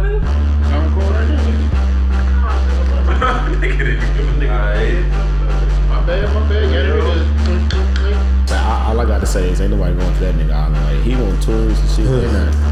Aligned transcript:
call, 0.00 0.10
nigga. 0.10 0.24
I'm 0.72 0.92
cool 0.92 1.10
right 1.10 1.28
now. 1.28 1.40
Nigga, 3.60 3.78
didn't 3.78 4.16
give 4.16 4.28
a 4.28 4.32
nigga 4.32 4.50
Alright. 4.50 5.04
My 5.88 6.06
bad, 6.06 6.34
my 6.34 6.48
bad. 6.48 6.64
Yeah, 6.70 6.82
there 6.82 6.98
it 6.98 7.04
is. 7.04 7.26
All 8.52 8.98
I 8.98 9.04
gotta 9.04 9.26
say 9.26 9.48
is 9.50 9.60
ain't 9.60 9.70
nobody 9.70 9.96
going 9.96 10.14
to 10.14 10.20
that 10.20 10.34
nigga 10.34 10.52
island. 10.52 10.84
Like 10.84 11.02
he 11.04 11.14
on 11.14 11.40
tours 11.40 11.78
and 11.78 11.90
shit. 11.90 12.66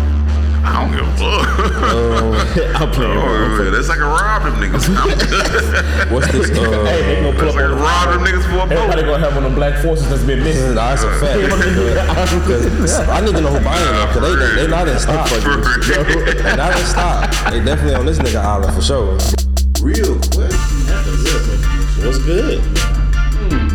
They 0.68 0.74
not. 0.74 0.76
I 0.76 0.76
don't 0.82 0.92
give 0.92 1.06
a 1.08 1.12
fuck. 1.16 2.80
I'm 2.80 2.90
playing. 2.92 3.18
Oh, 3.18 3.54
bro. 3.56 3.70
that's 3.70 3.88
like 3.88 3.98
a 3.98 4.04
rob 4.04 4.42
them 4.44 4.54
niggas. 4.60 4.84
What's 6.12 6.30
this? 6.32 6.48
Hey, 6.50 6.64
Uh, 6.64 6.84
they 6.84 7.20
gonna 7.22 7.32
pull 7.38 7.52
That's 7.52 7.56
up 7.56 7.56
like 7.56 7.64
a 7.64 7.72
on 7.72 7.80
rob 7.80 8.08
them 8.12 8.20
niggas 8.24 8.44
for 8.44 8.56
a 8.58 8.76
Everybody 8.76 9.02
gonna 9.02 9.18
have 9.24 9.34
one 9.34 9.44
of 9.44 9.50
them 9.50 9.54
black 9.54 9.82
forces 9.82 10.08
that's 10.08 10.22
been 10.22 10.42
missing. 10.44 10.74
nah, 10.74 10.94
that's 10.94 11.02
a 11.04 11.10
fact. 11.20 11.40
Cause 12.46 13.00
I 13.08 13.20
need 13.24 13.34
to 13.34 13.40
know 13.40 13.48
who 13.48 13.64
buying 13.64 13.84
them. 13.84 14.08
Cause 14.12 14.22
they, 14.22 14.34
they, 14.36 14.54
they 14.62 14.68
not 14.68 14.88
in 14.88 14.98
stock. 14.98 15.28
They 15.30 16.56
not 16.56 16.78
in 16.78 16.86
stock. 16.86 17.30
They 17.50 17.60
definitely 17.64 17.94
on 17.94 18.06
this 18.06 18.18
nigga 18.18 18.42
island 18.42 18.74
for 18.74 18.82
sure. 18.82 19.18
Real 19.82 20.18
question. 20.34 20.58
What's 22.04 22.18
good? 22.18 22.60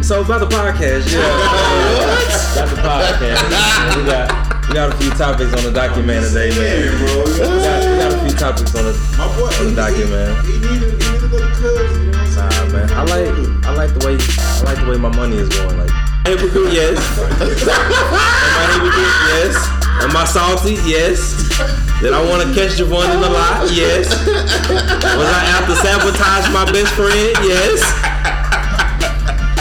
So 0.05 0.21
about 0.21 0.39
the 0.39 0.47
podcast, 0.47 1.11
yeah. 1.11 1.23
About 2.53 2.69
the 2.69 2.81
podcast. 2.81 3.97
we 3.97 4.05
got 4.05 4.52
we 4.67 4.73
got 4.73 4.93
a 4.93 4.97
few 4.97 5.11
topics 5.11 5.53
on 5.53 5.63
the 5.63 5.71
document 5.71 6.25
today, 6.27 6.49
man. 6.55 6.97
bro. 6.97 7.23
We 7.25 7.37
got, 7.37 7.79
we 7.83 7.95
got 7.99 8.11
a 8.13 8.19
few 8.23 8.35
topics 8.37 8.75
on 8.75 8.85
the 8.85 8.93
My 9.17 9.27
boy, 9.35 9.51
on 9.59 9.65
the 9.69 9.75
document, 9.75 10.11
man. 10.11 10.45
He 10.45 10.57
needed, 10.57 11.01
he 11.01 11.09
needed 11.11 11.23
a 11.23 11.37
little. 11.37 11.99
You 11.99 12.11
know 12.11 12.23
what 12.23 12.37
I'm 12.37 12.69
Nah, 12.71 12.73
man. 12.73 12.87
I 12.91 13.03
like 13.03 13.29
I 13.65 13.71
like 13.75 13.91
the 13.93 14.01
way 14.07 14.15
I 14.17 14.61
like 14.63 14.79
the 14.79 14.87
way 14.89 14.97
my 14.97 15.13
money 15.15 15.37
is 15.37 15.49
going. 15.49 15.77
Like 15.77 15.91
hypocrite, 16.25 16.73
yes. 16.73 16.97
Am 17.19 18.55
I 18.57 18.65
hypocrite? 18.73 19.15
Yes. 19.29 19.53
Am 20.01 20.15
I 20.15 20.25
salty? 20.25 20.75
Yes. 20.89 21.37
Did 22.01 22.11
I 22.13 22.19
want 22.25 22.41
to 22.43 22.49
catch 22.55 22.75
Javon 22.79 23.13
in 23.13 23.21
the 23.21 23.29
lot? 23.29 23.69
Yes. 23.71 24.09
Was 24.09 25.29
I 25.29 25.41
out 25.55 25.67
to 25.69 25.75
sabotage 25.79 26.51
my 26.51 26.65
best 26.71 26.93
friend? 26.95 27.37
Yes. 27.45 27.79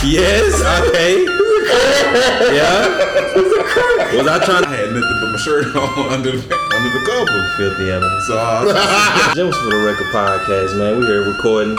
Yes. 0.02 0.50
Okay. 0.88 1.41
Yeah. 1.52 2.88
Was 4.16 4.26
I 4.28 4.44
trying 4.44 4.64
I 4.64 4.76
had 4.76 4.92
nothing 4.92 5.18
but 5.20 5.30
my 5.32 5.38
shirt 5.38 5.66
on 5.76 6.12
under 6.12 6.32
the 6.32 6.54
under 6.54 6.90
the 6.90 7.02
cover. 7.06 7.48
filthy 7.56 7.90
animal? 7.90 8.20
So 8.26 8.36
uh, 8.38 8.64
I 8.76 9.32
Gems 9.34 9.56
for 9.56 9.70
the 9.70 9.82
Record 9.84 10.06
Podcast, 10.12 10.76
man. 10.78 10.98
We 10.98 11.06
here 11.06 11.24
recording 11.24 11.76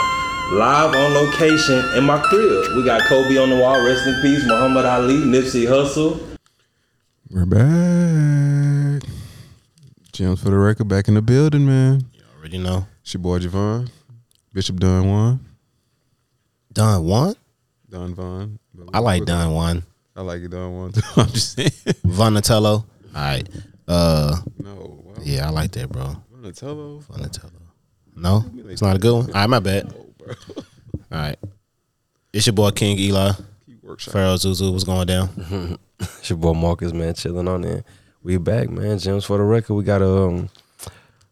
live 0.52 0.94
on 0.94 1.14
location 1.14 1.78
in 1.96 2.04
my 2.04 2.20
crib. 2.20 2.76
We 2.76 2.84
got 2.84 3.02
Kobe 3.08 3.36
on 3.38 3.50
the 3.50 3.56
wall, 3.56 3.84
rest 3.84 4.06
in 4.06 4.14
peace. 4.22 4.44
Muhammad 4.46 4.84
Ali, 4.84 5.14
Nipsey 5.18 5.66
Hussle. 5.66 6.20
We're 7.30 7.46
back. 7.46 9.02
Gems 10.12 10.40
for 10.42 10.50
the 10.50 10.58
record 10.58 10.88
back 10.88 11.08
in 11.08 11.14
the 11.14 11.22
building, 11.22 11.66
man. 11.66 12.04
You 12.12 12.22
already 12.38 12.58
know. 12.58 12.86
It's 13.02 13.14
your 13.14 13.20
boy 13.22 13.38
Javon. 13.38 13.88
Bishop 14.52 14.78
Don 14.78 15.08
Juan. 15.08 15.40
Don 16.72 17.04
one. 17.04 17.34
Don 17.88 18.14
Vaughn. 18.14 18.58
I 18.92 18.98
like 19.00 19.24
Don 19.24 19.52
one. 19.54 19.82
I 20.16 20.22
like 20.22 20.42
it 20.42 20.48
Don 20.50 20.72
Juan 20.76 20.92
too. 20.92 21.00
I'm 21.16 21.26
just 21.28 21.54
saying. 21.56 21.70
Vonatello. 22.06 22.84
All 22.84 22.86
right. 23.14 23.48
Uh, 23.88 24.36
No. 24.58 25.00
Wow. 25.04 25.14
yeah, 25.22 25.46
I 25.46 25.50
like 25.50 25.72
that, 25.72 25.90
bro. 25.90 26.16
Donatello. 26.32 27.00
Vonatello. 27.00 27.50
No, 28.16 28.44
it's 28.68 28.80
not 28.82 28.94
a 28.96 28.98
good 29.00 29.12
one. 29.12 29.26
All 29.26 29.32
right, 29.32 29.50
my 29.50 29.58
bad. 29.58 29.92
All 30.28 30.64
right. 31.10 31.36
It's 32.32 32.46
your 32.46 32.52
boy 32.52 32.70
King 32.70 32.96
Eli. 32.98 33.32
He 33.66 33.74
workshop. 33.82 34.12
Pharaoh 34.12 34.34
Zuzu. 34.36 34.70
What's 34.72 34.84
going 34.84 35.06
down? 35.06 35.78
It's 36.00 36.28
your 36.28 36.38
boy 36.38 36.52
Marcus, 36.54 36.92
man, 36.92 37.14
chilling 37.14 37.46
on 37.48 37.62
there. 37.62 37.84
We 38.22 38.36
back, 38.36 38.68
man. 38.68 38.98
Gems 38.98 39.24
for 39.24 39.38
the 39.38 39.44
record. 39.44 39.74
We 39.74 39.84
got 39.84 40.02
a, 40.02 40.08
um, 40.24 40.48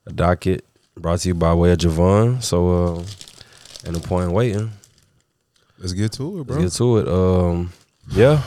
a 0.06 0.12
docket 0.12 0.64
brought 0.96 1.18
to 1.20 1.28
you 1.28 1.34
by 1.34 1.52
way 1.52 1.72
of 1.72 1.78
Javon. 1.78 2.42
So, 2.42 2.68
uh, 2.96 3.04
and 3.84 3.96
the 3.96 4.00
point 4.00 4.30
waiting. 4.30 4.70
Let's 5.82 5.92
get 5.94 6.12
to 6.12 6.40
it, 6.40 6.46
bro. 6.46 6.56
Let's 6.58 6.78
get 6.78 6.78
to 6.78 6.98
it. 6.98 7.08
Um, 7.08 7.72
yeah, 8.12 8.42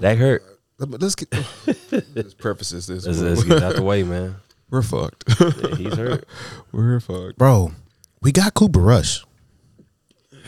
that 0.00 0.18
hurt. 0.18 0.42
Let- 0.78 1.00
Let's 1.00 1.14
get. 1.14 1.32
Let's 2.14 2.34
preface 2.34 2.68
this. 2.68 2.86
this 2.86 3.06
Let's, 3.06 3.18
let's 3.18 3.44
get 3.44 3.62
out 3.62 3.76
the 3.76 3.82
way, 3.82 4.02
man. 4.04 4.36
We're 4.68 4.82
fucked. 4.82 5.24
Yeah, 5.40 5.74
he's 5.76 5.96
hurt. 5.96 6.26
We're 6.72 7.00
fucked. 7.00 7.38
Bro, 7.38 7.72
we 8.20 8.30
got 8.30 8.52
Cooper 8.52 8.80
Rush. 8.80 9.24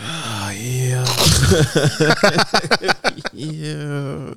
Oh 0.01 0.53
yeah. 0.55 1.05
yeah. 3.33 4.35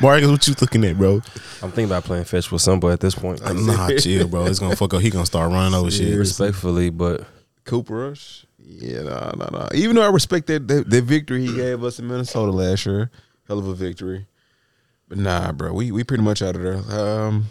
Marcus, 0.00 0.28
what 0.30 0.46
you 0.46 0.54
looking 0.60 0.84
at, 0.84 0.98
bro? 0.98 1.14
I'm 1.62 1.70
thinking 1.70 1.86
about 1.86 2.04
playing 2.04 2.24
fetch 2.24 2.52
with 2.52 2.60
somebody 2.62 2.92
at 2.92 3.00
this 3.00 3.14
point. 3.14 3.40
Nah, 3.42 3.88
chill, 3.98 4.28
bro. 4.28 4.44
It's 4.44 4.58
gonna 4.58 4.76
fuck 4.76 4.92
up. 4.92 5.00
He 5.00 5.08
gonna 5.10 5.26
start 5.26 5.50
running 5.50 5.74
over 5.74 5.90
shit. 5.90 6.16
Respectfully, 6.18 6.90
but 6.90 7.26
Cooper 7.64 8.08
Rush. 8.08 8.44
Yeah, 8.66 9.02
nah, 9.02 9.32
nah, 9.36 9.50
nah. 9.50 9.68
Even 9.74 9.96
though 9.96 10.02
I 10.02 10.08
respect 10.10 10.46
that, 10.48 10.66
that 10.68 10.88
that 10.90 11.04
victory 11.04 11.46
he 11.46 11.54
gave 11.54 11.84
us 11.84 11.98
in 11.98 12.06
Minnesota 12.08 12.50
last 12.50 12.86
year, 12.86 13.10
hell 13.46 13.58
of 13.58 13.66
a 13.66 13.74
victory. 13.74 14.26
But 15.08 15.18
nah, 15.18 15.52
bro, 15.52 15.72
we 15.72 15.90
we 15.92 16.02
pretty 16.04 16.22
much 16.22 16.40
out 16.42 16.56
of 16.56 16.62
there. 16.62 16.76
Um, 16.98 17.46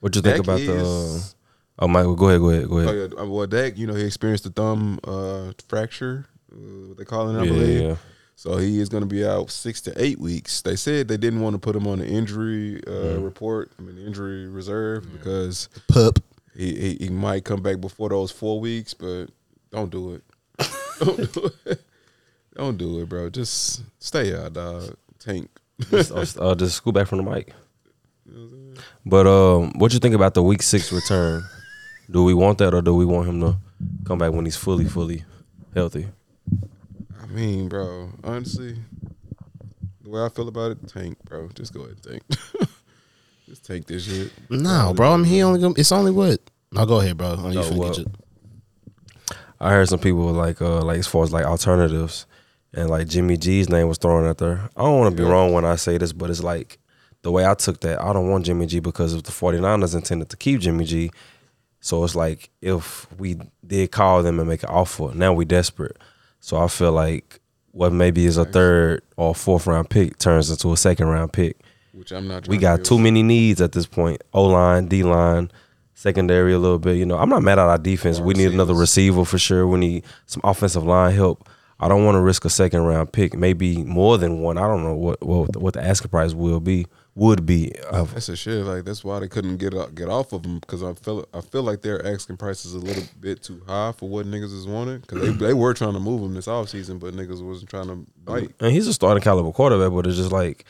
what 0.00 0.14
you 0.14 0.22
think 0.22 0.38
about 0.38 0.58
the? 0.60 0.72
is- 0.74 1.34
Uh, 1.78 1.84
oh, 1.84 1.88
Michael, 1.88 2.14
go 2.16 2.28
ahead, 2.28 2.40
go 2.40 2.50
ahead, 2.50 2.68
go 2.68 2.74
oh 2.76 2.78
ahead. 2.80 3.12
yeah, 3.14 3.20
uh, 3.22 3.26
well, 3.26 3.46
Dak, 3.46 3.78
you 3.78 3.86
know, 3.86 3.94
he 3.94 4.04
experienced 4.04 4.44
the 4.44 4.50
thumb 4.50 5.00
uh, 5.04 5.52
fracture, 5.68 6.26
uh, 6.52 6.56
what 6.88 6.98
they 6.98 7.04
call 7.04 7.30
it, 7.30 7.38
I 7.40 7.44
Yeah, 7.44 7.50
believe. 7.50 7.82
yeah. 7.82 7.96
So 8.36 8.56
he 8.58 8.78
is 8.80 8.88
going 8.88 9.02
to 9.02 9.08
be 9.08 9.26
out 9.26 9.50
six 9.50 9.80
to 9.82 9.92
eight 9.96 10.20
weeks. 10.20 10.62
They 10.62 10.76
said 10.76 11.08
they 11.08 11.16
didn't 11.16 11.40
want 11.40 11.54
to 11.54 11.58
put 11.58 11.74
him 11.74 11.88
on 11.88 11.98
the 11.98 12.06
injury 12.06 12.80
uh, 12.86 13.18
report, 13.18 13.72
I 13.78 13.82
mean, 13.82 13.98
injury 13.98 14.46
reserve, 14.46 15.10
because 15.12 15.68
Pup. 15.88 16.20
he, 16.54 16.74
he 16.74 16.96
he 17.06 17.08
might 17.08 17.44
come 17.44 17.62
back 17.62 17.80
before 17.80 18.10
those 18.10 18.30
four 18.30 18.60
weeks. 18.60 18.94
But 18.94 19.26
don't 19.72 19.90
do 19.90 20.12
it. 20.14 20.22
Don't 20.98 21.32
do 21.32 21.50
it. 21.66 21.82
Don't 22.54 22.76
do 22.76 23.00
it, 23.00 23.08
bro. 23.08 23.30
Just 23.30 23.82
stay 24.00 24.34
out, 24.34 24.52
dog. 24.54 24.96
Tank. 25.18 25.48
Just, 25.90 26.38
uh, 26.38 26.54
just 26.56 26.76
scoot 26.76 26.94
back 26.94 27.06
from 27.06 27.24
the 27.24 27.30
mic. 27.30 27.52
But 29.06 29.26
um, 29.26 29.72
what 29.78 29.92
you 29.92 29.98
think 30.00 30.14
about 30.14 30.34
the 30.34 30.42
week 30.42 30.62
six 30.62 30.92
return? 30.92 31.44
Do 32.10 32.24
we 32.24 32.34
want 32.34 32.58
that, 32.58 32.74
or 32.74 32.82
do 32.82 32.94
we 32.94 33.04
want 33.04 33.28
him 33.28 33.40
to 33.40 33.56
come 34.04 34.18
back 34.18 34.32
when 34.32 34.44
he's 34.44 34.56
fully, 34.56 34.84
fully 34.86 35.24
healthy? 35.74 36.08
I 37.22 37.26
mean, 37.26 37.68
bro. 37.68 38.10
Honestly, 38.24 38.76
the 40.02 40.10
way 40.10 40.22
I 40.24 40.28
feel 40.30 40.48
about 40.48 40.72
it, 40.72 40.88
tank, 40.88 41.18
bro. 41.24 41.48
Just 41.54 41.72
go 41.74 41.80
ahead 41.82 41.96
and 42.04 42.22
tank. 42.28 42.68
Just 43.46 43.64
take 43.64 43.86
this 43.86 44.04
shit. 44.04 44.32
No, 44.50 44.92
bro. 44.94 45.12
I 45.12 45.16
mean, 45.16 45.26
he 45.26 45.42
only. 45.42 45.60
Gonna, 45.60 45.74
it's 45.76 45.92
only 45.92 46.10
what? 46.10 46.40
No, 46.72 46.84
go 46.86 47.00
ahead, 47.00 47.16
bro. 47.16 47.36
Oh, 47.38 47.50
No, 47.50 47.62
finna 47.62 47.76
what? 47.76 47.98
I 49.60 49.70
heard 49.70 49.88
some 49.88 49.98
people 49.98 50.32
like 50.32 50.60
uh 50.62 50.82
like 50.82 50.98
as 50.98 51.06
far 51.06 51.24
as 51.24 51.32
like 51.32 51.44
alternatives 51.44 52.26
and 52.74 52.88
like 52.90 53.08
Jimmy 53.08 53.36
G's 53.36 53.68
name 53.68 53.88
was 53.88 53.98
thrown 53.98 54.26
out 54.26 54.38
there. 54.38 54.68
I 54.76 54.82
don't 54.82 54.98
want 54.98 55.16
to 55.16 55.22
be 55.22 55.28
wrong 55.28 55.52
when 55.52 55.64
I 55.64 55.76
say 55.76 55.98
this, 55.98 56.12
but 56.12 56.30
it's 56.30 56.42
like 56.42 56.78
the 57.22 57.32
way 57.32 57.46
I 57.46 57.54
took 57.54 57.80
that, 57.80 58.00
I 58.00 58.12
don't 58.12 58.30
want 58.30 58.46
Jimmy 58.46 58.66
G 58.66 58.78
because 58.78 59.14
if 59.14 59.22
the 59.24 59.32
49ers 59.32 59.94
intended 59.94 60.28
to 60.30 60.36
keep 60.36 60.60
Jimmy 60.60 60.84
G, 60.84 61.10
so 61.80 62.04
it's 62.04 62.14
like 62.14 62.50
if 62.60 63.10
we 63.18 63.40
did 63.66 63.90
call 63.90 64.22
them 64.22 64.38
and 64.38 64.48
make 64.48 64.62
an 64.62 64.68
offer, 64.68 65.12
now 65.14 65.32
we 65.32 65.44
desperate. 65.44 65.96
So 66.40 66.56
I 66.56 66.68
feel 66.68 66.92
like 66.92 67.40
what 67.72 67.92
maybe 67.92 68.26
is 68.26 68.36
a 68.36 68.44
third 68.44 69.02
or 69.16 69.34
fourth 69.34 69.66
round 69.66 69.90
pick 69.90 70.18
turns 70.18 70.50
into 70.50 70.72
a 70.72 70.76
second 70.76 71.08
round 71.08 71.32
pick. 71.32 71.56
Which 71.92 72.12
I'm 72.12 72.28
not. 72.28 72.46
We 72.48 72.58
got 72.58 72.84
too 72.84 72.98
many 72.98 73.22
needs 73.22 73.60
at 73.60 73.72
this 73.72 73.86
point. 73.86 74.22
O 74.32 74.44
line, 74.44 74.86
D 74.86 75.02
line, 75.02 75.50
secondary 75.98 76.52
a 76.52 76.58
little 76.58 76.78
bit. 76.78 76.96
You 76.96 77.04
know, 77.04 77.18
I'm 77.18 77.28
not 77.28 77.42
mad 77.42 77.58
at 77.58 77.66
our 77.66 77.78
defense. 77.78 78.20
We 78.20 78.34
need 78.34 78.52
another 78.52 78.74
receiver 78.74 79.24
for 79.24 79.38
sure. 79.38 79.66
We 79.66 79.78
need 79.80 80.04
some 80.26 80.40
offensive 80.44 80.84
line 80.84 81.14
help. 81.14 81.48
I 81.80 81.88
don't 81.88 82.04
want 82.04 82.16
to 82.16 82.20
risk 82.20 82.44
a 82.44 82.50
second 82.50 82.82
round 82.82 83.12
pick, 83.12 83.34
maybe 83.34 83.84
more 83.84 84.18
than 84.18 84.40
one. 84.40 84.58
I 84.58 84.66
don't 84.66 84.82
know 84.82 84.94
what 84.94 85.22
what, 85.22 85.56
what 85.56 85.74
the 85.74 85.84
asking 85.84 86.10
price 86.10 86.34
will 86.34 86.60
be 86.60 86.86
would 87.14 87.46
be. 87.46 87.72
Of, 87.90 88.14
That's 88.14 88.28
a 88.28 88.36
shit. 88.36 88.64
Like 88.64 88.84
that's 88.84 89.04
why 89.04 89.18
they 89.18 89.28
couldn't 89.28 89.56
get 89.56 89.74
up, 89.74 89.94
get 89.94 90.08
off 90.08 90.32
of 90.32 90.42
them 90.44 90.60
because 90.60 90.82
I 90.82 90.94
feel 90.94 91.28
I 91.34 91.40
feel 91.40 91.62
like 91.62 91.82
their 91.82 92.04
asking 92.06 92.36
prices 92.36 92.74
a 92.74 92.78
little 92.78 93.04
bit 93.20 93.42
too 93.42 93.60
high 93.66 93.92
for 93.92 94.08
what 94.08 94.26
niggas 94.26 94.52
is 94.54 94.66
wanting 94.66 95.00
because 95.00 95.20
they, 95.20 95.46
they 95.46 95.54
were 95.54 95.74
trying 95.74 95.94
to 95.94 96.00
move 96.00 96.22
him 96.22 96.34
this 96.34 96.46
offseason, 96.46 96.98
but 97.00 97.14
niggas 97.14 97.44
wasn't 97.44 97.70
trying 97.70 97.88
to 97.88 98.06
bite 98.24 98.52
and 98.60 98.72
he's 98.72 98.86
a 98.86 98.94
starting 98.94 99.22
caliber 99.22 99.52
quarterback, 99.52 99.92
but 99.92 100.06
it's 100.06 100.16
just 100.16 100.32
like, 100.32 100.64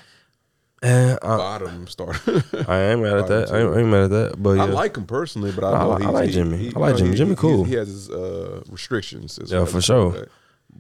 eh, 0.83 1.15
I, 1.23 1.37
bottom 1.37 1.87
start. 1.89 2.17
I 2.27 2.91
ain't 2.91 3.03
mad 3.03 3.19
at 3.19 3.29
that. 3.29 3.51
I 3.53 3.61
ain't, 3.61 3.75
I 3.77 3.79
ain't 3.81 3.89
mad 3.89 4.03
at 4.05 4.11
that. 4.11 4.35
But 4.43 4.57
yeah, 4.57 4.63
I 4.65 4.67
like 4.67 4.97
him 4.97 5.07
personally, 5.07 5.53
but 5.53 5.65
I 5.65 5.73
I 5.73 5.79
know 5.85 5.93
I 5.93 5.99
he's, 5.99 6.07
like 6.09 6.31
Jimmy. 6.31 6.57
he- 6.59 6.73
I 6.75 6.79
like 6.79 6.97
Jimmy. 6.97 7.11
he- 7.11 7.17
Jimmy 7.17 7.35
cool. 7.37 7.65
He 7.65 7.75
has 7.75 7.89
his 7.89 8.11
uh, 8.11 8.63
restrictions. 8.71 9.39
as 9.39 9.51
Yeah, 9.53 9.65
for 9.65 9.81
sure. 9.81 10.13
that. 10.13 10.19
He 10.21 10.25
a 10.25 10.29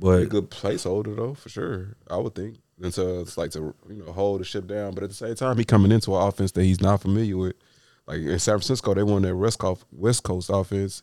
but 0.00 0.28
good 0.28 0.50
placeholder 0.50 1.16
though, 1.16 1.34
for 1.34 1.48
sure. 1.48 1.96
I 2.10 2.16
would 2.18 2.34
think. 2.34 2.58
And 2.80 2.94
so 2.94 3.20
it's 3.20 3.36
like 3.36 3.50
to 3.52 3.74
you 3.88 4.04
know 4.04 4.12
hold 4.12 4.40
the 4.40 4.44
ship 4.44 4.66
down, 4.68 4.94
but 4.94 5.02
at 5.02 5.08
the 5.10 5.14
same 5.16 5.34
time, 5.34 5.58
he 5.58 5.64
coming 5.64 5.90
into 5.90 6.14
an 6.16 6.22
offense 6.28 6.52
that 6.52 6.62
he's 6.62 6.80
not 6.80 7.00
familiar 7.02 7.36
with. 7.36 7.54
Like 8.06 8.18
in 8.20 8.38
San 8.38 8.54
Francisco, 8.54 8.94
they 8.94 9.02
won 9.02 9.22
their 9.22 9.36
West 9.36 9.58
Coast 9.58 9.84
West 9.90 10.22
Coast 10.22 10.48
offense, 10.52 11.02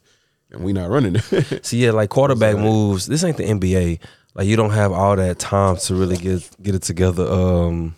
and 0.52 0.64
we 0.64 0.72
not 0.72 0.90
running 0.90 1.18
it. 1.18 1.66
See, 1.66 1.84
yeah, 1.84 1.92
like 1.92 2.10
quarterback 2.10 2.56
moves. 2.58 3.08
This 3.08 3.24
ain't 3.26 3.36
the 3.38 3.44
NBA. 3.44 4.00
Like 4.36 4.48
you 4.48 4.56
don't 4.56 4.72
have 4.72 4.94
all 4.94 5.18
that 5.18 5.38
time 5.38 5.76
to 5.78 5.96
really 5.96 6.16
get 6.18 6.50
get 6.64 6.76
it 6.76 6.82
together. 6.84 7.28
Um, 7.30 7.96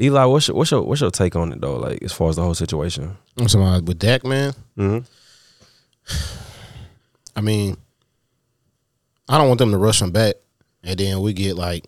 Eli, 0.00 0.24
what's 0.26 0.48
your, 0.48 0.56
what's 0.56 0.70
your 0.70 0.82
what's 0.82 1.00
your 1.00 1.10
take 1.10 1.34
on 1.34 1.52
it 1.52 1.60
though? 1.60 1.76
Like 1.76 2.02
as 2.02 2.12
far 2.12 2.28
as 2.28 2.36
the 2.36 2.42
whole 2.42 2.54
situation. 2.54 3.16
I'm 3.36 3.46
talking 3.46 3.66
about 3.66 3.84
with 3.84 3.98
Dak, 3.98 4.24
man. 4.24 4.52
Mm-hmm. 4.76 5.04
I 7.36 7.40
mean, 7.40 7.76
I 9.28 9.38
don't 9.38 9.48
want 9.48 9.58
them 9.58 9.72
to 9.72 9.78
rush 9.78 10.00
him 10.00 10.12
back, 10.12 10.36
and 10.84 10.98
then 10.98 11.20
we 11.20 11.32
get 11.32 11.56
like, 11.56 11.84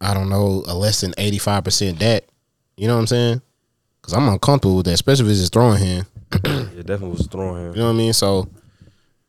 I 0.00 0.12
don't 0.12 0.28
know, 0.28 0.62
a 0.66 0.74
less 0.74 1.00
than 1.00 1.14
eighty 1.16 1.38
five 1.38 1.64
percent 1.64 1.98
Dak. 1.98 2.24
You 2.76 2.88
know 2.88 2.94
what 2.94 3.00
I'm 3.00 3.06
saying? 3.06 3.42
Because 4.00 4.14
I'm 4.14 4.28
uncomfortable 4.28 4.76
with 4.76 4.86
that, 4.86 4.94
especially 4.94 5.26
if 5.26 5.30
it's 5.32 5.40
just 5.40 5.52
throwing 5.52 5.78
hand. 5.78 6.06
It 6.32 6.86
definitely 6.86 7.16
was 7.16 7.26
throwing 7.26 7.66
him. 7.66 7.72
You 7.72 7.80
know 7.80 7.86
what 7.86 7.94
I 7.94 7.96
mean? 7.98 8.12
So 8.12 8.48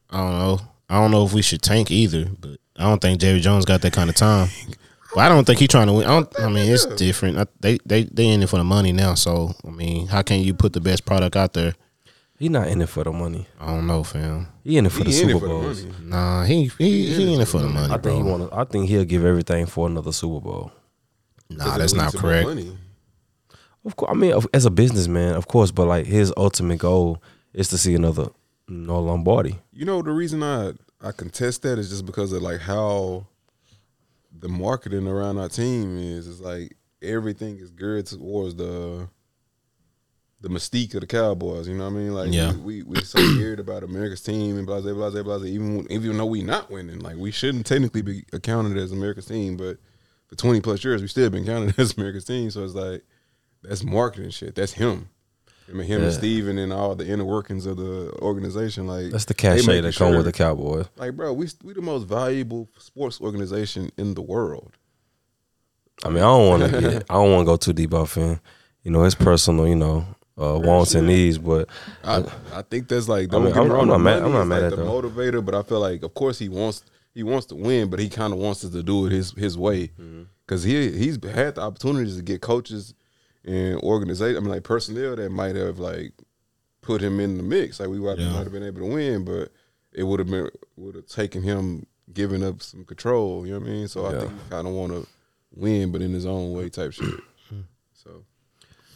I 0.09 0.17
don't 0.17 0.39
know. 0.39 0.59
I 0.89 0.95
don't 0.95 1.11
know 1.11 1.25
if 1.25 1.33
we 1.33 1.41
should 1.41 1.61
tank 1.61 1.91
either, 1.91 2.25
but 2.39 2.59
I 2.75 2.83
don't 2.83 3.01
think 3.01 3.21
Jerry 3.21 3.39
Jones 3.39 3.65
got 3.65 3.81
that 3.81 3.93
kind 3.93 4.09
of 4.09 4.15
time. 4.15 4.49
But 5.13 5.21
I 5.21 5.29
don't 5.29 5.45
think 5.45 5.59
he's 5.59 5.67
trying 5.67 5.87
to 5.87 5.93
win. 5.93 6.05
I 6.05 6.09
don't. 6.09 6.39
I 6.39 6.47
mean, 6.49 6.71
it's 6.71 6.85
different. 6.85 7.37
I, 7.37 7.45
they 7.59 7.77
they 7.85 8.03
they 8.05 8.27
in 8.27 8.43
it 8.43 8.49
for 8.49 8.57
the 8.57 8.63
money 8.63 8.91
now. 8.91 9.15
So 9.15 9.53
I 9.65 9.69
mean, 9.69 10.07
how 10.07 10.21
can 10.21 10.39
you 10.41 10.53
put 10.53 10.73
the 10.73 10.81
best 10.81 11.05
product 11.05 11.35
out 11.35 11.53
there? 11.53 11.73
He 12.39 12.49
not 12.49 12.69
in 12.69 12.81
it 12.81 12.89
for 12.89 13.03
the 13.03 13.11
money. 13.11 13.47
I 13.59 13.67
don't 13.67 13.85
know, 13.85 14.03
fam. 14.03 14.47
He 14.63 14.77
in 14.77 14.87
it 14.87 14.91
for 14.91 15.03
the 15.03 15.11
He 15.11 15.21
in 15.21 15.27
Super 15.27 15.39
for 15.39 15.47
the 15.47 15.53
Bowls. 15.53 15.85
Nah, 16.01 16.43
he 16.43 16.71
he 16.77 17.13
he 17.13 17.33
in 17.35 17.41
it 17.41 17.47
for 17.47 17.59
the 17.59 17.67
money, 17.67 17.93
I 17.93 17.97
think 17.97 18.15
he 18.15 18.23
bro. 18.23 18.37
want. 18.37 18.53
I 18.53 18.63
think 18.63 18.89
he'll 18.89 19.05
give 19.05 19.25
everything 19.25 19.67
for 19.67 19.87
another 19.87 20.11
Super 20.11 20.39
Bowl. 20.39 20.71
Nah, 21.49 21.77
that's 21.77 21.93
not 21.93 22.13
leads 22.13 22.15
to 22.15 22.21
more 22.21 22.43
correct. 22.43 22.77
Of 23.85 23.95
course, 23.95 24.11
I 24.11 24.15
mean, 24.15 24.33
as 24.53 24.65
a 24.65 24.71
businessman, 24.71 25.35
of 25.35 25.47
course, 25.47 25.71
but 25.71 25.87
like 25.87 26.05
his 26.05 26.33
ultimate 26.37 26.79
goal 26.79 27.21
is 27.53 27.67
to 27.69 27.77
see 27.77 27.93
another 27.95 28.29
no 28.67 28.99
Lombardi. 28.99 29.59
You 29.73 29.85
know 29.85 30.01
the 30.01 30.11
reason 30.11 30.41
I 30.41 30.73
I 30.99 31.11
contest 31.11 31.61
that 31.63 31.77
is 31.77 31.89
just 31.89 32.05
because 32.05 32.31
of 32.31 32.41
like 32.41 32.61
how 32.61 33.27
the 34.41 34.49
marketing 34.49 35.07
around 35.07 35.37
our 35.37 35.49
team 35.49 35.97
is. 35.97 36.27
It's 36.27 36.41
like 36.41 36.75
everything 37.01 37.57
is 37.57 37.71
geared 37.71 38.07
towards 38.07 38.55
the 38.55 39.07
the 40.41 40.49
mystique 40.49 40.95
of 40.95 41.01
the 41.01 41.07
Cowboys. 41.07 41.67
You 41.67 41.75
know 41.75 41.85
what 41.85 41.93
I 41.93 41.97
mean? 41.97 42.13
Like 42.13 42.33
Yeah. 42.33 42.53
we, 42.53 42.81
we 42.81 42.83
we 42.83 43.01
so 43.03 43.19
weird 43.37 43.59
about 43.59 43.83
America's 43.83 44.21
team 44.21 44.57
and 44.57 44.65
blah 44.65 44.81
blah 44.81 44.93
blah 44.93 45.09
blah 45.11 45.23
blah. 45.23 45.43
Even 45.45 45.85
even 45.91 46.17
though 46.17 46.25
we 46.25 46.41
not 46.41 46.69
winning, 46.71 46.99
like 46.99 47.17
we 47.17 47.31
shouldn't 47.31 47.65
technically 47.65 48.01
be 48.01 48.25
accounted 48.33 48.77
as 48.77 48.91
America's 48.91 49.27
team, 49.27 49.55
but 49.57 49.77
for 50.27 50.35
twenty 50.35 50.59
plus 50.59 50.83
years 50.83 51.01
we 51.01 51.07
still 51.07 51.29
been 51.29 51.45
counted 51.45 51.77
as 51.79 51.95
America's 51.97 52.25
team. 52.25 52.49
So 52.51 52.63
it's 52.63 52.73
like 52.73 53.03
that's 53.61 53.83
marketing 53.83 54.31
shit. 54.31 54.55
That's 54.55 54.73
him. 54.73 55.09
I 55.69 55.73
mean, 55.73 55.87
him 55.87 56.01
and 56.01 56.11
Yeah. 56.11 56.17
Stephen 56.17 56.57
and 56.57 56.73
all 56.73 56.95
the 56.95 57.05
inner 57.07 57.23
workings 57.23 57.65
of 57.65 57.77
the 57.77 58.11
organization. 58.21 58.87
Like 58.87 59.11
That's 59.11 59.25
the 59.25 59.33
cachet 59.33 59.81
that 59.81 59.95
come 59.95 60.09
with 60.09 60.17
sure- 60.17 60.23
the 60.23 60.31
Cowboys. 60.31 60.85
Like, 60.97 61.15
bro, 61.15 61.31
we 61.33 61.47
we 61.63 61.73
the 61.73 61.81
most 61.81 62.07
valuable 62.07 62.67
sports 62.77 63.21
organization 63.21 63.91
in 63.97 64.13
the 64.15 64.21
world. 64.21 64.71
I 66.03 66.09
mean, 66.09 66.17
I 66.19 66.27
don't 66.27 66.47
want 66.47 66.63
to 66.71 66.81
get. 66.81 67.03
I 67.09 67.13
don't 67.13 67.31
want 67.31 67.41
to 67.45 67.51
go 67.51 67.57
too 67.57 67.73
deep 67.73 67.93
off 67.93 68.17
in, 68.17 68.39
you 68.83 68.91
know, 68.91 69.03
his 69.03 69.15
personal, 69.15 69.67
you 69.67 69.75
know, 69.75 70.05
uh, 70.37 70.57
wants 70.59 70.95
and 70.95 71.07
needs. 71.07 71.37
But 71.37 71.69
I 72.03 72.23
I 72.53 72.61
think 72.63 72.87
that's 72.87 73.07
like 73.07 73.25
I 73.29 73.31
don't 73.31 73.43
mean, 73.45 73.53
get 73.53 73.59
me 73.63 73.69
I'm- 73.69 73.71
wrong, 73.71 73.81
I'm 73.83 73.87
not 73.89 73.97
mad- 73.99 74.23
I'm 74.23 74.31
not 74.33 74.45
mad 74.45 74.63
like 74.63 74.71
at 74.73 74.77
the 74.77 74.83
that. 74.83 74.89
motivator, 74.91 75.45
but 75.45 75.53
I 75.55 75.61
feel 75.63 75.79
like 75.79 76.03
of 76.03 76.13
course 76.13 76.39
he 76.39 76.49
wants 76.49 76.83
he 77.13 77.23
wants 77.23 77.45
to 77.47 77.55
win, 77.55 77.89
but 77.89 77.99
he 77.99 78.09
kind 78.09 78.33
of 78.33 78.39
wants 78.39 78.63
us 78.65 78.71
to 78.71 78.81
do 78.83 79.05
it 79.05 79.11
his 79.11 79.31
his 79.31 79.57
way 79.57 79.87
Mm-hmm. 79.99 80.23
because 80.45 80.63
he 80.63 80.91
he's 80.91 81.17
had 81.23 81.55
the 81.55 81.61
opportunities 81.61 82.15
to 82.17 82.23
get 82.23 82.41
coaches 82.41 82.93
and 83.45 83.79
organization. 83.81 84.37
I 84.37 84.39
mean, 84.39 84.49
like 84.49 84.63
personnel 84.63 85.15
that 85.15 85.31
might 85.31 85.55
have 85.55 85.79
like 85.79 86.13
put 86.81 87.01
him 87.01 87.19
in 87.19 87.37
the 87.37 87.43
mix. 87.43 87.79
Like 87.79 87.89
we 87.89 87.99
might, 87.99 88.17
Yeah. 88.17 88.31
might 88.33 88.43
have 88.43 88.51
been 88.51 88.63
able 88.63 88.81
to 88.81 88.87
win, 88.93 89.23
but 89.25 89.51
it 89.93 90.03
would 90.03 90.19
have 90.19 90.29
been 90.29 90.49
would 90.77 90.95
have 90.95 91.07
taken 91.07 91.43
him 91.43 91.85
giving 92.13 92.43
up 92.43 92.61
some 92.61 92.83
control. 92.85 93.45
You 93.45 93.53
know 93.53 93.59
what 93.59 93.67
I 93.67 93.71
mean? 93.71 93.87
So 93.87 94.05
I 94.05 94.19
think 94.19 94.31
he 94.31 94.49
kind 94.49 94.67
of 94.67 94.73
want 94.73 94.91
to 94.93 95.07
win, 95.53 95.91
but 95.91 96.01
in 96.01 96.11
his 96.13 96.25
own 96.25 96.51
way 96.53 96.69
type 96.69 96.93
shit. 96.93 97.09
So. 97.93 98.23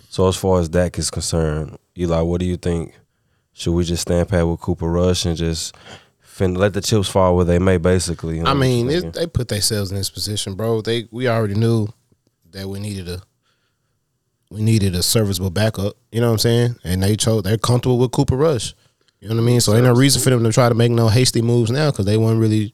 so 0.09 0.27
as 0.27 0.35
far 0.35 0.59
as 0.59 0.67
Dak 0.67 0.97
is 0.97 1.11
concerned, 1.11 1.77
Eli, 1.95 2.21
what 2.21 2.39
do 2.39 2.47
you 2.47 2.57
think? 2.57 2.97
Should 3.53 3.73
we 3.73 3.83
just 3.83 4.01
stand 4.01 4.27
pat 4.29 4.47
with 4.47 4.59
Cooper 4.59 4.89
Rush 4.89 5.25
and 5.25 5.37
just 5.37 5.75
fin- 6.21 6.55
let 6.55 6.73
the 6.73 6.81
chips 6.81 7.07
fall 7.07 7.35
where 7.35 7.45
they 7.45 7.59
may? 7.59 7.77
Basically, 7.77 8.37
you 8.37 8.43
know 8.43 8.49
I 8.49 8.55
mean, 8.55 8.89
it, 8.89 9.13
they 9.13 9.27
put 9.27 9.47
themselves 9.49 9.91
in 9.91 9.97
this 9.97 10.09
position, 10.09 10.55
bro. 10.55 10.81
They 10.81 11.07
we 11.11 11.27
already 11.27 11.53
knew 11.53 11.87
that 12.49 12.67
we 12.67 12.79
needed 12.79 13.07
a 13.07 13.21
we 14.49 14.61
needed 14.61 14.95
a 14.95 15.03
serviceable 15.03 15.49
backup. 15.49 15.95
You 16.11 16.21
know 16.21 16.27
what 16.27 16.33
I'm 16.33 16.39
saying? 16.39 16.75
And 16.83 17.03
they 17.03 17.15
chose 17.15 17.43
they're 17.43 17.57
comfortable 17.57 17.97
with 17.97 18.11
Cooper 18.11 18.35
Rush. 18.35 18.73
You 19.19 19.29
know 19.29 19.35
what 19.35 19.41
I 19.41 19.45
mean? 19.45 19.61
So 19.61 19.73
ain't 19.73 19.83
no 19.83 19.93
reason 19.93 20.21
for 20.21 20.29
them 20.29 20.43
to 20.43 20.51
try 20.51 20.69
to 20.69 20.75
make 20.75 20.91
no 20.91 21.07
hasty 21.07 21.41
moves 21.41 21.71
now 21.71 21.91
because 21.91 22.05
they 22.05 22.17
weren't 22.17 22.39
really, 22.39 22.73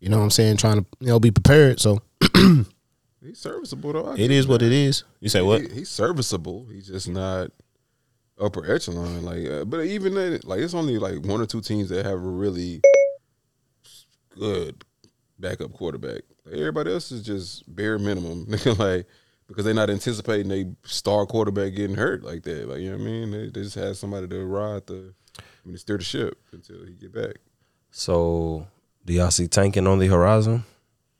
you 0.00 0.08
know 0.08 0.18
what 0.18 0.24
I'm 0.24 0.30
saying, 0.30 0.56
trying 0.56 0.82
to 0.82 0.86
you 1.00 1.08
know 1.08 1.20
be 1.20 1.30
prepared. 1.30 1.80
So 1.80 2.00
He's 3.24 3.38
serviceable 3.38 3.92
though. 3.92 4.10
I 4.10 4.14
it 4.16 4.30
is 4.30 4.46
what 4.46 4.62
it 4.62 4.72
is. 4.72 5.04
You 5.20 5.28
say 5.28 5.40
what? 5.40 5.62
He's 5.62 5.88
serviceable. 5.88 6.66
He's 6.70 6.88
just 6.88 7.08
not 7.08 7.50
upper 8.38 8.70
echelon. 8.70 9.24
Like, 9.24 9.46
uh, 9.46 9.64
but 9.64 9.80
even 9.86 10.14
then, 10.14 10.40
like 10.44 10.60
it's 10.60 10.74
only 10.74 10.98
like 10.98 11.24
one 11.24 11.40
or 11.40 11.46
two 11.46 11.62
teams 11.62 11.88
that 11.88 12.04
have 12.04 12.14
a 12.14 12.18
really 12.18 12.82
good 14.30 14.84
backup 15.38 15.72
quarterback. 15.72 16.22
Like, 16.44 16.56
everybody 16.56 16.92
else 16.92 17.10
is 17.12 17.22
just 17.22 17.74
bare 17.74 17.98
minimum. 17.98 18.46
Like 18.78 19.06
because 19.46 19.64
they're 19.64 19.74
not 19.74 19.90
anticipating 19.90 20.50
a 20.52 20.88
star 20.88 21.26
quarterback 21.26 21.74
getting 21.74 21.96
hurt 21.96 22.22
like 22.22 22.42
that. 22.44 22.68
Like 22.68 22.80
you 22.80 22.90
know 22.90 22.96
what 22.96 23.02
I 23.02 23.10
mean? 23.10 23.30
They, 23.30 23.44
they 23.46 23.62
just 23.62 23.74
had 23.74 23.96
somebody 23.96 24.28
to 24.28 24.44
ride 24.44 24.86
the, 24.86 25.14
I 25.38 25.42
mean, 25.68 25.76
steer 25.76 25.98
the 25.98 26.04
ship 26.04 26.38
until 26.52 26.84
he 26.84 26.92
get 26.92 27.12
back. 27.12 27.36
so 27.90 28.66
do 29.04 29.12
y'all 29.12 29.30
see 29.30 29.48
tanking 29.48 29.86
on 29.86 29.98
the 29.98 30.06
horizon? 30.06 30.64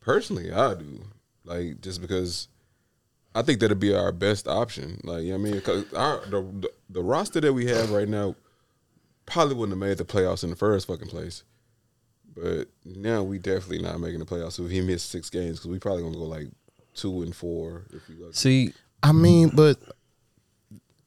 Personally, 0.00 0.52
I 0.52 0.74
do. 0.74 1.04
Like 1.44 1.80
just 1.80 2.00
because 2.00 2.48
I 3.34 3.42
think 3.42 3.60
that'd 3.60 3.80
be 3.80 3.94
our 3.94 4.12
best 4.12 4.48
option. 4.48 5.00
Like 5.04 5.24
you 5.24 5.32
know 5.32 5.38
what 5.38 5.48
I 5.48 5.50
mean, 5.50 5.54
because 5.56 5.92
our 5.92 6.20
the, 6.26 6.42
the 6.42 6.70
the 6.88 7.02
roster 7.02 7.40
that 7.40 7.52
we 7.52 7.66
have 7.66 7.90
right 7.90 8.08
now 8.08 8.36
probably 9.26 9.54
wouldn't 9.54 9.80
have 9.80 9.88
made 9.88 9.98
the 9.98 10.04
playoffs 10.04 10.44
in 10.44 10.50
the 10.50 10.56
first 10.56 10.86
fucking 10.86 11.08
place. 11.08 11.42
But 12.34 12.68
now 12.84 13.22
we 13.22 13.38
definitely 13.38 13.82
not 13.82 14.00
making 14.00 14.18
the 14.18 14.24
playoffs. 14.24 14.52
So 14.52 14.64
if 14.64 14.70
he 14.70 14.80
missed 14.80 15.10
six 15.10 15.30
games, 15.30 15.58
because 15.58 15.70
we 15.70 15.78
probably 15.78 16.02
gonna 16.02 16.16
go 16.16 16.24
like 16.24 16.48
two 16.94 17.22
and 17.22 17.34
four 17.34 17.84
if 17.92 18.08
we 18.08 18.16
look. 18.16 18.34
See, 18.34 18.72
I 19.02 19.12
mean, 19.12 19.50
but 19.54 19.76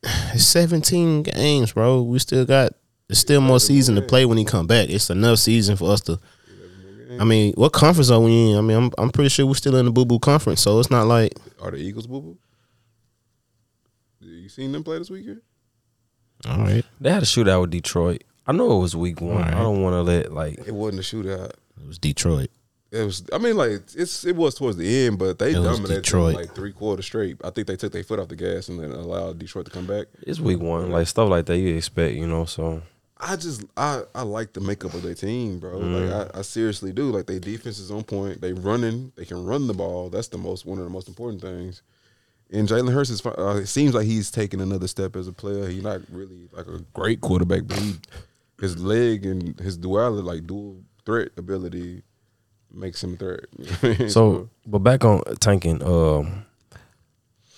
it's 0.04 0.46
17 0.46 1.24
games, 1.24 1.74
bro. 1.74 2.02
We 2.02 2.20
still 2.20 2.46
got 2.46 2.74
there's 3.08 3.20
still 3.20 3.42
more 3.42 3.60
season 3.60 3.96
to 3.96 4.02
play 4.02 4.26
when 4.26 4.38
he 4.38 4.46
come 4.46 4.68
back. 4.68 4.90
It's 4.90 5.10
enough 5.10 5.40
season 5.40 5.78
for 5.78 5.92
us 5.92 6.02
to. 6.02 6.20
I 7.20 7.24
mean, 7.24 7.54
what 7.54 7.72
conference 7.72 8.12
are 8.12 8.20
we 8.20 8.52
in? 8.52 8.58
I 8.58 8.62
mean, 8.62 8.78
I'm 8.78 8.92
I'm 8.98 9.10
pretty 9.10 9.30
sure 9.30 9.46
we're 9.46 9.56
still 9.56 9.76
in 9.78 9.86
the 9.86 9.92
boo 9.92 10.06
boo 10.06 10.20
conference, 10.20 10.62
so 10.62 10.80
it's 10.80 10.92
not 10.92 11.08
like 11.08 11.34
Are 11.62 11.72
the 11.72 11.78
Eagles 11.78 12.06
boo 12.06 12.22
boo? 12.22 12.38
You 14.20 14.50
seen 14.50 14.72
them 14.72 14.84
play 14.84 14.98
this 15.00 15.10
weekend? 15.10 15.42
all 16.48 16.60
right. 16.60 16.86
they 17.02 17.12
had 17.12 17.24
a 17.24 17.26
shootout 17.26 17.62
with 17.62 17.72
Detroit. 17.72 18.24
I 18.46 18.52
know 18.52 18.78
it 18.78 18.82
was 18.82 18.96
week 18.96 19.20
one. 19.20 19.38
Alright. 19.38 19.54
I 19.54 19.60
don't 19.60 19.82
want 19.82 19.94
to 19.94 20.02
let 20.02 20.32
like 20.32 20.60
It 20.66 20.74
wasn't 20.74 21.00
a 21.00 21.04
shootout. 21.04 21.52
It 21.82 21.88
was 21.88 21.98
Detroit. 21.98 22.50
It 22.92 23.04
was. 23.04 23.24
I 23.34 23.38
mean, 23.38 23.58
like 23.58 23.72
it's 23.96 24.24
it 24.24 24.36
was 24.36 24.56
towards 24.56 24.78
the 24.78 25.06
end, 25.06 25.20
but 25.20 25.38
they 25.40 25.52
It 25.52 25.58
was 25.60 25.78
dominated 25.78 26.04
Detroit. 26.04 26.36
like 26.36 26.56
three 26.56 26.72
quarters 26.72 27.06
straight. 27.06 27.36
I 27.44 27.50
think 27.50 27.68
they 27.68 27.76
took 27.76 27.92
their 27.92 28.04
foot 28.04 28.20
off 28.20 28.30
the 28.30 28.36
gas 28.38 28.70
and 28.70 28.80
then 28.80 28.92
allowed 28.92 29.40
Detroit 29.40 29.66
to 29.66 29.72
come 29.72 29.86
back. 29.86 30.08
it's 30.22 30.40
week 30.40 30.60
one, 30.60 30.90
like 30.92 31.08
stuff 31.08 31.30
like 31.30 31.46
that 31.48 31.58
you 31.58 31.76
expect, 31.76 32.16
you 32.16 32.26
know. 32.28 32.46
So 32.46 32.82
I 33.18 33.36
just 33.36 33.66
I 33.76 34.04
I 34.16 34.22
like 34.22 34.54
the 34.54 34.62
makeup 34.62 34.94
of 34.94 35.02
their 35.02 35.16
team, 35.16 35.60
bro. 35.60 35.78
Like 35.80 36.34
I, 36.36 36.40
I 36.40 36.42
seriously 36.44 36.94
do. 36.94 37.12
Like 37.12 37.26
their 37.26 37.40
defense 37.42 37.78
is 37.80 37.92
on 37.92 38.04
point. 38.04 38.40
They 38.40 38.54
running. 38.54 39.12
They 39.18 39.26
can 39.26 39.44
run 39.46 39.68
the 39.68 39.74
ball. 39.74 40.10
That's 40.10 40.30
the 40.30 40.38
most 40.38 40.66
one 40.66 40.78
of 40.78 40.86
the 40.86 40.90
most 40.92 41.10
important 41.10 41.42
things. 41.42 41.82
And 42.50 42.70
Jalen 42.70 42.94
Hurts 42.94 43.10
is. 43.10 43.20
fi- 43.20 43.32
Uh, 43.32 43.56
it 43.58 43.66
seems 43.68 43.94
like 43.96 44.06
he's 44.06 44.32
taking 44.32 44.62
another 44.62 44.88
step 44.88 45.18
as 45.18 45.28
a 45.28 45.34
player. 45.34 45.68
He's 45.68 45.84
not 45.84 46.00
really 46.10 46.48
like 46.54 46.68
a 46.68 46.80
great 46.94 47.20
quarterback, 47.20 47.64
but 47.68 47.78
he, 47.80 47.96
his 48.62 48.78
leg 48.80 49.26
and 49.26 49.60
his 49.60 49.76
duality, 49.76 50.22
like 50.24 50.48
dual 50.48 50.78
threat 51.06 51.30
ability, 51.36 52.04
makes 52.72 53.04
him 53.04 53.14
a 53.14 53.18
threat. 53.18 53.42
You 53.58 53.66
know 53.66 53.72
what 53.72 53.84
I 53.84 54.00
mean? 54.00 54.10
So, 54.10 54.50
but 54.66 54.80
back 54.80 55.04
on 55.06 55.22
tanking, 55.40 55.84
um, 55.84 56.46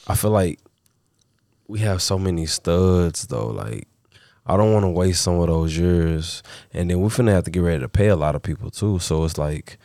I 0.07 0.15
feel 0.15 0.31
like 0.31 0.59
we 1.67 1.79
have 1.79 2.01
so 2.01 2.17
many 2.17 2.45
studs 2.45 3.27
though. 3.27 3.47
Like, 3.47 3.87
I 4.45 4.57
don't 4.57 4.73
want 4.73 4.83
to 4.83 4.89
waste 4.89 5.21
some 5.21 5.39
of 5.39 5.47
those 5.47 5.77
years, 5.77 6.41
and 6.73 6.89
then 6.89 6.99
we're 6.99 7.09
finna 7.09 7.31
have 7.31 7.43
to 7.45 7.51
get 7.51 7.59
ready 7.61 7.79
to 7.79 7.89
pay 7.89 8.07
a 8.07 8.15
lot 8.15 8.35
of 8.35 8.41
people 8.41 8.71
too. 8.71 8.99
So 8.99 9.23
it's 9.25 9.37
like, 9.37 9.77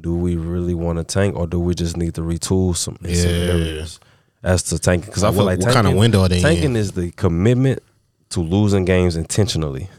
do 0.00 0.14
we 0.14 0.36
really 0.36 0.74
want 0.74 0.98
to 0.98 1.04
tank, 1.04 1.36
or 1.36 1.46
do 1.46 1.58
we 1.58 1.74
just 1.74 1.96
need 1.96 2.14
to 2.14 2.20
retool 2.20 2.76
some, 2.76 2.96
in 3.02 3.14
some 3.14 3.30
areas 3.30 3.98
as 4.42 4.62
to 4.64 4.78
tanking? 4.78 5.06
Because 5.06 5.24
I 5.24 5.30
feel 5.30 5.38
What- 5.44 5.58
like 5.58 5.66
what 5.66 5.74
kind 5.74 5.86
of 5.86 5.94
window 5.94 6.22
are 6.22 6.28
they 6.28 6.40
tanking 6.40 6.70
in? 6.72 6.76
is 6.76 6.92
the 6.92 7.10
commitment 7.12 7.82
to 8.30 8.40
losing 8.40 8.84
games 8.84 9.16
intentionally 9.16 9.82
yeah. 9.82 9.96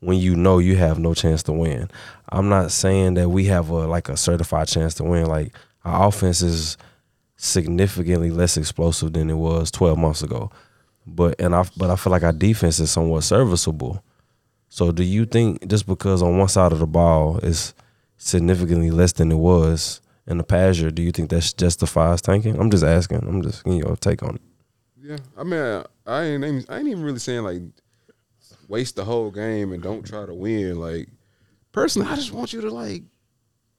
When 0.00 0.18
you 0.18 0.34
know 0.34 0.58
you 0.58 0.76
have 0.76 0.98
no 0.98 1.14
chance 1.14 1.42
to 1.44 1.52
win. 1.52 1.90
I'm 2.30 2.48
not 2.48 2.72
saying 2.72 3.14
that 3.14 3.28
we 3.28 3.44
have 3.46 3.68
a 3.70 3.86
like 3.86 4.08
a 4.08 4.16
certified 4.16 4.68
chance 4.68 4.94
to 4.94 5.04
win. 5.04 5.26
Like 5.26 5.54
our 5.84 6.08
offense 6.08 6.42
is 6.42 6.76
significantly 7.36 8.30
less 8.30 8.56
explosive 8.56 9.12
than 9.12 9.30
it 9.30 9.34
was 9.34 9.70
12 9.70 9.98
months 9.98 10.22
ago. 10.22 10.50
But 11.06 11.40
and 11.40 11.54
I 11.54 11.64
but 11.76 11.90
I 11.90 11.96
feel 11.96 12.10
like 12.10 12.22
our 12.22 12.32
defense 12.32 12.80
is 12.80 12.90
somewhat 12.90 13.24
serviceable. 13.24 14.02
So 14.68 14.92
do 14.92 15.02
you 15.02 15.26
think 15.26 15.66
just 15.66 15.86
because 15.86 16.22
on 16.22 16.38
one 16.38 16.48
side 16.48 16.72
of 16.72 16.78
the 16.78 16.86
ball 16.86 17.38
is 17.38 17.74
significantly 18.16 18.90
less 18.90 19.12
than 19.12 19.32
it 19.32 19.36
was 19.36 20.00
in 20.26 20.38
the 20.38 20.44
past 20.44 20.78
year, 20.78 20.90
do 20.90 21.02
you 21.02 21.10
think 21.10 21.30
that 21.30 21.52
justifies 21.56 22.22
tanking? 22.22 22.58
I'm 22.58 22.70
just 22.70 22.84
asking. 22.84 23.18
I'm 23.26 23.42
just 23.42 23.64
getting 23.64 23.80
your 23.80 23.96
take 23.96 24.22
on 24.22 24.36
it. 24.36 24.42
Yeah, 25.02 25.16
I 25.36 25.42
mean, 25.42 25.60
I, 25.60 25.84
I 26.06 26.22
ain't, 26.22 26.70
I 26.70 26.78
ain't 26.78 26.88
even 26.88 27.02
really 27.02 27.18
saying 27.18 27.42
like 27.42 27.62
waste 28.70 28.96
the 28.96 29.04
whole 29.04 29.30
game 29.30 29.72
and 29.72 29.82
don't 29.82 30.06
try 30.06 30.24
to 30.24 30.32
win. 30.32 30.78
Like, 30.78 31.08
personally, 31.72 32.08
I 32.08 32.14
just 32.14 32.32
want 32.32 32.52
you 32.52 32.60
to 32.62 32.70
like 32.70 33.02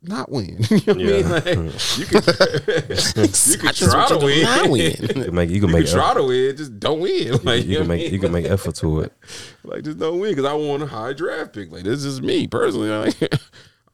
not 0.03 0.29
win. 0.29 0.59
you 0.69 0.93
know 0.93 1.21
what 1.29 1.47
I 1.47 1.55
mean? 1.55 1.67
Like, 1.67 1.97
you 1.97 2.05
can, 2.05 2.21
you 3.47 3.57
can 3.57 3.73
try 3.73 4.07
to 4.09 4.17
win. 4.21 4.43
Not 4.43 4.69
win. 4.69 4.95
You 4.99 5.07
can 5.07 5.35
make 5.35 5.49
you 5.49 5.59
can 5.61 5.69
You 5.69 5.75
make 5.75 5.85
can 5.85 5.93
try 5.95 6.13
to 6.13 6.23
win, 6.23 6.57
just 6.57 6.79
don't 6.79 6.99
win. 6.99 7.39
Like, 7.43 7.65
you 7.65 7.73
know 7.73 7.79
can 7.79 7.87
make 7.87 8.01
mean? 8.03 8.13
you 8.13 8.19
can 8.19 8.31
make 8.31 8.45
effort 8.45 8.75
to 8.75 9.01
it. 9.01 9.13
like 9.63 9.83
just 9.83 9.97
don't 9.97 10.19
win 10.19 10.31
because 10.31 10.45
I 10.45 10.53
want 10.53 10.83
a 10.83 10.87
high 10.87 11.13
draft 11.13 11.53
pick. 11.53 11.71
Like 11.71 11.83
this 11.83 12.03
is 12.03 12.21
me 12.21 12.47
personally. 12.47 12.89
Like, 12.89 13.33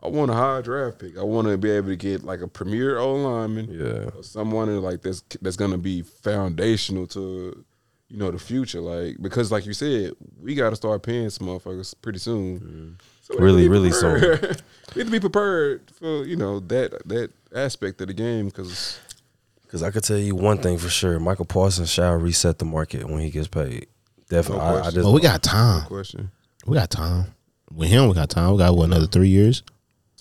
I 0.01 0.07
want 0.09 0.31
a 0.31 0.35
high 0.35 0.61
draft 0.61 0.99
pick. 0.99 1.17
I 1.17 1.23
want 1.23 1.47
to 1.47 1.57
be 1.57 1.71
able 1.71 1.89
to 1.89 1.95
get 1.95 2.23
like 2.23 2.41
a 2.41 2.47
premier 2.47 2.97
O 2.97 3.15
lineman. 3.15 3.69
Yeah. 3.69 4.09
or 4.15 4.23
someone 4.23 4.81
like 4.81 5.01
that's 5.01 5.23
that's 5.41 5.57
gonna 5.57 5.77
be 5.77 6.01
foundational 6.01 7.07
to 7.07 7.65
you 8.09 8.17
know 8.17 8.31
the 8.31 8.39
future. 8.39 8.81
Like 8.81 9.17
because 9.21 9.51
like 9.51 9.65
you 9.65 9.73
said, 9.73 10.13
we 10.41 10.55
got 10.55 10.69
to 10.71 10.75
start 10.75 11.03
paying 11.03 11.29
some 11.29 11.47
motherfuckers 11.47 11.93
pretty 12.01 12.19
soon. 12.19 12.59
Mm-hmm. 12.59 13.43
Really, 13.43 13.57
need 13.57 13.63
to 13.63 13.69
be 13.69 13.69
really 13.69 13.91
soon. 13.91 14.21
we 14.95 15.01
need 15.01 15.05
to 15.05 15.11
be 15.11 15.19
prepared 15.19 15.91
for 15.91 16.23
you 16.25 16.35
know 16.37 16.59
that 16.61 16.91
that 17.07 17.31
aspect 17.53 17.99
of 18.01 18.07
the 18.07 18.13
game 18.13 18.45
because 18.45 18.99
Because 19.63 19.83
I 19.83 19.91
could 19.91 20.03
tell 20.03 20.17
you 20.17 20.33
one 20.35 20.59
thing 20.59 20.77
for 20.77 20.87
sure: 20.89 21.19
Micah 21.19 21.43
Parsons 21.43 21.89
shall 21.89 22.13
reset 22.15 22.59
the 22.59 22.65
market 22.65 23.05
when 23.09 23.19
he 23.19 23.29
gets 23.29 23.47
paid. 23.49 23.87
Definitely, 24.29 24.63
No 24.65 24.75
I, 24.75 24.79
I 24.79 24.83
just 24.83 24.97
Well, 24.97 25.13
we 25.13 25.21
got 25.21 25.43
time. 25.43 25.85
question. 25.87 26.31
We 26.65 26.75
got 26.75 26.89
time. 26.89 27.33
With 27.73 27.89
him, 27.89 28.07
we 28.07 28.13
got 28.13 28.29
time. 28.29 28.51
We 28.53 28.57
got 28.59 28.75
what 28.75 28.85
another 28.85 29.07
three 29.07 29.27
years. 29.29 29.63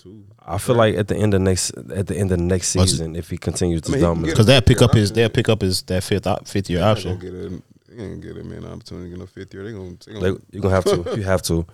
Two. 0.01 0.25
I 0.45 0.57
feel 0.57 0.75
like 0.75 0.95
at 0.95 1.07
the 1.09 1.15
end 1.15 1.33
of 1.33 1.41
next 1.41 1.71
at 1.93 2.07
the 2.07 2.17
end 2.17 2.31
of 2.31 2.39
next 2.39 2.75
What's- 2.75 2.91
season, 2.91 3.15
if 3.15 3.29
he 3.29 3.37
continues 3.37 3.81
to 3.83 3.91
I 3.91 3.95
mean, 3.95 4.01
dominate, 4.01 4.31
Because 4.31 4.45
they'll 4.45 4.61
pick 4.61 4.81
up 4.81 4.93
his 4.93 5.11
option. 5.11 5.15
they'll 5.15 5.29
pick 5.29 5.49
up 5.49 5.61
his 5.61 5.81
that 5.83 6.03
fifth 6.03 6.27
fifth 6.47 6.69
year 6.69 6.83
option. 6.83 7.17
get 7.19 7.33
a 7.33 7.61
they 7.97 8.03
ain't 8.03 8.21
gonna 8.21 8.33
get 8.33 8.41
a 8.41 8.45
man 8.47 8.65
opportunity 8.65 9.13
in 9.13 9.19
the 9.19 9.27
fifth 9.27 9.53
year. 9.53 9.63
They 9.63 9.71
gonna, 9.71 9.95
they 10.05 10.13
gonna 10.13 10.37
you're 10.51 10.61
gonna 10.61 10.75
have 10.75 10.85
to. 10.85 11.15
You 11.17 11.23
have 11.23 11.41
to. 11.43 11.65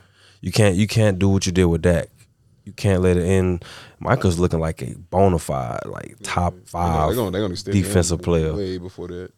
You 0.42 0.52
can't. 0.52 0.76
You 0.76 0.88
can't 0.88 1.20
do 1.20 1.30
what 1.30 1.46
you 1.46 1.52
did 1.52 1.66
with 1.66 1.82
Dak. 1.82 2.10
You 2.66 2.72
can't 2.72 3.02
let 3.02 3.18
it 3.18 3.26
in. 3.26 3.60
Micah's 4.00 4.40
looking 4.40 4.60
like 4.60 4.82
a 4.82 4.96
bona 4.96 5.38
fide, 5.40 5.82
like 5.86 6.16
top 6.24 6.54
They're 6.54 6.62
five 6.66 7.16
gonna, 7.16 7.32
they're 7.32 7.42
gonna 7.42 7.56
stick 7.58 7.76
him 7.76 7.82
defensive 7.82 8.22
player. 8.22 8.54
way 8.54 8.78
before 8.78 9.08
that. 9.10 9.32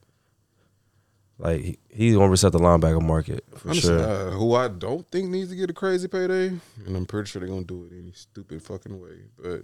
Like 1.38 1.62
he, 1.62 1.80
he's 1.90 2.16
gonna 2.16 2.30
reset 2.30 2.52
the 2.52 2.60
linebacker 2.60 3.02
market 3.02 3.44
for 3.58 3.70
Honestly, 3.70 3.90
sure. 3.98 4.00
uh, 4.00 4.30
who 4.32 4.54
I 4.54 4.68
don't 4.70 5.06
think 5.12 5.30
needs 5.30 5.50
to 5.50 5.56
get 5.56 5.70
a 5.70 5.74
crazy 5.74 6.08
payday, 6.08 6.48
and 6.86 6.96
I'm 6.96 7.06
pretty 7.06 7.28
sure 7.30 7.40
they're 7.42 7.50
gonna 7.50 7.64
do 7.66 7.90
it 7.92 7.96
any 7.98 8.12
stupid 8.14 8.62
fucking 8.62 9.02
way. 9.02 9.24
But 9.42 9.64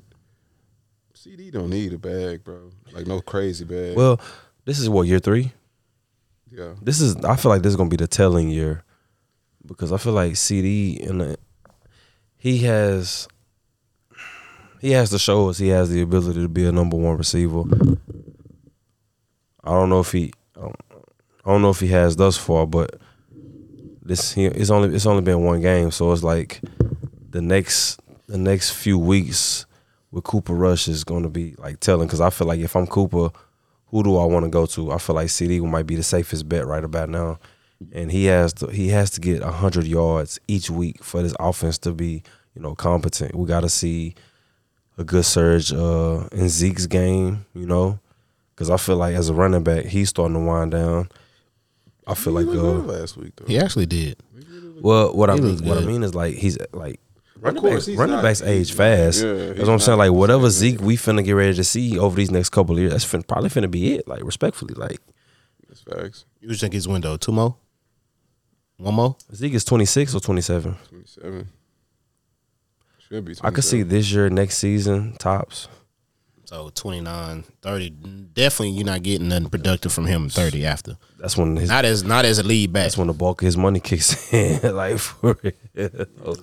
CD 1.13 1.49
don't 1.51 1.69
need 1.69 1.93
a 1.93 1.97
bag, 1.97 2.43
bro. 2.43 2.71
Like 2.91 3.07
no 3.07 3.21
crazy 3.21 3.63
bag. 3.63 3.95
Well, 3.95 4.19
this 4.65 4.79
is 4.79 4.89
what 4.89 5.07
year 5.07 5.19
three. 5.19 5.53
Yeah, 6.51 6.73
This 6.81 7.01
is. 7.01 7.15
I 7.17 7.35
feel 7.35 7.49
like 7.49 7.61
this 7.61 7.71
is 7.71 7.75
gonna 7.75 7.89
be 7.89 7.97
the 7.97 8.07
telling 8.07 8.49
year 8.49 8.83
because 9.65 9.91
I 9.91 9.97
feel 9.97 10.13
like 10.13 10.35
CD 10.35 10.99
and 11.01 11.37
he 12.37 12.59
has 12.59 13.27
he 14.81 14.91
has 14.91 15.11
to 15.11 15.19
show 15.19 15.49
us 15.49 15.59
he 15.59 15.69
has 15.69 15.89
the 15.89 16.01
ability 16.01 16.41
to 16.41 16.49
be 16.49 16.65
a 16.65 16.71
number 16.71 16.97
one 16.97 17.17
receiver. 17.17 17.63
I 19.63 19.69
don't 19.69 19.89
know 19.89 19.99
if 19.99 20.11
he. 20.11 20.33
I 20.57 20.61
don't, 20.61 20.75
I 21.45 21.51
don't 21.51 21.61
know 21.61 21.69
if 21.69 21.79
he 21.79 21.87
has 21.87 22.15
thus 22.15 22.37
far, 22.37 22.65
but 22.67 22.99
this 24.01 24.33
he, 24.33 24.45
it's 24.45 24.69
only 24.69 24.95
it's 24.95 25.05
only 25.05 25.21
been 25.21 25.43
one 25.43 25.61
game, 25.61 25.91
so 25.91 26.11
it's 26.11 26.23
like 26.23 26.61
the 27.29 27.41
next 27.41 27.99
the 28.27 28.37
next 28.37 28.71
few 28.71 28.97
weeks 28.97 29.65
with 30.11 30.23
Cooper 30.23 30.53
Rush 30.53 30.87
is 30.87 31.03
going 31.03 31.23
to 31.23 31.29
be 31.29 31.55
like 31.57 31.79
telling 31.79 32.07
because 32.07 32.21
I 32.21 32.29
feel 32.29 32.47
like 32.47 32.59
if 32.59 32.75
I'm 32.75 32.87
Cooper, 32.87 33.29
who 33.91 34.03
do 34.03 34.17
I 34.17 34.25
want 34.25 34.45
to 34.45 34.49
go 34.49 34.65
to? 34.65 34.91
I 34.91 34.97
feel 34.97 35.15
like 35.15 35.29
CD 35.29 35.59
might 35.59 35.85
be 35.85 35.95
the 35.95 36.03
safest 36.03 36.47
bet 36.49 36.65
right 36.65 36.83
about 36.83 37.09
now, 37.09 37.39
and 37.91 38.11
he 38.11 38.25
has 38.25 38.53
to 38.53 38.67
he 38.67 38.87
has 38.89 39.11
to 39.11 39.21
get 39.21 39.43
hundred 39.43 39.85
yards 39.85 40.39
each 40.47 40.69
week 40.69 41.03
for 41.03 41.21
this 41.21 41.35
offense 41.39 41.77
to 41.79 41.91
be 41.93 42.23
you 42.55 42.61
know 42.61 42.73
competent. 42.73 43.35
We 43.35 43.45
got 43.47 43.61
to 43.61 43.69
see 43.69 44.15
a 44.97 45.03
good 45.03 45.25
surge 45.25 45.71
uh, 45.73 46.27
in 46.31 46.47
Zeke's 46.49 46.87
game, 46.87 47.45
you 47.53 47.65
know, 47.65 47.99
because 48.55 48.69
I 48.69 48.77
feel 48.77 48.97
like 48.97 49.15
as 49.15 49.29
a 49.29 49.33
running 49.33 49.63
back, 49.63 49.85
he's 49.85 50.09
starting 50.09 50.35
to 50.35 50.39
wind 50.41 50.71
down. 50.71 51.09
I 52.07 52.13
feel 52.13 52.33
like 52.33 52.45
He 52.45 52.51
uh, 52.51 52.61
good 52.61 52.87
last 52.87 53.17
week 53.17 53.33
though. 53.35 53.45
He 53.45 53.57
actually 53.59 53.85
did. 53.85 54.17
well, 54.81 55.13
what 55.13 55.29
I 55.29 55.35
mean, 55.35 55.63
what 55.65 55.77
I 55.77 55.81
mean 55.81 56.03
is 56.03 56.15
like 56.15 56.35
he's 56.35 56.57
like 56.73 56.99
running 57.41 57.61
course, 57.61 57.85
backs, 57.87 57.97
running 57.97 58.15
not- 58.15 58.23
backs 58.23 58.41
age 58.41 58.73
fast. 58.73 59.23
Yeah, 59.23 59.33
That's 59.33 59.59
what 59.61 59.69
I'm 59.69 59.79
saying. 59.79 59.97
Like 59.97 60.11
whatever 60.11 60.49
Zeke 60.49 60.81
we 60.81 60.95
finna 60.97 61.23
get 61.23 61.33
ready 61.33 61.53
to 61.55 61.63
see 61.63 61.97
over 61.99 62.15
these 62.15 62.31
next 62.31 62.49
couple 62.49 62.75
of 62.75 62.79
years, 62.81 62.91
that's 62.91 63.03
fin- 63.03 63.23
probably 63.23 63.49
finna 63.49 63.69
be 63.69 63.95
it. 63.95 64.07
Like 64.07 64.23
respectfully, 64.23 64.73
like 64.75 64.99
That's 65.67 65.81
facts. 65.81 66.25
You 66.39 66.53
think 66.55 66.73
his 66.73 66.87
window 66.87 67.17
two 67.17 67.31
more, 67.31 67.55
one 68.77 68.93
more? 68.95 69.15
Zeke 69.33 69.53
is 69.53 69.63
26 69.63 70.15
or 70.15 70.19
27. 70.19 70.75
Twenty 70.89 71.05
seven. 71.05 71.47
Should 72.99 73.25
be. 73.25 73.35
27. 73.35 73.45
I 73.47 73.51
could 73.53 73.63
see 73.63 73.83
this 73.83 74.11
year, 74.11 74.29
next 74.29 74.57
season 74.57 75.15
tops. 75.17 75.67
So 76.51 76.69
29, 76.75 77.45
30. 77.61 77.89
Definitely, 78.33 78.71
you're 78.71 78.85
not 78.85 79.01
getting 79.03 79.29
nothing 79.29 79.49
productive 79.49 79.93
from 79.93 80.05
him. 80.05 80.27
Thirty 80.27 80.65
after. 80.65 80.97
That's 81.17 81.37
when 81.37 81.55
his 81.55 81.69
Not 81.69 81.85
as 81.85 82.03
not 82.03 82.25
as 82.25 82.39
a 82.39 82.43
lead 82.43 82.73
back. 82.73 82.83
that's 82.83 82.97
when 82.97 83.07
the 83.07 83.13
bulk 83.13 83.41
of 83.41 83.45
his 83.45 83.55
money 83.55 83.79
kicks 83.79 84.33
in. 84.33 84.59
like 84.75 84.97
for 84.97 85.37
real. 85.41 85.53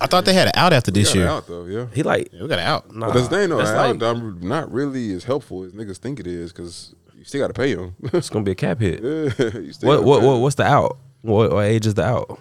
I 0.00 0.06
thought 0.06 0.24
they 0.24 0.32
had 0.32 0.46
an 0.46 0.54
out 0.56 0.72
after 0.72 0.90
We 0.90 1.00
this 1.02 1.08
got 1.08 1.14
it 1.16 1.18
year. 1.18 1.28
out 1.28 1.46
though. 1.46 1.64
Yeah. 1.66 1.86
He 1.94 2.02
like 2.02 2.30
Yeah, 2.32 2.40
we 2.40 2.48
got 2.48 2.58
an 2.58 2.66
out. 2.66 2.94
nah, 2.96 3.08
But 3.08 3.14
that's 3.16 3.28
the 3.28 3.36
thing 3.36 3.48
though. 3.50 3.58
that's 3.58 3.68
Out, 3.68 3.98
like- 3.98 4.02
I'm 4.02 4.40
not 4.48 4.72
really 4.72 5.12
as 5.12 5.24
helpful 5.24 5.64
as 5.64 5.72
niggas 5.72 5.98
think 5.98 6.20
it 6.20 6.26
is 6.26 6.52
because 6.54 6.94
you 7.14 7.24
still 7.24 7.42
got 7.42 7.48
to 7.48 7.52
pay 7.60 7.72
him. 7.72 7.94
it's 8.14 8.30
gonna 8.30 8.46
be 8.46 8.52
a 8.52 8.54
cap 8.54 8.80
hit. 8.80 9.02
you 9.62 9.72
still 9.74 9.88
What 9.90 10.04
what 10.04 10.20
pay 10.20 10.26
what 10.26 10.34
'em. 10.36 10.40
what's 10.40 10.54
the 10.54 10.64
out? 10.64 10.96
What, 11.20 11.52
what 11.52 11.66
age 11.66 11.84
is 11.84 11.92
the 11.92 12.04
out? 12.04 12.40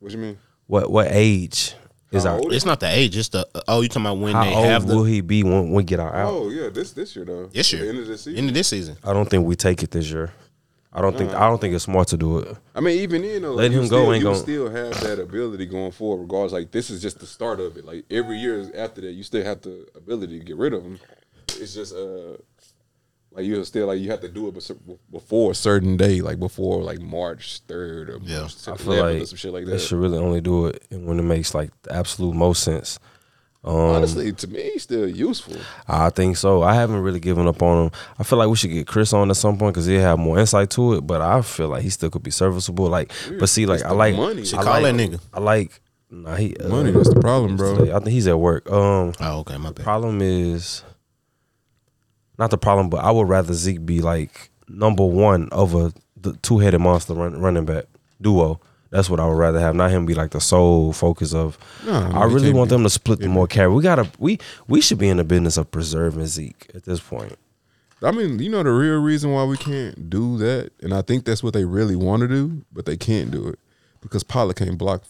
What 0.00 0.12
you 0.12 0.18
mean? 0.18 0.36
What 0.66 0.90
what 0.90 1.06
age 1.10 1.74
is 2.12 2.24
our? 2.26 2.40
It's 2.52 2.64
not 2.64 2.80
the 2.80 2.88
age. 2.88 3.16
It's 3.16 3.28
the 3.28 3.46
oh, 3.68 3.80
you 3.80 3.88
talking 3.88 4.02
about 4.02 4.18
when 4.18 4.32
How 4.32 4.44
they 4.44 4.54
old 4.54 4.66
have 4.66 4.84
will 4.84 5.02
the 5.04 5.10
he 5.10 5.20
be 5.20 5.42
when 5.42 5.70
we 5.70 5.82
get 5.84 6.00
our 6.00 6.14
out? 6.14 6.32
Oh 6.32 6.50
yeah, 6.50 6.68
this 6.68 6.92
this 6.92 7.14
year 7.16 7.24
though. 7.24 7.46
this 7.46 7.70
The 7.70 7.76
year, 7.78 7.88
end 7.90 7.98
of 7.98 8.06
this 8.06 8.22
season. 8.22 8.38
end 8.38 8.48
of 8.48 8.54
this 8.54 8.68
season. 8.68 8.96
I 9.04 9.12
don't 9.12 9.28
think 9.28 9.46
we 9.46 9.56
take 9.56 9.82
it 9.82 9.90
this 9.90 10.10
year. 10.10 10.32
I 10.92 11.02
don't 11.02 11.16
think 11.18 11.32
I 11.34 11.46
don't 11.48 11.60
think 11.60 11.74
it's 11.74 11.84
smart 11.84 12.08
to 12.08 12.16
do 12.16 12.38
it. 12.38 12.56
I 12.74 12.80
mean, 12.80 12.98
even 13.00 13.20
then, 13.20 13.42
though, 13.42 13.50
like, 13.50 13.56
Letting 13.58 13.72
you 13.72 13.82
him 13.82 13.88
go 13.88 13.96
still, 14.02 14.12
ain't 14.14 14.22
you 14.22 14.28
gon- 14.30 14.36
still 14.36 14.70
have 14.70 15.00
that 15.02 15.18
ability 15.20 15.66
going 15.66 15.92
forward. 15.92 16.22
Regardless, 16.22 16.52
like 16.52 16.70
this 16.70 16.88
is 16.88 17.02
just 17.02 17.18
the 17.20 17.26
start 17.26 17.60
of 17.60 17.76
it. 17.76 17.84
Like 17.84 18.04
every 18.10 18.38
year 18.38 18.70
after 18.74 19.02
that, 19.02 19.12
you 19.12 19.22
still 19.22 19.44
have 19.44 19.60
the 19.60 19.86
ability 19.94 20.38
to 20.38 20.44
get 20.44 20.56
rid 20.56 20.72
of 20.72 20.82
him. 20.84 20.98
It's 21.48 21.74
just 21.74 21.94
uh, 21.94 22.36
like 23.36 23.44
you 23.44 23.62
still 23.64 23.86
like 23.86 24.00
you 24.00 24.10
have 24.10 24.20
to 24.22 24.28
do 24.28 24.48
it 24.48 24.54
before 25.12 25.50
a 25.52 25.54
certain 25.54 25.96
day, 25.96 26.20
like 26.22 26.38
before 26.38 26.82
like 26.82 27.00
March 27.00 27.60
third 27.68 28.08
or 28.10 28.18
Yeah. 28.22 28.40
March 28.40 28.68
I 28.68 28.76
feel 28.76 29.02
like 29.02 29.22
or 29.22 29.26
some 29.26 29.36
shit 29.36 29.52
like 29.52 29.66
they 29.66 29.78
should 29.78 29.98
really 29.98 30.18
only 30.18 30.40
do 30.40 30.66
it 30.66 30.82
when 30.90 31.18
it 31.18 31.22
makes 31.24 31.54
like 31.54 31.70
the 31.82 31.94
absolute 31.94 32.34
most 32.34 32.62
sense. 32.62 32.98
Um, 33.64 33.74
Honestly, 33.74 34.30
to 34.32 34.46
me, 34.46 34.60
it's 34.60 34.84
still 34.84 35.08
useful. 35.08 35.56
I 35.88 36.10
think 36.10 36.36
so. 36.36 36.62
I 36.62 36.74
haven't 36.74 37.00
really 37.00 37.18
given 37.18 37.48
up 37.48 37.60
on 37.62 37.86
him. 37.86 37.90
I 38.16 38.22
feel 38.22 38.38
like 38.38 38.48
we 38.48 38.54
should 38.54 38.70
get 38.70 38.86
Chris 38.86 39.12
on 39.12 39.28
at 39.28 39.36
some 39.36 39.58
point 39.58 39.74
because 39.74 39.86
he'll 39.86 40.00
have 40.02 40.20
more 40.20 40.38
insight 40.38 40.70
to 40.70 40.94
it. 40.94 41.00
But 41.00 41.20
I 41.20 41.42
feel 41.42 41.68
like 41.68 41.82
he 41.82 41.90
still 41.90 42.08
could 42.08 42.22
be 42.22 42.30
serviceable. 42.30 42.86
Like, 42.86 43.10
but 43.40 43.48
see, 43.48 43.66
like 43.66 43.80
It's 43.80 43.88
I 43.88 43.92
like 43.92 44.14
money. 44.14 44.44
Should 44.44 44.60
I 44.60 44.62
call 44.62 44.80
like, 44.80 44.96
that 44.96 45.10
nigga. 45.10 45.20
I 45.34 45.40
like 45.40 45.80
nah, 46.10 46.36
he 46.36 46.56
uh, 46.58 46.68
Money, 46.68 46.92
that's 46.92 47.12
the 47.12 47.18
problem, 47.20 47.56
bro. 47.56 47.90
I 47.92 47.98
think 47.98 48.10
he's 48.10 48.28
at 48.28 48.38
work. 48.38 48.70
Um, 48.70 49.12
Oh, 49.18 49.40
okay, 49.40 49.56
my 49.58 49.72
bad. 49.72 49.82
problem 49.82 50.22
is 50.22 50.84
not 52.38 52.50
the 52.50 52.58
problem, 52.58 52.90
but 52.90 53.04
I 53.04 53.10
would 53.10 53.28
rather 53.28 53.54
Zeke 53.54 53.84
be 53.84 54.00
like 54.00 54.50
number 54.68 55.04
one 55.04 55.48
over 55.52 55.92
the 56.16 56.34
two 56.42 56.58
headed 56.58 56.80
monster 56.80 57.14
run, 57.14 57.40
running 57.40 57.64
back 57.64 57.84
duo. 58.20 58.60
That's 58.90 59.10
what 59.10 59.20
I 59.20 59.26
would 59.26 59.36
rather 59.36 59.58
have. 59.60 59.74
Not 59.74 59.90
him 59.90 60.06
be 60.06 60.14
like 60.14 60.30
the 60.30 60.40
sole 60.40 60.92
focus 60.92 61.34
of. 61.34 61.58
No, 61.84 61.92
I 61.92 62.24
really 62.24 62.52
want 62.52 62.70
be. 62.70 62.76
them 62.76 62.84
to 62.84 62.90
split 62.90 63.18
the 63.18 63.28
more 63.28 63.46
carry. 63.46 63.72
We 63.72 63.82
gotta 63.82 64.10
we 64.18 64.38
we 64.68 64.80
should 64.80 64.98
be 64.98 65.08
in 65.08 65.16
the 65.16 65.24
business 65.24 65.56
of 65.56 65.70
preserving 65.70 66.26
Zeke 66.26 66.70
at 66.74 66.84
this 66.84 67.00
point. 67.00 67.36
I 68.02 68.10
mean, 68.12 68.38
you 68.38 68.50
know 68.50 68.62
the 68.62 68.70
real 68.70 69.00
reason 69.00 69.32
why 69.32 69.44
we 69.44 69.56
can't 69.56 70.10
do 70.10 70.36
that, 70.38 70.70
and 70.82 70.92
I 70.92 71.02
think 71.02 71.24
that's 71.24 71.42
what 71.42 71.54
they 71.54 71.64
really 71.64 71.96
want 71.96 72.20
to 72.20 72.28
do, 72.28 72.64
but 72.72 72.86
they 72.86 72.96
can't 72.96 73.30
do 73.30 73.48
it 73.48 73.58
because 74.00 74.22
Pollard 74.22 74.56
can't 74.56 74.78
block 74.78 75.02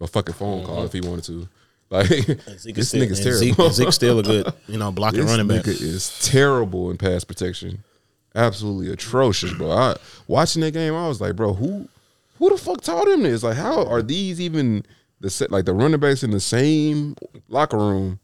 a 0.00 0.06
fucking 0.06 0.34
phone 0.34 0.64
call 0.64 0.84
if 0.84 0.92
he 0.92 1.00
wanted 1.00 1.24
to. 1.24 1.48
Like 1.92 2.06
Zeke 2.06 2.26
this 2.46 2.66
is 2.76 2.88
still, 2.88 3.02
nigga's 3.02 3.26
and 3.26 3.36
Zeke, 3.36 3.54
terrible. 3.54 3.74
Zeke's 3.74 3.94
still 3.94 4.18
a 4.18 4.22
good, 4.22 4.52
you 4.66 4.78
know, 4.78 4.90
blocking 4.90 5.26
running 5.26 5.46
back. 5.46 5.64
nigga 5.64 5.80
is 5.80 6.18
terrible 6.22 6.90
in 6.90 6.96
pass 6.96 7.22
protection, 7.22 7.84
absolutely 8.34 8.90
atrocious, 8.90 9.52
bro. 9.52 9.70
I 9.70 9.96
watching 10.26 10.62
that 10.62 10.72
game, 10.72 10.94
I 10.94 11.06
was 11.06 11.20
like, 11.20 11.36
bro, 11.36 11.52
who 11.52 11.88
who 12.38 12.50
the 12.50 12.56
fuck 12.56 12.80
taught 12.80 13.08
him 13.08 13.22
this? 13.24 13.42
Like, 13.42 13.58
how 13.58 13.84
are 13.84 14.00
these 14.00 14.40
even 14.40 14.86
the 15.20 15.28
set? 15.28 15.50
Like 15.50 15.66
the 15.66 15.74
running 15.74 16.00
backs 16.00 16.22
in 16.22 16.30
the 16.30 16.40
same 16.40 17.14
locker 17.48 17.76
room 17.76 18.18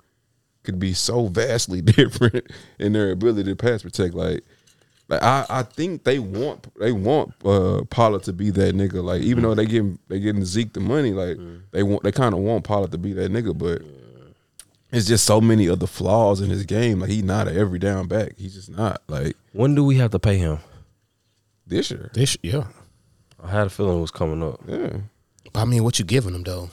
could 0.63 0.79
be 0.79 0.95
so 0.95 1.27
vastly 1.27 1.81
different 1.83 2.51
in 2.79 2.95
their 2.95 3.11
ability 3.11 3.51
to 3.51 3.57
pass 3.57 3.83
protect. 3.83 4.15
Like, 4.15 4.45
like 5.09 5.23
I, 5.23 5.47
I 5.49 5.63
think 5.63 6.05
they 6.05 6.19
want 6.19 6.67
they 6.79 6.93
want 6.93 7.35
uh 7.45 7.83
Pollard 7.91 8.23
to 8.25 8.33
be 8.33 8.51
that 8.51 8.75
nigga. 8.75 9.03
Like, 9.03 9.23
even 9.23 9.43
though 9.43 9.55
they 9.55 9.67
getting 9.67 9.99
they 10.09 10.21
getting 10.21 10.45
Zeke 10.45 10.73
the 10.75 10.81
money, 10.81 11.13
like 11.13 11.39
they 11.73 11.83
want 11.83 12.03
they 12.03 12.13
kind 12.13 12.35
of 12.35 12.41
want 12.41 12.65
Pollard 12.65 12.93
to 12.93 12.99
be 12.99 13.13
that 13.15 13.31
nigga, 13.33 13.57
but 13.57 13.83
it's 14.91 15.07
just 15.07 15.25
so 15.25 15.41
many 15.41 15.69
other 15.69 15.87
flaws 15.87 16.41
in 16.41 16.51
his 16.51 16.65
game. 16.65 17.01
Like 17.01 17.11
he's 17.11 17.23
not 17.23 17.49
an 17.49 17.57
every 17.57 17.79
down 17.79 18.07
back. 18.09 18.33
He's 18.37 18.55
just 18.55 18.71
not 18.71 19.03
like 19.09 19.37
When 19.53 19.75
do 19.75 19.85
we 19.85 19.97
have 19.97 20.11
to 20.13 20.19
pay 20.19 20.39
him? 20.39 20.59
this 21.67 21.91
year. 21.91 22.11
This, 22.15 22.37
yeah. 22.43 22.65
I 23.43 23.51
had 23.51 23.67
a 23.67 23.71
feeling 23.71 23.99
it 23.99 24.01
was 24.01 24.11
coming 24.11 24.43
up. 24.43 24.61
Yeah, 24.67 24.97
I 25.55 25.65
mean, 25.67 25.85
what 25.85 25.99
you 25.99 26.05
giving 26.05 26.35
him 26.35 26.43
though? 26.43 26.71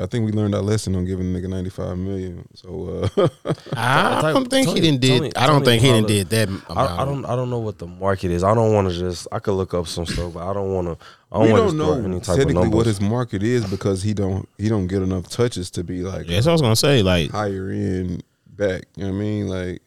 I 0.00 0.06
think 0.06 0.24
we 0.26 0.32
learned 0.32 0.54
our 0.54 0.62
lesson 0.62 0.94
on 0.96 1.04
giving 1.04 1.34
a 1.34 1.38
nigga 1.38 1.48
ninety 1.48 1.70
five 1.70 1.96
million. 1.98 2.46
So 2.54 3.08
uh, 3.16 3.28
I 3.76 4.20
Tony- 4.20 4.34
don't 4.34 4.48
think 4.50 4.66
Tony- 4.68 4.80
he 4.80 4.86
didn't 4.86 5.00
did. 5.00 5.18
Tony- 5.18 5.36
I 5.36 5.46
don't 5.46 5.64
Tony 5.64 5.78
think 5.78 5.82
he 5.82 5.88
didn't 5.92 6.08
did 6.08 6.28
that. 6.30 6.48
Amount. 6.48 6.64
I, 6.70 7.02
I 7.02 7.04
don't. 7.04 7.24
I 7.24 7.36
don't 7.36 7.50
know 7.50 7.58
what 7.58 7.78
the 7.78 7.86
market 7.86 8.30
is. 8.30 8.42
I 8.44 8.54
don't 8.54 8.72
want 8.72 8.88
to 8.90 8.98
just. 8.98 9.28
I 9.32 9.38
could 9.38 9.52
look 9.54 9.74
up 9.74 9.86
some 9.88 10.06
stuff, 10.06 10.34
but 10.34 10.48
I 10.48 10.52
don't 10.52 10.72
want 10.72 10.88
to. 10.88 11.04
I 11.30 11.38
don't 11.38 11.46
we 11.46 11.52
want 11.52 11.64
don't 11.64 11.78
to 11.78 12.02
know 12.02 12.04
any 12.04 12.20
type 12.20 12.36
technically 12.36 12.54
numbers. 12.54 12.76
what 12.76 12.86
his 12.86 13.00
market 13.00 13.42
is 13.42 13.64
because 13.64 14.02
he 14.02 14.14
don't 14.14 14.48
he 14.58 14.68
don't 14.68 14.86
get 14.86 15.02
enough 15.02 15.28
touches 15.28 15.70
to 15.72 15.82
be 15.84 16.02
like 16.02 16.26
Yeah, 16.28 16.34
that's 16.34 16.46
what 16.46 16.50
I 16.50 16.54
was 16.54 16.60
gonna 16.62 16.76
say. 16.76 17.02
Like, 17.02 17.30
higher 17.30 17.70
end 17.70 18.22
back. 18.46 18.84
You 18.96 19.04
know 19.04 19.10
what 19.12 19.16
I 19.16 19.20
mean? 19.20 19.48
Like 19.48 19.82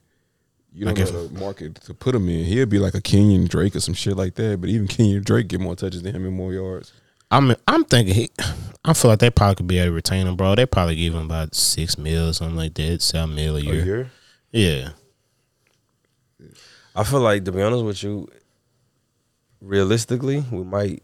you 0.73 0.85
don't 0.85 0.97
Like 0.99 1.13
know 1.13 1.27
the 1.27 1.39
market 1.39 1.75
to 1.75 1.93
put 1.93 2.13
him 2.15 2.27
in. 2.27 2.43
He'll 2.45 2.65
be 2.65 2.79
like 2.79 2.95
a 2.95 3.01
Kenyan 3.01 3.47
Drake 3.47 3.75
or 3.75 3.79
some 3.79 3.93
shit 3.93 4.17
like 4.17 4.35
that. 4.35 4.59
But 4.59 4.69
even 4.69 4.87
Kenyan 4.87 5.23
Drake 5.23 5.47
get 5.47 5.61
more 5.61 5.75
touches 5.75 6.01
than 6.01 6.15
him 6.15 6.25
and 6.25 6.35
more 6.35 6.51
yards. 6.51 6.91
I'm, 7.31 7.55
I'm 7.67 7.83
thinking 7.85 8.13
he. 8.13 8.29
I 8.83 8.93
feel 8.93 9.09
like 9.09 9.19
they 9.19 9.31
probably 9.31 9.55
could 9.55 9.67
be 9.67 9.79
able 9.79 9.87
to 9.89 9.93
retain 9.93 10.27
him, 10.27 10.35
bro. 10.35 10.53
They 10.55 10.65
probably 10.65 10.95
give 10.95 11.15
him 11.15 11.25
about 11.25 11.55
six 11.55 11.97
mil, 11.97 12.29
or 12.29 12.33
something 12.33 12.55
like 12.55 12.75
that, 12.75 13.01
seven 13.01 13.33
mil 13.35 13.55
a 13.55 13.59
a 13.59 13.63
year. 13.63 13.85
year. 13.85 14.11
Yeah, 14.51 14.89
I 16.95 17.03
feel 17.03 17.19
like 17.19 17.43
to 17.45 17.51
be 17.51 17.61
honest 17.61 17.83
with 17.83 18.03
you, 18.03 18.29
realistically, 19.59 20.45
we 20.51 20.63
might 20.63 21.03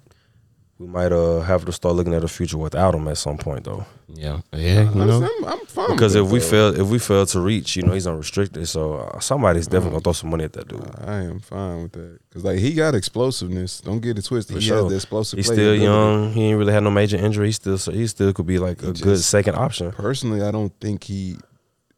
we 0.82 0.88
might 0.88 1.12
uh 1.12 1.42
have 1.42 1.64
to 1.66 1.72
start 1.72 1.96
looking 1.96 2.14
at 2.16 2.24
a 2.24 2.28
future 2.28 2.58
without 2.58 2.96
him 2.96 3.08
at 3.08 3.18
some 3.18 3.38
point 3.38 3.64
though. 3.66 3.86
yeah, 4.08 4.42
yeah. 4.52 4.90
You 4.90 5.06
know, 5.06 5.24
I'm, 5.24 5.46
I'm 5.46 5.66
fine 5.68 5.92
Because 5.92 6.16
with 6.16 6.26
if 6.26 6.32
we 6.32 6.40
that, 6.40 6.46
fail 6.46 6.82
if 6.82 6.88
we 6.88 6.98
fail 7.00 7.26
to 7.28 7.40
reach, 7.40 7.76
you 7.76 7.84
know, 7.84 7.94
he's 7.94 8.08
unrestricted. 8.08 8.68
So 8.68 8.96
uh, 8.96 9.20
somebody's 9.20 9.68
definitely 9.68 9.92
gonna 9.92 10.02
throw 10.02 10.14
some 10.14 10.32
money 10.32 10.44
at 10.46 10.54
that 10.54 10.68
dude. 10.68 10.84
I 11.06 11.18
am 11.24 11.40
fine 11.40 11.84
with 11.84 11.92
that 11.94 12.20
because 12.28 12.44
like 12.44 12.60
he 12.60 12.74
got 12.74 12.96
explosiveness. 12.96 13.80
Don't 13.82 14.00
get 14.00 14.18
it 14.18 14.26
twisted. 14.26 14.56
For 14.56 14.60
he 14.60 14.68
sure. 14.68 14.78
has 14.82 14.90
the 14.90 14.96
explosive. 14.96 15.38
He's 15.38 15.46
play 15.48 15.56
still 15.56 15.74
ability. 15.76 15.84
young. 15.84 16.34
He 16.34 16.44
ain't 16.46 16.58
really 16.60 16.74
had 16.74 16.84
no 16.84 16.92
major 16.92 17.18
injury. 17.18 17.48
He 17.48 17.52
still 17.54 17.78
so 17.78 17.92
he 17.92 18.08
still 18.08 18.34
could 18.34 18.48
be 18.48 18.58
like 18.58 18.82
a 18.82 18.88
He 18.88 18.94
good 18.94 19.20
second 19.20 19.56
option. 19.56 19.92
Personally, 19.92 20.42
I 20.42 20.52
don't 20.52 20.74
think 20.82 21.04
he 21.04 21.38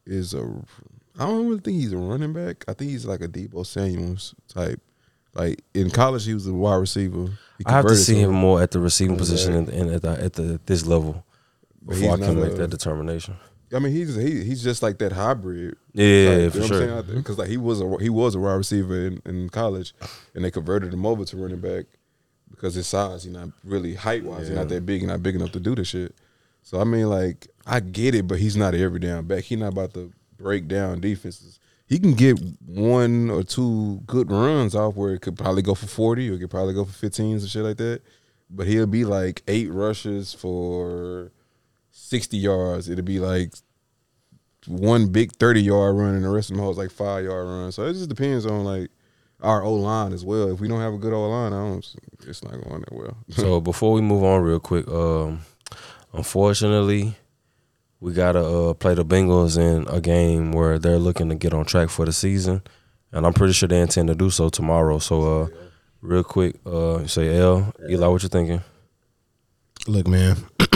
is 0.05 0.33
a. 0.33 0.43
I 1.17 1.25
don't 1.27 1.47
really 1.47 1.59
think 1.61 1.77
he's 1.77 1.93
a 1.93 1.97
running 1.97 2.33
back. 2.33 2.65
I 2.67 2.73
think 2.73 2.91
he's 2.91 3.05
like 3.05 3.21
a 3.21 3.27
Deebo 3.27 3.65
Samuel's 3.65 4.35
type. 4.47 4.81
Like 5.33 5.63
in 5.73 5.89
college, 5.89 6.25
he 6.25 6.33
was 6.33 6.45
a 6.47 6.53
wide 6.53 6.75
receiver. 6.75 7.27
I 7.65 7.71
have 7.71 7.87
to 7.87 7.95
see 7.95 8.15
him 8.19 8.31
more 8.33 8.61
at 8.61 8.71
the 8.71 8.79
receiving 8.79 9.17
position 9.17 9.53
and, 9.53 9.69
and 9.69 9.89
at, 9.91 10.01
the, 10.01 10.09
at 10.23 10.33
the 10.33 10.59
this 10.65 10.85
level 10.85 11.25
before 11.85 12.13
I 12.13 12.17
can 12.17 12.39
make 12.39 12.53
a- 12.53 12.55
that 12.55 12.69
determination. 12.69 13.35
I 13.73 13.79
mean, 13.79 13.91
he's 13.91 14.15
he, 14.15 14.43
he's 14.43 14.63
just 14.63 14.83
like 14.83 14.99
that 14.99 15.11
hybrid. 15.13 15.75
Yeah, 15.93 16.49
for 16.49 16.61
sure. 16.63 17.01
Because 17.03 17.39
like 17.39 17.49
he 17.49 17.57
was 17.57 17.81
a 17.81 17.97
he 17.99 18.09
was 18.09 18.35
a 18.35 18.39
wide 18.39 18.53
receiver 18.53 19.07
in, 19.07 19.21
in 19.25 19.49
college, 19.49 19.95
and 20.35 20.45
they 20.45 20.51
converted 20.51 20.93
him 20.93 21.05
over 21.07 21.25
to 21.25 21.37
running 21.37 21.59
back 21.59 21.85
because 22.51 22.75
his 22.75 22.85
size. 22.85 23.23
He's 23.23 23.33
not 23.33 23.49
really 23.63 23.95
height 23.95 24.23
wise. 24.23 24.47
He's 24.47 24.55
not 24.55 24.69
that 24.69 24.85
big. 24.85 25.01
He's 25.01 25.07
not 25.07 25.23
big 25.23 25.35
enough 25.35 25.51
to 25.53 25.59
do 25.59 25.73
the 25.73 25.83
shit. 25.83 26.13
So 26.61 26.79
I 26.79 26.83
mean, 26.83 27.09
like 27.09 27.47
I 27.65 27.79
get 27.79 28.13
it, 28.13 28.27
but 28.27 28.37
he's 28.37 28.55
not 28.55 28.75
every 28.75 28.99
down 28.99 29.25
back. 29.25 29.43
He's 29.45 29.57
not 29.57 29.69
about 29.73 29.95
to 29.95 30.11
break 30.37 30.67
down 30.67 30.99
defenses. 31.01 31.59
He 31.93 31.99
can 31.99 32.15
get 32.15 32.39
one 32.65 33.29
or 33.29 33.43
two 33.43 34.01
good 34.07 34.31
runs 34.31 34.73
off 34.73 34.95
where 34.95 35.13
it 35.13 35.21
could 35.21 35.37
probably 35.37 35.61
go 35.61 35.75
for 35.75 35.85
forty 35.85 36.27
or 36.27 36.33
it 36.33 36.39
could 36.39 36.49
probably 36.49 36.73
go 36.73 36.85
for 36.85 37.07
15s 37.07 37.41
and 37.41 37.47
shit 37.47 37.61
like 37.61 37.77
that. 37.77 38.01
But 38.49 38.65
he'll 38.65 38.87
be 38.87 39.05
like 39.05 39.43
eight 39.47 39.71
rushes 39.71 40.33
for 40.33 41.31
sixty 41.91 42.37
yards. 42.37 42.89
It'll 42.89 43.05
be 43.05 43.19
like 43.19 43.53
one 44.65 45.11
big 45.11 45.33
thirty 45.33 45.61
yard 45.61 45.95
run 45.95 46.15
and 46.15 46.25
the 46.25 46.29
rest 46.29 46.49
of 46.49 46.55
them 46.55 46.65
hoes 46.65 46.79
like 46.79 46.89
five 46.89 47.25
yard 47.25 47.45
runs. 47.45 47.75
So 47.75 47.85
it 47.85 47.93
just 47.93 48.09
depends 48.09 48.47
on 48.47 48.63
like 48.63 48.89
our 49.41 49.61
O 49.61 49.75
line 49.75 50.13
as 50.13 50.25
well. 50.25 50.51
If 50.51 50.61
we 50.61 50.67
don't 50.67 50.81
have 50.81 50.95
a 50.95 50.97
good 50.97 51.13
O 51.13 51.29
line, 51.29 51.53
I 51.53 51.59
don't. 51.59 51.95
It's 52.25 52.43
not 52.43 52.53
going 52.53 52.79
that 52.79 52.91
well. 52.91 53.17
So 53.29 53.61
before 53.71 53.93
we 53.93 54.01
move 54.01 54.23
on 54.23 54.41
real 54.41 54.59
quick, 54.59 54.87
um, 54.87 55.41
unfortunately, 56.11 57.17
we 58.03 58.11
gotta 58.11 58.43
uh, 58.45 58.73
play 58.73 58.93
the 58.93 59.05
Bengals 59.05 59.57
in 59.57 59.87
a 59.87 60.01
game 60.01 60.51
where 60.51 60.77
they're 60.77 60.99
looking 60.99 61.29
to 61.29 61.35
get 61.35 61.53
on 61.53 61.63
track 61.63 61.89
for 61.89 62.05
the 62.05 62.11
season, 62.11 62.61
and 63.13 63.25
I'm 63.25 63.31
pretty 63.31 63.53
sure 63.53 63.69
they 63.69 63.79
intend 63.79 64.09
to 64.09 64.15
do 64.15 64.29
so 64.29 64.49
tomorrow. 64.49 64.99
So, 64.99 65.43
uh, 65.43 65.47
real 66.01 66.25
quick, 66.25 66.57
uh, 66.65 67.07
say 67.07 67.39
L, 67.39 67.73
Eli, 67.89 68.07
what 68.07 68.21
you 68.21 68.27
thinking? 68.27 68.61
look, 69.87 70.05
man. 70.05 70.35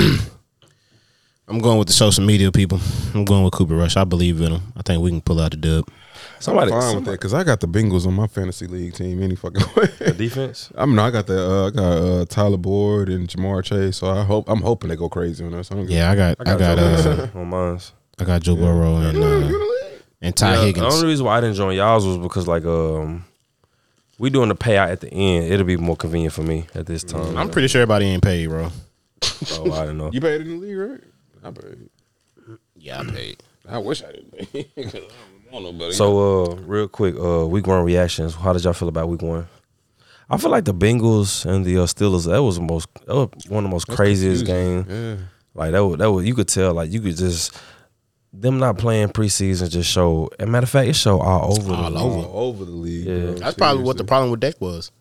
I'm 1.50 1.60
going 1.60 1.78
with 1.78 1.88
the 1.88 1.94
social 1.94 2.24
media 2.24 2.50
people. 2.50 2.80
I'm 3.14 3.26
going 3.26 3.44
with 3.44 3.54
Cooper 3.54 3.76
Rush. 3.76 3.98
I 3.98 4.06
believe 4.06 4.40
in 4.40 4.54
him. 4.54 4.62
I 4.78 4.82
think 4.82 5.02
we 5.04 5.12
can 5.12 5.22
pull 5.22 5.42
out 5.42 5.52
the 5.52 5.58
dub. 5.58 5.90
Somebody, 6.40 6.72
I'm 6.72 6.82
fine 6.82 6.96
with 6.96 7.06
that 7.06 7.12
because 7.12 7.34
I 7.34 7.44
got 7.44 7.60
the 7.60 7.68
Bengals 7.68 8.06
on 8.06 8.14
my 8.14 8.28
fantasy 8.28 8.68
league 8.68 8.94
team 8.94 9.22
any 9.24 9.36
fucking 9.36 9.62
way. 9.76 9.86
the 10.00 10.14
defense. 10.14 10.72
I'm 10.76 10.94
no, 10.96 11.04
I 11.04 11.12
got 11.12 11.28
the 11.28 11.40
uh, 11.40 11.68
I 11.68 11.70
got 11.72 11.84
uh, 11.98 12.26
Tyler 12.26 12.58
Boyd 12.58 13.10
and 13.10 13.28
Ja'Marr 13.28 13.64
Chase. 13.64 13.98
So 13.98 14.10
I 14.10 14.24
hope 14.24 14.48
I'm 14.50 14.62
hoping 14.62 14.90
they 14.90 14.96
go 14.96 15.10
crazy 15.10 15.44
on 15.46 15.54
us. 15.56 15.72
I 15.72 15.76
don't 15.76 15.86
give- 15.86 15.96
Yeah, 15.96 16.12
I 16.12 16.16
got, 16.16 16.38
I 16.40 16.44
got, 16.44 16.78
Joe 16.78 17.30
uh, 17.36 17.40
on 17.40 17.48
mine. 17.50 17.80
I 18.20 18.24
got 18.24 18.42
Joe 18.42 18.56
Burrow 18.56 18.98
and 18.98 19.18
uh, 19.18 19.60
and 20.22 20.36
Ty 20.36 20.66
Yeah, 20.66 20.72
The 20.72 20.86
only 20.86 21.08
reason 21.08 21.26
why 21.26 21.38
I 21.38 21.42
didn't 21.42 21.56
join 21.56 21.76
y'all's 21.76 22.06
was 22.06 22.18
because 22.18 22.48
like 22.48 22.66
um, 22.66 23.26
we 24.20 24.30
doing 24.30 24.50
the 24.50 24.56
payout 24.56 24.90
at 24.92 25.02
the 25.02 25.12
end. 25.12 25.52
It'll 25.52 25.66
be 25.66 25.78
more 25.78 25.96
convenient 25.96 26.34
for 26.34 26.42
me 26.44 26.68
at 26.76 26.86
this 26.86 27.04
time. 27.04 27.38
I'm 27.38 27.50
pretty 27.50 27.68
sure 27.68 27.82
everybody 27.82 28.06
ain't 28.06 28.24
paid, 28.24 28.48
bro. 28.48 28.70
Oh, 29.52 29.72
I 29.74 29.86
don't 29.86 29.98
know. 29.98 30.12
You 30.12 30.22
paid 30.22 30.42
in 30.42 30.48
the 30.50 30.56
league, 30.56 30.78
right? 30.78 31.02
I 31.44 31.52
paid. 31.52 31.90
Yeah, 32.76 33.00
I 33.02 33.04
paid. 33.06 33.44
I 33.70 33.78
wish 33.80 34.04
I 34.04 34.12
didn't 34.12 34.32
pay. 34.52 34.68
'Cause 35.50 35.50
I 35.50 35.54
don't 35.54 35.64
know 35.64 35.72
nobody. 35.72 35.94
So, 35.94 36.44
uh, 36.52 36.56
real 36.66 36.88
quick, 36.88 37.16
uh, 37.20 37.48
week 37.48 37.68
one 37.68 37.84
reactions. 37.84 38.36
How 38.36 38.54
did 38.54 38.64
y'all 38.64 38.74
feel 38.74 38.88
about 38.90 39.10
week 39.10 39.22
one? 39.22 39.48
I 40.30 40.38
feel 40.38 40.52
like 40.52 40.66
the 40.66 40.74
Bengals 40.74 41.46
and 41.46 41.66
the 41.66 41.78
uh, 41.80 41.86
Steelers. 41.86 42.26
That 42.28 42.44
was 42.44 42.56
the 42.58 42.62
most, 42.62 42.90
that 43.06 43.16
was 43.16 43.30
one 43.48 43.64
of 43.64 43.70
the 43.70 43.74
most 43.74 43.88
craziest 43.88 44.46
confusing. 44.46 44.84
game. 44.84 45.18
yeah. 45.20 45.26
Like 45.54 45.72
that, 45.72 45.86
was, 45.86 45.98
that 46.00 46.12
was 46.12 46.26
you 46.26 46.36
could 46.36 46.48
tell. 46.48 46.74
Like 46.74 46.92
you 46.92 47.00
could 47.02 47.16
just 47.18 47.58
them 48.34 48.60
not 48.60 48.78
playing 48.78 49.08
preseason 49.08 49.70
just 49.70 49.90
show. 49.90 50.30
And 50.38 50.52
matter 50.52 50.66
of 50.66 50.70
fact, 50.70 50.90
it 50.90 50.96
showed 50.96 51.20
all 51.20 51.54
over. 51.58 51.74
All 51.74 51.92
the 51.92 52.00
over. 52.00 52.28
all 52.28 52.48
over 52.50 52.66
the 52.66 52.72
league. 52.72 53.08
Yeah. 53.08 53.20
bro. 53.22 53.34
That's 53.36 53.58
probably 53.58 53.84
what 53.84 53.98
the 53.98 54.04
problem 54.04 54.30
with 54.32 54.40
Dak 54.42 54.60
was. 54.62 54.92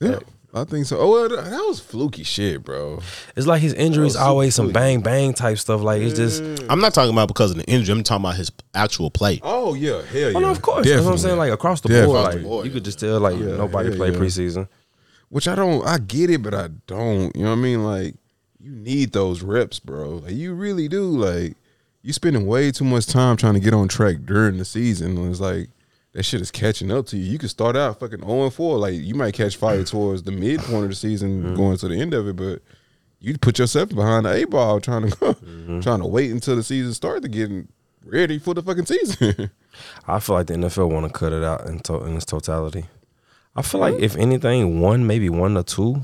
Yeah, 0.00 0.18
I 0.56 0.64
think 0.64 0.86
so. 0.86 0.98
Oh, 0.98 1.10
well, 1.10 1.28
that 1.28 1.44
that 1.50 1.64
was 1.66 1.80
fluky 1.80 2.22
shit, 2.22 2.64
bro. 2.64 3.00
It's 3.36 3.46
like 3.46 3.60
his 3.60 3.74
injuries 3.74 4.14
super 4.14 4.24
always 4.24 4.54
some 4.54 4.72
bang 4.72 5.00
bang 5.00 5.34
type 5.34 5.58
stuff. 5.58 5.82
Like 5.82 6.00
it's 6.00 6.16
just. 6.16 6.42
I'm 6.70 6.80
not 6.80 6.94
talking 6.94 7.12
about 7.12 7.28
because 7.28 7.50
of 7.50 7.58
the 7.58 7.64
injury. 7.64 7.92
I'm 7.92 8.02
talking 8.02 8.24
about 8.24 8.36
his 8.36 8.50
actual 8.74 9.10
play. 9.10 9.38
Oh 9.42 9.74
yeah, 9.74 10.00
hell 10.02 10.30
yeah. 10.30 10.36
Oh 10.36 10.40
no, 10.40 10.50
of 10.50 10.62
course. 10.62 10.86
That's 10.88 11.04
what 11.04 11.12
I'm 11.12 11.18
saying. 11.18 11.36
Like 11.36 11.52
across 11.52 11.82
the 11.82 11.88
Definitely. 11.88 12.06
board, 12.06 12.20
Across 12.20 12.34
like 12.34 12.42
the 12.42 12.48
board, 12.48 12.66
you 12.66 12.72
could 12.72 12.84
just 12.84 12.98
tell 12.98 13.20
like 13.20 13.38
Yeah, 13.38 13.56
nobody 13.56 13.90
hell 13.90 13.98
played 13.98 14.14
yeah. 14.14 14.18
preseason. 14.20 14.68
Which 15.28 15.46
I 15.46 15.54
don't. 15.54 15.86
I 15.86 15.98
get 15.98 16.30
it, 16.30 16.42
but 16.42 16.54
I 16.54 16.68
don't. 16.86 17.36
You 17.36 17.42
know 17.42 17.50
what 17.50 17.58
I 17.58 17.60
mean? 17.60 17.84
Like 17.84 18.14
you 18.58 18.70
need 18.70 19.12
those 19.12 19.42
reps, 19.42 19.78
bro. 19.78 20.22
Like 20.24 20.32
you 20.32 20.54
really 20.54 20.88
do. 20.88 21.02
Like 21.04 21.54
you 22.02 22.12
spending 22.14 22.46
way 22.46 22.70
too 22.70 22.84
much 22.84 23.06
time 23.06 23.36
trying 23.36 23.54
to 23.54 23.60
get 23.60 23.74
on 23.74 23.88
track 23.88 24.18
during 24.24 24.56
the 24.56 24.64
season. 24.64 25.18
And 25.18 25.30
it's 25.30 25.40
like 25.40 25.68
that 26.16 26.22
shit 26.24 26.40
is 26.40 26.50
catching 26.50 26.90
up 26.90 27.06
to 27.06 27.16
you. 27.16 27.24
You 27.32 27.38
could 27.38 27.50
start 27.50 27.76
out 27.76 28.00
fucking 28.00 28.20
0 28.20 28.44
and 28.44 28.52
4. 28.52 28.78
Like 28.78 28.94
you 28.94 29.14
might 29.14 29.34
catch 29.34 29.56
fire 29.56 29.84
towards 29.84 30.22
the 30.22 30.32
midpoint 30.32 30.84
of 30.84 30.88
the 30.90 30.94
season, 30.96 31.42
Mm-hmm. 31.42 31.54
going 31.54 31.76
to 31.76 31.88
the 31.88 32.00
end 32.00 32.14
of 32.14 32.26
it, 32.26 32.36
but 32.36 32.62
you 33.20 33.36
put 33.38 33.58
yourself 33.58 33.90
behind 33.90 34.24
the 34.26 34.32
eight 34.34 34.50
ball 34.50 34.80
trying 34.80 35.10
to 35.10 35.16
Mm-hmm. 35.16 35.80
trying 35.80 36.00
to 36.00 36.06
wait 36.06 36.30
until 36.30 36.56
the 36.56 36.62
season 36.62 36.92
start 36.94 37.22
to 37.22 37.28
get 37.28 37.50
ready 38.04 38.38
for 38.38 38.54
the 38.54 38.62
fucking 38.62 38.86
season. 38.86 39.50
I 40.08 40.20
feel 40.20 40.36
like 40.36 40.46
the 40.46 40.54
NFL 40.54 40.90
want 40.90 41.06
to 41.06 41.12
cut 41.12 41.32
it 41.34 41.44
out 41.44 41.66
in, 41.66 41.80
to- 41.80 42.04
in 42.04 42.16
its 42.16 42.24
totality. 42.24 42.86
I 43.54 43.62
feel 43.62 43.80
like 43.80 43.94
if 44.00 44.16
anything, 44.16 44.80
one 44.80 45.06
maybe 45.06 45.28
one 45.30 45.56
or 45.56 45.62
two, 45.62 46.02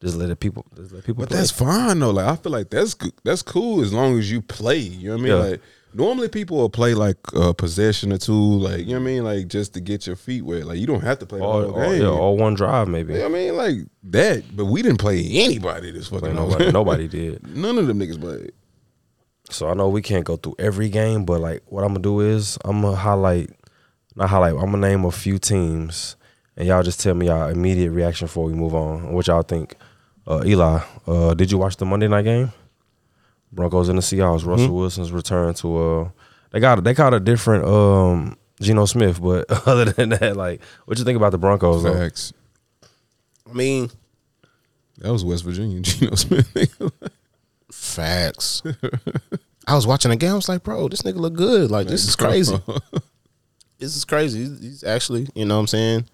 just 0.00 0.16
let 0.16 0.30
it 0.30 0.38
people, 0.40 0.64
just 0.76 0.92
let 0.92 1.04
people. 1.04 1.22
But 1.22 1.28
play. 1.30 1.38
that's 1.38 1.50
fine 1.50 1.98
though. 2.00 2.10
Like 2.10 2.26
I 2.26 2.36
feel 2.36 2.52
like 2.52 2.70
that's 2.70 2.94
that's 3.24 3.42
cool 3.42 3.80
as 3.82 3.92
long 3.92 4.18
as 4.18 4.30
you 4.30 4.42
play. 4.42 4.78
You 4.78 5.08
know 5.10 5.14
what 5.16 5.20
I 5.20 5.22
mean? 5.24 5.32
Yeah. 5.32 5.50
Like 5.50 5.60
normally 5.94 6.28
people 6.28 6.56
will 6.56 6.70
play 6.70 6.94
like 6.94 7.16
a 7.34 7.54
possession 7.54 8.12
or 8.12 8.18
two, 8.18 8.32
like 8.34 8.80
you 8.80 8.86
know 8.86 8.92
what 8.94 9.00
I 9.00 9.04
mean, 9.04 9.24
like 9.24 9.48
just 9.48 9.74
to 9.74 9.80
get 9.80 10.06
your 10.06 10.16
feet 10.16 10.44
wet. 10.44 10.66
Like 10.66 10.78
you 10.78 10.86
don't 10.86 11.02
have 11.02 11.18
to 11.20 11.26
play 11.26 11.38
the 11.38 11.44
all, 11.44 11.72
game. 11.72 12.02
yeah, 12.02 12.08
all 12.08 12.36
one 12.36 12.54
drive 12.54 12.88
maybe. 12.88 13.14
You 13.14 13.20
know 13.20 13.28
what 13.28 13.38
I 13.38 13.40
mean, 13.40 13.56
like 13.56 13.76
that. 14.04 14.44
But 14.54 14.66
we 14.66 14.82
didn't 14.82 14.98
play 14.98 15.24
anybody 15.30 15.90
this 15.92 16.08
fucking 16.08 16.34
nobody, 16.34 16.72
nobody 16.72 17.08
did. 17.20 17.46
None 17.56 17.78
of 17.78 17.86
them 17.86 17.98
niggas 17.98 18.20
played. 18.20 18.52
So 19.50 19.68
I 19.68 19.74
know 19.74 19.88
we 19.88 20.02
can't 20.02 20.24
go 20.24 20.36
through 20.36 20.56
every 20.58 20.88
game, 20.88 21.24
but 21.24 21.40
like 21.40 21.62
what 21.66 21.82
I'm 21.82 21.90
gonna 21.90 22.00
do 22.00 22.20
is 22.20 22.58
I'm 22.64 22.82
gonna 22.82 22.96
highlight, 22.96 23.50
not 24.16 24.30
highlight. 24.30 24.54
I'm 24.54 24.70
gonna 24.72 24.78
name 24.78 25.04
a 25.04 25.10
few 25.10 25.38
teams, 25.38 26.16
and 26.56 26.66
y'all 26.66 26.82
just 26.82 27.00
tell 27.00 27.14
me 27.14 27.26
y'all 27.26 27.48
immediate 27.48 27.90
reaction 27.90 28.26
before 28.26 28.44
we 28.46 28.54
move 28.54 28.74
on. 28.74 29.12
What 29.12 29.26
y'all 29.26 29.42
think? 29.42 29.76
Uh, 30.26 30.42
Eli, 30.46 30.80
uh, 31.06 31.34
did 31.34 31.52
you 31.52 31.58
watch 31.58 31.76
the 31.76 31.84
Monday 31.84 32.08
night 32.08 32.22
game? 32.22 32.52
Broncos 33.54 33.88
and 33.88 33.98
the 33.98 34.02
Seahawks. 34.02 34.44
Russell 34.46 34.74
Wilson's 34.74 35.12
return 35.12 35.54
to 35.54 35.76
uh, 35.78 36.08
they 36.50 36.60
got 36.60 36.82
they 36.84 36.94
got 36.94 37.14
a 37.14 37.20
different 37.20 37.64
um 37.64 38.36
Geno 38.60 38.84
Smith, 38.86 39.20
but 39.22 39.44
other 39.66 39.86
than 39.86 40.10
that, 40.10 40.36
like, 40.36 40.60
what 40.84 40.98
you 40.98 41.04
think 41.04 41.16
about 41.16 41.32
the 41.32 41.38
Broncos? 41.38 41.82
Though? 41.82 41.92
Facts. 41.94 42.32
I 43.48 43.52
mean, 43.52 43.90
That 44.98 45.12
was 45.12 45.24
West 45.24 45.44
Virginia, 45.44 45.80
Geno 45.82 46.14
Smith. 46.14 46.48
facts. 47.70 48.62
I 49.66 49.74
was 49.74 49.86
watching 49.86 50.10
the 50.10 50.16
game. 50.16 50.32
I 50.32 50.34
was 50.36 50.48
like, 50.48 50.62
bro, 50.62 50.88
this 50.88 51.02
nigga 51.02 51.16
look 51.16 51.34
good. 51.34 51.70
Like 51.70 51.86
this 51.86 52.06
is 52.06 52.16
crazy. 52.16 52.60
this 53.78 53.96
is 53.96 54.04
crazy. 54.04 54.40
He's, 54.44 54.60
he's 54.60 54.84
actually, 54.84 55.28
you 55.34 55.44
know 55.44 55.54
what 55.56 55.60
I'm 55.60 55.66
saying. 55.68 56.06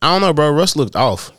I 0.00 0.12
don't 0.12 0.20
know, 0.20 0.32
bro. 0.32 0.50
Russ 0.50 0.76
looked 0.76 0.96
off. 0.96 1.30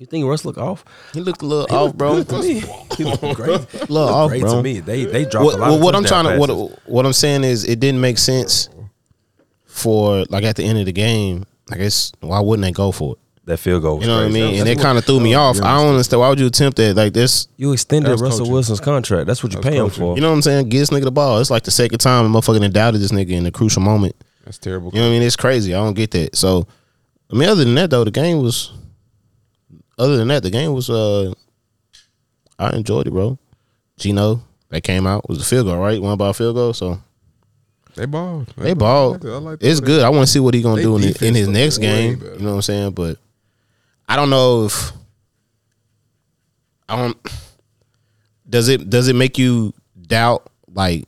You 0.00 0.06
think 0.06 0.24
Russ 0.26 0.46
look 0.46 0.56
off? 0.56 0.82
He 1.12 1.20
looked 1.20 1.42
a 1.42 1.44
little 1.46 1.76
off, 1.76 1.94
bro. 1.94 2.22
to 2.24 2.38
me. 2.40 2.62
He 2.96 3.04
looked 3.04 3.20
great. 3.36 3.50
A 3.50 3.92
little 3.92 3.98
off, 4.08 4.30
great 4.30 4.40
bro. 4.40 4.56
to 4.56 4.62
me. 4.62 4.80
They 4.80 5.04
they 5.04 5.26
dropped 5.26 5.44
What, 5.44 5.54
a 5.56 5.58
lot 5.58 5.68
what, 5.70 5.76
of 5.76 5.82
what 5.82 5.94
I'm 5.94 6.04
trying 6.04 6.24
to 6.24 6.38
touchdown 6.38 6.56
what 6.58 6.88
what 6.88 7.06
I'm 7.06 7.12
saying 7.12 7.44
is 7.44 7.64
it 7.64 7.80
didn't 7.80 8.00
make 8.00 8.16
sense 8.16 8.70
for 9.66 10.24
like 10.30 10.44
at 10.44 10.56
the 10.56 10.64
end 10.64 10.78
of 10.78 10.86
the 10.86 10.92
game. 10.92 11.44
I 11.70 11.76
guess 11.76 12.12
why 12.20 12.40
wouldn't 12.40 12.64
they 12.64 12.72
go 12.72 12.92
for 12.92 13.12
it? 13.12 13.18
that 13.46 13.58
field 13.58 13.82
goal 13.82 13.96
was 13.98 14.06
You 14.06 14.12
know 14.12 14.18
what 14.18 14.28
I 14.28 14.30
crazy. 14.30 14.40
mean? 14.52 14.60
And 14.60 14.68
it 14.68 14.78
kind 14.78 14.96
of 14.96 15.04
threw 15.04 15.18
me 15.20 15.34
off. 15.34 15.60
I 15.60 15.76
don't 15.78 15.90
understand 15.90 16.20
why 16.20 16.28
would 16.28 16.38
you 16.40 16.46
attempt 16.46 16.76
that 16.78 16.96
like 16.96 17.12
this. 17.12 17.48
You 17.56 17.72
extended 17.72 18.10
Russell 18.20 18.40
coaching. 18.40 18.52
Wilson's 18.52 18.80
contract. 18.80 19.26
That's 19.26 19.42
what 19.42 19.52
you 19.52 19.60
That's 19.60 19.74
pay 19.74 19.80
him 19.82 19.90
for. 19.90 20.14
You 20.14 20.20
know 20.22 20.28
what 20.30 20.36
I'm 20.36 20.42
saying? 20.42 20.68
Give 20.68 20.80
this 20.80 20.90
nigga 20.90 21.04
the 21.04 21.10
ball. 21.12 21.40
It's 21.40 21.50
like 21.50 21.64
the 21.64 21.70
second 21.70 21.98
time 21.98 22.26
a 22.26 22.28
motherfucker 22.28 22.60
done 22.60 22.70
doubted 22.70 23.00
this 23.00 23.12
nigga 23.12 23.30
in 23.30 23.44
a 23.46 23.50
crucial 23.50 23.82
moment. 23.82 24.14
That's 24.44 24.58
terrible. 24.58 24.90
You 24.94 25.00
know 25.00 25.06
what 25.08 25.14
I 25.14 25.18
mean? 25.18 25.22
It's 25.26 25.36
crazy. 25.36 25.74
I 25.74 25.78
don't 25.78 25.94
get 25.94 26.10
that. 26.12 26.36
So, 26.36 26.66
I 27.30 27.34
mean, 27.36 27.48
other 27.48 27.64
than 27.64 27.74
that 27.74 27.90
though, 27.90 28.04
the 28.04 28.10
game 28.10 28.38
was. 28.42 28.72
Other 30.00 30.16
than 30.16 30.28
that, 30.28 30.42
the 30.42 30.50
game 30.50 30.72
was. 30.72 30.88
uh 30.90 31.32
I 32.58 32.76
enjoyed 32.76 33.06
it, 33.06 33.10
bro. 33.10 33.38
Geno 33.98 34.42
that 34.70 34.82
came 34.82 35.06
out 35.06 35.28
was 35.28 35.40
a 35.40 35.44
field 35.44 35.66
goal, 35.66 35.78
right? 35.78 36.00
One 36.00 36.16
by 36.16 36.30
a 36.30 36.34
field 36.34 36.56
goal. 36.56 36.72
So 36.72 37.00
They 37.96 38.06
balled. 38.06 38.52
they 38.56 38.74
balled. 38.74 39.24
I 39.26 39.28
like 39.38 39.58
it's 39.60 39.80
good. 39.80 40.02
I 40.02 40.08
want 40.08 40.26
to 40.26 40.26
see 40.32 40.40
what 40.40 40.54
he 40.54 40.62
gonna 40.62 40.76
they 40.76 40.82
do 40.82 40.96
in, 40.96 41.02
his- 41.02 41.22
in 41.22 41.34
his 41.34 41.48
next 41.48 41.78
game. 41.78 42.20
You 42.20 42.38
know 42.38 42.50
what 42.50 42.56
I'm 42.56 42.62
saying? 42.62 42.92
But 42.92 43.18
I 44.08 44.16
don't 44.16 44.30
know 44.30 44.64
if 44.66 44.92
I 46.88 46.96
don't. 46.96 47.16
Does 48.48 48.68
it 48.68 48.88
does 48.90 49.08
it 49.08 49.14
make 49.16 49.38
you 49.38 49.72
doubt 50.06 50.50
like 50.72 51.04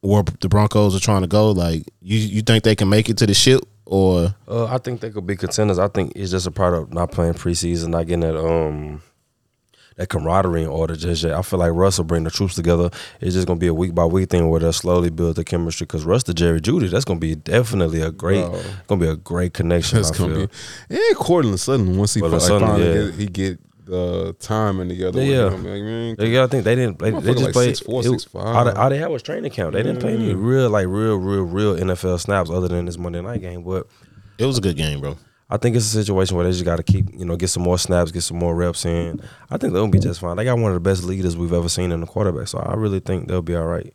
where 0.00 0.22
the 0.40 0.48
Broncos 0.48 0.94
are 0.96 1.00
trying 1.00 1.22
to 1.22 1.28
go? 1.28 1.50
Like 1.52 1.84
you 2.00 2.18
you 2.18 2.42
think 2.42 2.64
they 2.64 2.76
can 2.76 2.88
make 2.88 3.08
it 3.08 3.18
to 3.18 3.26
the 3.26 3.34
ship 3.34 3.60
or 3.90 4.34
Uh, 4.48 4.66
I 4.66 4.78
think 4.78 5.00
they 5.00 5.10
could 5.10 5.26
be 5.26 5.36
contenders. 5.36 5.78
I 5.78 5.88
think 5.88 6.12
it's 6.14 6.30
just 6.30 6.46
a 6.46 6.50
product 6.50 6.88
of 6.88 6.94
not 6.94 7.10
playing 7.12 7.34
preseason, 7.34 7.88
not 7.88 8.06
getting 8.06 8.20
that 8.20 8.38
um 8.38 9.02
that 9.96 10.08
camaraderie 10.08 10.62
in 10.62 10.68
order 10.68 10.94
just 10.96 11.24
yet. 11.24 11.34
I 11.34 11.42
feel 11.42 11.58
like 11.58 11.72
Russ 11.72 11.98
will 11.98 12.04
bring 12.06 12.24
the 12.24 12.30
troops 12.30 12.54
together. 12.54 12.88
It's 13.20 13.34
just 13.34 13.46
gonna 13.46 13.58
be 13.58 13.66
a 13.66 13.74
week 13.74 13.94
by 13.94 14.04
week 14.06 14.30
thing 14.30 14.48
where 14.48 14.60
they'll 14.60 14.72
slowly 14.72 15.10
build 15.10 15.36
the 15.36 15.44
chemistry. 15.44 15.84
Because 15.84 16.04
Russ 16.04 16.22
to 16.24 16.32
Jerry 16.34 16.60
Jeudy, 16.60 16.88
that's 16.90 17.04
gonna 17.04 17.20
be 17.20 17.34
definitely 17.34 18.00
a 18.00 18.10
great, 18.10 18.46
Bro. 18.46 18.62
gonna 18.86 19.00
be 19.00 19.08
a 19.08 19.16
great 19.16 19.52
connection. 19.52 19.96
That's 19.98 20.12
I 20.12 20.16
gonna 20.18 20.34
feel. 20.36 20.46
be. 20.88 20.96
And 21.08 21.16
Courtland 21.16 21.60
Sutton 21.60 21.98
once 21.98 22.14
he 22.14 22.20
Courtland 22.20 22.42
fi- 22.42 22.48
Sutton, 22.48 22.68
finally 22.68 22.86
yeah. 22.88 23.04
get, 23.10 23.14
he 23.16 23.26
get 23.26 23.58
the 23.90 24.34
timing 24.38 24.88
together. 24.88 25.22
Yeah. 25.22 25.44
with 25.44 25.52
him. 25.54 25.64
Like, 25.64 25.82
man, 25.82 26.16
They 26.16 26.32
got. 26.32 26.44
I 26.44 26.46
think 26.46 26.64
they 26.64 26.74
didn't. 26.74 26.98
They, 26.98 27.10
they 27.10 27.32
just 27.32 27.44
like 27.44 27.52
played. 27.52 27.74
6'4", 27.74 28.04
it- 28.04 28.28
6'5". 28.32 28.44
all, 28.44 28.64
they, 28.64 28.70
all 28.72 28.90
they 28.90 28.98
had 28.98 29.08
was 29.10 29.22
training 29.22 29.50
camp. 29.50 29.72
They 29.72 29.82
didn't 29.82 30.00
play 30.00 30.14
any 30.14 30.34
real, 30.34 30.70
like 30.70 30.86
real, 30.86 31.16
real, 31.16 31.42
real 31.42 31.76
NFL 31.76 32.20
snaps 32.20 32.50
other 32.50 32.68
than 32.68 32.86
this 32.86 32.96
Monday 32.98 33.20
night 33.20 33.40
game. 33.40 33.62
But 33.64 33.86
it 34.38 34.44
was 34.46 34.58
a 34.58 34.60
good 34.60 34.76
game, 34.76 35.00
bro. 35.00 35.16
I 35.52 35.56
think 35.56 35.74
it's 35.74 35.84
a 35.86 35.88
situation 35.88 36.36
where 36.36 36.44
they 36.46 36.52
just 36.52 36.64
got 36.64 36.76
to 36.76 36.84
keep, 36.84 37.06
you 37.12 37.24
know, 37.24 37.34
get 37.36 37.48
some 37.48 37.64
more 37.64 37.76
snaps, 37.76 38.12
get 38.12 38.22
some 38.22 38.38
more 38.38 38.54
reps 38.54 38.84
in. 38.86 39.20
I 39.50 39.56
think 39.58 39.72
they'll 39.72 39.88
be 39.88 39.98
just 39.98 40.20
fine. 40.20 40.36
They 40.36 40.44
got 40.44 40.56
one 40.58 40.70
of 40.70 40.74
the 40.74 40.80
best 40.88 41.02
leaders 41.02 41.36
we've 41.36 41.52
ever 41.52 41.68
seen 41.68 41.90
in 41.90 42.00
the 42.00 42.06
quarterback, 42.06 42.46
so 42.46 42.58
I 42.58 42.74
really 42.74 43.00
think 43.00 43.26
they'll 43.26 43.42
be 43.42 43.56
all 43.56 43.66
right. 43.66 43.92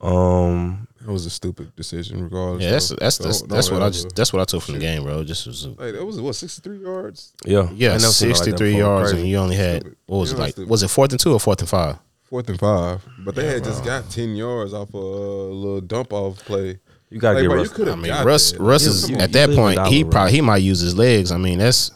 Um, 0.00 0.88
that 1.04 1.10
was 1.10 1.24
a 1.26 1.30
stupid 1.30 1.74
decision, 1.76 2.22
regardless. 2.24 2.62
Yeah, 2.64 2.70
that's 2.72 2.86
so 2.86 2.96
that's 3.00 3.18
that's, 3.18 3.40
don't- 3.40 3.50
that's 3.50 3.68
don't 3.68 3.76
what 3.78 3.82
I 3.82 3.86
ever- 3.86 3.92
just 3.92 4.14
that's 4.16 4.32
what 4.32 4.42
I 4.42 4.44
took 4.44 4.62
from 4.62 4.74
the 4.74 4.80
game, 4.80 5.02
bro. 5.04 5.24
Just 5.24 5.46
was 5.46 5.64
a, 5.64 5.68
Like 5.70 5.94
that 5.94 6.04
was 6.04 6.20
what 6.20 6.34
sixty 6.34 6.60
three 6.62 6.78
yards, 6.78 7.32
yeah, 7.44 7.68
yeah, 7.74 7.88
I 7.90 7.92
never 7.92 8.00
seen 8.06 8.28
it 8.28 8.32
like 8.32 8.44
sixty 8.44 8.56
three 8.56 8.76
yards, 8.76 9.10
Crazy. 9.10 9.22
and 9.22 9.30
you 9.30 9.36
only 9.38 9.56
had 9.56 9.80
Stupid. 9.82 9.96
what 10.06 10.18
was 10.18 10.30
You 10.32 10.36
it 10.36 10.40
like? 10.40 10.52
stupid. 10.52 10.70
Was 10.70 10.82
it 10.82 10.88
fourth 10.88 11.10
and 11.12 11.20
two 11.20 11.32
or 11.32 11.40
fourth 11.40 11.60
and 11.60 11.68
five? 11.68 11.96
fourth 12.24 12.48
and 12.48 12.58
five. 12.60 13.02
But 13.24 13.34
they 13.34 13.46
had 13.46 13.64
just 13.64 13.84
got 13.84 14.08
ten 14.10 14.36
yards 14.36 14.72
off 14.74 14.92
a 14.94 14.96
little 14.98 15.80
dump 15.80 16.12
off 16.12 16.38
play. 16.44 16.78
You 17.08 17.18
gotta 17.18 17.34
Like, 17.38 17.42
get 17.42 17.48
bro, 17.48 17.56
Russ. 17.58 17.78
you 17.78 17.90
I 17.90 17.94
mean, 17.96 18.06
got 18.06 18.24
Russ 18.24 18.52
that. 18.52 18.60
Russ 18.60 18.86
is 18.86 19.06
come 19.06 19.16
at 19.20 19.32
that 19.32 19.40
You 19.40 19.46
live 19.48 19.56
point 19.56 19.78
and 19.78 19.84
die 19.86 19.90
he 19.90 20.04
with 20.04 20.12
probably 20.12 20.32
he 20.32 20.40
might 20.42 20.58
use 20.58 20.78
his 20.80 20.96
legs. 20.96 21.32
I 21.32 21.38
mean, 21.38 21.58
that's 21.58 21.90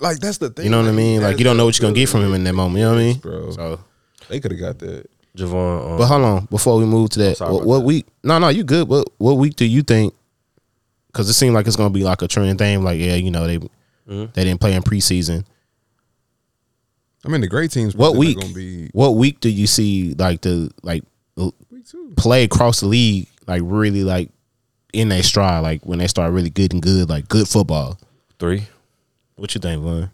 like 0.00 0.18
that's 0.18 0.38
the 0.38 0.50
thing. 0.50 0.64
you 0.64 0.70
know 0.72 0.80
what 0.80 0.88
I 0.88 0.92
mean. 0.92 1.20
Like 1.22 1.38
you 1.38 1.44
don't 1.44 1.56
know 1.56 1.66
what 1.66 1.78
you're 1.78 1.86
gonna 1.86 1.94
get 1.94 2.08
from 2.08 2.22
him 2.22 2.34
in 2.34 2.42
that 2.44 2.54
moment. 2.54 2.78
You 2.78 2.84
know 2.86 2.94
what 2.94 3.00
I 3.00 3.04
mean? 3.04 3.18
bro. 3.18 3.50
So, 3.52 3.80
They 4.28 4.40
could 4.40 4.50
have 4.50 4.60
got 4.60 4.78
that. 4.80 5.06
Javon. 5.36 5.92
Um, 5.92 5.98
but 5.98 6.06
hold 6.06 6.22
on 6.22 6.44
before 6.46 6.76
we 6.78 6.84
move 6.84 7.10
to 7.10 7.18
that. 7.20 7.36
sorry 7.36 7.52
What, 7.54 7.64
what 7.66 7.78
that. 7.80 7.84
week? 7.84 8.06
No, 8.24 8.38
no, 8.38 8.48
you 8.48 8.64
good. 8.64 8.88
What 8.88 9.08
what 9.18 9.34
week 9.34 9.56
do 9.56 9.64
you 9.64 9.82
think? 9.82 10.14
Because 11.06 11.28
it 11.28 11.34
seemed 11.34 11.54
like 11.54 11.66
it's 11.66 11.76
gonna 11.76 11.90
be 11.90 12.02
like 12.04 12.22
a 12.22 12.28
trend 12.28 12.58
thing. 12.58 12.82
Like 12.82 12.98
yeah, 13.00 13.14
you 13.16 13.30
know 13.30 13.46
they 13.46 13.58
Mm-hmm. 14.08 14.32
they 14.32 14.42
didn't 14.44 14.60
play 14.60 14.74
in 14.74 14.82
preseason. 14.82 15.44
I 17.24 17.28
mean, 17.28 17.42
the 17.42 17.46
great 17.48 17.70
teams. 17.70 17.94
What 17.94 18.16
week? 18.16 18.40
Gonna 18.40 18.52
be 18.52 18.88
What 18.92 19.10
week 19.10 19.38
do 19.40 19.48
you 19.48 19.66
see 19.68 20.14
like 20.14 20.40
the 20.40 20.70
like 20.82 21.04
l- 21.38 21.54
week 21.70 21.86
two. 21.86 22.12
play 22.16 22.44
across 22.44 22.80
the 22.80 22.86
league 22.86 23.28
like 23.46 23.62
really 23.64 24.02
like 24.04 24.30
in 24.92 25.10
their 25.10 25.22
stride? 25.22 25.60
Like 25.62 25.84
when 25.86 25.98
they 26.00 26.06
start 26.08 26.32
really 26.32 26.50
good 26.50 26.72
and 26.72 26.82
good, 26.82 27.08
like 27.08 27.28
good 27.28 27.46
football. 27.46 27.98
three. 28.40 28.64
What 29.36 29.54
you 29.54 29.60
think, 29.60 29.80
Vaughn? 29.82 30.10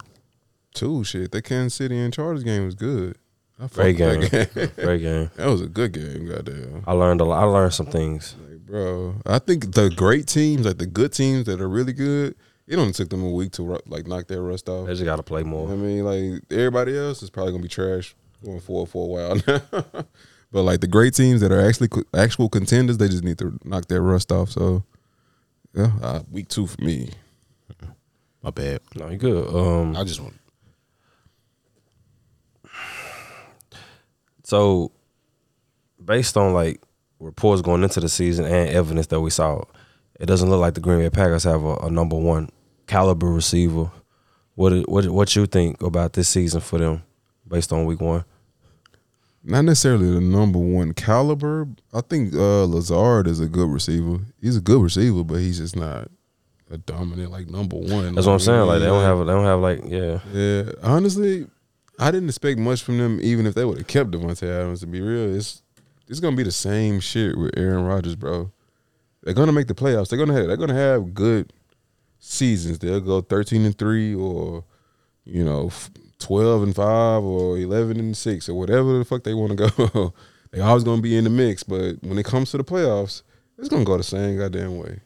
Two 0.74 1.02
shit. 1.04 1.32
The 1.32 1.40
Kansas 1.40 1.74
City 1.74 1.98
and 1.98 2.12
Chargers 2.12 2.44
game 2.44 2.64
was 2.66 2.74
good. 2.74 3.16
I 3.58 3.66
Great 3.68 3.96
game. 3.96 4.20
That, 4.20 4.54
game. 4.54 4.70
Great 4.76 5.00
game. 5.02 5.30
that 5.36 5.46
was 5.46 5.62
a 5.62 5.66
good 5.66 5.92
game. 5.92 6.28
Goddamn. 6.28 6.84
I 6.86 6.92
learned 6.92 7.20
a 7.20 7.24
lot. 7.24 7.42
I 7.42 7.46
learned 7.46 7.72
some 7.72 7.86
things. 7.86 8.34
Like, 8.48 8.60
bro, 8.66 9.14
I 9.24 9.38
think 9.38 9.72
the 9.74 9.88
great 9.90 10.26
teams, 10.26 10.66
like 10.66 10.78
the 10.78 10.86
good 10.86 11.12
teams 11.12 11.46
that 11.46 11.60
are 11.60 11.68
really 11.68 11.94
good, 11.94 12.34
it 12.66 12.76
only 12.78 12.92
took 12.92 13.08
them 13.08 13.22
a 13.24 13.30
week 13.30 13.52
to 13.52 13.80
like 13.86 14.06
knock 14.06 14.26
their 14.26 14.42
rust 14.42 14.68
off. 14.68 14.86
They 14.86 14.92
just 14.92 15.04
got 15.04 15.16
to 15.16 15.22
play 15.22 15.42
more. 15.42 15.70
I 15.70 15.76
mean, 15.76 16.04
like 16.04 16.42
everybody 16.50 16.98
else 16.98 17.22
is 17.22 17.30
probably 17.30 17.52
gonna 17.52 17.62
be 17.62 17.68
trash 17.68 18.14
going 18.44 18.60
forward 18.60 18.90
for 18.90 19.04
a 19.04 19.08
while 19.08 19.36
now. 19.46 20.04
but 20.52 20.62
like 20.62 20.80
the 20.80 20.86
great 20.86 21.14
teams 21.14 21.40
that 21.40 21.50
are 21.50 21.66
actually 21.66 21.88
actual 22.14 22.50
contenders, 22.50 22.98
they 22.98 23.08
just 23.08 23.24
need 23.24 23.38
to 23.38 23.58
knock 23.64 23.86
their 23.86 24.02
rust 24.02 24.30
off. 24.32 24.50
So, 24.50 24.84
yeah, 25.72 25.92
uh, 26.02 26.20
week 26.30 26.48
two 26.48 26.66
for 26.66 26.82
me. 26.82 27.10
My 28.42 28.50
bad. 28.50 28.80
No, 28.94 29.08
you 29.08 29.16
good. 29.16 29.48
Um, 29.54 29.96
I 29.96 30.04
just 30.04 30.20
want. 30.20 30.34
So, 34.46 34.92
based 36.04 36.36
on 36.36 36.54
like 36.54 36.80
reports 37.18 37.62
going 37.62 37.82
into 37.82 37.98
the 37.98 38.08
season 38.08 38.44
and 38.44 38.68
evidence 38.68 39.08
that 39.08 39.20
we 39.20 39.30
saw, 39.30 39.64
it 40.20 40.26
doesn't 40.26 40.48
look 40.48 40.60
like 40.60 40.74
the 40.74 40.80
Green 40.80 41.00
Bay 41.00 41.10
Packers 41.10 41.42
have 41.42 41.64
a, 41.64 41.74
a 41.78 41.90
number 41.90 42.14
one 42.14 42.50
caliber 42.86 43.26
receiver. 43.26 43.90
What 44.54 44.88
what 44.88 45.04
what 45.08 45.34
you 45.34 45.46
think 45.46 45.82
about 45.82 46.12
this 46.12 46.28
season 46.28 46.60
for 46.60 46.78
them, 46.78 47.02
based 47.48 47.72
on 47.72 47.86
week 47.86 48.00
one? 48.00 48.24
Not 49.42 49.62
necessarily 49.62 50.12
the 50.12 50.20
number 50.20 50.60
one 50.60 50.94
caliber. 50.94 51.66
I 51.92 52.00
think 52.02 52.32
uh, 52.32 52.66
Lazard 52.66 53.26
is 53.26 53.40
a 53.40 53.48
good 53.48 53.68
receiver. 53.68 54.20
He's 54.40 54.56
a 54.56 54.60
good 54.60 54.80
receiver, 54.80 55.24
but 55.24 55.40
he's 55.40 55.58
just 55.58 55.74
not 55.74 56.08
a 56.70 56.78
dominant 56.78 57.32
like 57.32 57.48
number 57.48 57.78
one. 57.78 58.14
That's 58.14 58.28
what 58.28 58.34
I'm 58.34 58.38
saying. 58.38 58.68
Like 58.68 58.78
they 58.78 58.86
don't 58.86 59.02
have 59.02 59.26
they 59.26 59.32
don't 59.32 59.44
have 59.44 59.58
like 59.58 59.80
yeah. 59.88 60.20
Yeah, 60.32 60.70
honestly, 60.84 61.48
I 61.98 62.10
didn't 62.10 62.28
expect 62.28 62.58
much 62.58 62.82
from 62.82 62.98
them. 62.98 63.18
Even 63.22 63.46
if 63.46 63.54
they 63.54 63.64
would 63.64 63.78
have 63.78 63.86
kept 63.86 64.10
Davante 64.10 64.42
Adams, 64.42 64.80
to 64.80 64.86
be 64.86 65.00
real, 65.00 65.34
it's 65.34 65.62
it's 66.08 66.20
gonna 66.20 66.36
be 66.36 66.42
the 66.42 66.52
same 66.52 67.00
shit 67.00 67.36
with 67.36 67.56
Aaron 67.56 67.84
Rodgers, 67.84 68.16
bro. 68.16 68.52
They're 69.22 69.34
gonna 69.34 69.52
make 69.52 69.66
the 69.66 69.74
playoffs. 69.74 70.08
They're 70.08 70.18
gonna 70.18 70.34
have 70.34 70.46
they're 70.46 70.56
gonna 70.56 70.74
have 70.74 71.14
good 71.14 71.52
seasons. 72.18 72.78
They'll 72.78 73.00
go 73.00 73.20
thirteen 73.20 73.64
and 73.64 73.76
three, 73.76 74.14
or 74.14 74.64
you 75.24 75.44
know, 75.44 75.70
twelve 76.18 76.62
and 76.62 76.74
five, 76.74 77.22
or 77.22 77.58
eleven 77.58 77.98
and 77.98 78.16
six, 78.16 78.48
or 78.48 78.54
whatever 78.54 78.98
the 78.98 79.04
fuck 79.04 79.24
they 79.24 79.34
want 79.34 79.56
to 79.56 79.70
go. 79.70 80.14
they 80.52 80.60
always 80.60 80.84
gonna 80.84 81.02
be 81.02 81.16
in 81.16 81.24
the 81.24 81.30
mix. 81.30 81.62
But 81.62 82.02
when 82.02 82.18
it 82.18 82.26
comes 82.26 82.50
to 82.50 82.58
the 82.58 82.64
playoffs, 82.64 83.22
it's 83.58 83.68
gonna 83.68 83.84
go 83.84 83.96
the 83.96 84.02
same 84.02 84.38
goddamn 84.38 84.78
way. 84.78 85.00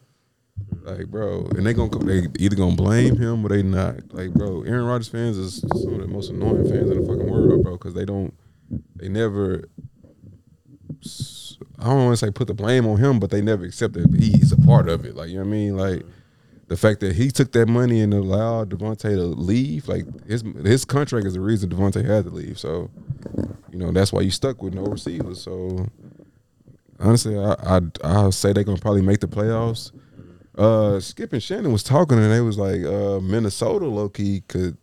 Like, 0.82 1.08
bro, 1.08 1.46
and 1.56 1.66
they 1.66 1.74
gonna 1.74 1.98
they 1.98 2.26
either 2.38 2.56
gonna 2.56 2.74
blame 2.74 3.16
him 3.16 3.44
or 3.44 3.48
they 3.50 3.62
not. 3.62 4.12
Like, 4.12 4.32
bro, 4.32 4.62
Aaron 4.62 4.86
Rodgers 4.86 5.08
fans 5.08 5.36
is 5.36 5.60
some 5.60 5.94
of 5.94 6.00
the 6.00 6.08
most 6.08 6.30
annoying 6.30 6.68
fans 6.68 6.90
in 6.90 7.00
the 7.00 7.06
fucking 7.06 7.30
world, 7.30 7.62
bro, 7.62 7.72
because 7.72 7.94
they 7.94 8.04
don't, 8.04 8.34
they 8.96 9.08
never. 9.08 9.68
I 11.78 11.84
don't 11.84 12.04
want 12.04 12.18
to 12.18 12.26
say 12.26 12.30
put 12.30 12.46
the 12.46 12.54
blame 12.54 12.86
on 12.86 12.98
him, 12.98 13.18
but 13.20 13.30
they 13.30 13.40
never 13.40 13.64
accept 13.64 13.94
that 13.94 14.14
he's 14.14 14.52
a 14.52 14.56
part 14.56 14.88
of 14.88 15.04
it. 15.04 15.16
Like, 15.16 15.28
you 15.28 15.36
know 15.36 15.42
what 15.42 15.48
I 15.48 15.50
mean? 15.50 15.76
Like, 15.76 16.02
the 16.70 16.76
fact 16.76 17.00
that 17.00 17.16
he 17.16 17.30
took 17.30 17.50
that 17.52 17.66
money 17.66 18.00
and 18.00 18.14
allowed 18.14 18.70
Davante 18.70 19.02
to 19.02 19.26
leave, 19.26 19.88
like 19.88 20.04
his 20.26 20.44
his 20.64 20.84
contract 20.84 21.26
is 21.26 21.34
the 21.34 21.40
reason 21.40 21.68
Davante 21.68 22.04
had 22.04 22.24
to 22.24 22.30
leave. 22.30 22.58
So, 22.58 22.90
you 23.72 23.78
know, 23.78 23.90
that's 23.90 24.12
why 24.12 24.20
you 24.20 24.30
stuck 24.30 24.62
with 24.62 24.72
no 24.72 24.84
receivers. 24.84 25.42
So, 25.42 25.88
honestly, 27.00 27.36
I 27.36 27.54
I 27.60 27.80
I'll 28.04 28.30
say 28.30 28.52
they're 28.52 28.62
gonna 28.62 28.78
probably 28.78 29.02
make 29.02 29.18
the 29.18 29.26
playoffs. 29.26 29.90
Uh, 30.60 31.00
Skip 31.00 31.32
and 31.32 31.42
Shannon 31.42 31.72
was 31.72 31.82
talking, 31.82 32.18
and 32.18 32.30
they 32.30 32.42
was 32.42 32.58
like, 32.58 32.84
uh, 32.84 33.18
Minnesota 33.20 33.86
low 33.86 34.10
key 34.10 34.42
could 34.46 34.76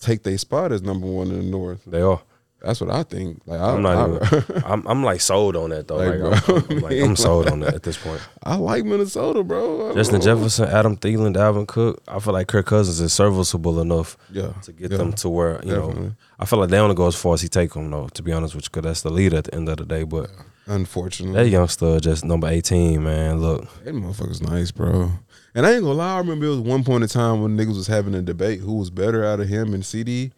take 0.00 0.24
their 0.24 0.36
spot 0.38 0.72
as 0.72 0.82
number 0.82 1.06
one 1.06 1.28
in 1.28 1.36
the 1.36 1.44
North. 1.44 1.84
They 1.86 2.00
are. 2.00 2.20
That's 2.64 2.80
what 2.80 2.90
I 2.90 3.02
think. 3.02 3.42
Like 3.46 3.60
I, 3.60 3.70
I'm 3.74 3.82
not 3.82 3.96
I, 3.96 4.36
even. 4.38 4.62
I'm, 4.66 4.86
I'm 4.86 5.04
like 5.04 5.20
sold 5.20 5.54
on 5.56 5.70
that 5.70 5.86
though. 5.86 5.96
Like, 5.96 6.18
Like, 6.20 6.46
bro, 6.46 6.56
I'm, 6.56 6.64
I'm, 6.70 6.80
like, 6.80 7.00
I'm 7.00 7.16
sold 7.16 7.48
on 7.48 7.60
that 7.60 7.74
at 7.74 7.82
this 7.82 7.96
point. 7.98 8.20
I 8.42 8.56
like 8.56 8.84
Minnesota, 8.84 9.42
bro. 9.44 9.90
I 9.90 9.94
Justin 9.94 10.20
know. 10.20 10.24
Jefferson, 10.24 10.68
Adam 10.68 10.96
Thielen, 10.96 11.34
Dalvin 11.34 11.66
Cook. 11.68 12.02
I 12.08 12.18
feel 12.20 12.32
like 12.32 12.48
Kirk 12.48 12.66
Cousins 12.66 13.00
is 13.00 13.12
serviceable 13.12 13.80
enough 13.80 14.16
Yeah, 14.30 14.52
to 14.62 14.72
get 14.72 14.90
yeah, 14.90 14.96
them 14.96 15.12
to 15.14 15.28
where 15.28 15.60
you 15.64 15.72
know. 15.72 16.12
I 16.38 16.46
feel 16.46 16.58
like 16.58 16.70
they 16.70 16.78
only 16.78 16.94
go 16.96 17.06
as 17.06 17.14
far 17.14 17.34
as 17.34 17.42
he 17.42 17.48
take 17.48 17.72
them 17.74 17.90
though. 17.90 18.08
To 18.08 18.22
be 18.22 18.32
honest 18.32 18.54
with 18.54 18.64
you, 18.64 18.70
because 18.70 18.82
that's 18.84 19.02
the 19.02 19.10
leader 19.10 19.36
at 19.36 19.44
the 19.44 19.54
end 19.54 19.68
of 19.68 19.76
the 19.76 19.84
day. 19.84 20.02
But 20.04 20.30
Unfortunately, 20.66 21.34
that 21.34 21.48
youngster 21.50 22.00
just 22.00 22.24
number 22.24 22.48
18, 22.48 23.02
man. 23.04 23.40
Look, 23.40 23.84
That 23.84 23.94
motherfucker's 23.94 24.40
nice, 24.40 24.70
bro. 24.70 25.10
And 25.54 25.66
I 25.66 25.72
ain't 25.74 25.82
gonna 25.82 25.94
lie, 25.94 26.14
I 26.14 26.18
remember 26.18 26.46
it 26.46 26.48
was 26.48 26.58
one 26.60 26.82
point 26.82 27.02
in 27.04 27.08
time 27.08 27.42
when 27.42 27.56
niggas 27.56 27.76
was 27.76 27.86
having 27.86 28.14
a 28.14 28.22
debate 28.22 28.60
who 28.60 28.74
was 28.78 28.90
better 28.90 29.22
out 29.24 29.40
of 29.40 29.48
him 29.48 29.72
and 29.74 29.84
CD. 29.84 30.32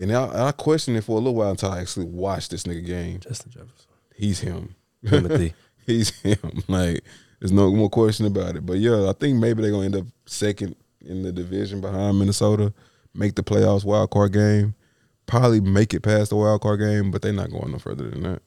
And 0.00 0.12
I, 0.12 0.48
I 0.48 0.52
questioned 0.52 0.96
it 0.96 1.02
for 1.02 1.12
a 1.12 1.20
little 1.20 1.34
while 1.34 1.50
until 1.50 1.70
I 1.70 1.80
actually 1.80 2.06
watched 2.06 2.50
this 2.50 2.64
nigga 2.64 2.84
game. 2.84 3.20
Justin 3.20 3.52
Jefferson, 3.52 3.90
He's 4.14 4.40
him. 4.40 4.74
Timothy. 5.06 5.54
He's 5.86 6.10
him. 6.20 6.62
Like, 6.68 7.02
there's 7.40 7.52
no 7.52 7.70
more 7.72 7.90
question 7.90 8.26
about 8.26 8.56
it. 8.56 8.66
But 8.66 8.78
yeah, 8.78 9.08
I 9.08 9.12
think 9.12 9.38
maybe 9.38 9.62
they're 9.62 9.70
gonna 9.70 9.84
end 9.86 9.96
up 9.96 10.06
second 10.26 10.76
in 11.04 11.22
the 11.22 11.32
division 11.32 11.80
behind 11.80 12.18
Minnesota, 12.18 12.72
make 13.14 13.34
the 13.34 13.42
playoffs 13.42 13.84
wild 13.84 14.10
card 14.10 14.32
game, 14.32 14.74
probably 15.26 15.60
make 15.60 15.94
it 15.94 16.00
past 16.02 16.30
the 16.30 16.36
wild 16.36 16.60
card 16.60 16.80
game, 16.80 17.10
but 17.10 17.22
they're 17.22 17.32
not 17.32 17.50
going 17.50 17.70
no 17.70 17.78
further 17.78 18.08
than 18.10 18.22
that. 18.22 18.42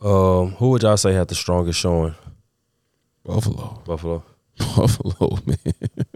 Um, 0.00 0.52
who 0.52 0.70
would 0.70 0.82
y'all 0.82 0.96
say 0.96 1.12
had 1.12 1.28
the 1.28 1.34
strongest 1.34 1.78
showing? 1.78 2.14
Buffalo. 3.24 3.82
Buffalo. 3.84 4.24
Buffalo, 4.58 5.38
man. 5.44 6.06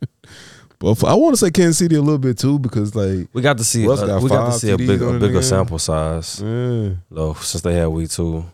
I 0.85 1.15
want 1.15 1.35
to 1.35 1.37
say 1.37 1.51
Kansas 1.51 1.79
City 1.79 1.95
a 1.95 2.01
little 2.01 2.19
bit 2.19 2.39
too 2.39 2.59
because 2.59 2.95
like 2.95 3.29
We 3.33 3.41
got 3.43 3.59
to 3.59 3.65
see. 3.65 3.89
Uh, 3.89 3.95
got 3.95 4.23
we 4.23 4.29
got 4.29 4.53
to 4.53 4.59
see 4.59 4.71
a 4.71 4.77
TDs 4.77 4.87
big, 4.87 5.03
on 5.03 5.17
a 5.17 5.19
bigger 5.21 5.43
sample 5.43 5.79
size 5.79 6.41
yeah. 6.45 6.91
though, 7.11 7.35
since 7.35 7.63
they 7.63 7.75
had 7.75 7.87
week 7.87 8.11
two. 8.11 8.45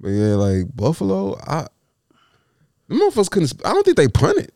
But 0.00 0.08
yeah, 0.10 0.34
like 0.34 0.74
Buffalo, 0.74 1.36
I 1.46 1.66
the 2.88 2.94
motherfuckers 2.96 3.30
couldn't. 3.30 3.54
I 3.64 3.72
don't 3.72 3.84
think 3.84 3.96
they 3.96 4.08
punted. 4.08 4.52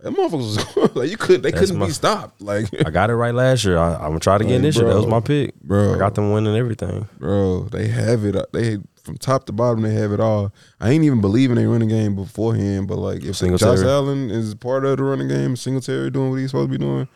Them 0.00 0.16
motherfuckers 0.16 0.76
was 0.76 0.90
like 0.96 1.10
you 1.10 1.16
could. 1.16 1.42
They 1.42 1.50
That's 1.50 1.62
couldn't 1.62 1.78
my- 1.78 1.86
be 1.86 1.92
stopped. 1.92 2.40
Like 2.42 2.68
I 2.86 2.90
got 2.90 3.10
it 3.10 3.14
right 3.14 3.34
last 3.34 3.64
year. 3.64 3.78
I, 3.78 3.94
I'm 3.94 4.08
gonna 4.08 4.20
try 4.20 4.38
to 4.38 4.44
get 4.44 4.54
Like, 4.54 4.62
this 4.62 4.76
year. 4.76 4.88
That 4.88 4.96
was 4.96 5.06
my 5.06 5.20
pick. 5.20 5.54
bro. 5.60 5.94
I 5.94 5.98
got 5.98 6.14
them 6.14 6.30
winning 6.32 6.56
everything. 6.56 7.08
bro, 7.18 7.64
they 7.70 7.88
have 7.88 8.24
it. 8.24 8.36
They 8.52 8.78
from 9.04 9.18
top 9.18 9.44
to 9.46 9.52
bottom, 9.52 9.82
they 9.82 9.92
have 9.94 10.12
it 10.12 10.20
all. 10.20 10.52
I 10.80 10.90
ain't 10.90 11.04
even 11.04 11.20
believing 11.20 11.56
they 11.56 11.66
running 11.66 11.88
game 11.88 12.16
beforehand. 12.16 12.88
But 12.88 12.96
like 12.96 13.22
if 13.22 13.36
Singletary. 13.36 13.76
Josh 13.76 13.84
Allen 13.86 14.30
is 14.30 14.54
part 14.54 14.84
of 14.84 14.96
the 14.96 15.04
running 15.04 15.28
game, 15.28 15.56
Singletary 15.56 16.10
doing 16.10 16.30
what 16.30 16.36
he's 16.36 16.50
supposed 16.50 16.72
to 16.72 16.78
be 16.78 16.82
doing. 16.82 17.06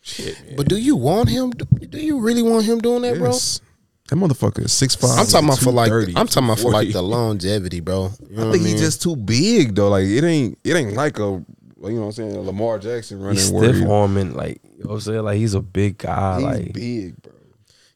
Shit. 0.00 0.56
But 0.56 0.68
do 0.68 0.76
you 0.76 0.96
want 0.96 1.28
him? 1.28 1.50
Do 1.50 1.98
you 1.98 2.20
really 2.20 2.42
want 2.42 2.64
him 2.64 2.80
doing 2.80 3.02
that, 3.02 3.18
bro? 3.18 3.32
That 3.32 4.16
motherfucker 4.16 4.64
is 4.64 4.72
six 4.72 4.94
five. 4.94 5.18
I'm 5.18 5.26
talking 5.26 5.48
about 5.48 5.58
for 5.60 5.72
like 5.72 5.90
I'm 5.90 6.26
talking 6.26 6.44
about 6.44 6.58
for 6.58 6.70
like 6.70 6.92
the 6.92 7.02
longevity, 7.16 7.80
bro. 7.80 8.10
You 8.28 8.36
know 8.36 8.48
I 8.48 8.52
think 8.52 8.66
he's 8.66 8.80
just 8.80 9.02
too 9.02 9.16
big 9.16 9.74
though. 9.74 9.88
Like 9.88 10.04
it 10.04 10.22
ain't 10.24 10.58
it 10.62 10.74
ain't 10.74 10.92
like 10.92 11.18
a 11.18 11.22
you 11.22 11.44
know 11.80 12.00
what 12.00 12.06
I'm 12.06 12.12
saying 12.12 12.36
a 12.36 12.40
Lamar 12.40 12.78
Jackson 12.78 13.20
running. 13.20 13.36
He's 13.36 13.50
where 13.50 13.70
stiff 13.70 13.82
he- 13.82 13.90
arming, 13.90 14.34
like 14.34 14.60
you 14.76 14.84
know 14.84 14.90
what 14.90 14.94
I'm 14.96 15.00
saying. 15.00 15.22
Like 15.22 15.36
he's 15.38 15.54
a 15.54 15.62
big 15.62 15.98
guy. 15.98 16.36
He's 16.36 16.44
like 16.44 16.72
big, 16.74 17.22
bro. 17.22 17.32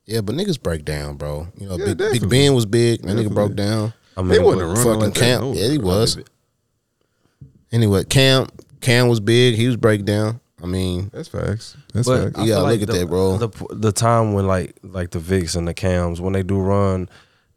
Yeah, 0.08 0.20
but 0.22 0.34
niggas 0.34 0.60
break 0.60 0.84
down, 0.84 1.16
bro. 1.16 1.46
You 1.58 1.68
know, 1.68 1.76
Yeah, 1.76 1.94
big, 1.94 1.98
big 2.20 2.28
Ben 2.30 2.54
was 2.54 2.66
big. 2.66 3.02
That 3.02 3.16
nigga 3.16 3.32
broke 3.32 3.54
down. 3.54 3.92
I 4.16 4.22
mean, 4.22 4.30
They 4.30 4.38
wasn't 4.40 4.62
but- 4.62 4.66
running 4.68 4.84
Fucking 4.84 5.00
like 5.00 5.14
that, 5.14 5.20
Cam, 5.20 5.40
no. 5.42 5.52
yeah, 5.52 5.68
he 5.68 5.78
was. 5.78 6.18
Anyway, 7.70 8.04
Cam, 8.04 8.46
Cam 8.80 9.08
was 9.08 9.20
big. 9.20 9.54
He 9.54 9.66
was 9.66 9.76
break 9.76 10.04
down. 10.04 10.40
I 10.62 10.66
mean, 10.66 11.10
That's 11.12 11.28
facts. 11.28 11.76
That's 11.94 12.08
But 12.08 12.24
facts. 12.24 12.38
I 12.38 12.42
You 12.44 12.48
gotta 12.50 12.62
like 12.64 12.80
look 12.80 12.88
at 12.88 12.94
the, 12.94 12.98
that, 13.00 13.06
bro. 13.08 13.36
The 13.36 13.48
the 13.74 13.92
time 13.92 14.32
when 14.32 14.46
like 14.46 14.76
like 14.82 15.10
the 15.10 15.18
Vicks 15.20 15.54
and 15.54 15.68
the 15.68 15.74
Cams 15.74 16.20
when 16.20 16.32
they 16.32 16.42
do 16.42 16.58
run, 16.58 17.08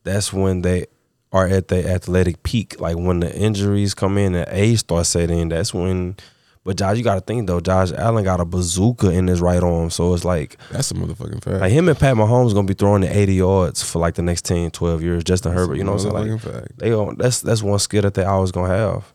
that's 0.03 0.31
when 0.31 0.61
they 0.61 0.85
are 1.31 1.47
at 1.47 1.69
their 1.69 1.87
athletic 1.87 2.43
peak. 2.43 2.79
Like 2.79 2.97
when 2.97 3.21
the 3.21 3.33
injuries 3.35 3.93
come 3.95 4.17
in 4.19 4.35
and 4.35 4.47
age 4.51 4.79
starts 4.79 5.09
setting, 5.09 5.49
that's 5.49 5.73
when. 5.73 6.17
But 6.63 6.77
Josh, 6.77 6.97
you 6.97 7.03
got 7.03 7.15
to 7.15 7.21
think 7.21 7.47
though. 7.47 7.59
Josh 7.59 7.91
Allen 7.91 8.23
got 8.23 8.39
a 8.39 8.45
bazooka 8.45 9.09
in 9.09 9.25
his 9.25 9.41
right 9.41 9.63
arm, 9.63 9.89
so 9.89 10.13
it's 10.13 10.23
like 10.23 10.57
That's 10.71 10.91
a 10.91 10.93
motherfucking 10.93 11.43
fact. 11.43 11.59
like 11.59 11.71
him 11.71 11.89
and 11.89 11.97
Pat 11.97 12.15
Mahomes 12.15 12.53
gonna 12.53 12.67
be 12.67 12.75
throwing 12.75 13.01
the 13.01 13.17
80 13.17 13.33
yards 13.33 13.83
for 13.83 13.97
like 13.97 14.13
the 14.13 14.21
next 14.21 14.45
10, 14.45 14.69
12 14.69 15.01
years. 15.01 15.23
Justin 15.23 15.53
Herbert, 15.53 15.75
you 15.77 15.83
know 15.83 15.93
what 15.93 16.05
I'm 16.05 16.11
saying? 16.11 16.13
Like 16.31 16.41
Motherfucking 16.41 16.53
fact. 16.67 16.77
they 16.79 16.93
on 16.93 17.15
that's 17.17 17.41
that's 17.41 17.63
one 17.63 17.79
skill 17.79 18.03
that 18.03 18.13
they 18.13 18.23
always 18.23 18.51
gonna 18.51 18.67
have. 18.75 19.11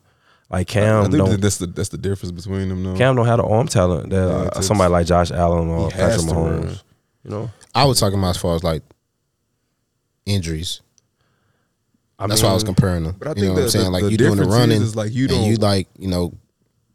Like 0.49 0.67
Cam, 0.67 0.83
I 0.83 1.01
Cam 1.03 1.11
think 1.11 1.23
don't 1.25 1.41
that's 1.41 1.57
the 1.57 1.67
that's 1.67 1.89
the 1.89 1.97
difference 1.97 2.31
between 2.31 2.67
them. 2.67 2.83
though. 2.83 2.95
Cam 2.97 3.15
don't 3.15 3.25
have 3.25 3.37
the 3.37 3.45
arm 3.45 3.67
talent 3.67 4.09
that 4.09 4.15
Yeah, 4.27 4.49
uh, 4.53 4.61
somebody 4.61 4.91
like 4.91 5.07
Josh 5.07 5.31
Allen 5.31 5.69
or 5.69 5.89
He 5.89 5.95
Patrick. 5.97 6.25
Mahomes. 6.25 6.83
You 7.23 7.31
know, 7.31 7.51
I 7.73 7.85
was 7.85 7.97
talking 7.99 8.19
about 8.19 8.31
as 8.31 8.37
far 8.37 8.55
as 8.55 8.63
like 8.65 8.83
injuries. 10.25 10.81
I 12.19 12.27
That's 12.27 12.41
why 12.41 12.49
I 12.49 12.53
was 12.53 12.63
comparing 12.63 13.03
them. 13.03 13.15
But 13.19 13.27
I 13.27 13.31
you 13.31 13.35
think 13.35 13.45
know 13.47 13.53
what 13.53 13.63
I'm 13.63 13.69
saying? 13.69 13.85
the- 13.85 13.91
like 13.91 14.03
the 14.03 14.11
you 14.11 14.17
doing 14.17 14.31
the 14.31 14.43
difference 14.43 14.53
is- 14.53 14.59
running, 14.59 14.81
is 14.81 14.95
like 14.95 15.13
you 15.13 15.27
and 15.29 15.45
you 15.45 15.55
don't- 15.57 15.69
like 15.69 15.87
you 15.99 16.07
know 16.07 16.33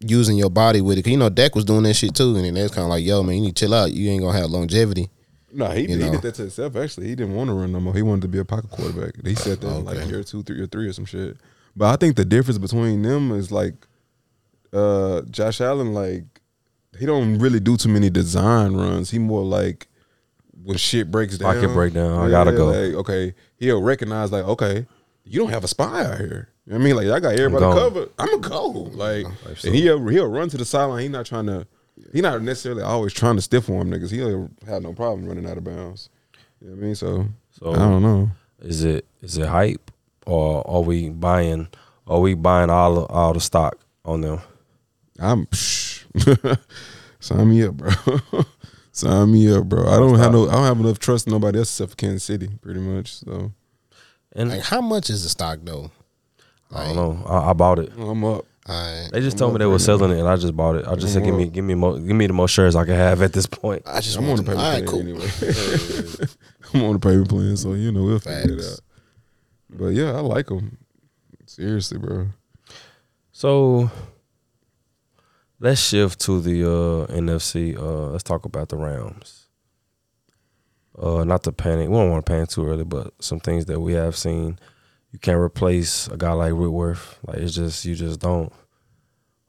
using 0.03 0.37
your 0.37 0.51
body 0.51 0.81
with 0.81 0.99
it. 0.99 1.03
'Cause 1.03 1.11
you 1.13 1.17
know 1.19 1.29
Dak 1.29 1.55
was 1.55 1.65
doing 1.65 1.83
that 1.85 1.95
shit 1.95 2.15
too, 2.15 2.37
and 2.37 2.45
then 2.45 2.55
that's 2.55 2.75
kind 2.75 2.85
of 2.85 2.91
like, 2.91 3.05
yo, 3.05 3.23
man, 3.23 3.37
you 3.37 3.43
need 3.43 3.57
to 3.57 3.61
chill 3.65 3.75
out. 3.75 3.93
You 3.93 4.11
ain't 4.11 4.23
gonna 4.23 4.39
have 4.39 4.51
longevity. 4.51 5.11
No, 5.55 5.67
he, 5.69 5.83
You 5.83 5.99
he 5.99 6.11
did 6.11 6.23
that 6.23 6.35
to 6.37 6.43
himself. 6.43 6.77
Actually, 6.77 7.09
he 7.09 7.15
didn't 7.15 7.35
want 7.35 7.49
to 7.51 7.55
run 7.55 7.73
no 7.73 7.81
more. 7.81 7.95
He 7.95 8.01
wanted 8.03 8.23
to 8.23 8.29
be 8.29 8.39
a 8.39 8.45
pocket 8.45 8.71
quarterback. 8.71 9.15
He 9.25 9.35
said 9.35 9.61
that 9.61 9.69
in 9.77 9.85
like 9.85 10.09
year 10.09 10.23
two, 10.25 10.43
three, 10.43 10.61
or 10.61 10.67
three, 10.67 10.89
or 10.89 10.93
some 10.95 11.05
shit. 11.05 11.37
But 11.77 11.87
I 11.93 11.97
think 11.97 12.17
the 12.17 12.25
difference 12.25 12.59
between 12.59 13.03
them 13.03 13.33
is 13.33 13.53
like, 13.53 13.75
uh, 14.73 15.23
Josh 15.31 15.61
Allen, 15.61 15.93
like, 15.95 16.25
he 16.99 17.07
don't 17.07 17.39
really 17.39 17.61
do 17.61 17.77
too 17.77 17.89
many 17.89 18.11
design 18.11 18.75
runs. 18.75 19.11
He 19.11 19.19
more 19.19 19.43
like 19.45 19.89
when 20.65 20.77
shit 20.79 21.11
breaks 21.11 21.37
down. 21.39 21.55
Pocket 21.55 21.73
breakdown, 21.75 22.19
I 22.27 22.31
gotta 22.31 22.53
go. 22.53 22.67
Like, 22.67 22.95
okay, 22.95 23.35
he'll 23.57 23.83
recognize 23.83 24.31
like, 24.33 24.45
okay, 24.45 24.87
you 25.25 25.41
don't 25.41 25.51
have 25.51 25.65
a 25.65 25.69
spy 25.69 26.05
out 26.05 26.19
here. 26.19 26.49
You 26.67 26.73
know 26.73 26.79
what 26.79 26.83
I 26.83 26.85
mean, 26.85 26.97
like, 26.97 27.07
I 27.09 27.21
got 27.21 27.35
everybody 27.39 27.63
gone. 27.65 27.77
covered. 27.77 28.09
I'm 28.19 28.41
gonna 28.41 28.49
go. 28.49 28.69
Like, 28.95 29.27
and 29.65 29.75
he'll 29.75 30.07
he'll 30.09 30.27
run 30.31 30.49
to 30.51 30.57
the 30.57 30.65
sideline. 30.65 31.03
He's 31.03 31.11
not 31.11 31.27
trying 31.27 31.47
to. 31.47 31.67
He's 32.13 32.23
not 32.23 32.41
necessarily 32.43 32.83
always 32.83 33.13
trying 33.13 33.37
to 33.37 33.43
stiff 33.43 33.69
arm 33.69 33.91
niggas. 33.91 34.11
He'll 34.11 34.51
have 34.67 34.83
no 34.83 34.93
problem 34.93 35.27
running 35.27 35.47
out 35.49 35.59
of 35.59 35.65
bounds. 35.65 36.09
You 36.61 36.69
know 36.69 36.75
what 36.77 36.83
I 36.83 36.85
mean? 36.87 36.95
So, 36.95 37.27
So 37.51 37.73
I 37.73 37.77
don't 37.79 38.03
know. 38.03 38.31
is 38.61 38.83
it 38.85 39.07
is 39.21 39.37
it 39.39 39.47
hype 39.49 39.91
or 40.27 40.67
are 40.69 40.81
we 40.83 41.09
buying? 41.11 41.69
Are 42.07 42.21
we 42.21 42.35
buying 42.35 42.71
all 42.71 43.05
all 43.07 43.33
the 43.33 43.41
stock 43.41 43.79
on 44.05 44.21
them? 44.23 44.41
I'm 45.19 45.47
sign 47.21 47.51
me 47.51 47.63
up, 47.65 47.75
bro. 47.77 47.91
sign 48.93 49.33
me 49.33 49.53
up, 49.55 49.65
bro. 49.65 49.87
I 49.87 49.97
don't 49.97 50.19
have 50.19 50.33
no. 50.33 50.49
I 50.49 50.53
don't 50.53 50.65
have 50.65 50.81
enough 50.81 50.99
trust 50.99 51.27
in 51.27 51.33
nobody 51.33 51.59
else 51.59 51.71
except 51.71 51.91
for 51.91 51.97
Kansas 51.97 52.25
City, 52.25 52.49
pretty 52.61 52.81
much. 52.81 53.15
So 53.17 53.53
And 54.35 54.51
Like, 54.51 54.63
how 54.63 54.81
much 54.81 55.11
is 55.11 55.23
the 55.23 55.29
stock 55.29 55.59
though? 55.63 55.91
I 56.75 56.87
don't 56.87 56.97
know. 56.97 57.25
I, 57.27 57.51
I 57.51 57.53
bought 57.53 57.79
it. 57.81 57.93
I'm 57.99 58.25
up. 58.25 58.47
I 58.67 59.09
They 59.13 59.21
just 59.21 59.35
I'm 59.35 59.39
told 59.41 59.53
me 59.55 59.59
they 59.59 59.67
were 59.67 59.73
right 59.73 59.81
now. 59.81 59.85
selling 59.85 60.11
it, 60.13 60.21
and 60.21 60.29
I 60.29 60.37
just 60.37 60.57
bought 60.57 60.77
it. 60.77 60.87
I 60.87 60.95
just 60.95 61.13
said, 61.13 61.23
I'm 61.23 61.29
give 61.29 61.37
me, 61.37 61.47
give 61.49 61.65
me, 61.65 61.75
mo- 61.75 61.99
give 61.99 62.17
me 62.17 62.27
the 62.29 62.33
most 62.33 62.53
shares 62.53 62.75
I 62.77 62.85
can 62.85 62.95
have 62.95 63.21
at 63.21 63.33
this 63.33 63.45
point. 63.47 63.83
I 63.87 64.01
just 64.01 64.17
I'm 64.17 64.25
on 64.25 64.31
want 64.31 64.47
the 64.47 64.53
paper 64.53 64.59
All 64.63 64.73
right, 64.73 64.87
plan 64.87 64.87
cool. 64.87 65.01
anyway. 65.01 65.27
I'm 66.75 66.83
on 66.85 66.93
the 66.95 66.99
paper 67.01 67.27
plan, 67.27 67.57
so 67.57 67.75
you 67.75 67.93
know 67.93 68.05
we'll 68.05 68.19
figure 68.21 68.55
it 68.59 68.65
out. 68.65 68.81
But 69.69 69.89
yeah, 69.89 70.13
I 70.13 70.21
like 70.21 70.47
them. 70.47 70.79
Seriously, 71.47 71.99
bro. 71.99 72.29
So 73.33 73.91
let's 75.61 75.81
shift 75.81 76.21
to 76.21 76.41
the 76.41 76.63
uh, 76.65 77.07
NFC. 77.13 77.77
Uh, 77.77 78.11
let's 78.13 78.23
talk 78.23 78.45
about 78.45 78.69
the 78.69 78.77
Rams. 78.77 79.42
Uh, 80.99 81.25
not 81.25 81.43
to 81.45 81.53
panic. 81.53 81.89
We 81.89 81.95
don't 81.95 82.11
want 82.11 82.27
to 82.27 82.31
panic 82.31 82.51
too 82.51 82.67
early, 82.67 82.85
but 82.85 83.15
some 83.21 83.41
things 83.41 83.65
that 83.67 83.81
we 83.81 83.95
have 83.95 84.17
seen, 84.17 84.59
you 85.11 85.19
can't 85.19 85.39
replace 85.41 86.07
a 86.09 86.17
guy 86.17 86.33
like 86.33 86.53
Whitworth. 86.53 87.19
Like 87.27 87.39
it's 87.39 87.55
just 87.55 87.85
you 87.85 87.95
just 87.95 88.21
don't. 88.21 88.53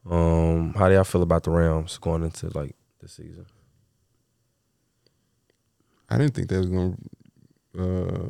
Um, 0.10 0.74
how 0.74 0.88
do 0.88 0.96
y'all 0.96 1.04
feel 1.04 1.22
about 1.22 1.44
the 1.44 1.52
Rams 1.52 1.98
going 1.98 2.24
into 2.24 2.48
like 2.58 2.76
the 3.00 3.08
season? 3.08 3.46
I 6.10 6.18
didn't 6.18 6.34
think 6.34 6.48
they 6.48 6.58
was 6.58 6.68
gonna 6.68 6.96
uh, 7.78 8.30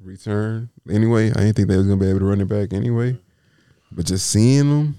return 0.00 0.70
anyway. 0.90 1.30
I 1.30 1.40
didn't 1.40 1.56
think 1.56 1.68
they 1.68 1.76
was 1.76 1.86
gonna 1.86 2.00
be 2.00 2.08
able 2.08 2.20
to 2.20 2.24
run 2.26 2.40
it 2.40 2.48
back 2.48 2.72
anyway. 2.72 3.18
But 3.92 4.06
just 4.06 4.30
seeing 4.30 4.68
them, 4.68 4.96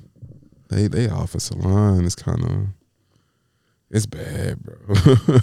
they 0.69 0.87
they 0.87 1.05
offensive 1.05 1.63
line 1.63 2.05
is 2.05 2.15
kind 2.15 2.43
of 2.43 2.67
it's 3.89 4.05
bad, 4.05 4.59
bro. 4.63 4.75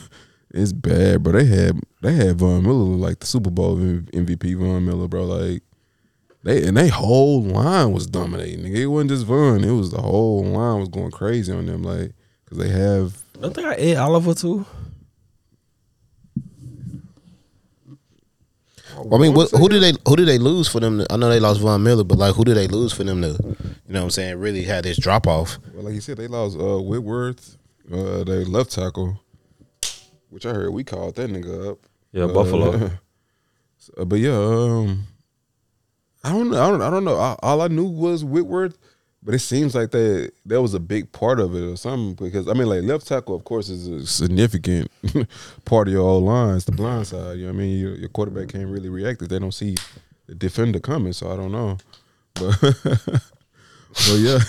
it's 0.54 0.72
bad, 0.72 1.22
bro. 1.22 1.32
They 1.32 1.46
had 1.46 1.80
they 2.00 2.12
had 2.12 2.38
Von 2.38 2.62
Miller 2.62 2.74
look 2.74 3.00
like 3.00 3.18
the 3.18 3.26
Super 3.26 3.50
Bowl 3.50 3.76
MVP 3.76 4.56
Von 4.56 4.84
Miller, 4.84 5.08
bro. 5.08 5.24
Like 5.24 5.62
they 6.44 6.64
and 6.66 6.76
they 6.76 6.88
whole 6.88 7.42
line 7.42 7.92
was 7.92 8.06
dominating. 8.06 8.64
Nigga. 8.64 8.76
It 8.76 8.86
wasn't 8.86 9.10
just 9.10 9.26
Von. 9.26 9.64
It 9.64 9.72
was 9.72 9.90
the 9.90 10.00
whole 10.00 10.44
line 10.44 10.78
was 10.78 10.88
going 10.88 11.10
crazy 11.10 11.52
on 11.52 11.66
them, 11.66 11.82
like 11.82 12.12
because 12.44 12.58
they 12.58 12.68
have 12.68 13.20
Don't 13.40 13.52
think 13.52 13.66
I 13.66 13.74
ate 13.74 13.96
Oliver 13.96 14.32
too. 14.32 14.64
Well, 18.96 19.16
I 19.16 19.18
mean, 19.18 19.34
what, 19.34 19.50
who 19.50 19.68
did 19.68 19.82
they 19.82 19.92
who 20.06 20.14
did 20.14 20.28
they 20.28 20.38
lose 20.38 20.68
for 20.68 20.78
them? 20.78 20.98
To, 20.98 21.06
I 21.12 21.16
know 21.16 21.28
they 21.28 21.40
lost 21.40 21.60
Von 21.60 21.82
Miller, 21.82 22.04
but 22.04 22.16
like, 22.16 22.36
who 22.36 22.44
did 22.44 22.56
they 22.56 22.68
lose 22.68 22.92
for 22.92 23.02
them 23.02 23.22
to, 23.22 23.28
you 23.28 23.36
know, 23.88 23.98
what 23.98 24.04
I'm 24.04 24.10
saying, 24.10 24.38
really 24.38 24.62
had 24.62 24.84
this 24.84 24.98
drop 24.98 25.26
off? 25.26 25.58
Well, 25.74 25.82
like 25.82 25.94
you 25.94 26.00
said, 26.00 26.16
they 26.16 26.28
lost 26.28 26.56
uh, 26.56 26.78
Whitworth, 26.80 27.58
uh, 27.92 28.22
their 28.22 28.44
left 28.44 28.70
tackle, 28.70 29.20
which 30.34 30.44
I 30.44 30.52
heard 30.52 30.70
we 30.70 30.82
called 30.82 31.14
that 31.14 31.30
nigga 31.30 31.70
up. 31.70 31.78
Yeah, 32.10 32.26
Buffalo. 32.26 32.90
Uh, 33.96 34.04
but 34.04 34.16
yeah, 34.16 34.36
um, 34.36 35.04
I 36.24 36.30
don't 36.30 36.50
know. 36.50 36.60
I 36.60 36.70
don't. 36.70 36.82
I 36.82 36.90
don't 36.90 37.04
know. 37.04 37.16
I, 37.16 37.36
all 37.40 37.62
I 37.62 37.68
knew 37.68 37.84
was 37.84 38.24
Whitworth, 38.24 38.76
but 39.22 39.32
it 39.32 39.38
seems 39.38 39.76
like 39.76 39.92
that 39.92 40.32
that 40.46 40.60
was 40.60 40.74
a 40.74 40.80
big 40.80 41.12
part 41.12 41.38
of 41.38 41.54
it 41.54 41.62
or 41.62 41.76
something. 41.76 42.14
Because 42.14 42.48
I 42.48 42.52
mean, 42.54 42.66
like 42.66 42.82
left 42.82 43.06
tackle, 43.06 43.36
of 43.36 43.44
course, 43.44 43.68
is 43.68 43.86
a 43.86 44.04
significant 44.04 44.90
part 45.64 45.86
of 45.86 45.94
your 45.94 46.02
old 46.02 46.24
line. 46.24 46.56
It's 46.56 46.64
the 46.64 46.72
blind 46.72 47.06
side. 47.06 47.38
You 47.38 47.46
know 47.46 47.52
what 47.52 47.58
I 47.60 47.64
mean? 47.64 47.78
Your, 47.78 47.94
your 47.94 48.08
quarterback 48.08 48.48
can't 48.48 48.68
really 48.68 48.88
react 48.88 49.22
if 49.22 49.28
they 49.28 49.38
don't 49.38 49.54
see 49.54 49.76
the 50.26 50.34
defender 50.34 50.80
coming. 50.80 51.12
So 51.12 51.30
I 51.30 51.36
don't 51.36 51.52
know, 51.52 51.78
but 52.34 52.60
but 52.82 54.18
yeah. 54.18 54.40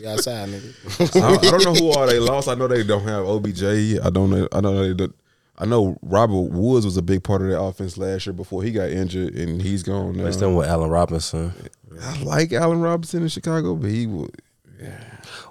We 0.00 0.06
outside, 0.06 0.48
nigga. 0.48 1.22
I, 1.22 1.48
I 1.48 1.50
don't 1.50 1.64
know 1.64 1.74
who 1.74 1.92
all 1.92 2.06
they 2.06 2.18
lost. 2.18 2.48
I 2.48 2.54
know 2.54 2.68
they 2.68 2.82
don't 2.84 3.02
have 3.02 3.26
OBJ. 3.26 3.62
I 3.64 4.10
don't 4.10 4.30
know. 4.30 4.48
I 4.52 4.60
don't 4.60 4.74
know. 4.74 4.88
They 4.88 4.94
do, 4.94 5.12
I 5.58 5.66
know 5.66 5.98
Robert 6.02 6.52
Woods 6.52 6.84
was 6.84 6.96
a 6.96 7.02
big 7.02 7.24
part 7.24 7.42
of 7.42 7.48
their 7.48 7.58
offense 7.58 7.98
last 7.98 8.26
year 8.26 8.32
before 8.32 8.62
he 8.62 8.70
got 8.70 8.90
injured, 8.90 9.34
and 9.34 9.60
he's 9.60 9.82
gone 9.82 10.16
now. 10.16 10.24
They 10.24 10.32
still 10.32 10.54
with 10.54 10.68
Allen 10.68 10.90
Robinson. 10.90 11.52
I 12.00 12.22
like 12.22 12.52
Allen 12.52 12.80
Robinson 12.80 13.22
in 13.22 13.28
Chicago, 13.28 13.74
but 13.74 13.90
he 13.90 14.06
would. 14.06 14.40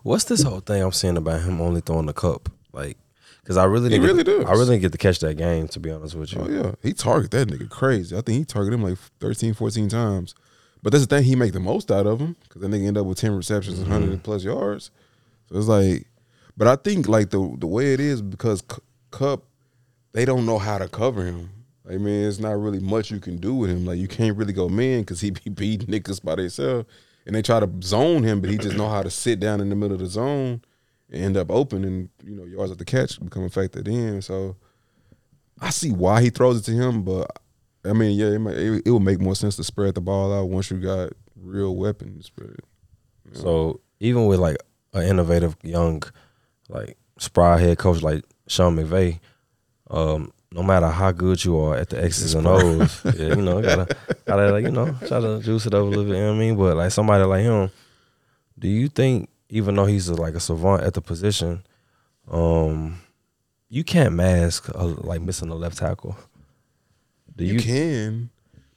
What's 0.04 0.24
this 0.24 0.44
whole 0.44 0.62
thing 0.62 0.82
I'm 0.82 0.94
seeing 0.94 1.18
about 1.18 1.42
him 1.42 1.60
only 1.60 1.82
throwing 1.82 2.06
the 2.06 2.14
Kupp? 2.14 2.50
Like, 2.72 2.98
because 3.44 3.58
I 3.58 3.66
really 3.66 3.90
He 3.90 3.98
didn't 3.98 4.06
really 4.08 4.24
get, 4.24 4.38
does. 4.40 4.46
I 4.46 4.52
really 4.54 4.76
didn't 4.76 4.82
get 4.84 4.92
to 4.94 4.98
catch 4.98 5.20
that 5.20 5.36
game 5.36 5.68
to 5.70 5.80
be 5.80 5.92
honest 5.92 6.16
with 6.16 6.32
you. 6.34 6.42
Oh 6.42 6.50
yeah, 6.50 6.72
he 6.82 6.94
target 6.94 7.32
that 7.32 7.50
nigga 7.50 7.70
crazy. 7.70 8.16
I 8.16 8.22
think 8.22 8.38
he 8.38 8.46
targeted 8.46 8.80
him 8.80 8.86
like 8.86 8.98
13, 9.20 9.54
14 9.54 9.90
times. 9.90 10.36
But 10.84 10.92
that's 10.92 11.06
the 11.06 11.16
thing, 11.16 11.24
he 11.24 11.36
make 11.36 11.54
the 11.54 11.60
most 11.60 11.92
out 11.92 12.06
of 12.06 12.20
him 12.20 12.36
because 12.44 12.62
that 12.62 12.70
nigga 12.70 12.88
end 12.88 12.98
up 12.98 13.06
with 13.06 13.18
ten 13.18 13.36
receptions 13.36 13.80
and 13.80 13.88
hundred 13.88 14.12
mm-hmm. 14.12 14.22
plus 14.22 14.44
yards. 14.44 14.92
So 15.50 15.58
it's 15.58 15.68
like, 15.68 16.08
but 16.56 16.68
I 16.68 16.76
think 16.76 17.08
like 17.08 17.30
the 17.30 17.56
the 17.58 17.68
way 17.68 17.94
it 17.94 18.00
is 18.00 18.22
because 18.22 18.64
C- 18.72 18.82
Kupp, 19.12 19.46
they 20.14 20.26
don't 20.26 20.46
know 20.46 20.58
how 20.58 20.78
to 20.78 20.88
cover 20.88 21.26
him. 21.26 21.50
I 21.90 21.98
mean, 21.98 22.28
it's 22.28 22.40
not 22.40 22.60
really 22.60 22.80
much 22.80 23.12
you 23.12 23.20
can 23.20 23.38
do 23.38 23.56
with 23.56 23.70
him. 23.70 23.86
Like 23.86 23.98
you 23.98 24.08
can't 24.08 24.38
really 24.38 24.54
go 24.54 24.70
man 24.70 25.02
because 25.02 25.22
he 25.22 25.32
be 25.32 25.50
beating 25.54 25.88
niggas 25.88 26.24
by 26.24 26.36
themselves, 26.36 26.88
and 27.26 27.36
they 27.36 27.42
try 27.42 27.60
to 27.60 27.70
zone 27.82 28.24
him, 28.24 28.42
but 28.42 28.50
he 28.50 28.58
just 28.58 28.78
know 28.78 28.90
how 28.90 29.04
to 29.04 29.10
sit 29.10 29.40
down 29.40 29.62
in 29.62 29.70
the 29.70 29.76
middle 29.76 29.96
of 29.96 30.02
the 30.02 30.08
zone 30.08 30.62
and 31.10 31.24
end 31.24 31.38
up 31.38 31.50
open, 31.50 31.84
and 31.84 32.10
you 32.24 32.36
know 32.36 32.44
yards 32.44 32.72
at 32.72 32.78
the 32.78 32.86
catch 32.86 33.20
become 33.24 33.50
factored 33.50 33.88
in. 33.88 34.22
So 34.22 34.56
I 35.60 35.70
see 35.72 35.92
why 35.92 36.22
he 36.22 36.30
throws 36.30 36.60
it 36.60 36.64
to 36.66 36.72
him, 36.72 37.04
but 37.04 37.32
I 37.88 37.94
mean, 37.94 38.18
yeah, 38.18 38.28
it, 38.28 38.40
might, 38.40 38.56
it, 38.56 38.84
it 38.86 38.92
would 38.92 39.02
make 39.02 39.20
more 39.20 39.36
sense 39.36 39.56
to 39.58 39.64
spread 39.64 39.96
the 39.96 40.02
ball 40.02 40.34
out 40.34 40.50
once 40.50 40.70
you 40.70 40.78
got 40.78 41.14
real 41.36 41.76
weapons. 41.76 42.28
Spread. 42.28 42.58
So 43.34 43.82
even 44.00 44.26
with 44.26 44.40
like 44.40 44.58
an 44.94 45.04
innovative 45.04 45.56
young, 45.64 46.04
like 46.70 46.98
spry 47.18 47.60
head 47.60 47.78
coach 47.78 48.02
like 48.02 48.24
Sean 48.48 48.76
McVay, 48.76 49.20
um, 49.90 50.32
no 50.52 50.64
matter 50.64 50.88
how 50.88 51.12
good 51.12 51.44
you 51.44 51.60
are 51.60 51.76
at 51.76 51.90
the 51.90 52.04
X's 52.04 52.34
and 52.34 52.48
O's, 52.48 53.02
yeah, 53.06 53.36
you 53.36 53.42
know, 53.42 53.62
gotta 53.62 53.96
gotta 54.26 54.52
like, 54.52 54.64
you 54.64 54.72
know 54.72 54.96
try 55.08 55.20
to 55.20 55.42
juice 55.42 55.66
it 55.66 55.74
up 55.74 55.82
a 55.82 55.84
little 55.84 56.06
bit. 56.06 56.16
You 56.16 56.22
know 56.22 56.30
what 56.30 56.36
I 56.36 56.40
mean? 56.40 56.56
But 56.56 56.78
like 56.78 56.92
somebody 56.92 57.24
like 57.24 57.44
him, 57.44 57.70
do 58.58 58.68
you 58.68 58.88
think 58.88 59.30
even 59.50 59.76
though 59.76 59.86
he's 59.86 60.08
a, 60.10 60.16
like 60.16 60.36
a 60.36 60.40
savant 60.40 60.84
at 60.84 60.94
the 60.94 61.02
position, 61.02 61.64
um, 62.30 63.02
you 63.70 63.84
can't 63.84 64.14
mask 64.14 64.70
a, 64.70 64.86
like 64.86 65.22
missing 65.22 65.50
a 65.50 65.56
left 65.56 65.78
tackle? 65.78 66.16
Do 67.38 67.46
You, 67.46 67.54
you? 67.54 67.60
can 67.60 68.30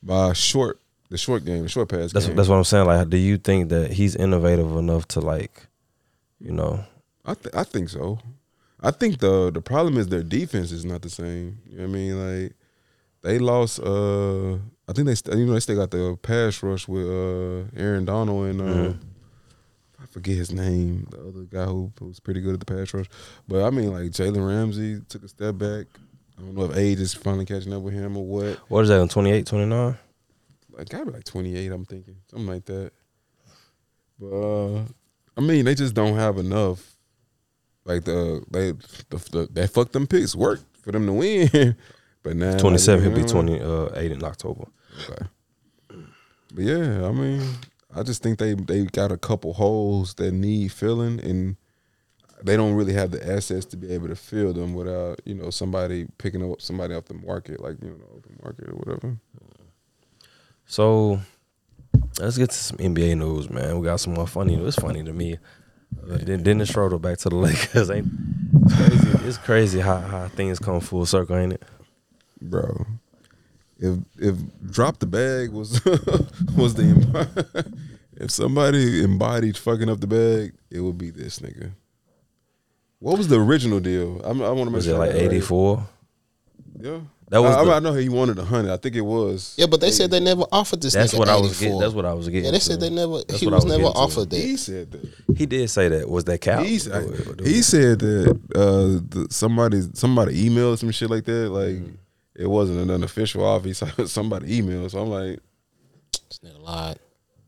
by 0.02 0.32
short 0.34 0.78
the 1.08 1.18
short 1.18 1.44
game, 1.44 1.64
the 1.64 1.68
short 1.68 1.88
pass 1.88 2.12
that's 2.12 2.26
game. 2.26 2.36
that's 2.36 2.48
what 2.48 2.56
I'm 2.56 2.64
saying. 2.64 2.86
Like, 2.86 3.08
do 3.10 3.16
you 3.16 3.36
think 3.36 3.68
that 3.70 3.90
he's 3.92 4.14
innovative 4.14 4.76
enough 4.76 5.08
to 5.08 5.20
like, 5.20 5.66
you 6.38 6.52
know? 6.52 6.84
I 7.24 7.34
th- 7.34 7.54
I 7.54 7.64
think 7.64 7.88
so. 7.88 8.18
I 8.80 8.90
think 8.92 9.18
the 9.18 9.50
the 9.50 9.60
problem 9.60 9.96
is 9.98 10.06
their 10.08 10.22
defense 10.22 10.70
is 10.72 10.84
not 10.84 11.02
the 11.02 11.10
same. 11.10 11.58
You 11.68 11.78
know 11.78 11.82
what 11.84 11.90
I 11.90 11.92
mean? 11.92 12.42
Like 12.44 12.52
they 13.22 13.38
lost. 13.38 13.80
uh 13.80 14.54
I 14.88 14.92
think 14.92 15.06
they 15.06 15.14
st- 15.14 15.36
you 15.36 15.46
know 15.46 15.52
they 15.54 15.60
still 15.60 15.76
got 15.76 15.90
the 15.90 16.16
pass 16.22 16.62
rush 16.62 16.86
with 16.88 17.06
uh 17.06 17.64
Aaron 17.76 18.04
Donald 18.04 18.46
and 18.46 18.60
uh, 18.60 18.64
Mm-hmm. 18.64 19.06
I 20.02 20.06
forget 20.06 20.34
his 20.36 20.50
name, 20.50 21.06
the 21.10 21.18
other 21.28 21.42
guy 21.44 21.64
who, 21.66 21.92
who 21.98 22.06
was 22.06 22.18
pretty 22.20 22.40
good 22.40 22.54
at 22.54 22.60
the 22.60 22.66
pass 22.66 22.92
rush. 22.94 23.06
But 23.46 23.64
I 23.64 23.70
mean, 23.70 23.92
like 23.92 24.10
Jalen 24.12 24.46
Ramsey 24.48 25.02
took 25.08 25.22
a 25.24 25.28
step 25.28 25.58
back. 25.58 25.86
I 26.40 26.46
don't 26.46 26.54
know 26.54 26.64
if 26.64 26.76
age 26.76 27.00
is 27.00 27.12
finally 27.12 27.44
catching 27.44 27.72
up 27.74 27.82
with 27.82 27.94
him 27.94 28.16
or 28.16 28.24
what. 28.24 28.56
What 28.68 28.82
is 28.82 28.88
that 28.88 29.00
in 29.00 29.08
28, 29.08 29.46
29? 29.46 29.98
Like 30.80 30.88
gotta 30.88 31.04
be 31.04 31.12
like 31.12 31.24
twenty 31.24 31.56
eight. 31.56 31.70
I'm 31.72 31.84
thinking 31.84 32.16
something 32.30 32.46
like 32.46 32.64
that. 32.64 32.92
But 34.18 34.28
uh, 34.28 34.82
I 35.36 35.40
mean, 35.42 35.66
they 35.66 35.74
just 35.74 35.94
don't 35.94 36.16
have 36.16 36.38
enough. 36.38 36.96
Like 37.84 38.04
the 38.04 38.42
they 38.50 38.72
the, 39.10 39.28
the 39.30 39.48
that 39.52 39.68
fucked 39.68 39.92
them 39.92 40.06
picks 40.06 40.34
worked 40.34 40.64
for 40.80 40.90
them 40.90 41.04
to 41.04 41.12
win. 41.12 41.76
but 42.22 42.34
now 42.34 42.56
27, 42.56 43.04
he'll 43.04 43.14
be 43.14 43.22
like, 43.22 43.30
28 43.30 44.12
in 44.12 44.24
October. 44.24 44.68
Okay. 45.04 45.26
But 46.54 46.64
yeah, 46.64 47.06
I 47.06 47.12
mean, 47.12 47.42
I 47.94 48.02
just 48.02 48.22
think 48.22 48.38
they 48.38 48.54
they 48.54 48.86
got 48.86 49.12
a 49.12 49.18
couple 49.18 49.52
holes 49.52 50.14
that 50.14 50.32
need 50.32 50.72
filling, 50.72 51.20
and 51.20 51.56
they 52.44 52.56
don't 52.56 52.74
really 52.74 52.92
have 52.92 53.10
the 53.10 53.26
assets 53.26 53.66
to 53.66 53.76
be 53.76 53.92
able 53.92 54.08
to 54.08 54.16
fill 54.16 54.52
them 54.52 54.74
without 54.74 55.20
you 55.24 55.34
know 55.34 55.50
somebody 55.50 56.06
picking 56.18 56.50
up 56.50 56.60
somebody 56.60 56.94
off 56.94 57.06
the 57.06 57.14
market, 57.14 57.60
like 57.60 57.76
you 57.82 57.90
know 57.90 57.96
the 57.96 58.16
open 58.16 58.38
market 58.42 58.68
or 58.68 58.76
whatever. 58.76 59.16
So 60.66 61.20
let's 62.18 62.38
get 62.38 62.50
to 62.50 62.56
some 62.56 62.78
NBA 62.78 63.18
news, 63.18 63.50
man. 63.50 63.78
We 63.78 63.86
got 63.86 64.00
some 64.00 64.14
more 64.14 64.26
funny. 64.26 64.54
It's 64.54 64.76
funny 64.76 65.02
to 65.04 65.12
me. 65.12 65.38
Uh, 66.08 66.18
Den- 66.18 66.44
Dennis 66.44 66.68
Schroeder 66.70 66.98
back 66.98 67.18
to 67.18 67.28
the 67.28 67.36
Lakers. 67.36 67.90
Ain't 67.90 68.08
it's 68.66 68.74
crazy. 68.74 69.26
It's 69.28 69.38
crazy 69.38 69.80
how, 69.80 69.98
how 69.98 70.28
things 70.28 70.58
come 70.58 70.80
full 70.80 71.06
circle, 71.06 71.36
ain't 71.36 71.54
it? 71.54 71.62
bro. 72.40 72.86
If 73.78 73.98
if 74.18 74.36
drop 74.70 74.98
the 74.98 75.06
bag 75.06 75.50
was 75.50 75.84
was 76.56 76.74
the 76.74 77.72
if 78.16 78.30
somebody 78.30 79.02
embodied 79.02 79.56
fucking 79.56 79.88
up 79.88 80.00
the 80.00 80.06
bag, 80.06 80.52
it 80.70 80.80
would 80.80 80.98
be 80.98 81.10
this 81.10 81.40
nigga. 81.40 81.72
What 83.00 83.18
was 83.18 83.28
the 83.28 83.40
original 83.40 83.80
deal? 83.80 84.20
I'm, 84.22 84.40
I 84.42 84.50
want 84.50 84.60
to 84.60 84.64
make 84.66 84.74
Was 84.76 84.86
it 84.86 84.90
sure. 84.90 84.96
I 85.02 85.06
like 85.06 85.12
got 85.14 85.22
right. 85.22 85.32
84? 85.32 85.86
Yeah, 86.82 87.00
That 87.28 87.42
was 87.42 87.54
I, 87.56 87.60
I 87.60 87.64
the- 87.64 87.72
I 87.74 87.78
know 87.80 87.92
he 87.94 88.08
wanted 88.08 88.38
a 88.38 88.44
hundred. 88.44 88.72
I 88.72 88.76
think 88.78 88.94
it 88.96 89.00
was. 89.02 89.54
Yeah, 89.58 89.66
but 89.66 89.80
they 89.80 89.90
said 89.90 90.10
they 90.10 90.20
never 90.20 90.44
offered 90.52 90.80
this. 90.80 90.94
That's 90.94 91.12
nigga 91.14 91.18
what 91.18 91.28
I 91.28 91.36
was 91.36 91.50
84. 91.60 91.64
getting. 91.66 91.80
That's 91.80 91.94
what 91.94 92.04
I 92.06 92.12
was 92.14 92.28
getting. 92.28 92.44
Yeah, 92.44 92.50
they 92.52 92.58
to. 92.58 92.64
said 92.64 92.80
they 92.80 92.90
never. 92.90 93.18
That's 93.26 93.40
he 93.40 93.46
what 93.46 93.52
I 93.52 93.56
was, 93.56 93.64
was 93.64 93.72
never 93.72 93.82
getting 93.84 93.94
to. 93.94 93.98
offered 93.98 94.30
that. 94.30 94.36
He 94.36 94.56
said 94.56 94.90
that. 94.92 95.14
He 95.36 95.46
did 95.46 95.68
say 95.70 95.88
that. 95.88 96.08
Was 96.08 96.24
that 96.24 96.40
cap? 96.40 96.62
He, 96.64 96.78
Or- 96.90 96.96
or- 96.98 97.36
he 97.44 97.62
said 97.62 97.98
that 98.00 98.30
uh, 98.54 99.00
the, 99.08 99.26
somebody 99.30 99.82
somebody 99.94 100.48
emailed 100.48 100.78
some 100.78 100.90
shit 100.90 101.10
like 101.10 101.24
that. 101.24 101.50
Like 101.50 101.76
Mm. 101.76 101.96
it 102.36 102.46
wasn't 102.46 102.90
an 102.90 103.02
official 103.04 103.44
offer. 103.44 103.72
Somebody 104.06 104.60
emailed. 104.62 104.90
So 104.90 105.00
I'm 105.02 105.08
like, 105.10 105.40
This 106.28 106.38
nigga 106.44 106.62
lied. 106.62 106.98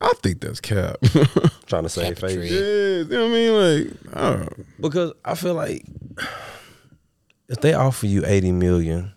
I 0.02 0.12
think 0.22 0.40
that's 0.40 0.60
cap. 0.60 0.96
trying 1.66 1.84
to 1.84 1.88
save 1.88 2.16
Cap 2.16 2.28
face. 2.30 2.50
yeah, 2.50 2.58
you 2.58 3.04
know 3.04 3.28
what 3.28 3.30
I 3.30 3.34
mean? 3.34 3.52
Like, 3.86 4.16
I 4.16 4.30
don't 4.30 4.40
know. 4.58 4.64
Because 4.80 5.12
I 5.24 5.34
feel 5.34 5.54
like 5.54 5.84
if 7.48 7.60
they 7.60 7.72
offer 7.74 8.06
you 8.06 8.24
80 8.26 8.52
million, 8.52 9.12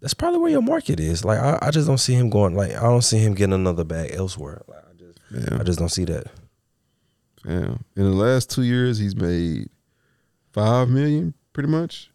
that's 0.00 0.14
probably 0.14 0.40
where 0.40 0.50
your 0.50 0.62
market 0.62 1.00
is. 1.00 1.24
Like 1.24 1.38
I, 1.38 1.58
I 1.62 1.70
just 1.70 1.86
don't 1.86 1.98
see 1.98 2.14
him 2.14 2.28
going. 2.28 2.54
Like 2.54 2.72
I 2.72 2.82
don't 2.82 3.02
see 3.02 3.18
him 3.18 3.34
getting 3.34 3.54
another 3.54 3.84
bag 3.84 4.10
elsewhere. 4.12 4.62
Like 4.68 4.82
I 4.90 4.92
just, 4.98 5.18
Yeah. 5.30 5.58
I 5.60 5.62
just 5.62 5.78
don't 5.78 5.88
see 5.88 6.04
that. 6.06 6.26
Yeah. 7.44 7.76
In 7.96 8.04
the 8.04 8.10
last 8.10 8.50
two 8.50 8.62
years, 8.62 8.98
he's 8.98 9.14
made 9.16 9.68
five 10.52 10.88
million, 10.88 11.34
pretty 11.52 11.68
much. 11.68 12.10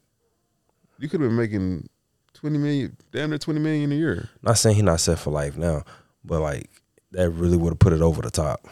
You 0.99 1.07
could 1.07 1.21
have 1.21 1.29
been 1.29 1.37
making 1.37 1.87
twenty 2.33 2.57
million, 2.57 2.97
damn 3.11 3.29
near 3.29 3.39
twenty 3.39 3.59
million 3.59 3.91
a 3.91 3.95
year. 3.95 4.29
Not 4.43 4.57
saying 4.57 4.75
he's 4.75 4.83
not 4.83 4.99
set 4.99 5.17
for 5.19 5.31
life 5.31 5.55
now, 5.57 5.83
but 6.25 6.41
like 6.41 6.69
that 7.11 7.29
really 7.31 7.57
would 7.57 7.69
have 7.71 7.79
put 7.79 7.93
it 7.93 8.01
over 8.01 8.21
the 8.21 8.31
top. 8.31 8.67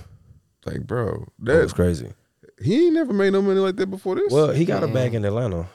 Like, 0.66 0.86
bro, 0.86 1.26
That 1.40 1.62
was 1.64 1.74
crazy. 1.74 2.12
he 2.62 2.86
ain't 2.88 2.94
never 2.94 3.14
made 3.14 3.34
no 3.34 3.42
money 3.42 3.60
like 3.60 3.76
that 3.78 3.88
before 3.88 4.16
this. 4.16 4.32
Well, 4.34 4.52
he 4.52 4.66
got 4.66 4.84
a 4.84 4.88
bag 4.88 5.14
in 5.16 5.24
Atlanta. 5.26 5.68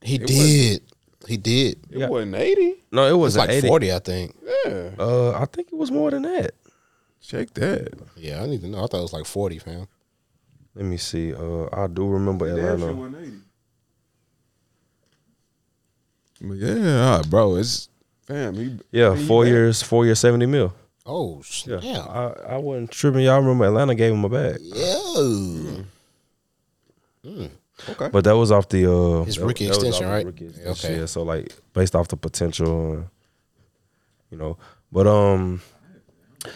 He 0.00 0.16
It 0.16 0.26
did. 0.26 0.82
He 1.28 1.36
did. 1.36 1.78
it 1.90 2.08
wasn't 2.08 2.34
eighty. 2.34 2.74
No, 2.90 3.04
it 3.06 3.10
It 3.10 3.12
was 3.12 3.20
was 3.34 3.36
like 3.36 3.50
80. 3.50 3.68
forty, 3.68 3.92
I 3.92 3.98
think. 4.00 4.36
Yeah, 4.66 4.90
Uh, 4.98 5.30
I 5.32 5.44
think 5.46 5.68
it 5.72 5.76
was 5.76 5.90
more 5.90 6.10
than 6.10 6.22
that. 6.22 6.52
check 7.20 7.52
that. 7.54 7.94
Yeah, 8.16 8.42
I 8.42 8.46
need 8.46 8.60
to 8.62 8.68
know. 8.68 8.78
I 8.78 8.86
thought 8.88 8.98
it 8.98 9.02
was 9.02 9.12
like 9.12 9.26
forty, 9.26 9.58
fam. 9.58 9.86
Let 10.74 10.84
me 10.86 10.96
see. 10.96 11.32
Uh, 11.34 11.66
I 11.72 11.86
do 11.86 12.08
remember 12.08 12.46
Atlanta. 12.48 13.18
eighty. 13.20 13.32
But 16.40 16.54
yeah, 16.56 17.20
ah, 17.20 17.22
bro, 17.28 17.56
it's 17.56 17.88
fam. 18.26 18.54
He, 18.54 18.78
Yeah, 18.90 19.14
he 19.14 19.24
four 19.26 19.44
back. 19.44 19.50
years, 19.50 19.82
four 19.82 20.04
years, 20.04 20.18
seventy 20.18 20.46
mil. 20.46 20.74
Oh, 21.04 21.42
Yeah, 21.66 21.80
yeah. 21.82 21.92
Yeah. 21.94 22.00
I, 22.00 22.54
I 22.54 22.56
wasn't 22.58 22.90
tripping. 22.90 23.22
Y'all 23.24 23.40
remember 23.40 23.64
Atlanta 23.64 23.94
gave 23.94 24.12
him 24.12 24.24
a 24.24 24.28
bag, 24.28 24.58
Yo. 24.60 25.84
Okay. 27.88 28.08
but 28.10 28.22
that 28.24 28.36
was 28.36 28.52
off 28.52 28.68
the 28.68 28.90
uh, 28.90 29.24
His 29.24 29.38
rookie 29.38 29.64
that 29.66 29.74
extension, 29.74 29.94
off 29.94 30.00
the 30.10 30.14
right? 30.14 30.26
rookie 30.26 30.44
Yeah, 30.44 30.50
extension, 30.50 30.90
okay. 30.90 31.00
Yeah, 31.00 31.06
so 31.06 31.22
like 31.22 31.52
based 31.72 31.96
off 31.96 32.06
the 32.08 32.16
potential, 32.16 32.92
uh, 32.92 33.02
you 34.30 34.38
know. 34.38 34.56
But 34.92 35.06
um, 35.08 35.60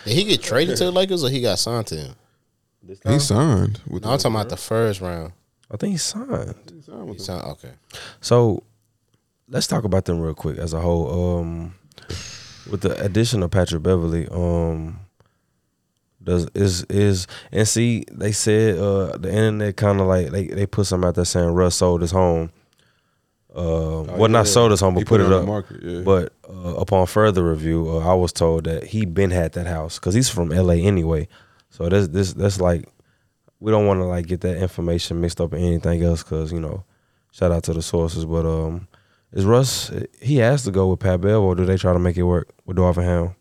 Did 0.05 0.12
he 0.12 0.24
get 0.24 0.42
traded 0.42 0.76
to 0.76 0.84
the 0.84 0.92
Lakers 0.92 1.24
or 1.24 1.30
he 1.30 1.40
got 1.40 1.59
signed 1.59 1.86
to 1.88 1.97
him? 1.97 2.14
he 3.05 3.18
signed. 3.18 3.80
With 3.88 4.05
No, 4.05 4.11
I'm 4.12 4.18
talking 4.18 4.36
about 4.36 4.49
the 4.51 4.57
first 4.57 5.01
round. 5.01 5.32
I 5.70 5.76
think 5.76 5.92
he 5.92 5.99
signed. 5.99 6.55
He 6.72 6.80
signed 6.82 7.07
with 7.09 7.18
He 7.18 7.24
signed. 7.24 7.42
Okay. 7.44 7.72
So 8.20 8.62
let's 9.49 9.66
talk 9.66 9.82
about 9.82 10.05
them 10.05 10.20
real 10.20 10.34
quick 10.34 10.59
as 10.59 10.72
a 10.72 10.80
whole. 10.80 11.38
Um, 11.40 11.74
with 12.70 12.82
the 12.82 13.00
addition 13.02 13.42
of 13.42 13.50
Patrick 13.50 13.82
Beverley, 13.82 14.28
um, 14.30 15.00
does 16.22 16.48
is 16.54 16.82
is 16.84 17.26
and 17.52 17.66
see 17.66 18.04
they 18.10 18.32
said 18.32 18.76
uh 18.78 19.16
the 19.16 19.28
internet 19.28 19.76
kind 19.76 20.00
of 20.00 20.06
like 20.06 20.30
they 20.30 20.48
they 20.48 20.66
put 20.66 20.86
something 20.86 21.06
out 21.08 21.14
there 21.14 21.24
saying 21.24 21.50
Russ 21.50 21.76
sold 21.76 22.02
his 22.02 22.10
home. 22.10 22.50
Uh, 23.54 24.04
well, 24.18 24.28
not 24.28 24.46
sold 24.46 24.70
his 24.70 24.80
home, 24.80 24.92
but 24.92 25.00
He 25.00 25.04
put, 25.06 25.20
it 25.20 25.28
it 25.28 25.32
up. 25.32 25.46
market, 25.46 25.82
yeah. 25.82 26.00
But 26.00 26.34
uh, 26.46 26.74
upon 26.74 27.06
further 27.06 27.42
review, 27.48 27.88
uh, 27.88 28.00
I 28.00 28.12
was 28.12 28.30
told 28.30 28.64
that 28.64 28.84
he 28.84 29.06
been 29.06 29.30
had 29.30 29.52
that 29.52 29.66
house 29.66 29.98
because 29.98 30.14
he's 30.14 30.28
from 30.28 30.52
L.A. 30.52 30.82
anyway. 30.82 31.26
So 31.70 31.88
this 31.88 32.08
this 32.08 32.34
that's 32.34 32.60
like 32.60 32.86
we 33.58 33.72
don't 33.72 33.86
want 33.86 34.00
to 34.00 34.04
like 34.04 34.26
get 34.26 34.42
that 34.42 34.58
information 34.58 35.22
mixed 35.22 35.40
up 35.40 35.54
in 35.54 35.60
anything 35.60 36.02
else 36.02 36.22
because 36.22 36.52
you 36.52 36.60
know, 36.60 36.84
shout 37.32 37.50
out 37.50 37.62
to 37.64 37.72
the 37.72 37.80
sources. 37.80 38.26
But 38.26 38.44
um, 38.44 38.88
is 39.37 39.45
Russ 39.45 39.91
he 40.20 40.39
has 40.39 40.64
to 40.64 40.70
go 40.72 40.89
with 40.89 40.99
Pat 41.01 41.20
Bev 41.20 41.41
or 41.41 41.55
do 41.55 41.64
they 41.64 41.76
try 41.76 41.93
to 41.93 41.99
make 42.01 42.16
it 42.16 42.24
work 42.24 42.49
with 42.64 42.76
Darvin 42.76 43.05
Ham? 43.05 43.34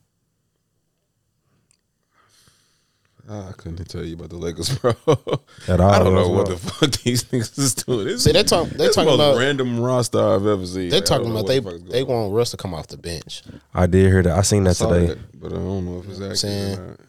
Ah, 3.28 3.50
I 3.50 3.54
couldn't 3.54 3.84
tell 3.90 4.04
you 4.06 4.14
about 4.14 4.30
the 4.30 4.36
Lakers, 4.36 4.78
bro. 4.78 4.92
At 5.68 5.80
all, 5.80 5.90
I 5.90 5.98
don't 5.98 6.14
know 6.14 6.22
as 6.22 6.30
what 6.30 6.48
the 6.48 6.58
fuck 6.58 6.92
these 7.02 7.24
niggas 7.32 7.58
is 7.58 7.74
doing. 7.74 8.06
This 8.06 8.24
See, 8.24 8.32
they 8.32 8.44
talk- 8.44 8.70
they 8.70 8.78
this 8.86 8.96
talking 8.96 9.08
most 9.08 9.16
about- 9.16 9.40
random 9.40 9.80
roster 9.80 10.20
I've 10.20 10.46
ever 10.46 10.64
seen. 10.68 10.90
They're 10.90 11.00
Like, 11.00 11.10
I 11.10 11.16
talking 11.18 11.24
don't 11.26 11.34
know 11.34 11.40
about 11.40 11.44
what 11.46 11.48
they 11.48 11.60
the 11.60 11.72
fuck 11.72 11.74
is 11.88 11.92
they 11.92 12.04
going 12.06 12.18
on. 12.18 12.24
want 12.26 12.36
Russ 12.36 12.52
to 12.52 12.58
come 12.58 12.76
off 12.76 12.86
the 12.86 12.98
bench. 12.98 13.42
I 13.74 13.88
did 13.88 14.12
hear 14.12 14.22
that. 14.22 14.38
I 14.38 14.42
seen 14.44 14.64
that 14.66 14.76
Saw 14.76 14.90
today. 14.94 15.08
that, 15.08 15.40
but 15.42 15.52
I 15.54 15.56
don't 15.56 15.86
know 15.86 16.00
if 16.02 16.06
it's 16.10 16.18
accurate. 16.20 16.38
saying? 16.38 16.78
or 16.80 16.88
not. 16.88 17.00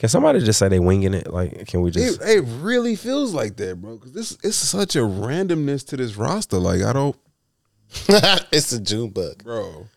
Can 0.00 0.08
somebody 0.08 0.40
just 0.40 0.58
say 0.58 0.68
they 0.68 0.80
winging 0.80 1.12
it? 1.12 1.30
Like, 1.30 1.66
can 1.66 1.82
we 1.82 1.90
just? 1.90 2.22
It, 2.22 2.38
it 2.38 2.40
really 2.62 2.96
feels 2.96 3.34
like 3.34 3.56
that, 3.56 3.82
bro. 3.82 3.96
Because 3.96 4.12
this 4.12 4.38
it's 4.42 4.56
such 4.56 4.96
a 4.96 5.00
randomness 5.00 5.86
to 5.88 5.96
this 5.98 6.16
roster. 6.16 6.56
Like 6.56 6.80
I 6.80 6.94
don't, 6.94 7.14
it's 8.50 8.72
a 8.72 8.80
June 8.80 9.10
bug. 9.10 9.44
bro. 9.44 9.88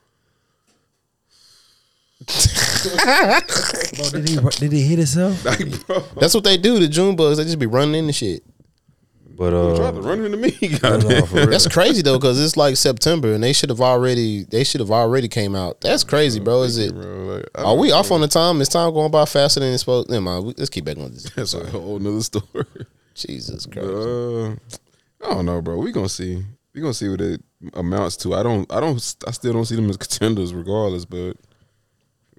Bro, 3.97 4.09
did 4.11 4.27
he 4.29 4.37
did 4.59 4.71
he 4.71 4.81
hit 4.83 4.97
himself? 4.97 5.43
Like, 5.45 5.87
bro, 5.87 5.99
That's 6.19 6.33
what 6.33 6.43
they 6.43 6.57
do. 6.57 6.79
The 6.79 6.87
June 6.87 7.15
bugs. 7.15 7.37
They 7.37 7.43
just 7.45 7.59
be 7.59 7.65
running 7.65 7.95
into 7.95 8.13
shit. 8.13 8.43
But 9.35 9.49
try 9.75 9.87
uh, 9.87 9.91
to 9.91 10.01
run 10.01 10.23
into 10.25 10.37
me. 10.37 10.55
no, 10.61 10.77
goddamn. 10.77 11.25
for. 11.27 11.45
That's 11.47 11.67
crazy 11.67 12.01
though, 12.03 12.17
because 12.19 12.43
it's 12.43 12.55
like 12.55 12.77
September 12.77 13.33
and 13.33 13.43
they 13.43 13.53
should 13.53 13.69
have 13.69 13.81
already 13.81 14.43
they 14.43 14.63
should 14.63 14.79
have 14.79 14.91
already 14.91 15.27
came 15.27 15.55
out. 15.55 15.81
That's 15.81 16.03
crazy, 16.03 16.39
bro. 16.39 16.63
Is 16.63 16.77
it? 16.77 16.93
bro. 16.93 17.35
Like, 17.35 17.45
Are 17.55 17.75
we 17.75 17.89
don't 17.89 17.99
off 17.99 18.11
on 18.11 18.21
the 18.21 18.27
time? 18.27 18.61
Is 18.61 18.69
time 18.69 18.93
going 18.93 19.11
by 19.11 19.25
faster 19.25 19.59
than 19.59 19.73
it's 19.73 19.81
supposed? 19.81 20.09
Never 20.09 20.21
mind. 20.21 20.45
We- 20.45 20.53
Let's 20.57 20.69
keep 20.69 20.85
back 20.85 20.97
on 20.97 21.11
this. 21.11 21.23
That's 21.35 21.53
a 21.55 21.65
whole 21.65 21.99
nother 21.99 22.21
story. 22.21 22.65
Jesus 23.15 23.65
Christ. 23.65 23.87
Uh, 23.87 24.51
I 25.25 25.33
don't 25.33 25.45
know, 25.45 25.61
bro. 25.61 25.77
We 25.77 25.91
gonna 25.91 26.09
see. 26.09 26.43
We 26.75 26.81
gonna 26.81 26.93
see 26.93 27.09
what 27.09 27.21
it 27.21 27.41
amounts 27.73 28.17
to. 28.17 28.35
I 28.35 28.43
don't. 28.43 28.71
I 28.71 28.79
don't. 28.79 29.15
I 29.27 29.31
still 29.31 29.53
don't 29.53 29.65
see 29.65 29.75
them 29.75 29.89
as 29.89 29.97
contenders, 29.97 30.53
regardless. 30.53 31.05
But 31.05 31.37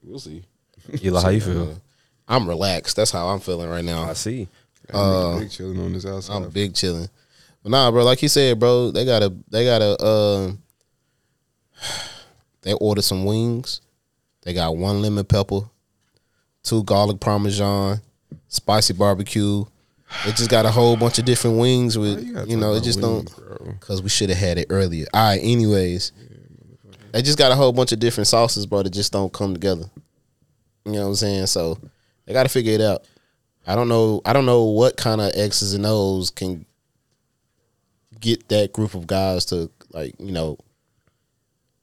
we'll 0.02 0.18
see. 0.20 0.44
Eli, 1.02 1.20
how 1.22 1.28
you 1.30 1.40
feel? 1.40 1.80
I'm 2.28 2.48
relaxed. 2.48 2.96
That's 2.96 3.10
how 3.10 3.28
I'm 3.28 3.40
feeling 3.40 3.68
right 3.68 3.84
now. 3.84 4.04
I 4.04 4.14
see. 4.14 4.48
Uh, 4.92 5.38
big 5.40 5.50
chilling 5.50 5.80
on 5.80 5.92
this 5.92 6.06
outside. 6.06 6.36
I'm 6.36 6.50
big 6.50 6.74
chilling. 6.74 7.08
But 7.62 7.70
nah, 7.70 7.90
bro, 7.90 8.04
like 8.04 8.22
you 8.22 8.28
said, 8.28 8.58
bro, 8.58 8.90
they 8.90 9.04
gotta 9.04 9.34
they 9.50 9.64
gotta 9.64 10.02
uh 10.02 10.52
they 12.62 12.74
ordered 12.74 13.02
some 13.02 13.24
wings. 13.24 13.80
They 14.42 14.52
got 14.52 14.76
one 14.76 15.00
lemon 15.00 15.24
pepper, 15.24 15.60
two 16.62 16.84
garlic 16.84 17.20
parmesan, 17.20 18.00
spicy 18.48 18.92
barbecue. 18.92 19.64
They 20.24 20.32
just 20.32 20.50
got 20.50 20.66
a 20.66 20.70
whole 20.70 20.96
bunch 20.96 21.18
of 21.18 21.24
different 21.24 21.58
wings 21.58 21.96
with 21.96 22.22
you 22.22 22.44
you 22.46 22.56
know, 22.56 22.74
it 22.74 22.84
just 22.84 23.00
wings, 23.00 23.32
don't 23.32 23.80
cause 23.80 24.02
we 24.02 24.10
should 24.10 24.28
have 24.28 24.38
had 24.38 24.58
it 24.58 24.66
earlier. 24.70 25.06
All 25.14 25.30
right, 25.30 25.40
anyways. 25.42 26.12
They 27.12 27.22
just 27.22 27.38
got 27.38 27.52
a 27.52 27.54
whole 27.54 27.72
bunch 27.72 27.92
of 27.92 28.00
different 28.00 28.26
sauces, 28.26 28.66
bro, 28.66 28.82
that 28.82 28.90
just 28.90 29.12
don't 29.12 29.32
come 29.32 29.54
together. 29.54 29.84
You 30.84 30.92
know 30.92 31.02
what 31.02 31.06
I'm 31.06 31.14
saying? 31.14 31.46
So 31.46 31.78
they 32.26 32.32
gotta 32.32 32.48
figure 32.48 32.72
it 32.72 32.80
out. 32.80 33.04
I 33.66 33.74
don't 33.74 33.88
know. 33.88 34.20
I 34.24 34.32
don't 34.32 34.46
know 34.46 34.64
what 34.64 34.96
kind 34.96 35.20
of 35.20 35.32
X's 35.34 35.74
and 35.74 35.86
O's 35.86 36.30
can 36.30 36.66
get 38.20 38.48
that 38.48 38.72
group 38.72 38.94
of 38.94 39.06
guys 39.06 39.44
to 39.46 39.70
like 39.92 40.14
you 40.18 40.32
know, 40.32 40.58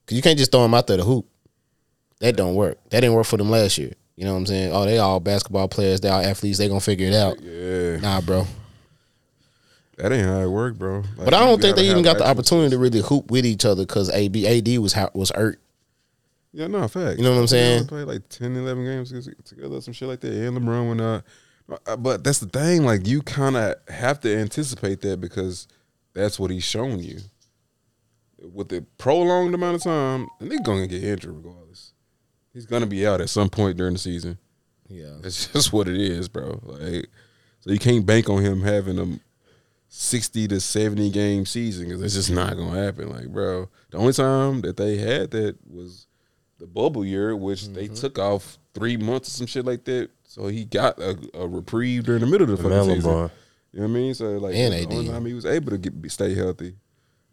because 0.04 0.16
you 0.16 0.22
can't 0.22 0.38
just 0.38 0.52
throw 0.52 0.62
them 0.62 0.74
out 0.74 0.86
there 0.86 0.96
to 0.96 1.04
hoop. 1.04 1.26
That 2.20 2.36
don't 2.36 2.54
work. 2.54 2.78
That 2.90 3.00
didn't 3.00 3.14
work 3.14 3.26
for 3.26 3.36
them 3.36 3.50
last 3.50 3.78
year. 3.78 3.92
You 4.16 4.24
know 4.26 4.32
what 4.34 4.38
I'm 4.40 4.46
saying? 4.46 4.72
Oh, 4.72 4.84
they 4.84 4.98
all 4.98 5.18
basketball 5.20 5.66
players. 5.68 6.00
They 6.00 6.08
all 6.08 6.20
athletes. 6.20 6.58
They 6.58 6.68
gonna 6.68 6.80
figure 6.80 7.08
it 7.08 7.14
out. 7.14 7.40
Yeah, 7.42 7.96
Nah, 7.96 8.20
bro. 8.20 8.46
that 9.98 10.12
ain't 10.12 10.26
how 10.26 10.40
it 10.40 10.48
work, 10.48 10.76
bro. 10.76 10.98
Like, 11.16 11.24
But 11.24 11.34
I 11.34 11.40
don't 11.40 11.60
think 11.60 11.76
they 11.76 11.88
even 11.90 12.02
got 12.04 12.18
the 12.18 12.26
opportunity 12.28 12.70
to 12.70 12.78
really 12.78 13.00
hoop 13.00 13.30
with 13.30 13.44
each 13.44 13.64
other 13.64 13.84
because 13.84 14.08
AB 14.10 14.46
AD 14.46 14.78
was 14.78 14.92
ha- 14.92 15.10
was 15.14 15.30
hurt. 15.34 15.58
Yeah, 16.52 16.66
no, 16.66 16.86
fact. 16.86 17.18
You 17.18 17.24
know 17.24 17.32
what 17.32 17.40
I'm 17.40 17.46
saying? 17.46 17.82
They 17.82 17.88
played 17.88 18.06
like 18.06 18.28
10, 18.28 18.54
11 18.54 18.84
games 18.84 19.10
together, 19.44 19.80
some 19.80 19.94
shit 19.94 20.06
like 20.06 20.20
that. 20.20 20.32
And 20.32 20.58
LeBron 20.58 20.86
went 20.88 21.00
out. 21.00 21.06
Uh, 21.06 21.20
But 21.98 22.24
that's 22.24 22.38
the 22.40 22.46
thing. 22.48 22.84
Like, 22.84 23.06
you 23.06 23.22
kind 23.22 23.56
of 23.56 23.74
have 23.88 24.20
to 24.20 24.36
anticipate 24.36 25.00
that 25.02 25.20
because 25.20 25.68
that's 26.14 26.38
what 26.38 26.50
he's 26.50 26.64
shown 26.64 26.98
you. 27.00 27.20
With 28.52 28.68
the 28.70 28.84
prolonged 28.98 29.54
amount 29.54 29.76
of 29.76 29.82
time, 29.82 30.28
and 30.40 30.50
they're 30.50 30.60
going 30.60 30.82
to 30.82 30.88
get 30.88 31.04
injured 31.04 31.34
regardless. 31.36 31.92
He's 32.52 32.66
going 32.66 32.82
to 32.82 32.88
be 32.88 33.06
out 33.06 33.20
at 33.20 33.30
some 33.30 33.48
point 33.48 33.76
during 33.76 33.92
the 33.92 33.98
season. 33.98 34.38
Yeah. 34.88 35.14
That's 35.20 35.46
just 35.52 35.72
what 35.72 35.86
it 35.88 35.96
is, 36.00 36.28
bro. 36.28 36.58
Like, 36.64 37.08
so 37.60 37.70
you 37.70 37.78
can't 37.78 38.04
bank 38.04 38.28
on 38.28 38.42
him 38.42 38.62
having 38.62 38.98
a 38.98 39.20
sixty 39.88 40.48
to 40.48 40.58
seventy 40.60 41.10
game 41.10 41.46
season 41.46 41.86
because 41.86 42.02
it's 42.02 42.14
just 42.14 42.30
not 42.30 42.56
gonna 42.56 42.82
happen. 42.82 43.08
Like, 43.10 43.28
bro, 43.28 43.68
the 43.90 43.98
only 43.98 44.12
time 44.12 44.60
that 44.62 44.76
they 44.76 44.96
had 44.96 45.30
that 45.30 45.56
was 45.70 46.06
the 46.58 46.66
bubble 46.66 47.04
year, 47.04 47.36
which 47.36 47.68
they 47.68 47.84
Mm-hmm. 47.86 47.94
took 47.94 48.18
off 48.18 48.58
three 48.74 48.96
months 48.96 49.28
or 49.28 49.30
some 49.32 49.46
shit 49.46 49.64
like 49.64 49.84
that. 49.84 50.10
So 50.32 50.46
he 50.46 50.64
got 50.64 50.98
a, 50.98 51.18
a 51.34 51.46
reprieve 51.46 52.04
during 52.04 52.22
the 52.22 52.26
middle 52.26 52.50
of 52.50 52.56
the 52.62 52.66
Man, 52.66 52.78
fucking 52.86 52.94
season. 52.96 53.10
LeBron. 53.12 53.30
You 53.72 53.80
know 53.80 53.86
what 53.86 53.90
I 53.90 53.92
mean? 53.92 54.14
So 54.14 54.30
like, 54.38 54.54
And 54.54 54.72
the 54.72 54.86
only 54.94 55.08
time 55.08 55.26
he 55.26 55.34
was 55.34 55.44
able 55.44 55.72
to 55.72 55.76
get 55.78 56.10
stay 56.10 56.34
healthy. 56.34 56.76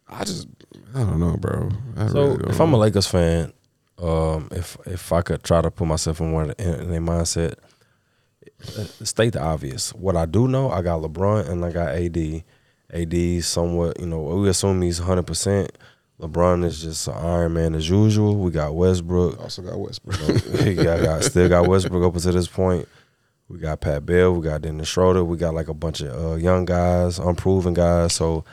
I 0.06 0.24
just, 0.24 0.48
I 0.94 0.98
don't 1.04 1.18
know, 1.18 1.34
bro. 1.38 1.70
I 1.96 2.08
So 2.08 2.14
really 2.22 2.36
don't 2.36 2.50
if 2.50 2.60
I'm 2.60 2.68
a 2.68 2.72
know. 2.72 2.78
Lakers 2.78 3.06
fan, 3.06 3.54
um, 3.98 4.48
if 4.52 4.76
if 4.84 5.12
I 5.14 5.22
could 5.22 5.42
try 5.42 5.62
to 5.62 5.70
put 5.70 5.86
myself 5.86 6.20
in 6.20 6.32
one 6.32 6.50
in, 6.58 6.74
in 6.74 6.90
their 6.90 7.00
mindset, 7.00 7.54
uh, 8.76 8.84
state 9.04 9.32
the 9.32 9.40
obvious. 9.40 9.94
What 9.94 10.16
I 10.16 10.26
do 10.26 10.46
know, 10.46 10.70
I 10.70 10.82
got 10.82 11.00
LeBron 11.00 11.48
and 11.48 11.64
I 11.64 11.72
got 11.72 11.88
AD. 11.94 12.44
AD 12.92 13.44
somewhat, 13.44 13.98
you 14.00 14.06
know, 14.06 14.20
we 14.20 14.48
assume 14.50 14.82
he's 14.82 14.98
100. 15.00 15.22
percent 15.26 15.78
LeBron 16.20 16.64
is 16.64 16.82
just 16.82 17.08
an 17.08 17.14
Iron 17.14 17.54
Man 17.54 17.74
as 17.74 17.88
usual. 17.88 18.36
We 18.36 18.50
got 18.50 18.74
Westbrook. 18.74 19.40
also 19.40 19.62
got 19.62 19.78
Westbrook. 19.78 20.44
we 20.64 20.74
got, 20.74 21.02
got 21.02 21.24
still 21.24 21.48
got 21.48 21.66
Westbrook 21.66 22.04
up 22.04 22.14
until 22.14 22.32
this 22.32 22.48
point. 22.48 22.86
We 23.48 23.58
got 23.58 23.80
Pat 23.80 24.04
Bev. 24.04 24.36
We 24.36 24.42
got 24.42 24.62
Dennis 24.62 24.88
Schroeder. 24.88 25.24
We 25.24 25.38
got 25.38 25.54
like 25.54 25.68
a 25.68 25.74
bunch 25.74 26.02
of 26.02 26.24
uh, 26.24 26.34
young 26.36 26.66
guys, 26.66 27.18
unproven 27.18 27.74
guys. 27.74 28.12
So 28.12 28.44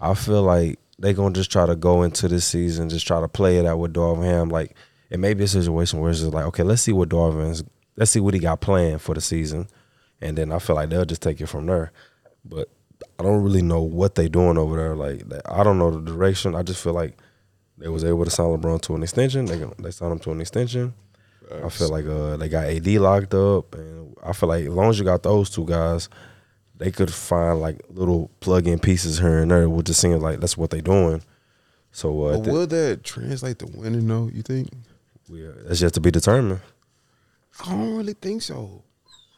I 0.00 0.14
feel 0.14 0.42
like 0.42 0.78
they're 0.98 1.12
gonna 1.12 1.34
just 1.34 1.52
try 1.52 1.66
to 1.66 1.76
go 1.76 2.02
into 2.02 2.28
this 2.28 2.46
season, 2.46 2.88
just 2.88 3.06
try 3.06 3.20
to 3.20 3.28
play 3.28 3.58
it 3.58 3.66
out 3.66 3.78
with 3.78 3.92
Darvin 3.92 4.24
Ham. 4.24 4.48
Like 4.48 4.74
it 5.10 5.20
may 5.20 5.34
be 5.34 5.44
a 5.44 5.48
situation 5.48 6.00
where 6.00 6.10
it's 6.10 6.20
just 6.20 6.32
like, 6.32 6.46
okay, 6.46 6.62
let's 6.62 6.82
see 6.82 6.92
what 6.92 7.10
Darvin's, 7.10 7.62
let's 7.96 8.10
see 8.10 8.20
what 8.20 8.34
he 8.34 8.40
got 8.40 8.60
planned 8.60 9.02
for 9.02 9.14
the 9.14 9.20
season, 9.20 9.68
and 10.20 10.38
then 10.38 10.50
I 10.50 10.58
feel 10.58 10.76
like 10.76 10.88
they'll 10.88 11.04
just 11.04 11.22
take 11.22 11.40
it 11.40 11.46
from 11.46 11.66
there. 11.66 11.92
But 12.44 12.68
I 13.18 13.22
don't 13.22 13.42
really 13.42 13.62
know 13.62 13.82
what 13.82 14.14
they 14.14 14.28
doing 14.28 14.58
over 14.58 14.76
there. 14.76 14.96
Like 14.96 15.22
I 15.46 15.62
don't 15.62 15.78
know 15.78 15.90
the 15.90 16.00
direction. 16.00 16.54
I 16.54 16.62
just 16.62 16.82
feel 16.82 16.92
like 16.92 17.16
they 17.78 17.88
was 17.88 18.04
able 18.04 18.24
to 18.24 18.30
sign 18.30 18.46
LeBron 18.46 18.80
to 18.82 18.94
an 18.94 19.02
extension. 19.02 19.46
They 19.46 19.64
they 19.78 19.90
signed 19.90 20.12
him 20.12 20.18
to 20.20 20.32
an 20.32 20.40
extension. 20.40 20.94
I 21.64 21.68
feel 21.68 21.90
like 21.90 22.06
uh, 22.06 22.36
they 22.38 22.48
got 22.48 22.64
AD 22.64 22.86
locked 22.86 23.34
up, 23.34 23.74
and 23.74 24.16
I 24.22 24.32
feel 24.32 24.48
like 24.48 24.64
as 24.64 24.70
long 24.70 24.88
as 24.88 24.98
you 24.98 25.04
got 25.04 25.22
those 25.22 25.50
two 25.50 25.66
guys, 25.66 26.08
they 26.76 26.90
could 26.90 27.12
find 27.12 27.60
like 27.60 27.80
little 27.90 28.30
plug-in 28.40 28.78
pieces 28.78 29.18
here 29.18 29.40
and 29.40 29.50
there. 29.50 29.68
Which 29.68 29.86
just 29.86 30.00
seems 30.00 30.22
like 30.22 30.40
that's 30.40 30.56
what 30.56 30.70
they 30.70 30.80
doing. 30.80 31.22
So 31.90 32.24
uh, 32.24 32.38
But 32.38 32.52
will 32.52 32.66
that 32.66 33.04
translate 33.04 33.58
to 33.58 33.66
winning 33.66 34.08
though? 34.08 34.30
You 34.32 34.42
think? 34.42 34.70
we, 35.28 35.46
uh, 35.46 35.52
that's 35.66 35.80
yet 35.80 35.92
to 35.94 36.00
be 36.00 36.10
determined. 36.10 36.60
I 37.64 37.70
don't 37.70 37.96
really 37.96 38.14
think 38.14 38.42
so. 38.42 38.82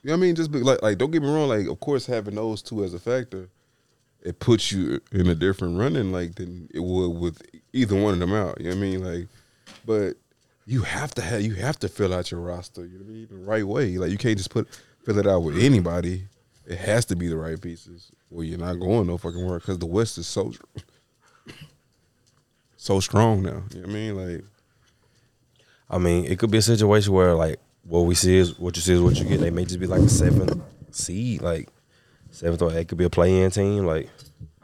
You 0.02 0.10
know 0.10 0.12
what 0.12 0.18
I 0.18 0.20
mean? 0.20 0.34
Just 0.34 0.52
be, 0.52 0.60
like, 0.60 0.82
like, 0.82 0.98
don't 0.98 1.10
get 1.10 1.22
me 1.22 1.28
wrong. 1.28 1.48
Like, 1.48 1.66
of 1.66 1.80
course, 1.80 2.06
having 2.06 2.34
those 2.34 2.62
two 2.62 2.84
as 2.84 2.94
a 2.94 2.98
factor, 2.98 3.48
it 4.24 4.38
puts 4.38 4.72
you 4.72 5.00
in 5.12 5.28
a 5.28 5.34
different 5.34 5.78
running 5.78 6.10
like 6.10 6.34
than 6.36 6.68
it 6.72 6.80
would 6.80 7.08
with 7.08 7.42
either 7.72 7.94
one 7.94 8.14
of 8.14 8.20
them 8.20 8.32
out. 8.32 8.58
You 8.58 8.70
know 8.70 8.70
what 8.70 8.76
I 8.76 8.80
mean? 8.80 9.04
Like, 9.04 9.28
but 9.84 10.14
you 10.66 10.82
have 10.82 11.14
to 11.14 11.22
have 11.22 11.42
you 11.42 11.54
have 11.54 11.78
to 11.80 11.88
fill 11.88 12.14
out 12.14 12.30
your 12.30 12.40
roster. 12.40 12.86
You 12.86 12.98
know 12.98 13.04
what 13.04 13.10
I 13.10 13.14
mean? 13.14 13.28
The 13.30 13.36
right 13.36 13.66
way. 13.66 13.98
Like, 13.98 14.10
you 14.10 14.18
can't 14.18 14.38
just 14.38 14.50
put 14.50 14.66
fill 15.04 15.18
it 15.18 15.26
out 15.26 15.40
with 15.40 15.58
anybody. 15.58 16.26
It 16.66 16.78
has 16.78 17.04
to 17.06 17.16
be 17.16 17.28
the 17.28 17.36
right 17.36 17.60
pieces, 17.60 18.10
or 18.34 18.42
you're 18.42 18.58
not 18.58 18.80
going 18.80 19.06
no 19.06 19.18
fucking 19.18 19.44
work 19.44 19.62
because 19.62 19.78
the 19.78 19.86
West 19.86 20.16
is 20.16 20.26
so 20.26 20.52
so 22.76 23.00
strong 23.00 23.42
now. 23.42 23.62
You 23.74 23.80
know 23.80 23.86
what 23.86 23.90
I 23.90 23.92
mean? 23.92 24.16
Like. 24.16 24.44
I 25.90 25.98
mean, 25.98 26.24
it 26.24 26.38
could 26.38 26.50
be 26.50 26.58
a 26.58 26.62
situation 26.62 27.12
where 27.12 27.34
like 27.34 27.60
what 27.84 28.00
we 28.00 28.14
see 28.14 28.36
is 28.36 28.58
what 28.58 28.74
you 28.74 28.82
see 28.82 28.94
is 28.94 29.02
what 29.02 29.16
you 29.18 29.26
get. 29.26 29.40
They 29.40 29.50
may 29.50 29.66
just 29.66 29.78
be 29.78 29.86
like 29.86 30.00
a 30.00 30.08
seventh 30.08 30.60
seed, 30.90 31.42
like 31.42 31.68
seventh 32.34 32.62
or 32.62 32.76
eighth 32.76 32.88
could 32.88 32.98
be 32.98 33.04
a 33.04 33.10
play-in 33.10 33.50
team. 33.50 33.86
Like 33.86 34.08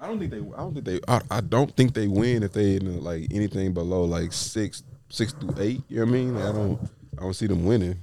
I 0.01 0.07
don't 0.07 0.19
think 0.19 0.31
they. 0.31 0.39
I 0.39 0.57
don't 0.57 0.73
think 0.75 0.85
they. 0.87 1.01
I, 1.07 1.21
I 1.31 1.41
don't 1.41 1.75
think 1.77 1.95
they 1.95 2.09
win 2.09 2.43
if 2.43 2.53
they 2.53 2.77
in 2.77 3.03
like 3.03 3.27
anything 3.31 3.75
below 3.75 4.05
like 4.05 4.33
six, 4.33 4.83
six 5.11 5.33
through 5.33 5.55
eight. 5.59 5.83
You 5.89 5.97
know 5.97 6.05
what 6.05 6.09
I 6.09 6.13
mean? 6.13 6.37
I 6.37 6.53
don't. 6.53 6.81
I 7.19 7.23
don't 7.23 7.35
see 7.35 7.47
them 7.47 7.65
winning 7.67 7.99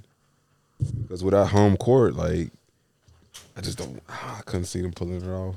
because 1.01 1.23
without 1.23 1.47
home 1.47 1.75
court, 1.75 2.15
like 2.15 2.51
I 3.55 3.61
just 3.61 3.79
don't. 3.79 4.01
I 4.07 4.41
couldn't 4.45 4.65
see 4.65 4.81
them 4.81 4.91
pulling 4.91 5.21
it 5.21 5.27
off. 5.27 5.55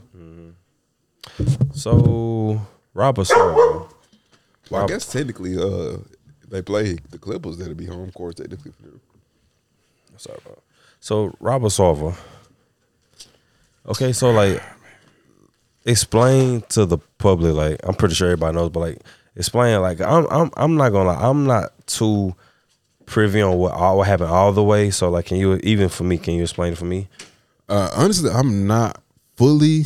so, 1.74 2.60
Robert 2.94 3.26
Sarver. 3.26 3.90
Well, 4.70 4.84
I 4.84 4.86
guess 4.86 5.12
technically, 5.12 5.58
uh, 5.58 5.98
if 6.42 6.48
they 6.48 6.62
play 6.62 6.96
the 7.10 7.18
Clippers. 7.18 7.58
That'd 7.58 7.76
be 7.76 7.86
home 7.86 8.10
court 8.12 8.36
technically 8.36 8.72
for 8.72 8.82
them. 8.82 9.00
Sorry 10.16 10.38
about. 10.44 10.62
So 11.00 11.34
Robert. 11.40 11.70
Okay, 13.86 14.12
so 14.12 14.30
like, 14.30 14.62
explain 15.84 16.62
to 16.70 16.86
the 16.86 16.98
public. 17.18 17.54
Like, 17.54 17.80
I'm 17.84 17.94
pretty 17.94 18.14
sure 18.14 18.28
everybody 18.28 18.56
knows, 18.56 18.70
but 18.70 18.80
like, 18.80 18.98
explain. 19.36 19.80
Like, 19.80 20.00
I'm 20.00 20.26
I'm 20.30 20.50
I'm 20.56 20.76
not 20.76 20.90
gonna 20.90 21.10
lie. 21.10 21.28
I'm 21.28 21.46
not 21.46 21.86
too 21.86 22.34
privy 23.10 23.42
on 23.42 23.58
what 23.58 23.72
all 23.72 23.98
what 23.98 24.06
happened 24.06 24.30
all 24.30 24.52
the 24.52 24.62
way. 24.62 24.90
So 24.90 25.10
like, 25.10 25.26
can 25.26 25.36
you 25.36 25.56
even 25.62 25.88
for 25.88 26.04
me? 26.04 26.16
Can 26.16 26.34
you 26.34 26.42
explain 26.42 26.72
it 26.72 26.78
for 26.78 26.84
me? 26.84 27.08
Uh, 27.68 27.90
honestly, 27.94 28.30
I'm 28.30 28.66
not 28.66 29.02
fully 29.36 29.84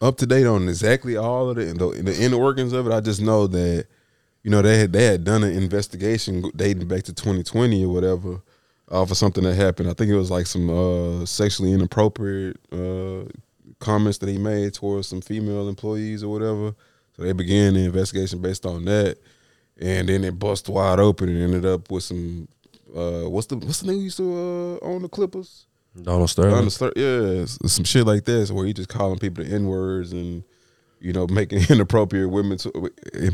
up 0.00 0.16
to 0.18 0.26
date 0.26 0.46
on 0.46 0.68
exactly 0.68 1.16
all 1.16 1.50
of 1.50 1.56
the 1.56 1.66
the, 1.66 2.02
the 2.02 2.22
inner 2.22 2.38
workings 2.38 2.72
of 2.72 2.86
it. 2.86 2.92
I 2.92 3.00
just 3.00 3.20
know 3.20 3.46
that 3.46 3.86
you 4.42 4.50
know 4.50 4.62
they 4.62 4.78
had 4.78 4.92
they 4.92 5.04
had 5.04 5.24
done 5.24 5.44
an 5.44 5.52
investigation 5.52 6.50
dating 6.56 6.88
back 6.88 7.04
to 7.04 7.12
2020 7.12 7.84
or 7.84 7.92
whatever 7.92 8.42
uh, 8.90 9.04
for 9.04 9.14
something 9.14 9.44
that 9.44 9.54
happened. 9.54 9.88
I 9.88 9.94
think 9.94 10.10
it 10.10 10.16
was 10.16 10.30
like 10.30 10.46
some 10.46 10.68
uh, 10.70 11.26
sexually 11.26 11.72
inappropriate 11.72 12.56
uh, 12.72 13.24
comments 13.78 14.18
that 14.18 14.28
he 14.28 14.38
made 14.38 14.74
towards 14.74 15.08
some 15.08 15.20
female 15.20 15.68
employees 15.68 16.22
or 16.22 16.32
whatever. 16.32 16.74
So 17.16 17.22
they 17.22 17.32
began 17.32 17.74
the 17.74 17.84
investigation 17.84 18.40
based 18.40 18.66
on 18.66 18.84
that, 18.86 19.18
and 19.80 20.08
then 20.08 20.24
it 20.24 20.38
bust 20.38 20.68
wide 20.68 21.00
open 21.00 21.28
and 21.28 21.42
ended 21.42 21.66
up 21.66 21.90
with 21.90 22.04
some. 22.04 22.48
Uh, 22.94 23.28
what's 23.28 23.46
the 23.46 23.56
what's 23.56 23.80
the 23.80 23.86
name 23.86 23.98
who 23.98 24.02
used 24.02 24.16
to 24.16 24.32
uh, 24.82 24.84
own 24.84 25.02
the 25.02 25.08
Clippers? 25.08 25.66
Donald 26.00 26.30
Sterling. 26.30 26.54
On 26.54 26.64
the 26.64 26.70
start, 26.70 26.96
yeah, 26.96 27.44
some 27.44 27.84
shit 27.84 28.06
like 28.06 28.24
this 28.24 28.52
where 28.52 28.64
he 28.64 28.72
just 28.72 28.88
calling 28.88 29.18
people 29.18 29.44
the 29.44 29.50
n 29.50 29.66
words 29.66 30.12
and 30.12 30.44
you 31.00 31.12
know 31.12 31.26
making 31.30 31.62
inappropriate 31.68 32.30
women 32.30 32.58
to, 32.58 32.90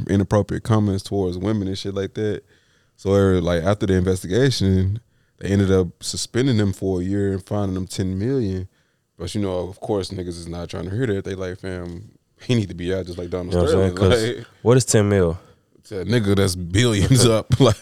inappropriate 0.09 0.62
comments 0.62 1.02
towards 1.02 1.38
women 1.38 1.68
and 1.68 1.78
shit 1.78 1.94
like 1.94 2.14
that. 2.14 2.42
So 2.96 3.11
like 3.11 3.62
after 3.62 3.86
the 3.86 3.94
investigation, 3.94 5.00
they 5.39 5.49
ended 5.49 5.70
up 5.70 6.03
suspending 6.03 6.57
them 6.57 6.72
for 6.72 7.01
a 7.01 7.05
year 7.05 7.32
and 7.32 7.45
finding 7.45 7.74
them 7.74 7.87
ten 7.87 8.18
million. 8.18 8.68
But 9.18 9.34
you 9.34 9.41
know, 9.41 9.68
of 9.68 9.80
course, 9.80 10.11
niggas 10.11 10.28
is 10.28 10.49
not 10.49 10.68
trying 10.68 10.84
to 10.84 10.91
hear 10.91 11.07
that. 11.07 11.24
They 11.24 11.34
like, 11.34 11.59
fam, 11.59 12.11
he 12.41 12.55
need 12.55 12.68
to 12.68 12.74
be 12.74 12.95
out 12.95 13.07
just 13.07 13.18
like 13.18 13.30
Donald 13.30 13.53
You 13.53 13.59
know 13.61 13.64
what 13.64 13.74
I'm 13.74 13.97
saying? 14.16 14.37
Like, 14.37 14.47
what 14.62 14.76
is 14.76 14.84
ten 14.84 15.09
mil? 15.09 15.39
a 15.91 16.05
nigga 16.05 16.34
that's 16.37 16.57
billions 16.57 17.24
up. 17.26 17.47
Like, 17.61 17.76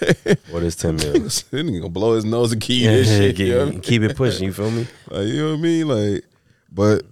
What 0.51 0.63
is 0.63 0.77
ten 0.77 0.97
mil? 0.97 1.13
that 1.13 1.51
nigga 1.53 1.81
gonna 1.81 1.89
blow 1.89 2.15
his 2.15 2.25
nose 2.25 2.53
and 2.53 2.61
key 2.61 2.87
this 2.87 3.09
shit. 3.09 3.37
keep, 3.37 3.47
you 3.47 3.55
know 3.55 3.67
what 3.67 3.83
keep 3.83 4.03
it 4.03 4.17
pushing. 4.17 4.45
You 4.45 4.53
feel 4.53 4.71
me? 4.71 4.87
Like, 5.11 5.27
you 5.27 5.43
know 5.43 5.51
what 5.53 5.59
I 5.59 5.63
mean? 5.63 5.89
Like, 5.89 6.25
but 6.71 7.03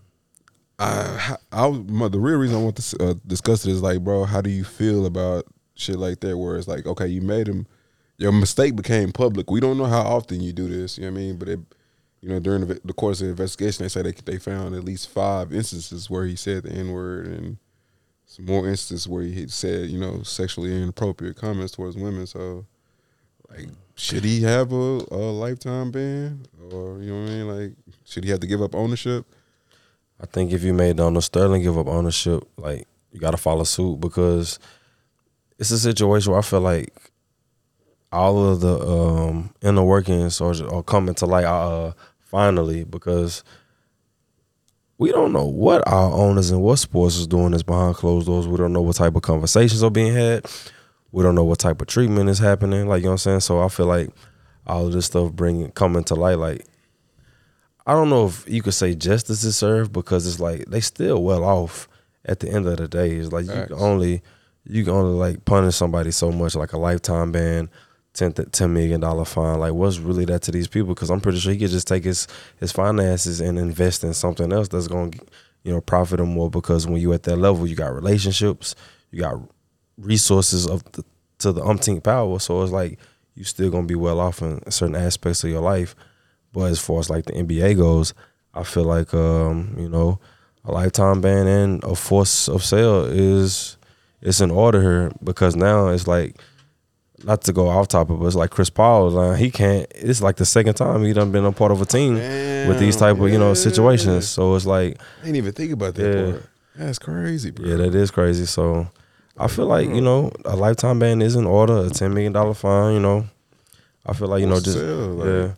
I, 0.78 1.36
I, 1.52 1.68
my, 1.70 2.08
the 2.08 2.18
real 2.18 2.36
reason 2.36 2.56
I 2.56 2.60
want 2.60 2.76
to 2.76 3.04
uh, 3.04 3.14
discuss 3.26 3.64
it 3.64 3.70
is 3.70 3.82
like, 3.82 4.00
bro, 4.00 4.24
how 4.24 4.40
do 4.40 4.50
you 4.50 4.64
feel 4.64 5.06
about 5.06 5.46
shit 5.74 5.96
like 5.96 6.20
that? 6.20 6.36
Where 6.36 6.56
it's 6.56 6.68
like, 6.68 6.86
okay, 6.86 7.06
you 7.06 7.20
made 7.22 7.46
him, 7.46 7.66
your 8.22 8.32
mistake 8.32 8.76
became 8.76 9.10
public. 9.10 9.50
We 9.50 9.58
don't 9.58 9.76
know 9.76 9.86
how 9.86 10.02
often 10.02 10.40
you 10.40 10.52
do 10.52 10.68
this. 10.68 10.96
You 10.96 11.04
know 11.04 11.10
what 11.10 11.18
I 11.18 11.22
mean? 11.22 11.36
But 11.38 11.48
it, 11.48 11.60
you 12.20 12.28
know, 12.28 12.38
during 12.38 12.64
the, 12.66 12.80
the 12.84 12.92
course 12.92 13.20
of 13.20 13.26
the 13.26 13.30
investigation, 13.32 13.82
they 13.82 13.88
say 13.88 14.02
they 14.02 14.12
they 14.12 14.38
found 14.38 14.76
at 14.76 14.84
least 14.84 15.10
five 15.10 15.52
instances 15.52 16.08
where 16.08 16.24
he 16.24 16.36
said 16.36 16.62
the 16.62 16.70
n 16.70 16.92
word 16.92 17.26
and 17.26 17.56
some 18.26 18.46
more 18.46 18.68
instances 18.68 19.08
where 19.08 19.24
he 19.24 19.48
said, 19.48 19.90
you 19.90 19.98
know, 19.98 20.22
sexually 20.22 20.72
inappropriate 20.72 21.36
comments 21.36 21.72
towards 21.72 21.96
women. 21.96 22.26
So, 22.26 22.64
like, 23.50 23.68
should 23.96 24.24
he 24.24 24.42
have 24.42 24.72
a, 24.72 25.00
a 25.10 25.22
lifetime 25.44 25.90
ban, 25.90 26.46
or 26.70 27.02
you 27.02 27.12
know 27.12 27.22
what 27.22 27.30
I 27.30 27.34
mean? 27.34 27.48
Like, 27.48 27.72
should 28.04 28.22
he 28.22 28.30
have 28.30 28.40
to 28.40 28.46
give 28.46 28.62
up 28.62 28.76
ownership? 28.76 29.26
I 30.20 30.26
think 30.26 30.52
if 30.52 30.62
you 30.62 30.72
made 30.72 30.96
Donald 30.96 31.24
Sterling 31.24 31.62
give 31.62 31.76
up 31.76 31.88
ownership, 31.88 32.48
like 32.56 32.86
you 33.10 33.18
got 33.18 33.32
to 33.32 33.36
follow 33.36 33.64
suit 33.64 34.00
because 34.00 34.60
it's 35.58 35.72
a 35.72 35.78
situation 35.78 36.30
where 36.30 36.38
I 36.38 36.42
feel 36.42 36.60
like 36.60 36.94
all 38.12 38.48
of 38.48 38.60
the 38.60 38.78
um, 38.80 39.54
inner 39.62 39.82
workings 39.82 40.40
are, 40.40 40.54
are 40.72 40.82
coming 40.82 41.14
to 41.16 41.26
light 41.26 41.44
uh, 41.44 41.92
finally 42.20 42.84
because 42.84 43.42
we 44.98 45.10
don't 45.10 45.32
know 45.32 45.46
what 45.46 45.86
our 45.88 46.12
owners 46.12 46.50
and 46.50 46.62
what 46.62 46.76
sports 46.76 47.16
is 47.16 47.26
doing 47.26 47.54
is 47.54 47.62
behind 47.62 47.96
closed 47.96 48.26
doors. 48.26 48.46
We 48.46 48.56
don't 48.56 48.72
know 48.72 48.82
what 48.82 48.96
type 48.96 49.16
of 49.16 49.22
conversations 49.22 49.82
are 49.82 49.90
being 49.90 50.14
had. 50.14 50.46
We 51.10 51.22
don't 51.22 51.34
know 51.34 51.44
what 51.44 51.58
type 51.58 51.80
of 51.80 51.88
treatment 51.88 52.30
is 52.30 52.38
happening. 52.38 52.86
Like 52.86 53.00
you 53.00 53.06
know 53.06 53.10
what 53.10 53.14
I'm 53.14 53.18
saying. 53.18 53.40
So 53.40 53.60
I 53.62 53.68
feel 53.68 53.86
like 53.86 54.10
all 54.66 54.86
of 54.86 54.92
this 54.92 55.06
stuff 55.06 55.32
bringing 55.32 55.70
coming 55.72 56.04
to 56.04 56.14
light, 56.14 56.38
like 56.38 56.66
I 57.86 57.92
don't 57.92 58.10
know 58.10 58.26
if 58.26 58.48
you 58.48 58.62
could 58.62 58.74
say 58.74 58.94
justice 58.94 59.42
is 59.42 59.56
served 59.56 59.92
because 59.92 60.26
it's 60.26 60.38
like 60.38 60.66
they 60.66 60.80
still 60.80 61.22
well 61.22 61.44
off 61.44 61.88
at 62.24 62.40
the 62.40 62.48
end 62.48 62.66
of 62.66 62.76
the 62.76 62.86
day. 62.86 63.16
It's 63.16 63.32
like 63.32 63.46
you 63.46 63.52
can 63.52 63.72
only 63.72 64.22
you 64.64 64.84
can 64.84 64.92
only 64.92 65.18
like 65.18 65.44
punish 65.44 65.74
somebody 65.74 66.12
so 66.12 66.30
much, 66.30 66.54
like 66.54 66.72
a 66.72 66.78
lifetime 66.78 67.32
ban, 67.32 67.68
10, 68.14 68.32
th- 68.32 68.48
$10 68.48 68.70
million 68.70 69.24
fine. 69.24 69.58
Like 69.58 69.72
what's 69.72 69.98
really 69.98 70.24
that 70.26 70.42
to 70.42 70.50
these 70.50 70.68
people? 70.68 70.94
Because 70.94 71.10
I'm 71.10 71.20
pretty 71.20 71.38
sure 71.38 71.52
he 71.52 71.58
could 71.58 71.70
just 71.70 71.88
take 71.88 72.04
his 72.04 72.28
his 72.60 72.72
finances 72.72 73.40
and 73.40 73.58
invest 73.58 74.04
in 74.04 74.14
something 74.14 74.52
else 74.52 74.68
that's 74.68 74.88
going 74.88 75.12
to 75.12 75.20
you 75.64 75.72
know 75.72 75.80
profit 75.80 76.20
him 76.20 76.28
more. 76.30 76.50
Because 76.50 76.86
when 76.86 77.00
you 77.00 77.12
at 77.12 77.22
that 77.24 77.36
level, 77.36 77.66
you 77.66 77.74
got 77.76 77.94
relationships, 77.94 78.74
you 79.10 79.20
got 79.20 79.36
resources 79.96 80.66
of 80.66 80.84
the, 80.92 81.04
to 81.38 81.52
the 81.52 81.62
umpteenth 81.64 82.02
power. 82.02 82.38
So 82.38 82.62
it's 82.62 82.72
like 82.72 82.98
you 83.34 83.44
still 83.44 83.70
gonna 83.70 83.86
be 83.86 83.94
well 83.94 84.20
off 84.20 84.42
in 84.42 84.70
certain 84.70 84.96
aspects 84.96 85.44
of 85.44 85.50
your 85.50 85.62
life. 85.62 85.94
But 86.52 86.70
as 86.70 86.78
far 86.78 87.00
as 87.00 87.08
like 87.08 87.24
the 87.24 87.32
NBA 87.32 87.78
goes, 87.78 88.12
I 88.52 88.62
feel 88.64 88.84
like 88.84 89.14
um, 89.14 89.74
you 89.78 89.88
know, 89.88 90.20
a 90.64 90.72
lifetime 90.72 91.20
ban 91.20 91.46
and 91.46 91.82
a 91.84 91.94
force 91.94 92.48
of 92.48 92.62
sale 92.64 93.04
is 93.04 93.76
it's 94.20 94.40
in 94.40 94.50
order 94.50 94.80
here 94.80 95.12
because 95.24 95.56
now 95.56 95.88
it's 95.88 96.06
like 96.06 96.36
not 97.24 97.42
to 97.42 97.52
go 97.52 97.68
off 97.68 97.88
topic, 97.88 98.16
but 98.18 98.26
it's 98.26 98.34
like 98.36 98.50
Chris 98.50 98.70
Paul. 98.70 99.10
Like, 99.10 99.38
he 99.38 99.50
can't. 99.50 99.86
It's 99.94 100.20
like 100.22 100.36
the 100.36 100.44
second 100.46 100.74
time 100.74 101.02
he 101.04 101.12
done 101.12 101.30
been 101.32 101.44
a 101.44 101.52
part 101.52 101.72
of 101.72 101.80
a 101.80 101.84
team 101.86 102.14
with 102.14 102.78
these 102.78 102.96
type 102.96 103.18
of 103.18 103.28
you 103.30 103.38
know 103.38 103.54
situations. 103.54 104.28
So 104.28 104.54
it's 104.54 104.66
like 104.66 105.00
I 105.20 105.24
didn't 105.24 105.36
even 105.36 105.52
think 105.52 105.72
about 105.72 105.94
that 105.96 106.14
Yeah. 106.16 106.30
part. 106.32 106.44
That's 106.76 106.98
crazy, 106.98 107.50
bro. 107.50 107.66
yeah, 107.66 107.76
that 107.76 107.94
is 107.94 108.10
crazy. 108.10 108.46
So 108.46 108.88
I 109.36 109.46
feel 109.48 109.66
like 109.66 109.88
you 109.88 110.00
know 110.00 110.32
a 110.44 110.56
lifetime 110.56 110.98
ban 110.98 111.20
is 111.22 111.36
in 111.36 111.46
order. 111.46 111.78
A 111.86 111.90
ten 111.90 112.12
million 112.14 112.32
dollar 112.32 112.54
fine. 112.54 112.94
You 112.94 113.00
know, 113.00 113.26
I 114.06 114.12
feel 114.14 114.28
like 114.28 114.40
you 114.40 114.46
know 114.46 114.60
just 114.60 114.78
like- 114.78 115.26
yeah. 115.26 115.52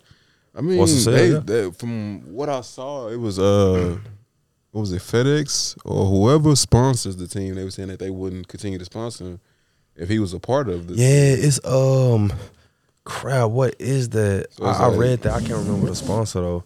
I 0.56 0.60
mean, 0.60 0.78
What's 0.78 0.92
the 0.94 1.00
sale, 1.00 1.12
they, 1.40 1.54
yeah? 1.56 1.64
they- 1.66 1.70
from 1.72 2.32
what 2.32 2.48
I 2.48 2.60
saw, 2.60 3.08
it 3.08 3.16
was 3.16 3.38
uh, 3.40 3.96
what 4.70 4.82
was 4.82 4.92
it, 4.92 5.02
FedEx 5.02 5.76
or 5.84 6.06
whoever 6.06 6.54
sponsors 6.54 7.16
the 7.16 7.26
team. 7.26 7.54
They 7.56 7.64
were 7.64 7.70
saying 7.72 7.88
that 7.88 7.98
they 7.98 8.10
wouldn't 8.10 8.46
continue 8.48 8.78
to 8.78 8.84
sponsor 8.84 9.24
him 9.24 9.40
if 9.96 10.08
he 10.08 10.18
was 10.18 10.34
a 10.34 10.40
part 10.40 10.68
of 10.68 10.88
this. 10.88 10.98
Yeah, 10.98 11.46
it's 11.46 11.64
um, 11.64 12.32
crap. 13.04 13.50
What 13.50 13.76
is 13.78 14.10
that? 14.10 14.52
So 14.52 14.64
I, 14.64 14.88
I 14.88 14.94
read 14.94 15.22
that. 15.22 15.32
I 15.32 15.40
can't 15.40 15.64
remember 15.64 15.88
the 15.88 15.94
sponsor 15.94 16.40
though. 16.40 16.64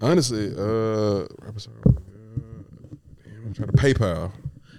Honestly, 0.00 0.52
uh, 0.56 0.60
uh, 0.60 1.26
damn, 3.24 3.46
I'm 3.46 3.54
trying 3.54 3.68
to 3.68 3.76
PayPal. 3.76 4.32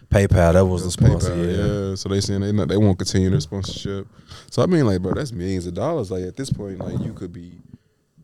PayPal. 0.10 0.54
That 0.54 0.66
was 0.66 0.84
the 0.84 0.92
sponsor. 0.92 1.32
PayPal, 1.32 1.58
yeah. 1.58 1.90
yeah. 1.90 1.96
So 1.96 2.10
they 2.10 2.22
saying 2.22 2.42
they 2.42 2.52
not, 2.52 2.68
they 2.68 2.78
won't 2.78 2.98
continue 2.98 3.30
their 3.30 3.40
sponsorship. 3.40 4.08
So 4.52 4.62
I 4.62 4.68
mean, 4.68 4.86
like, 4.86 5.02
bro, 5.02 5.14
that's 5.14 5.32
millions 5.32 5.66
of 5.66 5.74
dollars. 5.74 6.12
Like 6.12 6.24
at 6.24 6.38
this 6.38 6.52
point, 6.52 6.80
like 6.80 7.00
you 7.04 7.14
could 7.14 7.34
be, 7.34 7.54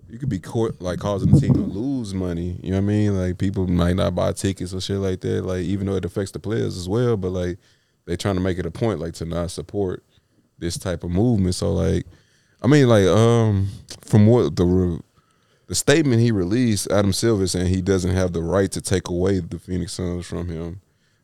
you 0.08 0.20
could 0.20 0.30
be 0.30 0.40
court 0.40 0.82
like 0.82 1.00
causing 1.00 1.32
the 1.32 1.40
team 1.40 1.54
to 1.54 1.60
lose 1.60 2.14
money. 2.14 2.60
You 2.62 2.72
know 2.72 2.78
what 2.78 2.84
I 2.84 2.88
mean? 2.88 3.18
Like 3.18 3.38
people 3.38 3.68
might 3.68 3.96
not 3.96 4.14
buy 4.14 4.32
tickets 4.34 4.74
or 4.74 4.80
shit 4.80 4.98
like 4.98 5.22
that. 5.22 5.44
Like 5.46 5.64
even 5.64 5.88
though 5.88 5.96
it 5.96 6.06
affects 6.06 6.32
the 6.32 6.40
players 6.40 6.78
as 6.78 6.88
well, 6.88 7.18
but 7.18 7.30
like 7.30 7.58
they 8.06 8.16
trying 8.16 8.36
to 8.36 8.42
make 8.42 8.58
it 8.60 8.66
a 8.66 8.72
point 8.72 9.00
like 9.00 9.14
to 9.16 9.26
not 9.26 9.52
support 9.52 10.04
this 10.60 10.78
type 10.78 11.04
of 11.04 11.12
movement. 11.12 11.56
So 11.56 11.74
like, 11.74 12.06
I 12.62 12.68
mean, 12.68 12.88
like 12.88 13.06
um, 13.06 13.70
from 14.02 14.28
what 14.28 14.56
the 14.56 14.66
re- 14.66 15.00
the 15.68 15.76
statement 15.76 16.22
he 16.22 16.32
released, 16.32 16.92
Adam 16.92 17.14
Silver 17.14 17.48
saying 17.48 17.68
he 17.68 17.82
doesn't 17.82 18.12
have 18.14 18.34
the 18.34 18.44
right 18.44 18.72
to 18.72 18.82
take 18.82 19.08
away 19.10 19.40
the 19.40 19.60
Phoenix 19.60 19.94
Suns 19.94 20.26
from 20.26 20.48
him. 20.50 20.82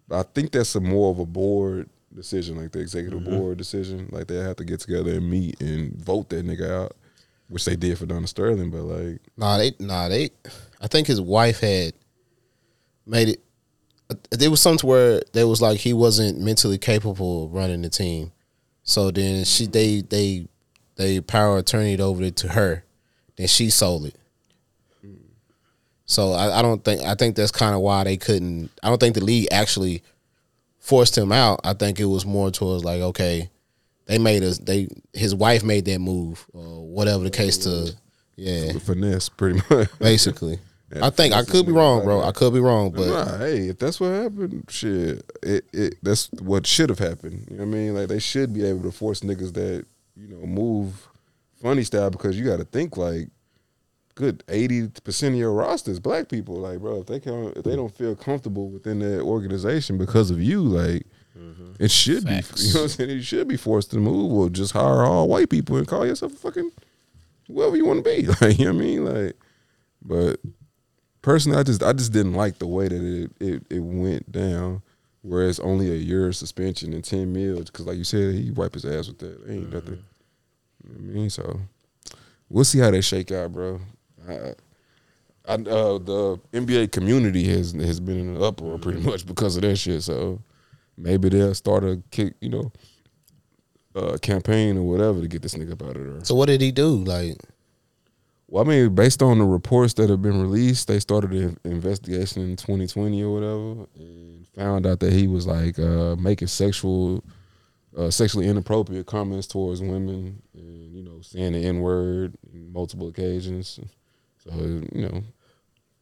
But 0.07 0.19
I 0.19 0.23
think 0.33 0.51
that's 0.51 0.73
a 0.75 0.79
more 0.81 1.11
of 1.11 1.19
a 1.19 1.25
board 1.25 1.89
decision, 2.15 2.57
like 2.57 2.71
the 2.71 2.79
executive 2.79 3.23
board 3.23 3.57
decision. 3.57 4.09
Like 4.11 4.27
they 4.27 4.37
have 4.37 4.55
to 4.57 4.65
get 4.65 4.79
together 4.79 5.11
and 5.11 5.29
meet 5.29 5.61
and 5.61 5.95
vote 5.95 6.29
that 6.29 6.45
nigga 6.47 6.69
out, 6.71 6.93
which 7.49 7.65
they 7.65 7.75
did 7.75 7.97
for 7.97 8.05
Donald 8.05 8.29
Sterling. 8.29 8.71
But 8.71 8.83
like, 8.83 9.19
Nah, 9.37 9.57
they 9.57 9.73
nah 9.79 10.07
they. 10.09 10.31
I 10.81 10.87
think 10.87 11.07
his 11.07 11.21
wife 11.21 11.59
had 11.59 11.93
made 13.05 13.29
it. 13.29 13.43
There 14.31 14.49
was 14.49 14.61
something 14.61 14.87
where 14.89 15.21
there 15.33 15.47
was 15.47 15.61
like 15.61 15.79
he 15.79 15.93
wasn't 15.93 16.39
mentally 16.39 16.77
capable 16.77 17.45
of 17.45 17.53
running 17.53 17.81
the 17.81 17.89
team, 17.89 18.31
so 18.83 19.11
then 19.11 19.45
she 19.45 19.67
they 19.67 20.01
they 20.01 20.47
they 20.95 21.21
power 21.21 21.57
attorneyed 21.57 21.99
over 21.99 22.23
it 22.23 22.35
to 22.37 22.49
her, 22.49 22.83
then 23.35 23.47
she 23.47 23.69
sold 23.69 24.05
it. 24.05 24.15
So 26.05 26.33
I, 26.33 26.59
I 26.59 26.61
don't 26.63 26.83
think 26.83 27.03
I 27.03 27.13
think 27.13 27.35
that's 27.35 27.51
kind 27.51 27.75
of 27.75 27.81
why 27.81 28.03
they 28.03 28.17
couldn't. 28.17 28.71
I 28.81 28.89
don't 28.89 28.99
think 28.99 29.13
the 29.13 29.23
league 29.23 29.47
actually 29.51 30.01
forced 30.79 31.15
him 31.15 31.31
out. 31.31 31.59
I 31.63 31.73
think 31.73 31.99
it 31.99 32.05
was 32.05 32.25
more 32.25 32.49
towards 32.49 32.83
like, 32.83 33.01
okay, 33.01 33.51
they 34.07 34.17
made 34.17 34.41
us. 34.41 34.57
They 34.57 34.87
his 35.13 35.35
wife 35.35 35.63
made 35.63 35.85
that 35.85 35.99
move 35.99 36.47
or 36.51 36.87
whatever 36.87 37.23
the 37.23 37.29
case 37.29 37.59
to. 37.59 37.93
Yeah, 38.35 38.71
finesse, 38.79 39.29
pretty 39.29 39.61
much. 39.69 39.89
basically. 39.99 40.57
I 41.01 41.09
think 41.09 41.33
I 41.33 41.43
could 41.43 41.65
be 41.65 41.71
wrong, 41.71 42.03
bro. 42.03 42.21
I 42.21 42.31
could 42.31 42.53
be 42.53 42.59
wrong, 42.59 42.91
but 42.91 43.07
Nah, 43.07 43.37
hey, 43.37 43.67
if 43.67 43.77
that's 43.77 43.99
what 43.99 44.07
happened, 44.11 44.65
shit, 44.69 45.23
it, 45.43 45.65
it 45.71 45.95
that's 46.01 46.31
what 46.41 46.65
should 46.65 46.89
have 46.89 46.99
happened. 46.99 47.45
You 47.49 47.57
know 47.57 47.65
what 47.65 47.75
I 47.75 47.77
mean? 47.77 47.95
Like 47.95 48.07
they 48.07 48.19
should 48.19 48.53
be 48.53 48.65
able 48.65 48.83
to 48.83 48.91
force 48.91 49.21
niggas 49.21 49.53
that 49.53 49.85
you 50.15 50.27
know 50.27 50.45
move 50.45 51.07
funny 51.61 51.83
style 51.83 52.09
because 52.09 52.39
you 52.39 52.45
got 52.45 52.57
to 52.57 52.65
think 52.65 52.97
like 52.97 53.29
good 54.15 54.43
eighty 54.49 54.87
percent 55.03 55.33
of 55.35 55.39
your 55.39 55.53
roster 55.53 55.91
is 55.91 55.99
black 55.99 56.27
people. 56.27 56.55
Like, 56.55 56.79
bro, 56.79 57.01
if 57.01 57.05
they 57.05 57.19
can 57.19 57.53
if 57.55 57.63
they 57.63 57.75
don't 57.75 57.95
feel 57.95 58.15
comfortable 58.15 58.69
within 58.69 58.99
that 58.99 59.21
organization 59.21 59.97
because 59.97 60.31
of 60.31 60.41
you, 60.41 60.61
like. 60.61 61.05
Mm-hmm. 61.37 61.71
It 61.79 61.89
should 61.89 62.23
Facts. 62.23 62.51
be, 62.51 62.61
you 62.67 62.73
know 62.73 62.79
what 62.81 62.83
I'm 62.83 62.89
saying? 62.89 63.09
You 63.11 63.21
should 63.21 63.47
be 63.47 63.55
forced 63.55 63.91
to 63.91 63.97
move, 63.97 64.33
or 64.33 64.49
just 64.49 64.73
hire 64.73 65.05
all 65.05 65.29
white 65.29 65.49
people 65.49 65.77
and 65.77 65.87
call 65.87 66.05
yourself 66.05 66.33
a 66.33 66.35
fucking 66.35 66.69
whoever 67.47 67.77
you 67.77 67.85
want 67.85 68.03
to 68.03 68.09
be. 68.09 68.27
Like, 68.41 68.59
you 68.59 68.65
know 68.65 68.73
what 68.73 68.81
I 68.81 68.85
mean? 68.85 69.05
Like, 69.05 69.35
but 70.01 70.39
personally, 71.21 71.57
I 71.57 71.63
just 71.63 71.83
I 71.83 71.93
just 71.93 72.13
didn't 72.13 72.33
like 72.33 72.59
the 72.59 72.67
way 72.67 72.87
that 72.87 73.01
it 73.01 73.31
it, 73.39 73.63
it 73.69 73.79
went 73.79 74.31
down. 74.31 74.81
Whereas 75.21 75.59
only 75.59 75.91
a 75.91 75.95
year 75.95 76.31
suspension 76.31 76.93
and 76.93 77.03
ten 77.03 77.33
mil, 77.33 77.59
because 77.61 77.85
like 77.85 77.97
you 77.97 78.05
said, 78.05 78.35
he 78.35 78.51
wiped 78.51 78.75
his 78.75 78.85
ass 78.85 79.07
with 79.07 79.19
that. 79.19 79.49
Ain't 79.49 79.73
nothing. 79.73 80.03
You 80.83 80.89
know 80.89 80.95
what 80.95 80.97
I 80.97 81.13
mean, 81.13 81.29
so 81.29 81.59
we'll 82.47 82.63
see 82.63 82.79
how 82.79 82.91
they 82.91 83.01
shake 83.01 83.31
out, 83.31 83.51
bro. 83.51 83.81
I, 84.27 84.33
I 85.47 85.53
uh, 85.53 85.97
the 85.97 86.39
NBA 86.53 86.91
community 86.91 87.43
has 87.49 87.73
has 87.73 87.99
been 87.99 88.19
in 88.19 88.35
an 88.35 88.43
uproar 88.43 88.77
pretty 88.77 89.01
much 89.01 89.25
because 89.25 89.55
of 89.57 89.63
that 89.63 89.75
shit. 89.75 90.03
So 90.03 90.41
maybe 90.97 91.29
they'll 91.29 91.55
start 91.55 91.83
a 91.83 92.01
kick, 92.11 92.35
you 92.39 92.49
know, 92.49 92.71
uh, 93.95 94.17
campaign 94.21 94.77
or 94.77 94.83
whatever 94.83 95.21
to 95.21 95.27
get 95.27 95.41
this 95.41 95.55
nigga 95.55 95.73
out 95.73 95.95
of 95.95 96.05
there. 96.05 96.23
so 96.25 96.35
what 96.35 96.47
did 96.47 96.61
he 96.61 96.71
do? 96.71 97.03
Like, 97.03 97.37
Well, 98.51 98.65
I 98.65 98.67
mean, 98.67 98.95
based 98.95 99.21
on 99.21 99.37
the 99.37 99.45
reports 99.45 99.93
that 99.95 100.09
have 100.09 100.23
been 100.23 100.41
released, 100.41 100.87
they 100.87 100.99
started 100.99 101.31
an 101.33 101.57
investigation 101.63 102.41
in 102.41 102.55
2020 102.55 103.21
or 103.23 103.33
whatever, 103.33 103.87
and 103.95 104.47
found 104.55 104.87
out 104.87 104.99
that 105.01 105.13
he 105.13 105.27
was 105.27 105.45
like 105.45 105.77
uh, 105.77 106.15
making 106.15 106.47
sexual, 106.47 107.23
uh, 107.95 108.09
sexually 108.09 108.47
inappropriate 108.47 109.05
comments 109.05 109.45
towards 109.45 109.81
women, 109.81 110.41
and 110.55 110.95
you 110.95 111.03
know, 111.03 111.21
saying 111.21 111.53
the 111.53 111.63
N 111.63 111.79
word 111.79 112.33
multiple 112.51 113.09
occasions. 113.09 113.79
So 114.43 114.51
you 114.55 115.07
know, 115.07 115.23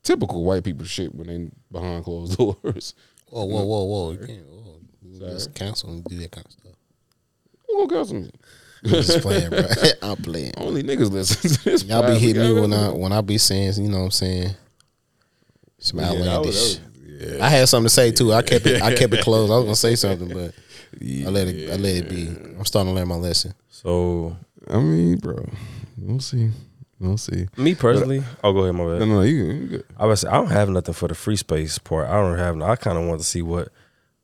typical 0.04 0.46
white 0.46 0.64
people 0.64 0.86
shit 0.86 1.14
when 1.14 1.28
they 1.28 1.52
behind 1.70 2.06
closed 2.06 2.38
doors. 2.38 2.94
whoa, 3.30 3.44
whoa, 3.44 3.66
whoa, 3.66 3.84
whoa, 3.84 4.12
you 4.12 4.20
can't, 4.20 4.48
whoa, 4.48 4.80
you 5.02 5.20
just 5.20 5.54
cancel 5.54 5.90
and 5.90 6.04
do 6.06 6.16
that 6.20 6.32
kind 6.32 6.46
of 6.46 6.52
stuff. 6.54 6.76
Who 7.68 7.88
gonna 7.88 7.94
cancel 7.94 8.22
me? 8.22 8.32
I'm 8.84 8.90
just 8.92 9.22
playing, 9.22 9.50
bro. 9.50 9.64
I'm 10.02 10.18
playing. 10.18 10.54
Only 10.58 10.84
niggas 10.84 11.12
listen 11.12 11.50
to 11.52 11.64
this. 11.64 11.84
Y'all 11.84 12.08
be 12.08 12.18
hitting 12.20 12.42
me 12.44 12.62
when 12.62 12.74
I 12.74 12.88
Yeah, 12.88 12.92
when 12.92 13.12
I 13.12 13.22
be 13.22 13.38
saying, 13.38 13.74
you 13.78 13.90
know 13.90 14.00
what 14.00 14.06
I'm 14.06 14.12
saying, 14.12 14.52
some 15.80 16.00
that 16.00 16.12
was- 16.14 16.28
outlandish. 16.28 16.76
that 16.76 16.84
was- 16.84 17.34
yeah. 17.38 17.44
I 17.46 17.50
had 17.50 17.68
something 17.68 17.86
to 17.88 17.94
say 17.94 18.12
too. 18.12 18.32
I 18.34 18.44
kept 18.44 18.66
it. 18.68 18.82
I 18.82 18.94
kept 18.94 19.12
it 19.14 19.22
closed. 19.24 19.52
I 19.52 19.56
was 19.56 19.64
gonna 19.66 19.76
say 19.76 19.96
something, 19.96 20.28
but 20.28 20.54
I 21.02 21.30
let 21.30 21.48
it. 21.48 21.72
I 21.72 21.76
let 21.78 21.96
it 21.96 22.10
be. 22.10 22.28
I'm 22.28 22.64
starting 22.66 22.92
to 22.94 22.96
learn 22.96 23.08
my 23.08 23.16
lesson. 23.16 23.54
So 23.70 24.38
I 24.70 24.78
mean, 24.78 25.18
bro, 25.18 25.44
we'll 25.98 26.20
see. 26.20 26.52
We'll 27.00 27.18
see. 27.18 27.48
me 27.58 27.74
personally, 27.76 28.24
I'll 28.44 28.54
go 28.54 28.60
ahead. 28.64 28.76
My 28.76 28.86
bad. 28.86 29.00
No, 29.00 29.06
no, 29.06 29.22
you, 29.22 29.36
you 29.46 29.68
good. 29.68 29.86
I 29.98 30.06
was 30.06 30.26
I 30.26 30.34
don't 30.34 30.52
have 30.52 30.70
nothing 30.70 30.94
for 30.94 31.08
the 31.08 31.16
free 31.16 31.36
space 31.38 31.80
part. 31.80 32.08
I 32.08 32.14
don't 32.22 32.38
have. 32.38 32.62
I 32.62 32.76
kind 32.76 32.98
of 33.00 33.06
want 33.08 33.20
to 33.22 33.26
see 33.26 33.42
what 33.42 33.64
what 33.64 33.70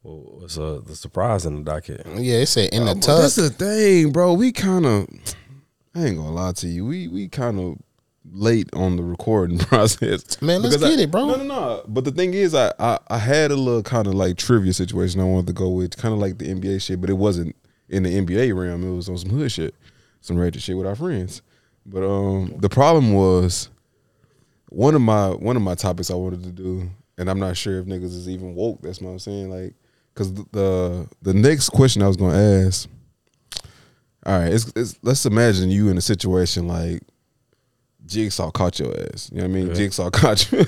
was 0.04 0.58
uh, 0.60 0.82
the 0.86 0.95
surprise 0.95 1.45
in 1.45 1.56
the 1.56 1.62
docket. 1.64 2.06
Yeah, 2.18 2.36
it 2.39 2.47
said 2.47 2.74
in 2.74 2.86
the 2.86 2.93
But 2.95 3.04
tub. 3.04 3.22
That's 3.22 3.36
the 3.36 3.49
thing, 3.49 4.12
bro. 4.12 4.34
We 4.34 4.51
kind 4.51 4.86
of, 4.86 5.08
I 5.95 6.06
ain't 6.06 6.18
gonna 6.18 6.32
lie 6.32 6.51
to 6.54 6.68
you. 6.68 6.86
We 6.86 7.08
we 7.08 7.28
kind 7.30 7.60
of 7.60 7.78
late 8.32 8.70
on 8.74 8.95
the 8.97 9.04
recording 9.04 9.58
process. 9.70 10.41
Man, 10.41 10.62
let's 10.62 10.76
Because 10.76 10.89
get 10.91 10.99
I- 10.99 11.04
it, 11.04 11.12
bro. 11.12 11.28
No, 11.28 11.36
no, 11.38 11.43
no. 11.43 11.84
But 11.88 12.04
the 12.06 12.12
thing 12.12 12.34
is, 12.34 12.54
I 12.54 12.74
I, 12.80 12.99
I 13.08 13.18
had 13.18 13.51
a 13.51 13.56
little 13.56 13.84
kind 13.84 14.08
of 14.08 14.14
like 14.14 14.38
trivia 14.38 14.74
situation 14.74 15.22
I 15.22 15.26
wanted 15.26 15.47
to 15.47 15.54
go 15.54 15.70
with, 15.70 15.95
kind 15.97 16.14
of 16.14 16.20
like 16.20 16.38
the 16.38 16.54
NBA 16.54 16.82
shit, 16.82 16.99
but 16.99 17.10
it 17.10 17.14
wasn't 17.18 17.56
in 17.89 18.04
the 18.04 18.10
NBA 18.20 18.56
realm. 18.58 18.84
It 18.84 18.95
was 18.95 19.08
on 19.10 19.18
some 19.18 19.30
hood 19.30 19.51
shit, 19.51 19.74
some 20.22 20.38
ratchet 20.38 20.62
shit 20.62 20.78
with 20.78 20.88
our 20.88 20.95
friends. 20.95 21.41
But 21.86 22.04
um, 22.04 22.56
the 22.60 22.70
problem 22.70 23.14
was 23.14 23.70
one 24.70 24.95
of 24.95 25.01
my 25.01 25.30
one 25.30 25.56
of 25.56 25.62
my 25.62 25.76
topics 25.76 26.10
I 26.12 26.16
wanted 26.16 26.43
to 26.43 26.51
do, 26.51 26.89
and 27.18 27.30
I'm 27.30 27.39
not 27.39 27.56
sure 27.58 27.80
if 27.80 27.86
niggas 27.86 28.04
is 28.16 28.28
even 28.30 28.56
woke. 28.56 28.82
That's 28.82 29.01
what 29.01 29.12
I'm 29.12 29.20
saying. 29.20 29.49
Like, 29.49 29.74
cause 30.16 30.34
the 30.34 30.45
the, 30.51 31.07
the 31.22 31.34
next 31.34 31.70
question 31.70 32.01
I 32.01 32.07
was 32.07 32.18
gonna 32.18 32.66
ask. 32.66 32.89
All 34.26 34.39
right, 34.39 34.53
it's, 34.53 34.72
it's, 34.76 34.97
let's 35.01 35.26
imagine 35.26 35.70
you 35.70 35.89
in 35.89 35.97
a 35.97 36.01
situation 36.01 36.66
like 36.66 37.01
Jigsaw 38.05 38.51
caught 38.51 38.80
your 38.80 38.93
ass. 38.97 39.30
You 39.32 39.41
know 39.41 39.47
what 39.47 39.57
I 39.57 39.64
mean? 39.64 39.76
Jigsaw 39.76 40.09
caught 40.11 40.51
you. 40.51 40.66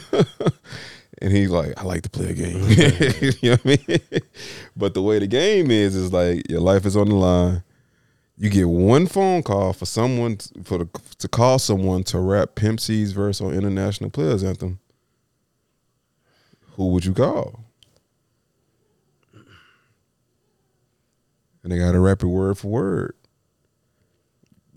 and 1.21 1.31
he's 1.31 1.49
like, 1.49 1.73
I 1.77 1.83
like 1.83 2.01
to 2.03 2.09
play 2.09 2.29
a 2.29 2.33
game. 2.33 2.63
you 3.41 3.49
know 3.49 3.57
what 3.63 3.65
I 3.65 3.85
mean? 3.87 4.21
but 4.75 4.93
the 4.93 5.01
way 5.01 5.19
the 5.19 5.27
game 5.27 5.71
is, 5.71 5.95
is 5.95 6.11
like 6.11 6.49
your 6.49 6.61
life 6.61 6.85
is 6.85 6.97
on 6.97 7.09
the 7.09 7.15
line. 7.15 7.63
You 8.37 8.49
get 8.49 8.67
one 8.67 9.07
phone 9.07 9.43
call 9.43 9.71
for 9.71 9.85
someone 9.85 10.37
for 10.63 10.79
the, 10.79 10.89
to 11.19 11.27
call 11.29 11.57
someone 11.57 12.03
to 12.05 12.19
rap 12.19 12.55
Pimp 12.55 12.81
C's 12.81 13.13
verse 13.13 13.39
on 13.39 13.53
International 13.53 14.09
Players 14.09 14.43
Anthem. 14.43 14.79
Who 16.73 16.89
would 16.89 17.05
you 17.05 17.13
call? 17.13 17.64
And 21.65 21.71
they 21.71 21.79
got 21.79 21.93
to 21.93 21.99
rap 21.99 22.21
it 22.21 22.27
word 22.27 22.59
for 22.59 22.67
word. 22.67 23.15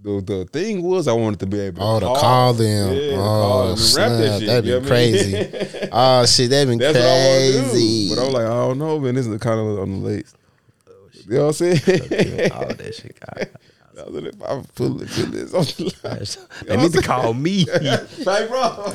The 0.00 0.22
the 0.22 0.44
thing 0.46 0.82
was 0.82 1.06
I 1.06 1.12
wanted 1.12 1.40
to 1.40 1.46
be 1.46 1.60
able 1.60 1.80
to 1.80 1.84
Oh, 1.84 2.00
to 2.00 2.06
call, 2.06 2.16
call 2.16 2.52
them. 2.54 2.94
Yeah, 2.94 3.00
to 3.00 3.12
oh, 3.12 3.16
call 3.16 3.62
oh, 3.62 3.74
them 3.74 3.76
that 3.76 4.38
shit. 4.38 4.46
That'd 4.46 4.64
you 4.64 4.70
know 4.72 4.80
be 4.80 4.84
what 4.86 4.92
I 4.92 4.96
mean? 4.96 5.12
crazy. 5.50 5.88
oh 5.92 6.24
shit, 6.26 6.48
that'd 6.50 6.68
be 6.70 6.76
That's 6.82 6.98
crazy. 6.98 8.08
But 8.08 8.20
I 8.22 8.24
was 8.24 8.32
like, 8.32 8.46
I 8.46 8.48
don't 8.48 8.78
know, 8.78 8.98
man. 9.00 9.14
This 9.16 9.26
is 9.26 9.32
the 9.32 9.38
kind 9.38 9.60
of 9.60 9.80
on 9.80 9.90
the 10.00 10.06
late. 10.08 10.26
You 11.26 11.34
know 11.34 11.40
what 11.42 11.46
I'm 11.48 11.52
saying? 11.52 11.80
Oh, 12.52 12.56
All 12.56 12.68
that 12.68 12.94
shit. 12.94 13.20
God. 13.20 13.50
I 13.98 14.02
was 14.10 14.22
like, 14.22 14.32
if 14.34 14.42
I 14.42 14.62
put 14.74 14.98
put 14.98 15.08
this 15.32 15.52
on 15.52 15.64
the 15.64 15.94
line. 16.04 16.68
They 16.68 16.76
need 16.82 16.92
to 16.94 17.02
call 17.02 17.34
me. 17.34 17.66
Like, 18.24 18.48
bro. 18.48 18.94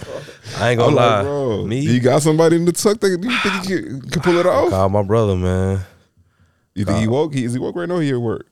I 0.58 0.72
ain't 0.72 0.82
I'm 0.82 0.88
gonna 0.88 0.96
lie. 0.96 1.16
like, 1.18 1.26
bro. 1.26 1.66
Me. 1.68 1.80
You 1.82 2.00
got 2.00 2.24
somebody 2.24 2.56
in 2.56 2.66
the 2.66 2.72
tuck 2.72 3.00
that 3.02 3.10
you 3.10 3.18
think 3.40 3.70
you 3.70 4.00
can, 4.00 4.10
can 4.10 4.22
pull 4.24 4.38
it 4.38 4.46
off? 4.48 4.72
Call 4.72 4.90
my 4.90 5.04
brother, 5.04 5.36
man. 5.36 5.82
You 6.76 6.86
think 6.86 7.00
he 7.00 7.08
woke? 7.08 7.34
He, 7.34 7.44
is 7.46 7.54
he 7.54 7.60
woke 7.60 7.76
right 7.76 7.88
now? 7.88 7.96
Or 7.96 8.02
he 8.02 8.10
at 8.12 8.18
work? 8.22 8.48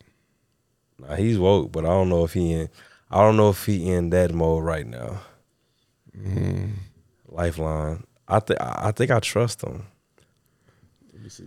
Nah, 0.99 1.15
he's 1.15 1.39
woke, 1.39 1.71
but 1.71 1.85
I 1.85 1.89
don't 1.89 2.09
know 2.09 2.23
if 2.23 2.33
he 2.33 2.53
in. 2.53 2.69
I 3.09 3.17
don't 3.21 3.35
know 3.37 3.49
if 3.49 3.65
he 3.65 3.91
in 3.91 4.09
that 4.11 4.33
mode 4.33 4.63
right 4.63 4.85
now. 4.85 5.21
Mm. 6.17 6.71
Lifeline. 7.27 8.03
I 8.27 8.39
think. 8.39 8.61
I 8.61 8.89
I 8.89 8.91
think 8.91 9.11
I 9.11 9.19
trust 9.19 9.63
him. 9.63 9.85
Let 11.13 11.23
me 11.23 11.29
see. 11.29 11.45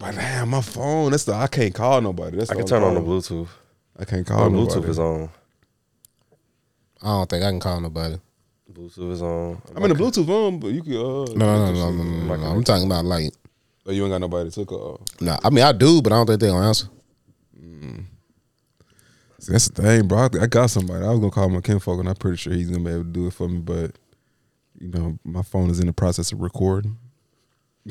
But 0.00 0.14
damn, 0.14 0.48
my 0.48 0.60
phone. 0.62 1.10
That's 1.10 1.24
the 1.24 1.34
I 1.34 1.46
can't 1.46 1.74
call 1.74 2.00
nobody. 2.00 2.38
That's 2.38 2.50
I 2.50 2.54
can 2.54 2.66
turn 2.66 2.82
only 2.82 2.96
on 2.96 3.04
the. 3.04 3.10
Bluetooth. 3.10 3.48
I 3.98 4.04
can't 4.04 4.26
call 4.26 4.48
Bluetooth 4.50 4.74
nobody. 4.76 4.90
is 4.90 4.98
on. 4.98 5.30
I 7.02 7.06
don't 7.06 7.28
think 7.30 7.44
I 7.44 7.50
can 7.50 7.60
call 7.60 7.80
nobody. 7.80 8.16
Bluetooth 8.72 9.12
is 9.12 9.22
on. 9.22 9.60
I 9.76 9.80
mean, 9.80 9.90
the 9.90 9.94
Bluetooth 9.94 10.28
on, 10.28 10.58
but 10.58 10.68
you 10.68 10.82
can. 10.82 10.94
Uh, 10.94 10.98
No, 10.98 11.34
no, 11.34 11.72
no, 11.72 11.72
no, 11.72 11.90
no, 11.92 12.04
no, 12.04 12.36
no. 12.36 12.46
I'm 12.46 12.64
talking 12.64 12.86
about 12.86 13.04
like. 13.04 13.32
Oh, 13.86 13.92
you 13.92 14.02
ain't 14.02 14.12
got 14.12 14.20
nobody 14.20 14.50
to 14.50 14.64
call. 14.64 15.00
Nah, 15.20 15.38
I 15.44 15.50
mean 15.50 15.64
I 15.64 15.72
do, 15.72 16.00
but 16.00 16.12
I 16.12 16.16
don't 16.16 16.26
think 16.26 16.40
they 16.40 16.48
gonna 16.48 16.66
answer. 16.66 16.88
See, 19.44 19.52
that's 19.52 19.68
the 19.68 19.82
thing, 19.82 20.08
bro. 20.08 20.20
I, 20.20 20.28
I 20.40 20.46
got 20.46 20.70
somebody. 20.70 21.04
I 21.04 21.10
was 21.10 21.18
gonna 21.18 21.30
call 21.30 21.50
my 21.50 21.60
kinfolk, 21.60 22.00
and 22.00 22.08
I'm 22.08 22.14
pretty 22.14 22.38
sure 22.38 22.54
he's 22.54 22.70
gonna 22.70 22.82
be 22.82 22.90
able 22.90 23.04
to 23.04 23.10
do 23.10 23.26
it 23.26 23.34
for 23.34 23.46
me. 23.46 23.58
But 23.58 23.92
you 24.80 24.88
know, 24.88 25.18
my 25.22 25.42
phone 25.42 25.68
is 25.68 25.80
in 25.80 25.86
the 25.86 25.92
process 25.92 26.32
of 26.32 26.40
recording. 26.40 26.96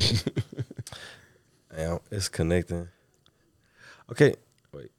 Damn, 1.76 2.00
it's 2.10 2.28
connecting. 2.28 2.88
Okay. 4.10 4.34
Wait. 4.72 4.90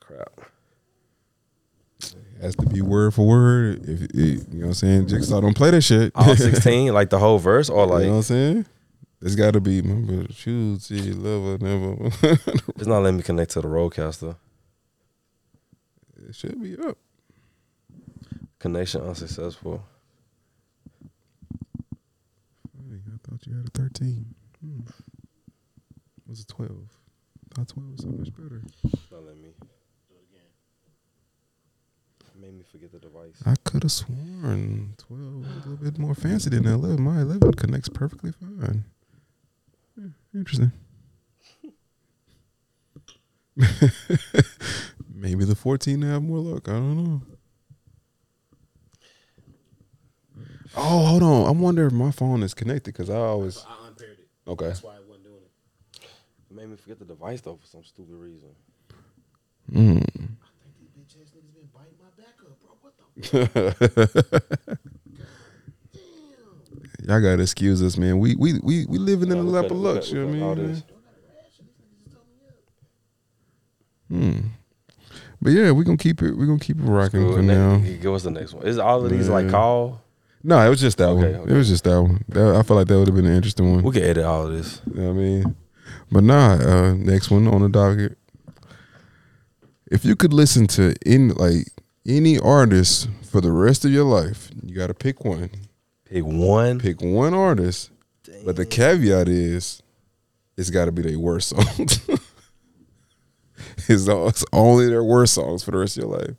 Crap. 0.00 0.30
It 2.00 2.14
has 2.40 2.56
to 2.56 2.66
be 2.66 2.80
word 2.80 3.12
for 3.12 3.26
word. 3.26 3.86
If 3.86 4.02
it, 4.04 4.14
you 4.14 4.36
know 4.52 4.60
what 4.60 4.66
I'm 4.68 4.74
saying, 4.74 5.08
Jigsaw 5.08 5.42
don't 5.42 5.54
play 5.56 5.70
that 5.70 5.82
shit. 5.82 6.12
All 6.14 6.34
16, 6.36 6.94
like 6.94 7.10
the 7.10 7.18
whole 7.18 7.38
verse, 7.38 7.68
or 7.68 7.86
like 7.86 8.00
you 8.00 8.06
know 8.06 8.12
what 8.12 8.16
I'm 8.16 8.22
saying? 8.22 8.66
It's 9.24 9.36
got 9.36 9.54
to 9.54 9.60
be. 9.60 9.80
Remember, 9.80 10.30
shoot, 10.30 10.82
see, 10.82 11.12
love, 11.12 11.62
never. 11.62 12.10
it's 12.76 12.86
not 12.86 12.98
letting 12.98 13.16
me 13.16 13.22
connect 13.22 13.52
to 13.52 13.62
the 13.62 13.68
RODECaster. 13.68 14.36
it 16.28 16.34
should 16.34 16.62
be 16.62 16.76
up. 16.76 16.98
Connection 18.58 19.00
unsuccessful. 19.00 19.82
Hey, 22.76 22.98
I 23.06 23.16
thought 23.26 23.46
you 23.46 23.56
had 23.56 23.66
a 23.66 23.70
13. 23.70 24.26
Hmm. 24.60 24.80
Was 26.26 26.40
a 26.40 26.46
12? 26.46 26.70
I 26.70 27.54
thought 27.54 27.68
12 27.68 27.90
was 27.92 28.00
so 28.02 28.08
much 28.08 28.30
better. 28.34 28.62
Not 29.10 29.24
letting 29.24 29.42
me. 29.42 29.48
Made 32.38 32.58
me 32.58 32.64
forget 32.70 32.92
the 32.92 32.98
device. 32.98 33.40
I 33.46 33.54
could 33.64 33.84
have 33.84 33.92
sworn 33.92 34.92
twelve 34.98 35.46
was 35.46 35.64
a 35.64 35.68
little 35.70 35.76
bit 35.76 35.98
more 35.98 36.14
fancy 36.14 36.50
than 36.50 36.66
eleven. 36.66 37.02
My 37.02 37.22
eleven 37.22 37.54
connects 37.54 37.88
perfectly 37.88 38.32
fine. 38.32 38.84
Interesting. 40.34 40.72
Maybe 45.14 45.44
the 45.44 45.54
fourteen 45.54 46.02
have 46.02 46.22
more 46.22 46.38
luck. 46.38 46.68
I 46.68 46.72
don't 46.72 47.04
know. 47.04 47.22
Oh, 50.76 51.06
hold 51.06 51.22
on. 51.22 51.46
I 51.46 51.50
wonder 51.52 51.86
if 51.86 51.92
my 51.92 52.10
phone 52.10 52.42
is 52.42 52.52
connected 52.52 52.92
because 52.92 53.08
I 53.10 53.16
always 53.16 53.64
I 53.64 53.86
unpaired 53.88 54.18
it. 54.18 54.28
okay. 54.50 54.66
That's 54.66 54.82
why 54.82 54.96
I 54.96 55.00
wasn't 55.06 55.24
doing 55.24 55.36
it. 55.36 55.50
It 56.50 56.56
made 56.56 56.68
me 56.68 56.76
forget 56.76 56.98
the 56.98 57.04
device 57.04 57.40
though 57.40 57.54
for 57.56 57.66
some 57.66 57.84
stupid 57.84 58.14
reason. 58.14 58.48
Mm. 59.70 59.98
I 59.98 60.02
think 60.02 60.74
these 60.80 60.90
bitch 60.98 61.14
ass 61.22 61.30
niggas 61.30 61.54
been 61.54 61.68
biting 61.72 61.94
my 62.02 62.10
back 62.18 62.34
up, 62.44 62.58
bro. 62.60 62.74
What 62.80 62.96
the 64.56 64.78
Y'all 67.06 67.20
gotta 67.20 67.42
excuse 67.42 67.82
us, 67.82 67.98
man. 67.98 68.18
We 68.18 68.34
we 68.36 68.58
we 68.62 68.86
we 68.86 68.98
living 68.98 69.30
in 69.30 69.36
the 69.36 69.42
lap 69.42 69.70
of 69.70 69.82
cut- 69.82 70.10
You 70.10 70.26
know 70.26 70.48
what 70.48 70.58
I 70.58 70.62
mean? 70.62 70.82
Hmm. 74.08 74.46
But 75.42 75.50
yeah, 75.50 75.72
we 75.72 75.84
gonna 75.84 75.98
keep 75.98 76.22
it. 76.22 76.34
We 76.36 76.46
gonna 76.46 76.58
keep 76.58 76.78
it 76.78 76.84
rocking 76.84 77.20
Cool, 77.20 77.36
for 77.36 77.42
now. 77.42 77.76
Give 77.78 78.14
us 78.14 78.22
the 78.22 78.30
next 78.30 78.54
one. 78.54 78.66
Is 78.66 78.78
all 78.78 79.04
of 79.04 79.10
these 79.10 79.28
like 79.28 79.50
call? 79.50 80.00
No, 80.42 80.58
it 80.64 80.68
was 80.68 80.80
just 80.80 80.98
that 80.98 81.12
one. 81.12 81.24
Okay. 81.24 81.52
It 81.52 81.56
was 81.56 81.68
just 81.68 81.84
that 81.84 82.00
one. 82.00 82.24
That, 82.28 82.56
I 82.56 82.62
feel 82.62 82.76
like 82.76 82.86
that 82.88 82.98
would 82.98 83.08
have 83.08 83.16
been 83.16 83.26
an 83.26 83.34
interesting 83.34 83.70
one. 83.70 83.82
We 83.82 83.92
can 83.92 84.02
edit 84.02 84.24
all 84.24 84.46
of 84.46 84.52
this. 84.52 84.80
You 84.86 85.00
know 85.00 85.12
what 85.12 85.20
I 85.20 85.22
mean? 85.22 85.56
But 86.10 86.24
nah, 86.24 86.52
uh, 86.52 86.94
next 86.94 87.30
one 87.30 87.46
on 87.48 87.62
the 87.62 87.68
docket. 87.68 88.16
If 89.90 90.04
you 90.04 90.16
could 90.16 90.32
listen 90.32 90.66
to 90.68 90.94
any 91.04 91.32
like 91.32 91.68
any 92.06 92.38
artist 92.38 93.08
for 93.22 93.40
the 93.40 93.52
rest 93.52 93.84
of 93.84 93.90
your 93.90 94.04
life, 94.04 94.50
you 94.62 94.74
got 94.74 94.86
to 94.86 94.94
pick 94.94 95.24
one. 95.24 95.50
Pick 96.14 96.24
one. 96.24 96.78
Pick 96.78 97.00
one 97.02 97.34
artist, 97.34 97.90
but 98.44 98.54
the 98.54 98.64
caveat 98.64 99.26
is, 99.26 99.82
it's 100.56 100.70
got 100.70 100.84
to 100.84 100.92
be 100.92 101.02
their 101.02 101.18
worst 101.18 101.48
songs. 101.48 102.08
it's, 103.88 104.06
all- 104.06 104.28
it's 104.28 104.44
only 104.52 104.86
their 104.88 105.02
worst 105.02 105.34
songs 105.34 105.64
for 105.64 105.72
the 105.72 105.78
rest 105.78 105.96
of 105.98 106.04
your 106.04 106.12
life. 106.16 106.36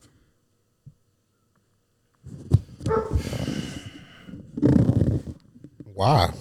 Why? 5.94 6.32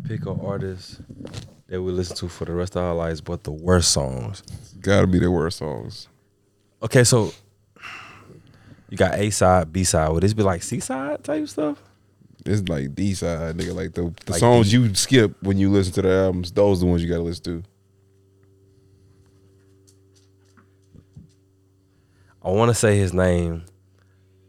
Pick 0.09 0.25
an 0.25 0.41
artist 0.43 1.03
that 1.67 1.83
we 1.83 1.93
listen 1.93 2.17
to 2.17 2.29
for 2.31 2.47
the 2.47 2.53
rest 2.53 2.75
of 2.77 2.85
our 2.85 2.95
lives, 2.95 3.21
but 3.21 3.45
the 3.45 3.53
worst 3.53 3.91
songs. 3.91 4.43
got 4.81 5.03
to 5.03 5.07
be 5.07 5.19
their 5.19 5.31
worst 5.31 5.59
songs. 5.59 6.09
Okay, 6.83 7.05
so 7.05 7.35
you 8.91 8.97
got 8.97 9.15
A 9.15 9.31
side, 9.31 9.73
B 9.73 9.85
side. 9.85 10.11
Would 10.11 10.23
this 10.23 10.35
be 10.35 10.43
like 10.43 10.63
C 10.63 10.81
side 10.81 11.25
type 11.25 11.49
stuff? 11.49 11.83
It's 12.45 12.69
like 12.69 12.95
D 12.95 13.15
side, 13.15 13.57
nigga. 13.57 13.75
Like 13.75 13.95
the, 13.95 14.13
the 14.27 14.33
Like 14.33 14.41
songs 14.41 14.71
D. 14.71 14.77
you 14.79 14.95
skip 14.95 15.41
when 15.43 15.59
you 15.59 15.71
listen 15.71 15.93
to 15.95 16.03
the 16.03 16.11
albums, 16.11 16.51
those 16.53 16.79
are 16.79 16.81
the 16.81 16.87
ones 16.87 17.03
you 17.03 17.09
gotta 17.09 17.23
listen 17.23 17.45
to. 17.45 17.63
I 22.43 22.51
want 22.51 22.71
to 22.71 22.75
say 22.75 22.97
his 22.97 23.13
name 23.13 23.65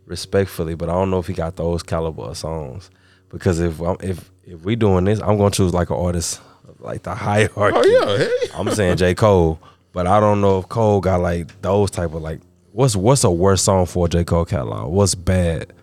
respectfully, 0.06 0.76
but 0.76 0.90
I 0.90 0.94
don't 0.94 1.10
know 1.12 1.20
if 1.20 1.28
he 1.28 1.34
got 1.34 1.58
those 1.58 1.84
caliber 1.84 2.24
of 2.24 2.38
songs. 2.38 2.90
Because 3.30 3.60
if 3.60 3.80
I'm, 3.82 3.98
if 4.02 4.32
if 4.44 4.62
we 4.64 4.76
doing 4.76 5.06
this, 5.06 5.20
I'm 5.22 5.38
gonna 5.38 5.52
choose 5.52 5.74
like 5.74 5.90
an 5.90 5.98
artist 5.98 6.42
like 6.80 7.04
the 7.04 7.14
hierarchy. 7.16 7.78
Oh 7.78 7.84
yeah, 8.18 8.18
hey. 8.18 8.48
I'm 8.54 8.70
saying 8.74 8.98
J 8.98 9.14
Cole, 9.14 9.60
but 9.94 10.08
I 10.08 10.20
don't 10.20 10.42
know 10.42 10.60
if 10.60 10.70
Cole 10.70 11.02
got 11.02 11.22
like 11.22 11.62
those 11.62 11.92
type 11.92 12.14
of 12.14 12.22
like 12.22 12.40
what's 12.72 12.96
what's 12.96 13.24
a 13.24 13.32
worst 13.32 13.66
song 13.66 13.86
for 13.86 14.08
J 14.08 14.24
Cole 14.24 14.46
catalog? 14.46 14.92
What's 14.92 15.16
bad? 15.16 15.74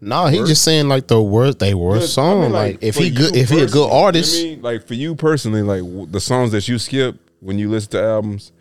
No, 0.00 0.26
he 0.26 0.38
just 0.38 0.62
saying 0.62 0.88
like 0.88 1.06
the 1.08 1.22
worst. 1.22 1.58
They 1.58 1.74
worst 1.74 2.12
song. 2.12 2.40
I 2.40 2.42
mean, 2.42 2.52
like, 2.52 2.78
if 2.82 2.96
he 2.96 3.10
good, 3.10 3.34
if 3.34 3.48
he 3.48 3.60
a 3.62 3.66
good 3.66 3.88
personally, 3.88 3.90
artist, 4.02 4.40
I 4.40 4.44
mean, 4.44 4.62
like 4.62 4.86
for 4.86 4.94
you 4.94 5.14
personally, 5.14 5.62
like 5.62 5.80
w- 5.80 6.06
the 6.06 6.20
songs 6.20 6.52
that 6.52 6.68
you 6.68 6.78
skip 6.78 7.18
when 7.40 7.58
you 7.58 7.70
listen 7.70 7.92
to 7.92 8.02
albums, 8.02 8.52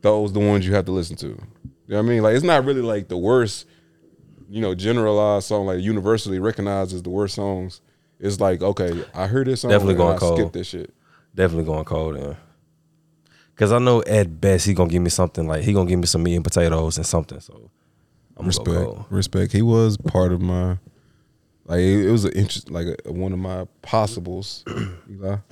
those 0.00 0.32
the 0.32 0.40
ones 0.40 0.66
you 0.66 0.74
have 0.74 0.86
to 0.86 0.92
listen 0.92 1.16
to. 1.16 1.26
You 1.26 1.34
know 1.88 1.96
what 1.96 1.98
I 1.98 2.02
mean? 2.02 2.22
Like 2.22 2.34
it's 2.36 2.44
not 2.44 2.64
really 2.64 2.80
like 2.80 3.08
the 3.08 3.18
worst, 3.18 3.66
you 4.48 4.60
know, 4.62 4.74
generalized 4.74 5.46
song 5.46 5.66
like 5.66 5.80
universally 5.80 6.38
recognized 6.38 6.94
as 6.94 7.02
the 7.02 7.10
worst 7.10 7.34
songs. 7.34 7.80
It's 8.18 8.40
like 8.40 8.62
okay, 8.62 9.04
I 9.14 9.26
heard 9.26 9.46
this 9.46 9.60
song, 9.60 9.70
Definitely 9.70 9.94
and 9.94 9.98
going 9.98 10.14
I 10.16 10.18
Cole. 10.18 10.36
skip 10.36 10.52
this 10.52 10.66
shit. 10.68 10.92
Definitely 11.34 11.64
going 11.66 11.84
Cole 11.84 12.12
then. 12.14 12.36
Cause 13.58 13.72
I 13.72 13.78
know 13.78 14.02
at 14.06 14.40
best 14.40 14.66
he 14.66 14.72
gonna 14.74 14.88
give 14.88 15.02
me 15.02 15.10
something 15.10 15.46
like 15.48 15.62
he 15.64 15.72
gonna 15.72 15.88
give 15.88 15.98
me 15.98 16.06
some 16.06 16.22
meat 16.22 16.36
and 16.36 16.44
potatoes 16.44 16.96
and 16.96 17.04
something. 17.04 17.40
So 17.40 17.70
I'm 18.36 18.46
respect, 18.46 18.68
go 18.68 19.04
respect. 19.10 19.52
He 19.52 19.62
was 19.62 19.96
part 19.96 20.32
of 20.32 20.40
my, 20.40 20.78
like 21.64 21.80
it, 21.80 22.06
it 22.06 22.12
was 22.12 22.24
an 22.24 22.32
interest, 22.32 22.70
like 22.70 22.86
a, 23.04 23.12
one 23.12 23.32
of 23.32 23.38
my 23.40 23.66
possibles. 23.82 24.64
Eli. 25.10 25.36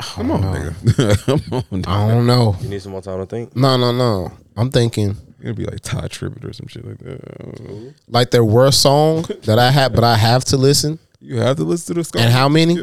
Come 0.00 0.30
on, 0.30 0.42
nigga. 0.42 1.24
Come 1.24 1.40
on, 1.50 1.62
nigga. 1.62 1.88
I 1.88 2.08
don't 2.08 2.26
know. 2.26 2.54
You 2.60 2.68
need 2.68 2.82
some 2.82 2.92
more 2.92 3.02
time 3.02 3.18
to 3.18 3.26
think. 3.26 3.56
No, 3.56 3.76
no, 3.76 3.90
no. 3.90 4.30
I'm 4.56 4.70
thinking 4.70 5.16
It'd 5.40 5.56
be 5.56 5.64
like 5.64 5.80
Todd 5.80 6.10
Tribbett 6.10 6.44
or 6.44 6.52
some 6.52 6.66
shit 6.66 6.84
like 6.84 6.98
that. 6.98 7.20
I 7.40 7.44
don't 7.44 7.60
know. 7.60 7.94
like 8.08 8.30
their 8.30 8.44
worst 8.44 8.82
song 8.82 9.24
that 9.44 9.58
I 9.58 9.70
have, 9.70 9.94
but 9.94 10.02
I 10.02 10.16
have 10.16 10.44
to 10.46 10.56
listen. 10.56 10.98
You 11.20 11.36
have 11.38 11.56
to 11.58 11.64
listen 11.64 11.94
to 11.94 12.00
the 12.00 12.04
song. 12.04 12.22
And 12.22 12.32
how 12.32 12.48
many? 12.48 12.76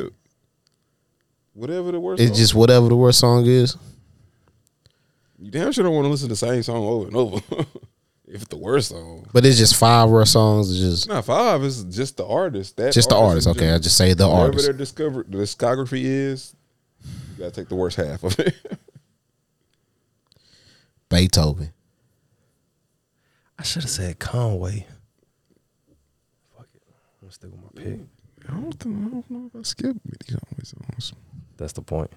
Whatever 1.56 1.92
the 1.92 2.00
worst. 2.00 2.22
It's 2.22 2.32
song. 2.32 2.38
just 2.38 2.54
whatever 2.56 2.90
the 2.90 2.96
worst 2.96 3.20
song 3.20 3.46
is. 3.48 3.76
you 5.40 5.50
damn 5.50 5.72
sure 5.72 5.84
don't 5.86 5.96
want 5.96 6.06
to 6.06 6.10
listen 6.10 6.28
to 6.28 6.34
the 6.34 6.36
same 6.36 6.62
song 6.62 6.84
over 6.84 7.08
and 7.08 7.16
over. 7.16 7.38
if 8.28 8.36
it's 8.42 8.48
the 8.48 8.58
worst 8.58 8.90
song, 8.90 9.26
But 9.34 9.46
it's 9.46 9.58
just 9.58 9.76
five 9.78 10.10
worst 10.10 10.34
songs. 10.34 10.70
It's 10.70 10.80
just 10.82 11.08
not 11.08 11.24
five. 11.26 11.64
It's 11.64 11.84
just 11.84 12.18
the 12.18 12.26
artist. 12.28 12.76
That 12.78 12.94
just 12.94 13.10
the 13.10 13.16
artist. 13.16 13.48
in 13.48 13.52
Okay, 13.52 13.62
I 13.62 13.68
general. 13.68 13.80
just 13.80 13.98
say 13.98 14.14
the 14.14 14.28
Whatever 14.28 14.46
artist. 14.48 14.66
their 14.66 14.74
discover 14.74 15.24
the 15.28 15.38
discography 15.38 16.04
is, 16.04 16.54
you 17.04 17.40
gotta 17.40 17.52
take 17.52 17.70
the 17.70 17.76
worst 17.76 17.98
half 17.98 18.24
of 18.24 18.38
it. 18.40 18.54
Beethoven. 21.10 21.72
I 23.58 23.64
should 23.64 23.84
have 23.84 23.92
said 23.92 24.20
Conway. 24.20 24.86
Fuck 26.58 26.68
it. 26.76 26.82
I'm 26.88 27.22
gonna 27.22 27.32
stick 27.32 27.52
with 27.52 27.62
my 27.62 27.82
pick. 27.82 28.00
I 28.50 28.54
don't, 28.54 28.74
think, 28.74 28.98
I 28.98 29.10
don't 29.10 29.32
know 29.32 29.50
if 29.54 29.60
I 29.60 29.64
skip 29.64 29.96
Mitty 30.06 30.34
Conway 30.34 30.64
songs. 30.64 31.14
That's 31.58 31.74
the 31.74 31.82
point. 31.82 32.12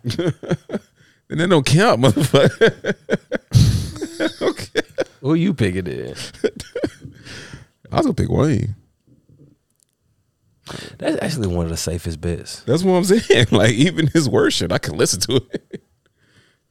And 1.31 1.41
that 1.41 1.49
don't 1.51 1.67
count, 1.67 2.01
motherfucker. 2.01 2.95
okay. 4.43 4.81
Who 5.21 5.35
you 5.35 5.53
picking 5.55 5.85
then? 5.85 6.15
I 7.93 7.97
was 7.97 8.07
gonna 8.07 8.15
pick 8.15 8.31
Wayne. 8.31 8.75
That's 10.99 11.23
actually 11.23 11.49
one 11.49 11.65
of 11.65 11.71
the 11.71 11.77
safest 11.77 12.21
bets. 12.21 12.63
That's 12.63 12.83
what 12.83 12.93
I'm 12.95 13.05
saying. 13.05 13.47
Like 13.51 13.73
even 13.73 14.07
his 14.09 14.29
worst 14.29 14.59
shit, 14.59 14.73
I 14.73 14.79
can 14.79 14.97
listen 14.97 15.21
to 15.21 15.37
it. 15.37 15.83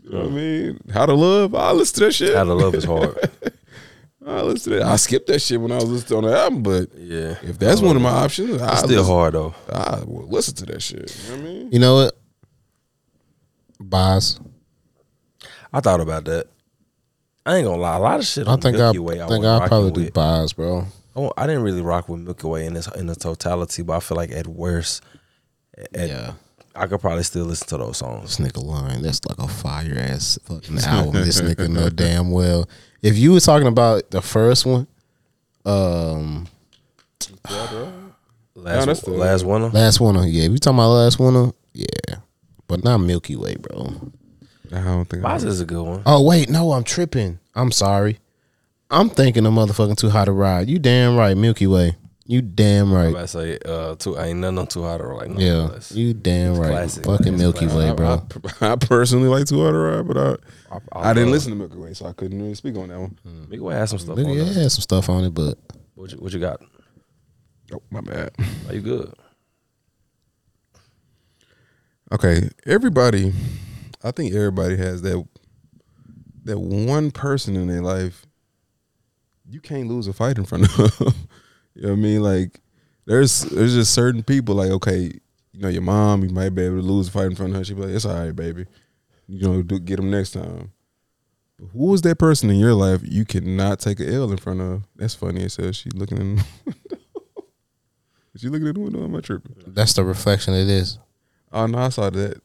you 0.03 0.09
know 0.11 0.19
what 0.19 0.27
I 0.27 0.31
mean? 0.31 0.79
How 0.93 1.05
to 1.05 1.13
love, 1.13 1.55
I 1.55 1.71
listen 1.71 1.99
to 1.99 2.05
that 2.05 2.13
shit. 2.13 2.35
How 2.35 2.43
to 2.43 2.53
love 2.53 2.75
is 2.75 2.83
hard. 2.83 3.17
I 4.25 4.41
listen 4.41 4.73
to 4.73 4.79
that. 4.79 4.87
I 4.87 4.95
skipped 4.97 5.27
that 5.27 5.39
shit 5.39 5.59
when 5.61 5.71
I 5.71 5.75
was 5.75 5.85
listening 5.85 6.17
on 6.25 6.29
the 6.31 6.37
album, 6.37 6.61
but 6.63 6.89
Yeah. 6.97 7.37
if 7.43 7.57
that's 7.57 7.79
one 7.81 7.95
of 7.95 8.01
my 8.01 8.09
options, 8.11 8.61
I 8.61 8.75
still 8.75 8.89
listen, 8.89 9.05
hard 9.05 9.33
though. 9.35 9.55
I 9.71 10.01
will 10.05 10.27
listen 10.27 10.53
to 10.55 10.65
that 10.67 10.81
shit. 10.81 11.15
You 11.29 11.29
know 11.31 11.37
what 11.37 11.39
I 11.39 11.43
mean? 11.53 11.71
You 11.71 11.79
know 11.79 11.95
what? 11.95 12.17
Boz. 13.89 14.39
I 15.73 15.79
thought 15.79 16.01
about 16.01 16.25
that. 16.25 16.47
I 17.45 17.55
ain't 17.57 17.65
gonna 17.65 17.81
lie. 17.81 17.95
A 17.95 17.99
lot 17.99 18.19
of 18.19 18.25
shit. 18.25 18.47
I 18.47 18.51
on 18.51 18.61
think 18.61 18.77
I 18.77 18.91
Way, 18.91 19.21
I 19.21 19.27
think 19.27 19.45
I 19.45 19.67
probably 19.67 19.91
do 19.91 20.01
with. 20.01 20.13
Boz, 20.13 20.53
bro. 20.53 20.85
I 21.15 21.29
I 21.37 21.47
didn't 21.47 21.63
really 21.63 21.81
rock 21.81 22.09
with 22.09 22.19
Milky 22.21 22.47
Way 22.47 22.65
in 22.65 22.73
this 22.73 22.87
in 22.95 23.07
the 23.07 23.15
totality, 23.15 23.83
but 23.83 23.93
I 23.97 23.99
feel 24.01 24.17
like 24.17 24.31
at 24.31 24.47
worst, 24.47 25.03
at, 25.93 26.09
Yeah. 26.09 26.33
I 26.75 26.85
could 26.85 27.01
probably 27.01 27.23
still 27.23 27.45
listen 27.45 27.67
to 27.69 27.77
those 27.77 27.97
songs. 27.97 28.37
This 28.37 28.47
nigga 28.51 28.63
line, 28.63 29.01
that's 29.01 29.21
like 29.25 29.39
a 29.39 29.47
fire 29.47 29.95
ass 29.97 30.37
fucking 30.43 30.77
album. 30.79 31.13
this 31.23 31.41
nigga 31.41 31.67
know 31.69 31.89
damn 32.03 32.29
well. 32.29 32.69
If 33.01 33.17
you 33.17 33.31
was 33.31 33.45
talking 33.45 33.67
about 33.67 34.11
the 34.11 34.21
first 34.21 34.65
one, 34.65 34.85
um, 35.65 36.47
Last, 38.55 38.85
that's 38.87 39.01
the- 39.01 39.11
last 39.11 39.43
one. 39.45 39.71
last 39.71 39.99
one, 39.99 40.15
yeah. 40.27 40.43
If 40.43 40.51
you 40.51 40.57
talking 40.57 40.77
about 40.77 40.89
last 40.89 41.19
one, 41.19 41.53
yeah, 41.73 41.85
but 42.67 42.83
not 42.83 42.99
Milky 42.99 43.35
Way, 43.35 43.55
bro. 43.55 44.11
I 44.71 44.81
don't 44.83 45.05
think. 45.05 45.23
I 45.23 45.29
Boz 45.33 45.43
is 45.43 45.61
a 45.61 45.65
good 45.65 45.83
one. 45.83 46.01
Oh 46.05 46.21
wait, 46.23 46.49
no, 46.49 46.73
I'm 46.73 46.83
tripping. 46.83 47.39
I'm 47.55 47.71
sorry. 47.71 48.19
I'm 48.89 49.09
thinking 49.09 49.45
of 49.45 49.53
motherfucking 49.53 49.97
too 49.97 50.09
hot 50.09 50.25
to 50.25 50.31
ride. 50.31 50.69
You 50.69 50.79
damn 50.79 51.15
right, 51.17 51.35
Milky 51.35 51.67
Way. 51.67 51.95
You 52.29 52.41
damn 52.41 52.91
right. 52.91 53.15
I 53.15 53.25
say, 53.25 53.57
uh, 53.65 53.95
too, 53.95 54.17
I 54.17 54.27
ain't 54.27 54.39
nothing 54.39 54.57
on 54.59 54.67
too 54.67 54.83
hot 54.83 54.97
to 54.97 55.05
ride. 55.05 55.29
no 55.31 55.39
Yeah, 55.39 55.53
less. 55.73 55.93
you 55.93 56.13
damn 56.13 56.55
right. 56.55 56.71
classic, 56.71 57.05
Fucking 57.05 57.31
man. 57.33 57.37
Milky 57.37 57.65
It's 57.65 57.73
Way, 57.73 57.93
bro. 57.93 58.21
I, 58.61 58.73
I 58.73 58.75
personally 58.75 59.29
like 59.29 59.45
Two 59.45 59.63
hot 59.63 59.71
to 59.71 59.77
Ride, 59.77 60.07
but 60.07 60.17
I 60.17 60.35
I, 60.91 61.09
I 61.09 61.13
didn't 61.13 61.31
listen 61.31 61.51
to 61.51 61.57
Milky 61.57 61.77
Way, 61.77 61.93
so 61.93 62.05
I 62.05 62.11
couldn't 62.13 62.41
really 62.41 62.53
speak 62.55 62.75
on 62.75 62.89
that 62.89 62.99
one. 62.99 63.17
Milky 63.23 63.59
Way 63.59 63.75
has 63.75 63.89
some 63.91 63.99
stuff 63.99 64.17
on 64.17 64.25
Nigga, 64.25 64.35
there. 64.43 64.53
yeah, 64.53 64.61
had 64.63 64.71
some 64.73 64.81
stuff 64.81 65.07
on 65.09 65.23
it, 65.23 65.33
but 65.33 65.57
What 65.95 66.11
you, 66.11 66.17
what 66.17 66.33
you 66.33 66.39
got? 66.39 66.61
Oh, 67.73 67.81
my 67.91 68.01
bad. 68.01 68.31
Are 68.67 68.73
you 68.75 68.81
good? 68.81 69.13
Okay, 72.11 72.49
everybody 72.65 73.33
I 74.03 74.11
think 74.11 74.33
everybody 74.33 74.77
has 74.77 75.01
that 75.01 75.27
that 76.45 76.59
one 76.59 77.11
person 77.11 77.55
in 77.55 77.67
their 77.67 77.81
life 77.81 78.25
you 79.49 79.59
can't 79.59 79.87
lose 79.87 80.07
a 80.07 80.13
fight 80.13 80.37
in 80.37 80.45
front 80.45 80.65
of. 80.65 80.99
you 81.75 81.83
know 81.83 81.89
what 81.89 81.91
I 81.91 81.95
mean? 81.95 82.21
Like 82.21 82.61
there's 83.05 83.41
there's 83.41 83.73
just 83.73 83.93
certain 83.93 84.23
people 84.23 84.55
like 84.55 84.71
okay, 84.71 85.11
you 85.51 85.61
know 85.61 85.69
your 85.69 85.81
mom, 85.81 86.23
you 86.23 86.29
might 86.29 86.49
be 86.49 86.63
able 86.63 86.77
to 86.77 86.81
lose 86.81 87.07
a 87.07 87.11
fight 87.11 87.27
in 87.27 87.35
front 87.35 87.53
of 87.53 87.57
her. 87.57 87.65
She 87.65 87.73
be 87.73 87.81
like, 87.81 87.91
it's 87.91 88.05
all 88.05 88.17
right, 88.17 88.35
baby. 88.35 88.65
You 89.27 89.41
know, 89.41 89.61
do, 89.61 89.79
get 89.79 89.97
them 89.97 90.09
next 90.09 90.31
time. 90.31 90.71
But 91.59 91.67
who 91.73 91.85
was 91.87 92.01
that 92.03 92.19
person 92.19 92.49
in 92.49 92.57
your 92.57 92.73
life 92.73 93.01
you 93.03 93.25
cannot 93.25 93.79
take 93.79 93.99
a 93.99 94.07
L 94.07 94.31
in 94.31 94.37
front 94.37 94.61
of? 94.61 94.83
That's 94.95 95.15
funny. 95.15 95.43
It 95.43 95.51
says 95.51 95.75
she 95.75 95.89
looking 95.89 96.17
in. 96.17 96.35
the 96.35 96.45
window. 96.65 97.03
Is 98.33 98.41
she 98.41 98.49
looking 98.49 98.67
in 98.67 98.73
the 98.73 98.79
window? 98.79 99.03
Am 99.03 99.15
I 99.15 99.21
tripping? 99.21 99.55
That's 99.65 99.93
the 99.93 100.03
reflection 100.03 100.53
it 100.53 100.69
is. 100.69 100.99
Oh 101.51 101.65
no, 101.65 101.77
I 101.77 101.89
saw 101.89 102.09
that. 102.09 102.41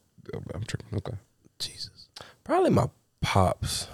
I'm 0.53 0.63
tripping. 0.63 0.97
Okay. 0.97 1.17
Jesus. 1.59 2.07
Probably 2.43 2.69
my 2.69 2.87
pops. 3.21 3.87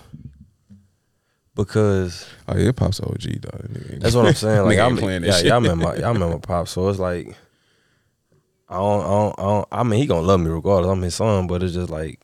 Because 1.56 2.26
Oh 2.48 2.58
yeah, 2.58 2.72
pops 2.72 3.02
OG 3.02 3.22
though. 3.42 3.50
Nigga 3.68 4.00
that's 4.00 4.16
what 4.16 4.28
I'm 4.28 4.34
saying. 4.34 4.62
Like 4.66 4.78
Nigga 4.78 4.86
I'm 4.86 4.92
ain't 4.92 5.00
playing 5.00 5.22
that 5.24 5.28
yeah, 5.28 5.34
shit. 5.38 5.46
y'all 5.48 5.62
remember 5.62 5.98
y'all 6.00 6.14
remember 6.14 6.38
pops. 6.40 6.72
So 6.72 6.88
it's 6.90 7.00
like 7.00 7.36
I 8.70 8.76
don't, 8.78 9.02
I 9.02 9.08
don't, 9.08 9.36
I 9.40 9.44
don't 9.44 9.68
I 9.72 9.84
mean 9.84 10.00
he 10.00 10.06
gonna 10.06 10.22
love 10.26 10.40
me 10.40 10.50
regardless. 10.50 10.92
I'm 10.92 11.02
his 11.02 11.16
son, 11.16 11.48
but 11.48 11.64
it's 11.64 11.74
just 11.74 11.90
like 11.90 12.20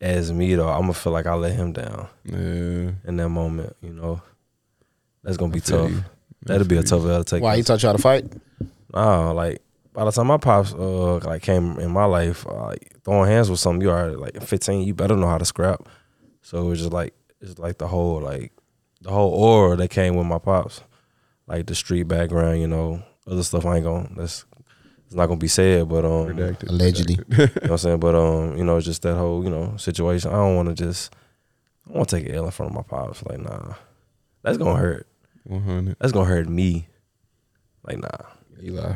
as 0.00 0.32
me 0.32 0.54
though, 0.54 0.68
I'm 0.68 0.82
gonna 0.82 0.94
feel 0.94 1.12
like 1.12 1.26
I 1.26 1.34
let 1.34 1.52
him 1.54 1.72
down 1.72 2.08
Yeah. 2.24 2.92
in 3.04 3.16
that 3.16 3.28
moment, 3.28 3.74
you 3.82 3.92
know. 3.92 4.20
That's 5.24 5.36
gonna 5.36 5.52
be 5.52 5.60
feel 5.60 5.84
tough. 5.84 5.90
you. 5.90 6.04
That'll 6.44 6.66
be 6.66 6.76
a 6.76 6.82
tough 6.82 7.04
L 7.04 7.22
to 7.22 7.24
take. 7.24 7.42
Why 7.42 7.56
he 7.56 7.62
taught 7.62 7.82
y'all 7.82 7.92
to 7.96 8.02
fight? 8.02 8.26
Oh, 8.94 9.32
like 9.34 9.60
by 9.92 10.04
the 10.04 10.10
time 10.10 10.26
my 10.26 10.38
pops 10.38 10.72
uh 10.74 11.18
like 11.18 11.42
came 11.42 11.78
in 11.78 11.90
my 11.90 12.04
life, 12.04 12.46
uh, 12.46 12.66
like 12.66 12.92
throwing 13.04 13.30
hands 13.30 13.50
with 13.50 13.60
something, 13.60 13.82
you 13.82 13.90
are 13.90 14.12
like 14.12 14.40
15, 14.42 14.86
you 14.86 14.94
better 14.94 15.16
know 15.16 15.28
how 15.28 15.38
to 15.38 15.44
scrap. 15.44 15.88
So 16.42 16.70
it's 16.70 16.80
just 16.80 16.92
like 16.92 17.14
it's 17.40 17.58
like 17.58 17.78
the 17.78 17.88
whole 17.88 18.20
like 18.20 18.52
the 19.00 19.10
whole 19.10 19.32
aura 19.32 19.76
that 19.76 19.90
came 19.90 20.16
with 20.16 20.26
my 20.26 20.38
pops, 20.38 20.82
like 21.46 21.66
the 21.66 21.74
street 21.74 22.04
background, 22.04 22.60
you 22.60 22.68
know, 22.68 23.02
other 23.26 23.42
stuff 23.42 23.66
I 23.66 23.76
ain't 23.76 23.84
gonna 23.84 24.08
that's 24.16 24.44
it's 25.12 25.16
not 25.18 25.26
gonna 25.26 25.38
be 25.38 25.48
said, 25.48 25.90
but 25.90 26.06
um, 26.06 26.28
you 26.28 26.34
know 26.34 26.52
Redacted. 26.52 26.68
Allegedly. 26.70 27.16
what 27.16 27.70
I'm 27.70 27.78
saying, 27.78 28.00
but 28.00 28.14
um, 28.14 28.56
you 28.56 28.64
know, 28.64 28.78
it's 28.78 28.86
just 28.86 29.02
that 29.02 29.14
whole 29.14 29.44
you 29.44 29.50
know 29.50 29.76
situation. 29.76 30.30
I 30.30 30.36
don't 30.36 30.56
want 30.56 30.68
to 30.68 30.74
just 30.74 31.14
I 31.84 31.90
don't 31.90 31.98
want 31.98 32.08
to 32.08 32.16
take 32.16 32.28
an 32.30 32.34
L 32.34 32.46
in 32.46 32.50
front 32.50 32.72
of 32.72 32.76
my 32.76 32.82
pops. 32.82 33.22
Like 33.24 33.38
nah, 33.38 33.74
that's 34.40 34.56
gonna 34.56 34.78
hurt. 34.78 35.06
One 35.44 35.60
hundred. 35.60 35.96
That's 36.00 36.12
gonna 36.12 36.24
hurt 36.24 36.48
me. 36.48 36.88
Like 37.82 37.98
nah. 37.98 38.08
Eli. 38.62 38.94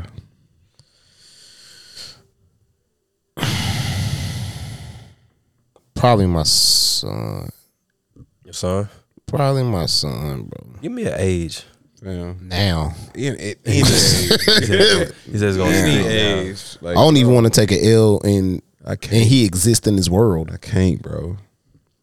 Probably 6.06 6.26
my 6.26 6.44
son. 6.44 7.48
Your 8.44 8.52
son, 8.52 8.88
Probably 9.26 9.64
my 9.64 9.86
son, 9.86 10.44
bro. 10.44 10.74
give 10.80 10.92
me 10.92 11.04
an 11.04 11.14
age. 11.16 11.64
Damn. 12.00 12.46
Now. 12.46 12.94
In, 13.16 13.34
in, 13.34 13.54
in 13.64 13.72
He 13.72 13.74
he 13.80 13.82
says 13.84 15.12
it's 15.26 15.56
gonna 15.56 15.70
any 15.74 16.02
be 16.02 16.06
age. 16.08 16.46
age. 16.50 16.78
Like, 16.80 16.96
I 16.96 17.00
don't 17.00 17.16
even 17.16 17.34
want 17.34 17.46
to 17.46 17.50
take 17.50 17.72
an 17.72 17.84
L 17.84 18.20
and 18.22 18.62
I 18.84 18.94
can't. 18.94 19.26
he 19.26 19.44
exists 19.44 19.84
in 19.88 19.96
this 19.96 20.08
world. 20.08 20.50
I 20.52 20.58
can't, 20.58 21.02
bro. 21.02 21.38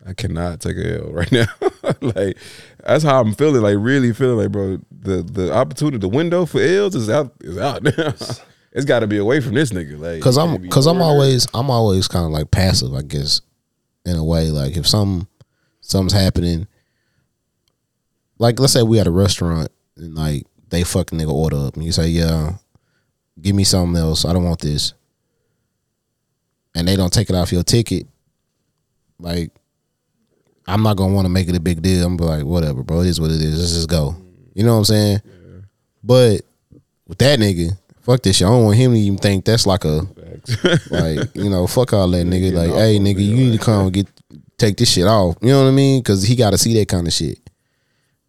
I 0.06 0.14
cannot 0.14 0.60
take 0.60 0.76
a 0.76 1.00
L 1.02 1.12
right 1.14 1.32
now. 1.32 1.46
like 2.02 2.38
that's 2.86 3.06
how 3.06 3.22
I'm 3.22 3.34
feeling. 3.36 3.62
Like 3.62 3.78
really 3.80 4.12
feeling 4.12 4.38
like, 4.38 4.52
bro. 4.52 4.80
The 4.92 5.24
the 5.24 5.54
opportunity, 5.54 5.98
the 6.00 6.10
window 6.10 6.46
for 6.46 6.60
L's 6.60 6.94
is 6.96 7.10
out. 7.10 7.32
Is 7.40 7.58
out 7.58 7.84
now. 7.98 8.14
it's 8.74 8.86
got 8.86 9.00
to 9.00 9.08
be 9.08 9.18
away 9.18 9.40
from 9.40 9.54
this 9.54 9.70
nigga. 9.70 9.98
Like, 9.98 10.22
Cause 10.22 10.38
I'm 10.38 10.68
cause 10.70 10.88
I'm 10.88 11.02
always 11.02 11.48
I'm 11.54 11.70
always 11.70 12.10
kind 12.10 12.26
of 12.26 12.32
like 12.32 12.52
passive, 12.52 12.94
I 12.94 13.02
guess, 13.04 13.40
in 14.06 14.16
a 14.16 14.24
way. 14.24 14.50
Like 14.50 14.78
if 14.78 14.88
some 14.88 15.28
something's 15.82 16.14
happening, 16.14 16.68
like 18.38 18.60
let's 18.60 18.74
say 18.74 18.84
we 18.84 19.00
at 19.00 19.08
a 19.08 19.12
restaurant 19.12 19.70
and 19.98 20.16
like 20.16 20.46
they 20.70 20.84
fucking 20.84 21.20
nigga 21.20 21.32
order 21.32 21.58
up 21.58 21.76
and 21.76 21.84
you 21.84 21.92
say, 21.92 22.08
Yeah, 22.08 22.54
give 23.42 23.56
me 23.56 23.64
something 23.64 24.00
else. 24.00 24.26
I 24.26 24.34
don't 24.34 24.44
want 24.44 24.62
this. 24.62 24.94
And 26.76 26.88
they 26.88 26.96
don't 26.96 27.14
take 27.14 27.30
it 27.30 27.36
off 27.36 27.52
your 27.52 27.64
ticket, 27.64 28.08
like 29.20 29.52
I'm 30.68 30.82
not 30.82 30.98
gonna 30.98 31.14
want 31.14 31.26
to 31.26 31.30
make 31.30 31.48
it 31.48 31.56
a 31.56 31.60
big 31.60 31.82
deal. 31.82 32.06
I'm 32.06 32.18
be 32.18 32.24
like, 32.24 32.44
whatever, 32.44 32.84
bro. 32.84 33.02
It 33.02 33.08
is 33.08 33.20
what 33.20 33.32
it 33.32 33.42
is. 33.42 33.60
Let's 33.60 33.74
just 33.74 33.90
go. 33.90 34.16
You 34.54 34.64
know 34.64 34.74
what 34.74 34.80
I'm 34.80 34.86
saying? 34.86 35.20
But 36.04 36.42
with 37.08 37.18
that 37.20 37.40
nigga, 37.40 37.78
fuck 38.02 38.22
this 38.22 38.38
shit. 38.38 38.48
I 38.48 38.52
don't 38.52 38.64
want 38.64 38.78
him 38.78 38.94
to 38.94 39.00
even 39.00 39.18
think 39.18 39.46
that's 39.46 39.68
like 39.68 39.86
a 39.86 40.08
like 40.92 41.36
you 41.36 41.50
know, 41.50 41.68
fuck 41.68 41.94
all 41.94 42.08
that 42.10 42.26
nigga. 42.28 42.54
Like, 42.54 42.72
hey, 42.72 43.00
nigga, 43.00 43.24
you 43.26 43.36
need 43.36 43.58
to 43.60 43.64
come 43.64 43.90
get 43.90 44.08
take 44.58 44.78
this 44.78 44.92
shit 44.92 45.08
off. 45.08 45.36
You 45.42 45.50
know 45.50 45.64
what 45.64 45.70
I 45.70 45.72
mean? 45.74 46.02
Because 46.02 46.24
he 46.24 46.36
got 46.36 46.52
to 46.52 46.58
see 46.58 46.74
that 46.76 46.88
kind 46.88 47.08
of 47.08 47.14
shit. 47.14 47.40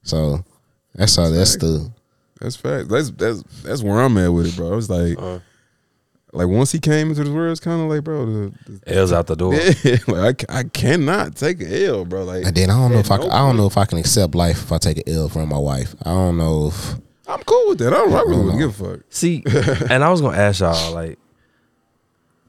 So 0.03 0.45
that's 0.95 1.17
how 1.17 1.31
that's 1.31 1.57
the 1.57 1.91
That's 2.41 2.57
fact. 2.57 2.89
That's 2.89 3.11
that's 3.11 3.43
that's 3.63 3.83
where 3.83 4.01
I'm 4.01 4.17
at 4.19 4.29
with 4.29 4.47
it, 4.47 4.57
bro. 4.57 4.73
I 4.73 4.77
was 4.77 4.91
like, 4.91 5.17
Uh-huh. 5.19 5.39
like 6.33 6.49
once 6.49 6.73
he 6.73 6.79
came 6.79 7.09
into 7.11 7.25
the 7.25 7.33
world, 7.33 7.53
it's 7.53 7.61
kind 7.61 7.81
of 7.81 7.89
like, 7.89 8.05
bro, 8.05 8.27
the, 8.27 8.53
the 8.85 8.95
L's 8.97 9.13
out 9.13 9.27
the 9.27 9.37
door. 9.37 9.55
Yeah, 9.85 9.97
like 10.09 10.45
I, 10.51 10.59
I 10.61 10.63
cannot 10.65 11.37
take 11.37 11.61
a 11.63 11.87
L, 11.87 12.05
bro. 12.05 12.25
Like, 12.25 12.45
And 12.45 12.55
then 12.55 12.71
I 12.71 12.75
don't 12.75 12.93
know 12.93 12.99
at 12.99 13.07
if 13.07 13.11
I, 13.11 13.17
no 13.19 13.29
I 13.31 13.39
don't 13.39 13.57
know 13.57 13.67
if 13.67 13.79
I 13.79 13.85
can 13.87 13.99
accept 13.99 14.35
life 14.35 14.63
if 14.65 14.73
I 14.73 14.79
take 14.79 14.99
an 14.99 15.05
L 15.15 15.29
from 15.29 15.49
my 15.49 15.59
wife. 15.59 15.95
I 16.03 16.11
don't 16.11 16.37
know 16.37 16.69
if 16.69 16.95
I'm 17.27 17.43
cool 17.45 17.69
with 17.71 17.79
that. 17.79 17.93
I 17.95 17.97
don't. 17.97 18.13
I 18.13 18.21
really 18.21 18.45
wouldn't 18.45 18.59
give 18.59 18.81
a 18.81 18.97
fuck. 18.97 19.01
See, 19.09 19.43
and 19.91 20.05
I 20.05 20.11
was 20.11 20.21
gonna 20.21 20.37
ask 20.37 20.61
y'all, 20.61 20.93
like, 20.93 21.19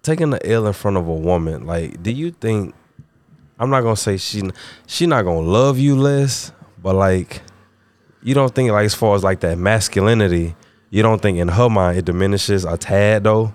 taking 0.05 0.29
the 0.29 0.49
L 0.49 0.67
in 0.67 0.73
front 0.73 0.97
of 0.97 1.07
a 1.07 1.13
woman, 1.13 1.65
like, 1.65 2.01
do 2.01 2.11
you 2.11 2.31
think? 2.31 2.73
I'm 3.57 3.69
not 3.69 3.81
gonna 3.81 3.95
say 3.95 4.17
she 4.17 4.43
she 4.85 5.07
not 5.07 5.23
gonna 5.23 5.39
love 5.39 5.79
you 5.79 5.95
less, 5.95 6.51
but 6.81 6.95
like, 6.95 7.41
you 8.21 8.33
don't 8.33 8.53
think 8.53 8.71
like 8.71 8.85
as 8.85 8.93
far 8.93 9.15
as 9.15 9.23
like 9.23 9.39
that 9.41 9.57
masculinity, 9.57 10.55
you 10.89 11.01
don't 11.01 11.21
think 11.21 11.37
in 11.37 11.47
her 11.47 11.69
mind 11.69 11.97
it 11.97 12.05
diminishes 12.05 12.65
a 12.65 12.77
tad 12.77 13.23
though, 13.23 13.53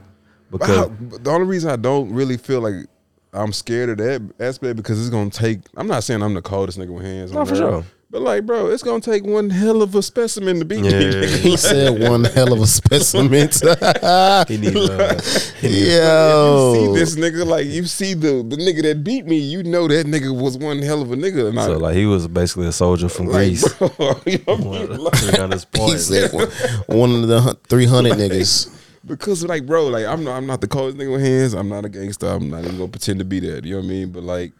because 0.51 0.88
but 0.88 1.24
the 1.24 1.30
only 1.30 1.46
reason 1.46 1.70
I 1.70 1.76
don't 1.76 2.12
really 2.12 2.36
feel 2.36 2.61
like 2.61 2.86
I'm 3.32 3.53
scared 3.53 3.90
of 3.90 3.98
that 3.98 4.22
aspect 4.40 4.76
because 4.76 5.01
it's 5.01 5.11
gonna 5.11 5.30
take. 5.30 5.61
I'm 5.76 5.86
not 5.86 6.03
saying 6.03 6.22
I'm 6.22 6.34
the 6.34 6.42
coldest 6.42 6.78
nigga 6.78 6.90
with 6.90 7.05
hands. 7.05 7.32
No, 7.32 7.44
for 7.44 7.55
sure. 7.55 7.84
But 8.12 8.22
like, 8.22 8.44
bro, 8.44 8.66
it's 8.70 8.82
gonna 8.82 9.00
take 9.00 9.24
one 9.24 9.50
hell 9.50 9.82
of 9.82 9.94
a 9.94 10.02
specimen 10.02 10.58
to 10.58 10.64
beat 10.64 10.80
me. 10.82 10.88
Yeah. 10.90 11.00
nigga. 11.00 11.36
he 11.42 11.56
said 11.56 12.00
one 12.08 12.24
hell 12.24 12.52
of 12.52 12.61
a 12.61 12.66
specimen. 12.66 13.30
he 14.48 14.56
needs. 14.56 15.52
Uh, 15.62 15.66
Yo, 15.68 16.74
You 16.74 16.86
see 16.94 16.98
this 16.98 17.16
nigga 17.16 17.46
like 17.46 17.66
you 17.66 17.84
see 17.84 18.14
the 18.14 18.42
the 18.42 18.56
nigga 18.56 18.82
that 18.82 19.04
beat 19.04 19.26
me. 19.26 19.36
You 19.38 19.62
know 19.62 19.86
that 19.86 20.06
nigga 20.06 20.36
was 20.36 20.58
one 20.58 20.78
hell 20.82 21.02
of 21.02 21.12
a 21.12 21.16
nigga. 21.16 21.50
And 21.50 21.61
I, 21.61 21.66
so 21.66 21.76
like 21.78 21.94
he 21.94 22.06
was 22.06 22.26
basically 22.26 22.66
a 22.66 22.72
soldier 22.72 23.08
from 23.08 23.26
like, 23.26 23.34
Greece. 23.48 23.72
bro, 23.74 23.90
you 24.26 24.38
know 24.46 24.56
what 24.56 24.90
Like, 25.00 25.76
he 25.76 25.98
said 25.98 26.32
one, 26.32 26.48
one 26.86 27.11
of 27.22 27.28
the 27.28 27.58
three 27.68 27.86
hundred 27.86 28.14
niggas. 28.14 28.74
because 29.06 29.44
like 29.44 29.66
bro, 29.66 29.86
like 29.88 30.06
I'm 30.06 30.24
not 30.24 30.36
I'm 30.36 30.46
not 30.46 30.61
the 30.61 30.68
coldest 30.68 30.98
nigga 30.98 31.12
with 31.12 31.20
hands. 31.24 31.52
I'm 31.54 31.68
not 31.68 31.84
a 31.84 31.88
gangster. 31.88 32.26
I'm 32.26 32.50
not 32.50 32.64
even 32.64 32.78
gonna 32.78 32.88
pretend 32.88 33.18
to 33.20 33.24
be 33.24 33.38
that. 33.40 33.64
You 33.64 33.74
know 33.74 33.80
what 33.80 33.84
I 33.86 33.88
mean? 33.88 34.11
But 34.11 34.22
like, 34.24 34.52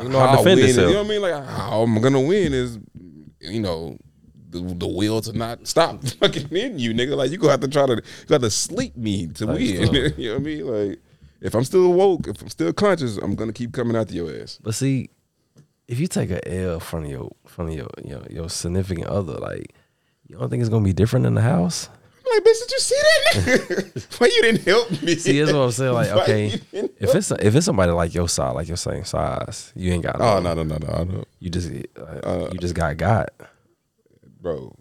You 0.00 0.08
know 0.08 0.18
how 0.20 0.26
to 0.26 0.32
I 0.32 0.36
defend 0.38 0.60
yourself. 0.60 0.88
You 0.88 0.94
know 0.94 1.02
what 1.02 1.06
I 1.06 1.10
mean? 1.10 1.22
Like 1.22 1.44
how 1.46 1.82
I'm 1.82 2.00
gonna 2.00 2.20
win 2.20 2.52
is, 2.52 2.78
you 3.40 3.60
know, 3.60 3.98
the, 4.50 4.60
the 4.60 4.86
will 4.86 5.20
to 5.22 5.32
not 5.32 5.66
stop 5.66 6.02
fucking 6.20 6.54
in 6.54 6.78
you, 6.78 6.92
nigga. 6.94 7.16
Like 7.16 7.30
you 7.30 7.38
gonna 7.38 7.52
have 7.52 7.60
to 7.60 7.68
try 7.68 7.86
to 7.86 7.94
you 7.94 8.26
got 8.26 8.40
to 8.40 8.50
sleep 8.50 8.96
me 8.96 9.26
to 9.28 9.46
Like, 9.46 9.58
win. 9.58 10.14
you 10.16 10.28
know 10.28 10.34
what 10.34 10.40
I 10.40 10.44
mean? 10.44 10.66
Like 10.66 10.98
if 11.40 11.54
I'm 11.54 11.64
still 11.64 11.92
woke, 11.92 12.28
if 12.28 12.40
I'm 12.40 12.48
still 12.48 12.72
conscious, 12.72 13.16
I'm 13.18 13.34
gonna 13.34 13.52
keep 13.52 13.72
coming 13.72 13.96
after 13.96 14.14
your 14.14 14.34
ass. 14.34 14.58
But 14.62 14.74
see, 14.74 15.10
if 15.88 15.98
you 16.00 16.06
take 16.06 16.30
a 16.30 16.46
L 16.48 16.80
from 16.80 17.04
your 17.04 17.30
from 17.46 17.68
your 17.70 17.88
your, 18.04 18.22
your 18.30 18.48
significant 18.48 19.08
other, 19.08 19.34
like 19.34 19.74
you 20.26 20.38
don't 20.38 20.48
think 20.48 20.60
it's 20.60 20.70
gonna 20.70 20.84
be 20.84 20.92
different 20.92 21.26
in 21.26 21.34
the 21.34 21.42
house? 21.42 21.88
I'm 22.24 22.36
like, 22.36 22.44
bitch, 22.44 22.60
did 22.60 22.70
you 22.70 22.78
see 22.78 23.00
that 23.02 23.34
nigga? 23.34 24.18
Why 24.20 24.26
you 24.28 24.42
didn't 24.42 24.64
help 24.64 24.90
me? 25.02 25.14
See, 25.16 25.38
that's 25.40 25.52
what 25.52 25.60
I'm 25.60 25.70
saying. 25.72 25.92
Like, 25.92 26.14
Why 26.14 26.22
okay, 26.22 26.46
if 26.72 27.14
it's 27.14 27.30
if 27.30 27.54
it's 27.54 27.66
somebody 27.66 27.92
like 27.92 28.14
your 28.14 28.28
size, 28.28 28.54
like 28.54 28.68
your 28.68 28.76
same 28.76 29.04
size, 29.04 29.72
you 29.74 29.92
ain't 29.92 30.02
got. 30.02 30.20
Oh 30.20 30.40
no 30.40 30.54
no 30.54 30.62
no 30.62 30.76
no 30.76 30.88
I 30.88 31.04
know, 31.04 31.24
You 31.40 31.50
just 31.50 31.70
uh, 31.96 32.48
you 32.52 32.58
just 32.58 32.74
got 32.74 32.96
got. 32.96 33.30
bro. 34.40 34.74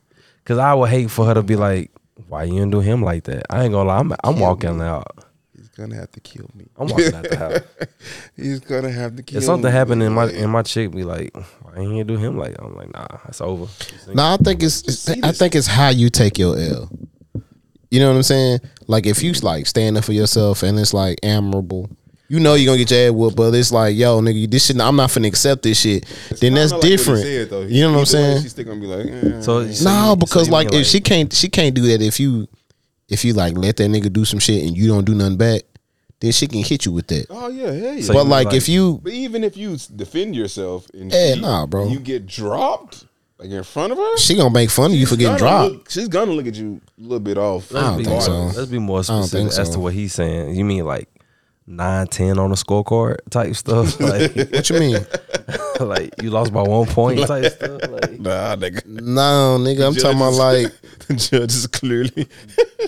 Cause 0.44 0.58
I 0.58 0.74
would 0.74 0.90
hate 0.90 1.12
for 1.12 1.26
her 1.26 1.36
to 1.36 1.44
be 1.44 1.56
like, 1.56 1.92
why 2.28 2.44
you 2.44 2.54
didn't 2.54 2.72
do 2.72 2.80
him 2.80 3.02
like 3.04 3.24
that? 3.26 3.46
I 3.50 3.64
ain't 3.64 3.72
gonna 3.74 3.88
lie. 3.88 4.00
I'm 4.00 4.14
I'm 4.24 4.40
walking 4.40 4.82
out. 4.82 5.26
He's 5.56 5.70
gonna 5.70 5.96
have 5.96 6.12
to 6.12 6.20
kill 6.20 6.50
me. 6.56 6.66
I'm 6.78 6.88
walking 6.88 7.14
out 7.14 7.24
the 7.30 7.38
house. 7.38 7.88
He's 8.36 8.60
gonna 8.60 8.92
have 8.92 9.16
to 9.16 9.24
kill 9.24 9.36
me. 9.36 9.38
If 9.40 9.44
something 9.46 9.72
me. 9.72 9.72
happened 9.72 10.04
in 10.04 10.14
my 10.14 10.30
in 10.30 10.50
my 10.50 10.64
chick 10.64 10.92
be 10.92 11.04
like, 11.04 11.36
why 11.62 11.76
ain't 11.78 11.96
you 11.96 12.04
do 12.04 12.18
him 12.18 12.38
like? 12.38 12.56
I'm 12.60 12.76
like, 12.76 12.92
nah, 12.94 13.08
it's 13.28 13.40
over. 13.42 13.68
No, 14.14 14.34
I 14.34 14.38
think 14.38 14.64
it's, 14.64 14.82
it's 14.82 15.10
I 15.24 15.32
think 15.32 15.56
it's 15.56 15.68
how 15.68 15.90
you 15.90 16.10
take 16.10 16.38
your 16.38 16.58
L. 16.58 16.90
You 17.92 18.00
know 18.00 18.10
what 18.10 18.16
I'm 18.16 18.24
saying? 18.24 18.60
Like 18.88 19.06
if 19.06 19.22
you 19.22 19.34
like 19.34 19.68
stand 19.68 19.98
up 19.98 20.06
for 20.06 20.14
yourself 20.14 20.64
and 20.64 20.80
it's 20.80 20.94
like 20.94 21.20
admirable, 21.24 21.90
you 22.30 22.40
know 22.40 22.54
you're 22.54 22.68
gonna 22.72 22.78
get 22.78 22.92
your 22.92 23.08
ass 23.10 23.12
whooped, 23.12 23.36
but 23.36 23.54
it's 23.54 23.72
like, 23.74 23.96
yo, 23.98 24.22
nigga, 24.22 24.50
this 24.50 24.66
shit 24.68 24.80
I'm 24.80 24.96
not 24.96 25.10
finna 25.10 25.28
accept 25.28 25.64
this 25.64 25.82
shit. 25.82 26.06
Then 26.40 26.54
that's 26.54 26.72
kinda 26.72 26.76
like 26.76 26.84
what 26.84 26.84
different. 26.84 27.22
said, 27.24 27.50
though. 27.50 27.62
you 27.64 27.82
know 27.82 27.92
what 27.92 27.98
I'm 27.98 27.98
Either 27.98 28.00
way, 28.00 28.06
saying? 28.06 28.42
She's 28.44 28.52
still 28.52 28.64
gonna 28.66 28.80
be 28.80 28.88
like, 28.88 29.06
eh. 29.08 29.42
So, 29.42 29.70
so 29.72 29.84
No, 29.84 30.10
you- 30.12 30.16
because 30.16 30.46
so 30.48 30.52
like 30.54 30.72
mean, 30.72 30.80
if 30.82 30.88
she 30.88 31.02
can't 31.02 31.34
she 31.34 31.50
can't 31.50 31.76
do 31.76 31.82
that 31.88 32.02
if 32.02 32.20
you 32.20 32.48
if 33.10 33.26
you 33.26 33.34
like 33.34 33.58
let 33.58 33.76
that 33.76 33.90
nigga 33.92 34.12
do 34.12 34.24
some 34.24 34.40
shit 34.40 34.64
and 34.66 34.78
you 34.78 34.88
don't 34.88 35.04
do 35.04 35.14
nothing 35.14 35.36
back, 35.36 35.64
then 36.22 36.32
she 36.32 36.48
can 36.48 36.64
hit 36.64 36.86
you 36.86 36.94
with 36.94 37.08
that. 37.08 37.26
Oh 37.30 37.50
yeah, 37.50 37.72
yeah. 37.74 37.92
yeah. 37.92 38.02
So 38.04 38.14
but 38.14 38.26
like, 38.28 38.46
like- 38.48 38.56
if 38.56 38.70
you 38.70 39.02
But 39.04 39.12
even 39.12 39.44
if 39.44 39.58
you 39.58 39.76
defend 39.94 40.34
yourself 40.34 40.90
and 40.94 41.12
Yeah, 41.12 41.34
she- 41.34 41.42
nah, 41.42 41.66
bro. 41.66 41.90
you 41.90 42.00
get 42.00 42.26
dropped 42.26 43.04
like 43.42 43.50
in 43.52 43.64
front 43.64 43.92
of 43.92 43.98
her, 43.98 44.18
she 44.18 44.36
gonna 44.36 44.50
make 44.50 44.70
fun 44.70 44.92
of 44.92 44.98
you 44.98 45.06
for 45.06 45.16
getting 45.16 45.38
dropped. 45.38 45.72
look- 45.72 45.90
she's 45.90 46.08
gonna 46.08 46.32
look 46.32 46.48
at 46.48 46.56
you 46.56 46.80
a 47.00 47.02
little 47.02 47.20
bit 47.20 47.38
off. 47.38 47.74
I 47.74 47.82
don't 47.82 47.98
be 47.98 48.04
think 48.04 48.14
more, 48.14 48.22
so. 48.22 48.34
Let's 48.60 48.70
be 48.72 48.80
more 48.80 49.04
specific 49.04 49.32
think 49.32 49.60
as 49.60 49.68
so. 49.68 49.74
to 49.74 49.80
what 49.80 49.94
he's 49.94 50.14
saying. 50.14 50.56
You 50.56 50.64
mean 50.64 50.86
like 50.86 51.10
nine, 51.68 52.08
ten 52.08 52.38
on 52.38 52.50
the 52.52 52.56
scorecard 52.56 53.18
type 53.30 53.56
stuff? 53.56 54.00
Like, 54.00 54.36
What 54.36 54.70
you 54.70 54.80
mean? 54.80 54.98
like 55.80 56.14
you 56.22 56.30
lost 56.30 56.54
by 56.54 56.62
one 56.62 56.86
point 56.88 57.20
type 57.28 57.52
stuff? 57.54 57.82
Like, 57.90 58.20
Nah, 58.20 58.56
nigga. 58.56 58.86
No, 58.86 59.58
nigga, 59.60 59.88
I'm 59.88 59.96
talking 59.96 60.18
about 60.18 60.34
like 60.34 60.72
the 61.08 61.16
judge 61.16 61.54
is 61.56 61.66
clearly 61.68 62.28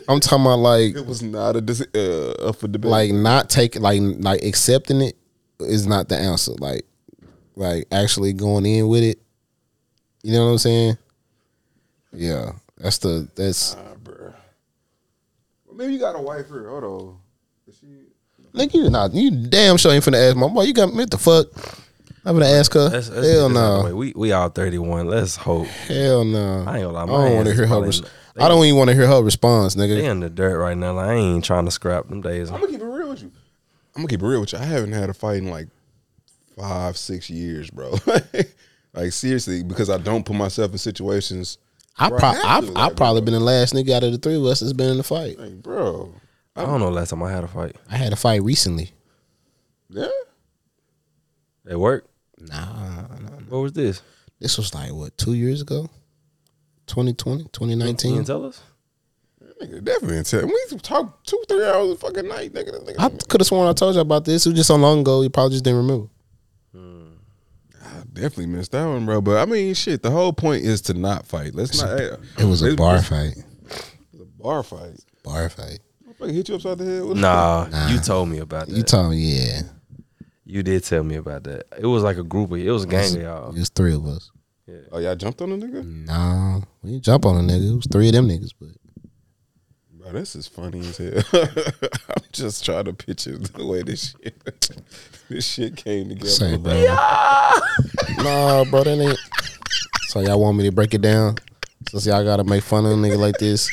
I'm 0.08 0.20
talking 0.20 0.46
about 0.46 0.60
like 0.60 0.96
it 0.96 1.06
was 1.06 1.22
not 1.24 1.56
a 1.56 1.62
dis- 1.62 1.86
uh, 1.96 2.32
up 2.50 2.58
for 2.58 2.68
debate. 2.68 2.92
like 2.92 3.12
not 3.12 3.50
taking 3.50 3.82
like 3.82 4.00
like 4.20 4.44
accepting 4.44 5.02
it 5.02 5.16
is 5.60 5.88
not 5.88 6.10
the 6.10 6.18
answer. 6.18 6.52
Like 6.60 6.86
like 7.56 7.86
actually 7.92 8.34
going 8.34 8.66
in 8.66 8.88
with 8.88 9.04
it. 9.04 9.20
You 10.24 10.34
know 10.34 10.46
what 10.46 10.52
I'm 10.54 10.58
saying? 10.58 10.98
Yeah. 12.14 12.52
That's 12.78 12.98
the 12.98 13.28
that's 13.36 13.76
Nah, 13.76 13.82
bruh. 14.04 14.34
Well, 15.66 15.76
maybe 15.76 15.94
you 15.94 16.00
got 16.00 16.16
a 16.16 16.22
wife 16.22 16.48
here. 16.48 16.70
Hold 16.70 16.84
on. 16.84 17.18
Is 17.68 17.78
she- 17.80 17.88
nigga 18.58 18.74
you 18.74 18.90
not 18.90 19.14
you 19.14 19.32
damn 19.32 19.78
sure 19.78 19.92
ain't 19.94 20.04
finna 20.04 20.28
ask 20.30 20.38
my 20.38 20.48
boy, 20.48 20.64
you 20.64 20.74
got 20.74 20.90
me 20.90 20.96
what 20.96 21.12
the 21.12 21.18
fuck? 21.18 21.48
I'm 22.26 22.36
gonna 22.36 22.46
ask 22.46 22.74
her. 22.74 22.88
let's, 22.90 23.10
let's 23.10 23.28
Hell 23.28 23.50
get 23.50 23.54
this 23.54 23.58
out 23.64 23.72
the 23.72 23.78
no. 23.80 23.84
way. 23.86 23.94
We 23.94 24.14
we 24.16 24.32
all 24.32 24.50
thirty 24.50 24.78
one. 24.78 25.08
Let's 25.08 25.36
hope. 25.36 25.68
Hell 25.68 26.24
no. 26.24 26.64
I 26.68 26.78
ain't 26.78 26.84
gonna 26.86 26.90
lie. 26.92 27.04
I 27.04 27.06
don't 27.06 27.36
want 27.36 27.48
to 27.48 27.54
hear 27.54 27.64
her. 27.64 27.68
probably- 27.68 27.88
Res- 27.90 28.02
I 28.40 28.48
don't 28.48 28.66
even 28.66 28.78
want 28.78 28.90
to 28.90 28.96
hear 28.96 29.06
her 29.08 29.22
response, 29.22 29.76
nigga. 29.76 29.90
They 29.96 30.02
nigga. 30.04 30.10
in 30.12 30.20
the 30.22 30.30
dirt 30.30 30.58
right 30.58 30.76
now. 30.78 30.94
Like 30.94 31.10
I 31.10 31.14
ain't 31.14 31.44
trying 31.46 31.66
to 31.66 31.72
scrap 31.72 32.08
them 32.08 32.22
days. 32.22 32.50
I'm 32.50 32.60
gonna 32.62 32.72
keep 32.72 32.82
it 32.82 32.86
real 32.86 33.10
with 33.10 33.22
you. 33.22 33.32
I'm 33.96 34.02
gonna 34.02 34.08
keep 34.08 34.22
it 34.24 34.26
real 34.26 34.40
with 34.42 34.54
you. 34.54 34.60
I 34.60 34.64
haven't 34.64 34.94
had 34.94 35.10
a 35.10 35.14
fight 35.14 35.38
in 35.38 35.50
like 35.50 35.68
five, 36.58 36.98
six 36.98 37.30
years, 37.30 37.70
bro. 37.70 37.94
like 38.94 39.12
seriously, 39.12 39.64
because 39.64 39.90
I 39.90 39.98
don't 39.98 40.26
put 40.26 40.36
myself 40.36 40.72
in 40.72 40.78
situations. 40.78 41.58
I 41.98 42.10
pro- 42.10 42.20
I've, 42.30 42.44
I've 42.46 42.70
like, 42.70 42.96
probably 42.96 43.22
been 43.22 43.34
the 43.34 43.40
last 43.40 43.74
nigga 43.74 43.92
out 43.92 44.04
of 44.04 44.12
the 44.12 44.18
three 44.18 44.36
of 44.36 44.44
us 44.46 44.60
that's 44.62 44.74
been 44.74 44.90
in 44.90 44.98
the 44.98 45.04
fight. 45.04 45.38
Like, 45.38 45.62
bro. 45.62 46.14
I 46.56 46.66
don't 46.66 46.80
know 46.80 46.90
last 46.90 47.10
time 47.10 47.22
I 47.24 47.32
had 47.32 47.44
a 47.44 47.48
fight. 47.48 47.76
I 47.90 47.98
had 47.98 48.14
a 48.14 48.16
fight 48.16 48.42
recently. 48.44 48.92
Yeah. 49.90 50.08
At 51.70 51.80
work. 51.80 52.06
Nah, 52.40 53.06
What 53.50 53.60
was 53.60 53.74
this? 53.74 54.02
this 54.40 54.58
was 54.58 54.74
like 54.74 54.92
what 54.92 55.18
two 55.18 55.34
years 55.34 55.62
ago, 55.62 55.88
2020, 56.88 57.44
You 57.44 57.50
2019. 57.54 58.16
can 58.18 58.26
tell 58.26 58.46
us. 58.46 58.62
Nigga, 59.62 59.84
definitely 59.84 60.18
intense. 60.18 60.52
We 60.72 60.78
talk 60.80 61.24
two, 61.26 61.42
three 61.48 61.64
hours 61.66 61.92
a 61.92 61.96
fucking 61.96 62.28
night, 62.28 62.52
nigga. 62.54 62.84
Nigga- 62.84 63.00
I 63.00 63.10
could 63.30 63.40
have 63.40 63.48
sworn 63.48 63.68
I 63.70 63.74
told 63.74 63.96
you 63.96 64.02
about 64.02 64.26
this. 64.26 64.46
It 64.46 64.50
was 64.50 64.58
just 64.58 64.68
so 64.68 64.76
long 64.76 65.02
ago. 65.02 65.22
You 65.22 65.30
probably 65.30 65.52
just 65.54 65.64
didn't 65.64 65.78
remember. 65.78 66.08
I 68.16 68.20
definitely 68.22 68.48
missed 68.48 68.72
that 68.74 68.86
one, 68.86 69.06
bro. 69.06 69.22
But 69.22 69.38
I 69.38 69.46
mean, 69.46 69.74
shit. 69.74 70.04
The 70.04 70.12
whole 70.12 70.34
point 70.34 70.64
is 70.64 70.82
to 70.84 70.94
not 70.94 71.26
fight. 71.26 71.56
Let's 71.56 71.82
not. 71.82 71.98
Hey, 72.00 72.12
It 72.38 72.46
was 72.46 72.62
a 72.62 72.66
let's- 72.66 72.76
bar 72.76 73.02
fight. 73.02 73.38
It 73.38 73.46
was 74.14 74.22
a 74.22 74.26
bar 74.44 74.64
fight. 74.64 75.00
Bar 75.24 75.50
fight. 75.50 75.80
Fucking 76.20 76.36
hit 76.36 76.48
you 76.50 76.56
upside 76.56 76.78
the 76.78 76.86
head. 76.86 77.04
with- 77.06 77.18
Nah, 77.18 77.68
you 77.90 78.00
told 78.00 78.30
me 78.30 78.38
about 78.40 78.68
that. 78.68 78.76
You 78.78 78.84
told 78.84 79.12
me, 79.12 79.18
yeah. 79.18 79.62
You 80.46 80.62
did 80.62 80.84
tell 80.84 81.04
me 81.04 81.16
about 81.16 81.44
that. 81.46 81.66
It 81.80 81.88
was 81.88 82.04
like 82.04 82.18
a 82.18 82.24
group 82.24 82.52
of 82.52 82.60
it 82.60 82.70
was 82.70 82.84
a 82.84 82.88
gang 82.88 83.16
of 83.16 83.22
y'all. 83.22 83.50
It 83.56 83.60
was 83.60 83.70
three 83.70 83.96
of 83.96 84.06
us. 84.06 84.30
Oh, 84.92 85.00
y'all 85.00 85.16
jumped 85.16 85.42
on 85.42 85.52
a 85.52 85.58
nigga. 85.58 86.06
Nah, 86.06 86.62
we 86.84 86.92
didn't 86.92 87.04
jump 87.04 87.26
on 87.26 87.38
a 87.38 87.40
nigga. 87.52 87.72
It 87.72 87.76
was 87.76 87.88
three 87.92 88.08
of 88.10 88.14
them 88.14 88.28
niggas, 88.30 88.52
but 88.60 88.70
Bro, 88.70 88.83
this 90.14 90.36
is 90.36 90.48
funny 90.48 90.80
as 90.80 90.98
hell. 90.98 91.24
I'm 92.10 92.24
just 92.32 92.64
trying 92.64 92.86
to 92.86 92.94
picture 92.94 93.38
the 93.38 93.66
way 93.66 93.82
this 93.82 94.16
shit, 94.22 94.80
this 95.30 95.46
shit 95.46 95.76
came 95.76 96.10
together. 96.10 96.30
say, 96.30 96.58
bro. 96.58 96.74
nah, 98.24 98.64
bro, 98.66 98.84
that 98.84 99.00
ain't. 99.00 99.20
So 100.08 100.22
y'all 100.22 100.40
want 100.40 100.58
me 100.58 100.66
to 100.66 100.72
break 100.72 100.94
it 100.94 101.02
down? 101.02 101.36
So 101.88 101.98
y'all 102.10 102.24
gotta 102.24 102.44
make 102.44 102.64
fun 102.64 102.86
of 102.86 102.92
a 102.92 102.96
nigga 102.96 103.18
like 103.18 103.38
this. 103.38 103.70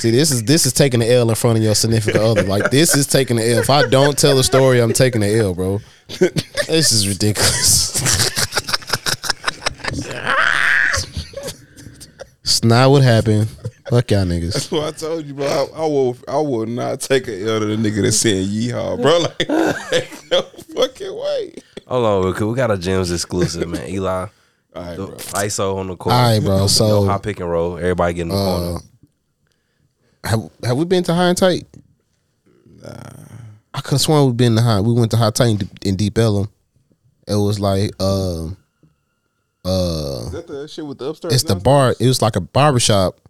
See, 0.00 0.10
this 0.10 0.30
is 0.30 0.44
this 0.44 0.64
is 0.66 0.72
taking 0.72 1.00
the 1.00 1.12
L 1.12 1.28
in 1.28 1.34
front 1.34 1.58
of 1.58 1.64
your 1.64 1.74
significant 1.74 2.22
other. 2.22 2.42
Like 2.44 2.70
this 2.70 2.94
is 2.94 3.06
taking 3.06 3.36
the 3.36 3.52
L. 3.52 3.58
If 3.58 3.68
I 3.68 3.86
don't 3.88 4.16
tell 4.16 4.36
the 4.36 4.44
story, 4.44 4.80
I'm 4.80 4.92
taking 4.92 5.20
the 5.20 5.36
L, 5.36 5.54
bro. 5.54 5.80
This 6.08 6.92
is 6.92 7.08
ridiculous. 7.08 7.94
it's 12.42 12.64
not 12.64 12.90
what 12.90 13.02
happened. 13.02 13.48
Fuck 13.90 14.10
y'all 14.10 14.24
niggas. 14.24 14.52
That's 14.54 14.70
what 14.70 14.84
I 14.84 14.90
told 14.96 15.26
you, 15.26 15.34
bro. 15.34 15.46
I, 15.46 15.78
I 15.82 15.86
will, 15.86 16.16
I 16.28 16.36
will 16.38 16.66
not 16.66 17.00
take 17.00 17.28
an 17.28 17.46
L 17.46 17.60
to 17.60 17.66
the 17.66 17.76
nigga 17.76 18.02
that's 18.02 18.16
saying 18.18 18.48
yeehaw, 18.48 19.00
bro. 19.00 19.18
Like, 19.48 19.92
ain't 19.92 20.30
no 20.30 20.42
fucking 20.42 21.14
way. 21.16 21.54
Hold 21.86 22.04
on, 22.26 22.32
because 22.32 22.44
we 22.46 22.54
got 22.56 22.70
a 22.72 22.76
Gems 22.78 23.12
exclusive, 23.12 23.68
man. 23.68 23.88
Eli, 23.88 24.08
All 24.10 24.28
right, 24.74 24.96
the 24.96 25.06
bro. 25.06 25.16
ISO 25.16 25.76
on 25.76 25.86
the 25.86 25.96
court. 25.96 26.14
All 26.14 26.22
right, 26.32 26.40
bro. 26.42 26.58
no 26.58 26.66
So 26.66 27.04
high 27.06 27.18
pick 27.18 27.38
and 27.40 27.48
roll. 27.48 27.76
Everybody 27.76 28.14
getting 28.14 28.30
the 28.32 28.34
uh, 28.36 28.58
corner. 28.60 28.80
have 30.24 30.50
have 30.64 30.76
we 30.76 30.84
been 30.84 31.04
to 31.04 31.14
high 31.14 31.28
and 31.28 31.38
tight? 31.38 31.64
Nah. 32.82 32.90
I 33.72 33.80
could 33.82 33.92
have 33.92 34.00
sworn 34.00 34.26
we've 34.26 34.36
been 34.36 34.56
to 34.56 34.62
high. 34.62 34.80
We 34.80 34.94
went 34.94 35.10
to 35.12 35.16
high 35.16 35.30
tight 35.30 35.60
in, 35.62 35.70
in 35.84 35.96
Deep 35.96 36.18
Ellum. 36.18 36.48
It 37.28 37.34
was 37.36 37.60
like 37.60 37.90
Uh, 38.00 38.46
uh 39.64 40.22
Is 40.26 40.32
that 40.32 40.46
the 40.46 40.66
shit 40.68 40.86
with 40.86 40.98
the 40.98 41.06
upstairs? 41.06 41.34
it's 41.34 41.42
the 41.44 41.54
bar. 41.56 41.94
It 42.00 42.06
was 42.06 42.20
like 42.22 42.36
a 42.36 42.40
barbershop 42.40 43.20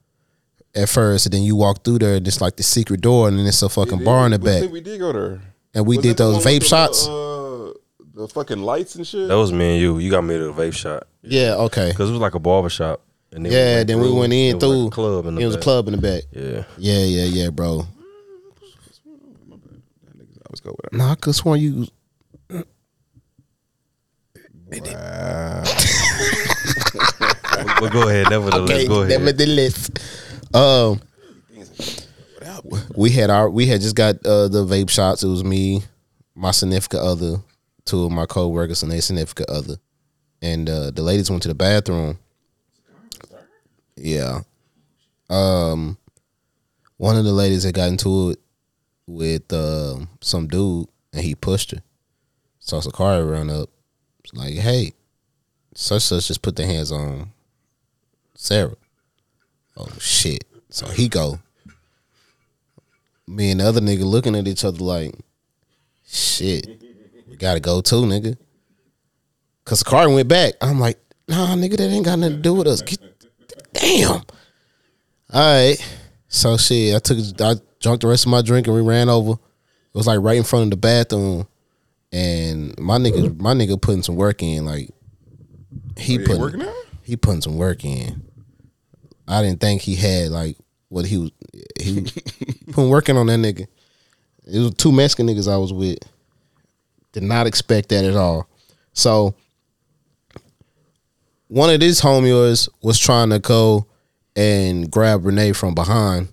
at 0.77 0.89
first, 0.89 1.27
and 1.27 1.33
then 1.33 1.43
you 1.43 1.57
walk 1.57 1.83
through 1.85 1.99
there, 2.01 2.15
and 2.17 2.27
it's 2.29 2.41
like 2.41 2.57
the 2.57 2.63
secret 2.63 3.01
door, 3.01 3.29
and 3.29 3.39
then 3.39 3.47
it's 3.47 3.63
a 3.63 3.69
fucking 3.69 4.05
bar 4.05 4.27
in 4.27 4.33
the 4.33 4.39
we- 4.39 4.45
back. 4.45 4.61
think 4.61 4.73
we 4.73 4.81
did 4.81 4.99
go 5.01 5.13
there. 5.13 5.41
And 5.75 5.87
we 5.87 5.97
Was 5.99 6.05
did 6.07 6.17
those 6.17 6.43
vape 6.45 6.61
the, 6.61 6.67
shots. 6.67 7.07
Uh, 7.07 7.73
the 8.15 8.27
fucking 8.29 8.63
lights 8.63 8.95
and 8.95 9.07
shit. 9.07 9.29
That 9.29 9.37
was 9.37 9.53
me 9.53 9.73
and 9.73 9.81
you. 9.81 9.99
You 9.99 10.11
got 10.11 10.23
me 10.25 10.37
to 10.39 10.49
a 10.49 10.53
vape 10.55 10.73
shot. 10.75 11.07
Yeah, 11.23 11.55
okay. 11.57 11.91
Because 11.91 12.09
it 12.09 12.13
was 12.13 12.21
like 12.21 12.35
a 12.35 12.39
barber 12.39 12.71
shop. 12.71 13.03
And 13.33 13.45
then 13.45 13.53
Yeah, 13.53 13.75
went 13.77 13.89
then 13.89 14.01
we 14.01 14.11
went 14.13 14.33
in 14.33 14.55
was 14.57 14.63
through 14.63 14.85
like 14.85 14.87
a 14.87 14.91
club 14.95 15.27
in 15.27 15.35
the 15.35 15.41
It 15.43 15.47
was 15.47 15.57
a 15.57 15.61
club 15.61 15.89
in 15.89 15.97
the 15.97 16.01
back. 16.01 16.23
Yeah. 16.33 16.65
Yeah, 16.79 17.05
yeah, 17.05 17.25
yeah, 17.25 17.51
bro. 17.51 17.83
I 17.83 17.87
was 20.51 20.61
go 20.61 20.71
with 20.71 20.81
that. 20.91 20.97
Nah, 20.97 21.13
I 21.13 21.15
could 21.17 21.35
sworn 21.35 21.61
you. 21.61 21.87
Wow. 22.51 22.63
But 27.81 27.93
go 27.93 28.09
ahead. 28.09 28.31
Nevertheless, 28.31 28.71
Okay, 28.71 28.87
go 28.87 29.03
ahead. 29.03 29.21
nevertheless. 29.21 29.91
Um, 30.57 31.03
we 32.95 33.11
had 33.11 33.29
our 33.29 33.51
we 33.51 33.67
had 33.67 33.83
just 33.83 33.95
got 33.95 34.15
uh, 34.25 34.49
the 34.49 34.65
vape 34.65 34.89
shots. 34.89 35.23
It 35.23 35.29
was 35.29 35.45
me, 35.45 35.83
my 36.35 36.51
significant 36.51 37.03
other, 37.03 37.37
two 37.85 38.05
of 38.05 38.11
my 38.13 38.25
coworkers, 38.25 38.83
and 38.83 38.91
their 38.91 39.03
significant 39.03 39.51
other, 39.51 39.77
and 40.41 40.69
uh, 40.71 40.91
the 40.93 41.03
ladies 41.03 41.31
went 41.31 41.43
to 41.43 41.49
the 41.49 41.55
bathroom. 41.55 42.19
Yeah. 43.97 44.41
Um, 45.29 45.99
one 46.97 47.17
of 47.17 47.25
the 47.25 47.33
ladies 47.33 47.65
had 47.65 47.75
got 47.75 47.89
into 47.89 48.31
it 48.31 48.39
with 49.07 49.53
uh, 49.53 49.99
some 50.23 50.47
dude, 50.49 50.89
and 51.13 51.23
he 51.23 51.35
pushed 51.35 51.73
her. 51.73 51.83
So 52.61 52.81
Sakari 52.81 53.23
ran 53.23 53.51
up, 53.51 53.69
like, 54.33 54.55
"Hey, 54.55 54.95
such 55.75 56.03
such 56.03 56.29
just 56.29 56.41
put 56.41 56.57
their 56.57 56.67
hands 56.67 56.91
on 56.91 57.33
Sarah. 58.35 58.77
Oh 59.77 59.89
shit. 59.99 60.45
So 60.71 60.87
he 60.87 61.09
go. 61.09 61.39
Me 63.27 63.51
and 63.51 63.61
the 63.61 63.65
other 63.65 63.81
nigga 63.81 64.05
looking 64.05 64.37
at 64.37 64.47
each 64.47 64.65
other 64.65 64.79
like, 64.79 65.15
shit. 66.07 66.67
We 67.29 67.37
gotta 67.37 67.61
go 67.61 67.81
too, 67.81 68.03
nigga. 68.03 68.37
Cause 69.65 69.81
the 69.81 69.85
car 69.85 70.09
went 70.09 70.29
back. 70.29 70.55
I'm 70.61 70.79
like, 70.79 70.99
nah, 71.27 71.55
nigga, 71.57 71.77
that 71.77 71.89
ain't 71.89 72.05
got 72.05 72.19
nothing 72.19 72.37
to 72.37 72.43
do 72.43 72.55
with 72.55 72.69
us. 72.69 72.83
Get, 72.83 73.01
damn. 73.73 74.23
Alright. 75.35 75.85
So 76.29 76.57
shit, 76.57 76.95
I 76.95 76.99
took 77.01 77.19
I 77.41 77.55
drank 77.81 78.01
the 78.01 78.07
rest 78.07 78.27
of 78.27 78.31
my 78.31 78.43
drink 78.43 78.67
and 78.69 78.77
we 78.77 78.83
ran 78.83 79.09
over. 79.09 79.33
It 79.33 79.39
was 79.95 80.07
like 80.07 80.21
right 80.21 80.37
in 80.37 80.45
front 80.45 80.65
of 80.65 80.71
the 80.71 80.77
bathroom. 80.77 81.49
And 82.13 82.79
my 82.79 82.99
nigga 82.99 83.39
my 83.41 83.55
nigga 83.55 83.81
putting 83.81 84.03
some 84.03 84.17
work 84.17 84.43
in, 84.43 84.65
like 84.65 84.91
he 85.97 86.17
Oh, 86.17 86.19
he 86.21 86.25
putting 86.25 86.41
working 86.41 86.63
out? 86.63 86.75
he 87.03 87.17
putting 87.17 87.43
some 87.43 87.57
work 87.57 87.85
in. 87.85 88.23
I 89.29 89.43
didn't 89.43 89.61
think 89.61 89.83
he 89.83 89.95
had 89.95 90.31
like 90.31 90.57
what 90.89 91.07
he 91.07 91.19
was 91.19 91.31
he 91.81 92.07
putting 92.73 92.91
working 92.91 93.17
on 93.17 93.27
that 93.27 93.39
nigga. 93.39 93.67
It 94.47 94.59
was 94.59 94.75
two 94.75 94.93
Mexican 94.93 95.27
niggas 95.27 95.53
I 95.53 95.57
was 95.57 95.73
with. 95.73 95.99
Did 97.13 97.25
not 97.25 97.47
expect 97.47 97.89
that 97.89 98.05
at 98.05 98.15
all. 98.15 98.49
So 98.93 99.35
one 101.49 101.71
of 101.71 101.81
these 101.81 102.01
homies 102.01 102.69
was 102.83 102.99
trying 102.99 103.31
to 103.31 103.39
go 103.39 103.87
and 104.35 104.91
grab 104.91 105.25
Renee 105.25 105.53
from 105.53 105.75
behind 105.75 106.29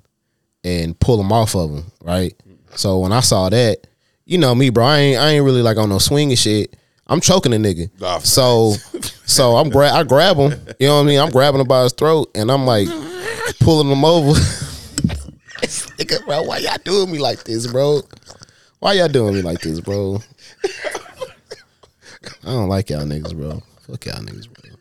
and 0.64 1.00
pull 1.00 1.20
him 1.20 1.32
off 1.32 1.56
of 1.56 1.72
him, 1.72 1.86
right? 2.02 2.34
So 2.76 3.00
when 3.00 3.12
I 3.12 3.20
saw 3.22 3.50
that, 3.50 3.88
you 4.26 4.38
know 4.38 4.56
me, 4.56 4.70
bro, 4.70 4.86
I 4.86 4.98
ain't 5.00 5.20
I 5.20 5.30
ain't 5.30 5.46
really 5.46 5.62
like 5.62 5.78
on 5.78 5.90
no 5.90 5.98
swinging 5.98 6.36
shit. 6.36 6.76
I'm 7.08 7.20
choking 7.20 7.54
a 7.54 7.58
nigga. 7.58 7.90
Nah, 8.00 8.20
so 8.20 8.74
so 9.26 9.58
I'm 9.58 9.70
gra- 9.70 9.92
I 9.92 10.04
grab 10.04 10.38
him, 10.38 10.52
you 10.80 10.88
know 10.88 10.96
what 10.98 11.04
I 11.04 11.06
mean? 11.08 11.20
I'm 11.20 11.32
grabbing 11.32 11.62
him 11.62 11.68
by 11.68 11.84
his 11.84 11.94
throat 11.94 12.32
and 12.36 12.52
I'm 12.52 12.66
like 12.66 12.88
pulling 13.60 13.92
him 13.92 14.06
over. 14.06 14.40
Nigga, 15.98 16.26
bro, 16.26 16.44
why 16.44 16.58
y'all 16.58 16.78
doing 16.84 17.12
me 17.12 17.20
like 17.20 17.44
this, 17.44 17.68
bro? 17.68 18.02
Why 18.80 18.94
y'all 18.94 19.08
doing 19.08 19.36
me 19.36 19.42
like 19.42 19.62
this, 19.62 19.80
bro? 19.80 20.20
I 22.44 22.48
don't 22.48 22.68
like 22.68 22.90
y'all 22.90 23.06
niggas, 23.06 23.36
bro. 23.36 23.62
Fuck 23.88 24.06
y'all 24.06 24.22
niggas, 24.22 24.48
bro. 24.52 24.72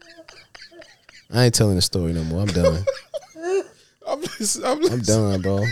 I 1.35 1.45
ain't 1.45 1.55
telling 1.55 1.77
the 1.77 1.83
story 1.83 2.13
no 2.13 2.25
more. 2.25 2.43
I'm 2.43 2.49
done. 2.49 2.85
I'm 4.07 4.23
just, 4.23 4.63
I'm 4.65 4.81
just, 4.81 4.93
I'm 4.93 5.01
done, 5.01 5.41
bro. 5.41 5.65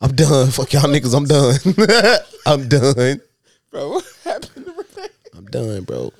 I'm 0.00 0.14
done. 0.14 0.50
Fuck 0.50 0.72
y'all 0.72 0.84
niggas. 0.84 1.14
I'm 1.14 1.24
done. 1.24 2.18
I'm 2.46 2.68
done. 2.68 3.20
Bro. 3.76 3.90
What 4.00 4.04
happened 4.24 4.66
to 4.66 4.72
Renee? 4.72 5.08
I'm 5.36 5.44
done, 5.46 5.82
bro. 5.84 6.12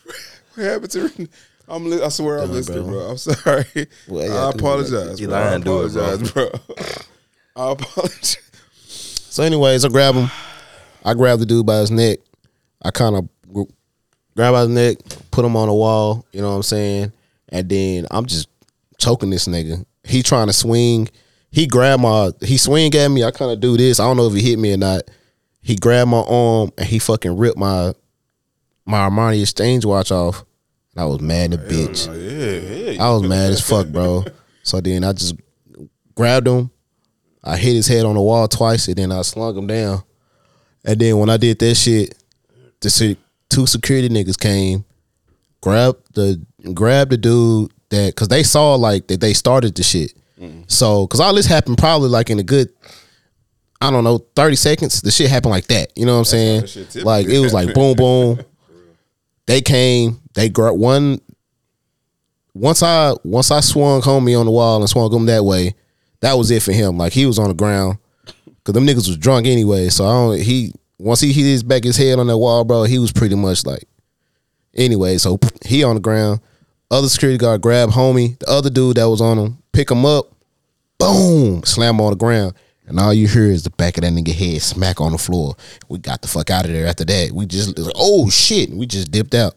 What 0.54 0.64
happened 0.66 0.90
to 0.92 1.00
Renee? 1.08 1.28
I'm. 1.68 1.90
Li- 1.90 2.02
I 2.02 2.08
swear 2.08 2.38
I'm 2.38 2.46
Done, 2.46 2.52
listening, 2.56 2.82
bro. 2.84 2.92
bro. 2.92 3.10
I'm 3.10 3.16
sorry. 3.16 3.86
Well, 4.08 4.26
yeah, 4.28 4.46
I 4.46 4.50
apologize. 4.50 5.20
You 5.20 5.28
bro. 5.28 5.36
I 5.36 5.48
lying, 5.48 5.60
it, 5.62 5.64
bro. 5.64 5.84
apologize, 5.84 6.32
bro. 6.32 6.50
I 7.56 7.72
apologize. 7.72 8.38
So, 8.86 9.42
anyways, 9.42 9.84
I 9.84 9.88
grab 9.88 10.14
him. 10.14 10.30
I 11.04 11.14
grab 11.14 11.38
the 11.40 11.46
dude 11.46 11.66
by 11.66 11.78
his 11.78 11.90
neck. 11.90 12.18
I 12.82 12.90
kind 12.90 13.16
of 13.16 13.28
grab 14.34 14.52
by 14.54 14.60
his 14.60 14.68
neck, 14.68 14.98
put 15.30 15.44
him 15.44 15.56
on 15.56 15.68
the 15.68 15.74
wall. 15.74 16.24
You 16.32 16.42
know 16.42 16.50
what 16.50 16.56
I'm 16.56 16.62
saying? 16.62 17.12
And 17.48 17.68
then 17.68 18.06
I'm 18.10 18.26
just 18.26 18.48
choking 18.98 19.30
this 19.30 19.48
nigga. 19.48 19.84
He 20.04 20.22
trying 20.22 20.46
to 20.46 20.52
swing. 20.52 21.08
He 21.50 21.66
grab 21.66 22.00
my. 22.00 22.30
He 22.42 22.58
swing 22.58 22.94
at 22.94 23.08
me. 23.08 23.24
I 23.24 23.30
kind 23.30 23.50
of 23.50 23.60
do 23.60 23.76
this. 23.76 23.98
I 23.98 24.04
don't 24.04 24.16
know 24.16 24.26
if 24.28 24.34
he 24.34 24.42
hit 24.42 24.58
me 24.58 24.72
or 24.74 24.76
not. 24.76 25.02
He 25.66 25.74
grabbed 25.74 26.10
my 26.10 26.20
arm 26.20 26.70
and 26.78 26.86
he 26.86 27.00
fucking 27.00 27.36
ripped 27.36 27.58
my 27.58 27.92
my 28.84 29.08
Armani 29.08 29.42
exchange 29.42 29.84
watch 29.84 30.12
off. 30.12 30.44
And 30.94 31.02
I 31.02 31.06
was 31.06 31.20
mad 31.20 31.52
as 31.52 31.58
a 31.58 31.62
bitch. 31.62 32.06
Yeah, 32.06 32.92
yeah. 32.92 33.04
I 33.04 33.10
was 33.10 33.24
mad 33.24 33.50
as 33.50 33.60
fuck, 33.60 33.88
bro. 33.88 34.24
So 34.62 34.80
then 34.80 35.04
I 35.04 35.12
just 35.12 35.36
grabbed 36.16 36.48
him. 36.48 36.70
I 37.44 37.56
hit 37.56 37.74
his 37.74 37.86
head 37.86 38.04
on 38.04 38.16
the 38.16 38.20
wall 38.20 38.48
twice, 38.48 38.88
and 38.88 38.96
then 38.96 39.12
I 39.12 39.22
slung 39.22 39.56
him 39.56 39.68
down. 39.68 40.02
And 40.84 40.98
then 41.00 41.18
when 41.18 41.30
I 41.30 41.36
did 41.36 41.60
that 41.60 41.76
shit, 41.76 42.16
the 42.80 43.16
two 43.48 43.66
security 43.66 44.08
niggas 44.08 44.36
came, 44.36 44.84
grabbed 45.60 46.14
the 46.14 46.44
grabbed 46.74 47.12
the 47.12 47.16
dude 47.16 47.70
that 47.90 48.08
because 48.14 48.26
they 48.26 48.42
saw 48.42 48.74
like 48.74 49.06
that 49.06 49.20
they 49.20 49.34
started 49.34 49.76
the 49.76 49.84
shit. 49.84 50.12
So 50.66 51.06
because 51.06 51.20
all 51.20 51.34
this 51.34 51.46
happened 51.46 51.78
probably 51.78 52.08
like 52.08 52.28
in 52.28 52.40
a 52.40 52.42
good, 52.42 52.68
I 53.80 53.90
don't 53.90 54.04
know, 54.04 54.18
thirty 54.34 54.56
seconds. 54.56 55.02
The 55.02 55.10
shit 55.10 55.30
happened 55.30 55.50
like 55.52 55.66
that. 55.66 55.92
You 55.96 56.06
know 56.06 56.12
what 56.14 56.20
I'm 56.20 56.24
saying? 56.24 56.60
that 56.62 56.68
shit 56.68 56.90
typically 56.90 57.04
Like 57.04 57.26
it 57.26 57.38
was 57.40 57.52
like 57.52 57.74
boom, 57.74 57.96
boom. 57.96 58.40
They 59.46 59.60
came. 59.60 60.20
They 60.34 60.48
grabbed 60.48 60.76
one 60.76 61.20
once 62.56 62.82
I 62.82 63.14
once 63.22 63.50
I 63.50 63.60
swung 63.60 64.00
homie 64.00 64.38
on 64.38 64.46
the 64.46 64.52
wall 64.52 64.80
and 64.80 64.88
swung 64.88 65.12
him 65.12 65.26
that 65.26 65.44
way, 65.44 65.74
that 66.20 66.34
was 66.34 66.50
it 66.50 66.62
for 66.62 66.72
him. 66.72 66.96
Like 66.96 67.12
he 67.12 67.26
was 67.26 67.38
on 67.38 67.48
the 67.48 67.54
ground 67.54 67.98
because 68.24 68.72
them 68.72 68.86
niggas 68.86 69.06
was 69.08 69.16
drunk 69.16 69.46
anyway. 69.46 69.88
So 69.88 70.06
I 70.06 70.12
don't. 70.12 70.40
He 70.40 70.72
once 70.98 71.20
he 71.20 71.32
hit 71.32 71.42
his 71.42 71.62
back 71.62 71.84
his 71.84 71.96
head 71.96 72.18
on 72.18 72.26
that 72.28 72.38
wall, 72.38 72.64
bro, 72.64 72.84
he 72.84 72.98
was 72.98 73.12
pretty 73.12 73.34
much 73.34 73.66
like. 73.66 73.84
Anyway, 74.74 75.16
so 75.18 75.38
he 75.64 75.84
on 75.84 75.94
the 75.94 76.00
ground. 76.00 76.40
Other 76.90 77.08
security 77.08 77.38
guard 77.38 77.62
grab 77.62 77.90
homie, 77.90 78.38
the 78.38 78.48
other 78.48 78.70
dude 78.70 78.96
that 78.96 79.08
was 79.08 79.20
on 79.20 79.38
him, 79.38 79.58
pick 79.72 79.90
him 79.90 80.06
up, 80.06 80.26
boom, 80.98 81.64
slam 81.64 82.00
on 82.00 82.10
the 82.10 82.16
ground. 82.16 82.54
And 82.86 83.00
all 83.00 83.12
you 83.12 83.26
hear 83.26 83.46
is 83.46 83.64
the 83.64 83.70
back 83.70 83.96
of 83.98 84.02
that 84.02 84.12
nigga 84.12 84.32
head 84.32 84.62
smack 84.62 85.00
on 85.00 85.12
the 85.12 85.18
floor. 85.18 85.56
We 85.88 85.98
got 85.98 86.22
the 86.22 86.28
fuck 86.28 86.50
out 86.50 86.66
of 86.66 86.72
there 86.72 86.86
after 86.86 87.04
that. 87.04 87.32
We 87.32 87.46
just, 87.46 87.78
like, 87.78 87.92
oh 87.96 88.30
shit, 88.30 88.70
we 88.70 88.86
just 88.86 89.10
dipped 89.10 89.34
out. 89.34 89.54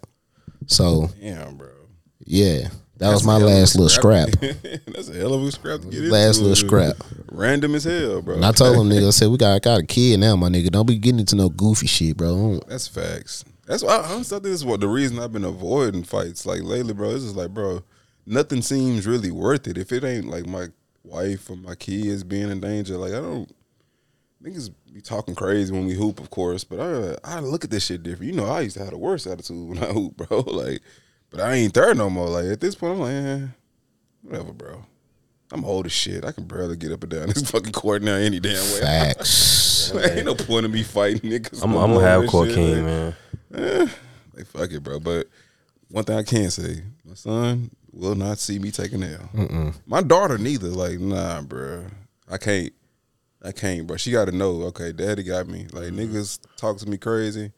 So, 0.65 1.09
Damn, 1.21 1.55
bro. 1.55 1.69
yeah, 2.25 2.69
that 2.97 3.09
was 3.11 3.23
my 3.23 3.39
Hell 3.39 3.47
of 3.47 3.53
a 3.53 3.55
last 3.55 3.75
little 3.75 3.89
scrap. 3.89 4.29
That's 4.87 5.09
a 5.09 5.13
hell 5.13 5.33
of 5.33 5.43
a 5.43 5.51
scrap 5.51 5.81
to 5.81 5.87
get 5.87 5.99
into. 5.99 6.11
Last 6.11 6.39
little 6.39 6.55
scrap. 6.55 6.95
Random 7.31 7.75
as 7.75 7.85
hell, 7.85 8.21
bro. 8.21 8.35
And 8.35 8.45
I 8.45 8.51
told 8.51 8.75
him, 8.77 8.89
nigga, 8.89 9.07
I 9.07 9.11
said, 9.11 9.29
we 9.29 9.37
got, 9.37 9.55
I 9.55 9.59
got 9.59 9.79
a 9.79 9.85
kid 9.85 10.19
now, 10.19 10.35
my 10.35 10.49
nigga. 10.49 10.69
Don't 10.69 10.85
be 10.85 10.97
getting 10.97 11.19
into 11.19 11.35
no 11.35 11.49
goofy 11.49 11.87
shit, 11.87 12.17
bro. 12.17 12.59
That's 12.67 12.87
facts. 12.87 13.45
That's 13.65 13.83
why 13.83 13.97
I 13.97 14.11
honestly 14.11 14.37
I 14.37 14.39
think 14.39 14.43
this 14.45 14.53
is 14.61 14.65
what 14.65 14.79
the 14.79 14.87
reason 14.87 15.19
I've 15.19 15.31
been 15.31 15.43
avoiding 15.43 16.03
fights 16.03 16.45
like 16.45 16.63
lately, 16.63 16.93
bro. 16.93 17.11
It's 17.11 17.23
just 17.23 17.35
like, 17.35 17.53
bro, 17.53 17.83
nothing 18.25 18.61
seems 18.63 19.05
really 19.05 19.31
worth 19.31 19.67
it 19.67 19.77
if 19.77 19.91
it 19.91 20.03
ain't 20.03 20.27
like 20.27 20.47
my 20.47 20.67
wife 21.09 21.49
or 21.49 21.55
my 21.57 21.75
kids 21.75 22.23
being 22.23 22.49
in 22.49 22.59
danger. 22.59 22.97
Like 22.97 23.11
I 23.13 23.21
don't 23.21 23.51
niggas 24.43 24.69
be 24.93 25.01
talking 25.01 25.35
crazy 25.35 25.71
when 25.73 25.85
we 25.85 25.93
hoop, 25.93 26.19
of 26.19 26.29
course, 26.29 26.63
but 26.63 26.79
I 26.79 27.15
I 27.23 27.39
look 27.39 27.63
at 27.63 27.69
this 27.71 27.85
shit 27.85 28.03
different. 28.03 28.31
You 28.31 28.37
know, 28.39 28.45
I 28.49 28.61
used 28.61 28.77
to 28.77 28.83
have 28.83 28.91
the 28.91 28.97
worst 28.97 29.27
attitude 29.27 29.69
when 29.69 29.79
I 29.79 29.87
hoop, 29.93 30.17
bro. 30.17 30.41
Like, 30.47 30.81
but 31.29 31.41
I 31.41 31.53
ain't 31.53 31.73
there 31.73 31.93
no 31.93 32.09
more. 32.09 32.27
Like 32.27 32.45
at 32.45 32.59
this 32.59 32.75
point, 32.75 32.93
I'm 32.93 32.99
like, 32.99 33.11
eh, 33.13 33.47
whatever, 34.23 34.53
bro. 34.53 34.85
I'm 35.51 35.65
old 35.65 35.87
as 35.87 35.91
shit. 35.91 36.23
I 36.23 36.31
can 36.31 36.45
barely 36.45 36.77
get 36.77 36.91
up 36.91 37.01
and 37.03 37.11
down 37.11 37.27
this 37.33 37.49
fucking 37.49 37.71
court 37.71 38.01
now 38.03 38.13
any 38.15 38.39
damn 38.39 38.53
way. 38.73 38.79
Facts. 38.81 39.91
ain't 39.95 40.25
no 40.25 40.35
point 40.35 40.65
in 40.65 40.71
me 40.71 40.83
fighting 40.83 41.29
niggas. 41.31 41.63
I'm, 41.63 41.71
no 41.71 41.79
I'm 41.79 41.91
a 41.91 41.93
more 41.95 42.01
half 42.03 42.21
and 42.21 42.29
court 42.29 42.49
king, 42.49 42.85
Like, 42.85 43.15
man. 43.51 43.89
like 44.35 44.45
fuck 44.45 44.71
it, 44.71 44.83
bro. 44.83 44.99
But 44.99 45.27
one 45.89 46.03
thing 46.03 46.17
I 46.17 46.23
can 46.23 46.51
say, 46.51 46.83
my 47.03 47.15
son 47.15 47.71
will 47.91 48.15
not 48.15 48.39
see 48.39 48.59
me 48.59 48.71
take 48.71 48.93
an 48.93 49.03
L. 49.03 49.73
My 49.85 50.01
daughter 50.01 50.37
neither. 50.37 50.67
Like, 50.67 50.99
nah, 50.99 51.41
bro. 51.41 51.85
I 52.29 52.37
can't. 52.37 52.73
I 53.41 53.51
can't, 53.53 53.87
bro. 53.87 53.97
She 53.97 54.11
got 54.11 54.25
to 54.25 54.31
know. 54.31 54.63
Okay, 54.63 54.91
daddy 54.91 55.23
got 55.23 55.47
me. 55.47 55.67
Like 55.71 55.85
mm-hmm. 55.85 55.99
niggas 55.99 56.39
talk 56.57 56.77
to 56.79 56.89
me 56.89 56.97
crazy. 56.97 57.51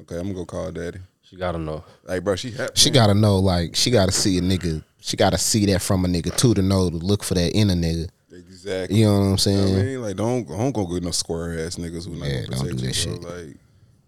Okay, 0.00 0.16
I'm 0.16 0.22
gonna 0.22 0.34
go 0.34 0.44
call 0.44 0.70
daddy. 0.72 0.98
She 1.22 1.36
gotta 1.36 1.58
know. 1.58 1.84
Like, 2.04 2.22
bro, 2.22 2.36
she 2.36 2.50
happy. 2.50 2.72
She 2.74 2.90
gotta 2.90 3.14
know, 3.14 3.38
like, 3.38 3.74
she 3.74 3.90
gotta 3.90 4.12
see 4.12 4.38
a 4.38 4.40
nigga. 4.40 4.84
She 5.00 5.16
gotta 5.16 5.38
see 5.38 5.66
that 5.66 5.80
from 5.80 6.04
a 6.04 6.08
nigga 6.08 6.36
too 6.36 6.52
to 6.54 6.62
know 6.62 6.90
to 6.90 6.96
look 6.96 7.24
for 7.24 7.34
that 7.34 7.52
in 7.52 7.70
a 7.70 7.74
nigga. 7.74 8.08
exactly. 8.30 8.98
You 8.98 9.06
know 9.06 9.12
what 9.12 9.26
I'm 9.26 9.32
I 9.32 9.36
saying? 9.36 9.86
mean, 9.86 10.02
like, 10.02 10.16
don't 10.16 10.46
don't 10.46 10.72
go 10.72 10.86
get 10.86 11.02
no 11.02 11.12
square 11.12 11.58
ass 11.60 11.76
niggas 11.76 12.06
who 12.06 12.16
not 12.16 12.28
Yeah, 12.28 12.42
gonna 12.42 12.56
don't 12.56 12.76
do 12.76 12.86
you, 12.86 12.92
that 12.92 13.20
bro. 13.22 13.30
Like, 13.30 13.56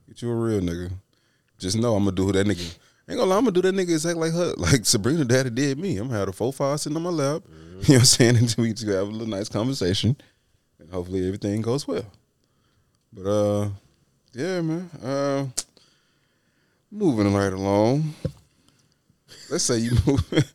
get 0.09 0.23
you 0.23 0.31
a 0.31 0.35
real 0.35 0.61
nigga. 0.61 0.93
Just 1.59 1.79
know 1.79 1.95
I'm 1.95 2.05
gonna 2.05 2.17
do 2.17 2.27
who 2.27 2.33
that 2.33 2.47
nigga. 2.47 2.79
Ain't 3.09 3.19
gonna 3.19 3.31
lie, 3.31 3.37
I'm 3.37 3.45
gonna 3.45 3.53
do 3.53 3.63
that 3.63 3.75
nigga 3.75 3.91
exactly 3.93 4.31
like 4.31 4.33
her, 4.33 4.55
like 4.57 4.85
Sabrina 4.85 5.25
daddy 5.25 5.51
did 5.51 5.79
me. 5.79 5.97
I'm 5.99 6.09
gonna 6.09 6.19
have 6.19 6.27
the 6.27 6.33
four 6.33 6.53
five 6.53 6.81
sitting 6.81 6.97
on 6.97 7.03
my 7.03 7.11
lap. 7.11 7.43
Mm-hmm. 7.43 7.63
You 7.77 7.83
know 7.93 7.95
what 7.97 7.99
I'm 7.99 8.05
saying? 8.07 8.37
Until 8.39 8.65
we 8.65 8.73
to 8.73 8.87
have 8.89 9.09
a 9.09 9.11
little 9.11 9.27
nice 9.29 9.49
conversation, 9.49 10.17
and 10.79 10.91
hopefully 10.91 11.27
everything 11.27 11.61
goes 11.61 11.87
well. 11.87 12.07
But 13.13 13.27
uh, 13.31 13.69
yeah, 14.33 14.61
man. 14.63 14.91
Uh, 15.05 15.47
moving 16.91 17.33
right 17.35 17.53
along. 17.53 18.15
Let's 19.51 19.65
say 19.65 19.77
you 19.79 19.93
move, 20.07 20.53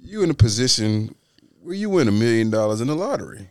you 0.00 0.22
in 0.24 0.30
a 0.30 0.34
position 0.34 1.14
where 1.62 1.74
you 1.74 1.88
win 1.90 2.08
a 2.08 2.12
million 2.12 2.50
dollars 2.50 2.80
in 2.80 2.88
the 2.88 2.96
lottery. 2.96 3.48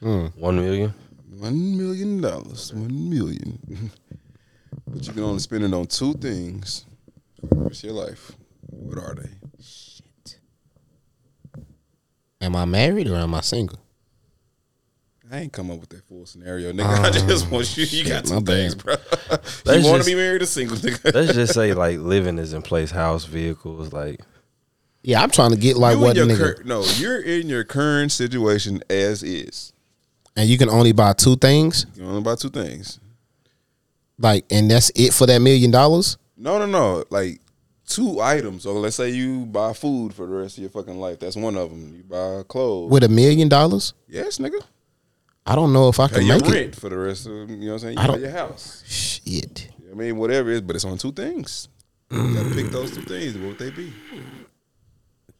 One 0.00 0.56
million. 0.56 0.94
One 1.38 1.76
million 1.76 2.20
dollars. 2.20 2.72
One 2.72 3.10
million. 3.10 3.90
but 4.88 5.06
you 5.06 5.12
can 5.12 5.22
only 5.22 5.40
spend 5.40 5.62
it 5.64 5.74
on 5.74 5.86
two 5.86 6.14
things 6.14 6.86
for 7.48 7.54
the 7.54 7.60
rest 7.60 7.84
of 7.84 7.90
your 7.90 8.04
life. 8.04 8.32
What 8.66 8.98
are 8.98 9.14
they? 9.14 9.30
Shit. 9.62 10.38
Am 12.40 12.56
I 12.56 12.64
married 12.64 13.08
or 13.08 13.16
am 13.16 13.34
I 13.34 13.40
single? 13.40 13.78
I 15.30 15.38
ain't 15.40 15.52
come 15.52 15.70
up 15.70 15.80
with 15.80 15.88
that 15.90 16.04
full 16.06 16.26
scenario, 16.26 16.72
nigga. 16.72 16.84
I 16.84 17.06
um, 17.06 17.12
just 17.28 17.50
want 17.50 17.74
you. 17.78 17.84
You 17.84 18.06
got 18.06 18.28
my 18.28 18.38
two 18.38 18.44
things, 18.44 18.74
bro. 18.74 18.96
You 19.64 19.82
want 19.88 20.02
to 20.02 20.06
be 20.06 20.14
married 20.14 20.42
or 20.42 20.46
single, 20.46 20.76
nigga? 20.76 21.14
Let's 21.14 21.32
just 21.32 21.54
say 21.54 21.72
like 21.72 21.98
living 21.98 22.36
is 22.38 22.52
in 22.52 22.60
place, 22.60 22.90
house, 22.90 23.24
vehicles, 23.24 23.92
like 23.94 24.20
Yeah, 25.02 25.22
I'm 25.22 25.30
trying 25.30 25.52
to 25.52 25.56
get 25.56 25.78
like 25.78 25.96
You 25.96 26.02
what 26.02 26.16
nigga. 26.16 26.36
cur- 26.36 26.62
no, 26.66 26.84
you're 26.96 27.20
in 27.22 27.48
your 27.48 27.64
current 27.64 28.12
situation 28.12 28.82
as 28.90 29.22
is. 29.22 29.72
and 30.36 30.48
you 30.50 30.58
can 30.58 30.68
only 30.68 30.92
buy 30.92 31.14
two 31.14 31.36
things, 31.36 31.86
You 31.96 32.04
only 32.04 32.20
buy 32.22 32.34
two 32.34 32.50
things. 32.50 33.00
like, 34.18 34.44
and 34.50 34.70
that's 34.70 34.90
it 34.94 35.14
for 35.14 35.26
that 35.26 35.38
million 35.40 35.70
dollars. 35.70 36.18
No, 36.42 36.58
no, 36.58 36.66
no. 36.66 37.04
Like 37.08 37.40
two 37.86 38.20
items. 38.20 38.64
So 38.64 38.72
let's 38.72 38.96
say 38.96 39.10
you 39.10 39.46
buy 39.46 39.72
food 39.72 40.12
for 40.12 40.26
the 40.26 40.32
rest 40.34 40.58
of 40.58 40.62
your 40.62 40.70
fucking 40.70 40.98
life. 40.98 41.20
That's 41.20 41.36
one 41.36 41.56
of 41.56 41.70
them. 41.70 41.94
You 41.96 42.02
buy 42.02 42.42
clothes. 42.48 42.90
With 42.90 43.04
a 43.04 43.08
million 43.08 43.48
dollars, 43.48 43.94
yes, 44.08 44.38
nigga. 44.38 44.60
I 45.46 45.54
don't 45.54 45.72
know 45.72 45.88
if 45.88 46.00
I 46.00 46.08
Pay 46.08 46.16
can 46.18 46.26
your 46.26 46.40
make 46.40 46.50
rent 46.52 46.76
for 46.76 46.88
the 46.88 46.96
rest 46.98 47.26
of 47.26 47.32
you 47.48 47.56
know 47.56 47.66
what 47.66 47.72
I'm 47.74 47.78
saying. 47.78 47.96
You 47.98 48.02
I 48.02 48.06
don't- 48.08 48.20
your 48.20 48.30
house. 48.30 48.82
Shit. 48.86 49.68
I 49.90 49.94
mean, 49.94 50.16
whatever 50.16 50.50
it 50.50 50.54
is, 50.54 50.60
but 50.62 50.74
it's 50.76 50.84
on 50.84 50.98
two 50.98 51.12
things. 51.12 51.68
You 52.10 52.34
gotta 52.34 52.54
pick 52.54 52.66
those 52.70 52.90
two 52.94 53.02
things. 53.02 53.38
What 53.38 53.48
would 53.50 53.58
they 53.58 53.70
be? 53.70 53.92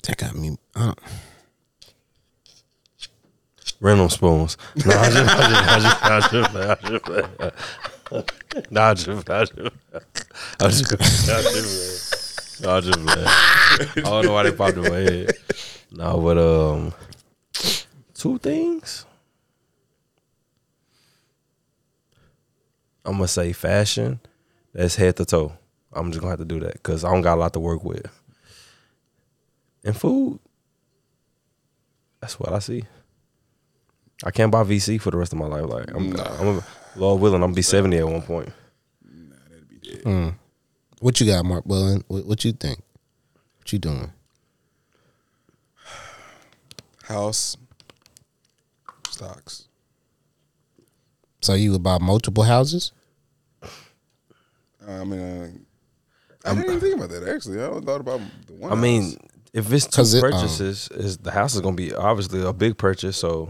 That 0.05 0.17
got 0.19 0.35
me. 0.37 0.57
I 0.77 0.85
don't- 0.87 0.99
random 3.81 4.09
spoons. 4.09 4.57
No, 4.87 4.93
I 4.93 5.11
just, 5.11 5.17
I 5.17 5.49
just, 5.49 5.69
I 5.69 5.81
just, 5.81 6.03
I 6.05 6.21
just, 6.21 6.35
I 6.35 6.41
just, 6.41 6.55
I 6.55 6.75
just, 6.75 7.09
I 7.09 7.21
just, 7.21 7.41
I 7.41 7.51
just, 7.51 7.92
I 8.13 8.25
just, 8.95 9.31
I 9.31 10.65
just, 10.65 12.65
I 12.65 12.81
just, 12.81 12.93
I 13.97 14.01
don't 14.03 14.25
know 14.27 14.33
why 14.33 14.43
they 14.45 14.53
popped 14.53 14.77
in 14.77 14.83
my 14.83 14.99
head. 14.99 15.31
No, 15.91 16.21
but 16.21 16.39
um, 16.39 16.93
two 18.15 18.39
things. 18.39 19.05
I'm 23.05 23.15
gonna 23.15 23.29
say 23.29 23.53
fashion. 23.53 24.21
That's 24.73 24.97
head 24.97 25.17
to 25.17 25.25
toe. 25.25 25.53
I'm 25.93 26.11
just 26.11 26.21
gonna 26.21 26.31
have 26.31 26.39
to 26.39 26.45
do 26.45 26.61
that 26.61 26.75
because 26.75 27.05
I 27.05 27.11
don't 27.11 27.23
got 27.23 27.37
a 27.37 27.41
lot 27.41 27.53
to 27.55 27.61
work 27.61 27.85
with. 27.85 28.07
And 29.85 29.97
food. 29.97 30.39
That's 32.21 32.39
what 32.39 32.53
I 32.53 32.61
see. 32.61 32.85
I 34.25 34.31
can't 34.31 34.53
buy 34.53 34.63
VC 34.63 35.01
for 35.01 35.11
the 35.11 35.17
rest 35.17 35.33
of 35.33 35.41
my 35.41 35.47
life. 35.47 35.67
Like 35.67 35.93
I'm, 35.93 36.17
I'm 36.17 36.59
a, 36.59 36.65
Lord 36.97 37.21
willing, 37.21 37.37
I'm 37.43 37.49
gonna 37.49 37.55
be 37.55 37.63
seventy 37.63 37.99
at 37.99 38.07
one 38.07 38.23
point. 38.23 38.53
Nah, 39.05 39.37
that'd 39.49 39.69
be 39.69 39.77
dead. 39.79 40.03
Mm. 40.05 40.35
What 41.01 41.21
you 41.21 41.27
got, 41.27 41.45
Mark 41.45 41.65
Bullen? 41.65 42.05
What, 42.09 42.27
what 42.27 42.45
you 42.45 42.53
think? 42.53 42.81
What 43.59 43.73
you 43.73 43.79
doing? 43.79 44.13
House, 47.05 47.57
stocks. 49.11 49.69
So 51.41 51.55
you 51.55 51.73
would 51.73 51.83
buy 51.83 51.99
multiple 51.99 52.45
houses? 52.45 52.93
I 54.87 55.05
mean, 55.05 55.21
uh, 55.21 55.49
I 56.49 56.55
didn't 56.55 56.65
even 56.71 56.81
think 56.81 56.97
about 56.97 57.11
that. 57.11 57.29
Actually, 57.29 57.61
I 57.61 57.65
only 57.67 57.85
thought 57.85 58.01
about 58.01 58.21
the 58.47 58.53
one. 58.55 58.73
I 58.73 58.75
mean, 58.77 59.17
if 59.53 59.73
it's 59.73 59.87
two 59.87 59.97
'Cause 59.97 60.15
it, 60.15 60.23
um, 60.25 60.31
purchases, 60.31 60.89
is 60.93 61.19
the 61.19 61.31
house 61.31 61.55
is 61.55 61.61
gonna 61.61 61.77
be 61.77 61.95
obviously 61.95 62.43
a 62.43 62.53
big 62.53 62.79
purchase. 62.79 63.17
So, 63.17 63.49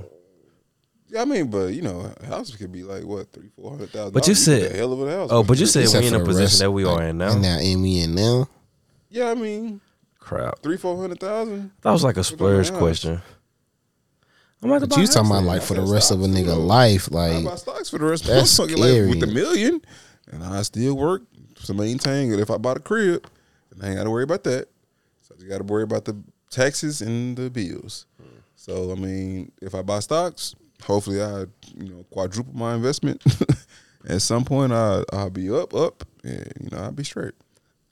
yeah, 1.12 1.22
I 1.22 1.24
mean, 1.26 1.50
but 1.50 1.74
you 1.74 1.82
know, 1.82 2.00
houses 2.26 2.26
house 2.28 2.56
could 2.56 2.72
be 2.72 2.82
like 2.82 3.04
what 3.04 3.30
three, 3.32 3.50
four 3.54 3.70
hundred 3.70 3.90
thousand. 3.90 4.14
But 4.14 4.26
you 4.26 4.34
said- 4.34 4.72
a 4.72 4.76
hell 4.76 4.92
of 4.94 5.02
a 5.02 5.10
house. 5.10 5.28
oh, 5.30 5.42
but 5.42 5.58
you 5.58 5.66
said 5.66 5.82
Except 5.84 6.02
we 6.02 6.08
in 6.08 6.14
a 6.14 6.24
position 6.24 6.44
rest, 6.44 6.58
that 6.60 6.70
we 6.70 6.84
are 6.84 7.02
in 7.02 7.18
now. 7.18 7.32
And 7.32 7.42
now, 7.42 7.58
and 7.58 7.82
we 7.82 8.00
in 8.00 8.14
now. 8.14 8.48
yeah, 9.10 9.30
I 9.30 9.34
mean, 9.34 9.80
Crap, 10.18 10.60
three, 10.62 10.76
four 10.78 10.96
hundred 10.98 11.20
thousand. 11.20 11.70
that 11.82 11.90
was 11.90 12.02
like 12.02 12.16
a 12.16 12.20
on 12.20 12.24
splurge 12.24 12.72
question. 12.72 13.20
I'm 14.62 14.70
about 14.70 14.80
to 14.82 14.86
But 14.86 14.98
you 14.98 15.06
talking 15.06 15.30
about 15.30 15.44
like 15.44 15.62
for 15.62 15.74
the 15.74 15.84
said 15.86 15.92
rest 15.92 16.10
of 16.12 16.22
a 16.22 16.26
nigga 16.26 16.38
you 16.38 16.46
know. 16.46 16.58
life, 16.60 17.08
I 17.12 17.16
like 17.36 17.44
buy 17.44 17.54
stocks 17.56 17.90
for 17.90 17.98
the 17.98 18.04
rest. 18.06 18.24
that's 18.24 18.58
I'm 18.58 18.68
talking 18.68 18.80
like 18.82 19.08
with 19.10 19.20
the 19.20 19.26
scary. 19.26 19.34
million, 19.34 19.82
and 20.30 20.44
I 20.44 20.62
still 20.62 20.94
work 20.96 21.22
to 21.64 21.74
maintain 21.74 22.32
it. 22.32 22.38
If 22.40 22.50
I 22.50 22.56
bought 22.58 22.76
a 22.76 22.80
crib, 22.80 23.26
then 23.72 23.84
I 23.84 23.88
ain't 23.88 23.96
got 23.98 24.04
to 24.04 24.10
worry 24.10 24.22
about 24.24 24.44
that. 24.44 24.68
So 25.22 25.34
I 25.34 25.38
just 25.38 25.48
got 25.50 25.58
to 25.58 25.64
worry 25.64 25.82
about 25.82 26.04
the 26.04 26.16
taxes 26.50 27.02
and 27.02 27.36
the 27.36 27.50
bills. 27.50 28.06
So 28.54 28.92
I 28.92 28.94
mean, 28.94 29.50
if 29.60 29.74
I 29.74 29.82
buy 29.82 29.98
stocks, 29.98 30.54
hopefully 30.84 31.22
I 31.22 31.40
you 31.76 31.88
know 31.88 32.04
quadruple 32.10 32.54
my 32.54 32.74
investment. 32.74 33.22
At 34.08 34.22
some 34.22 34.44
point, 34.44 34.72
I 34.72 35.04
I'll 35.12 35.30
be 35.30 35.50
up, 35.50 35.74
up, 35.74 36.04
and 36.24 36.52
you 36.60 36.70
know 36.70 36.78
I'll 36.82 36.92
be 36.92 37.04
straight. 37.04 37.34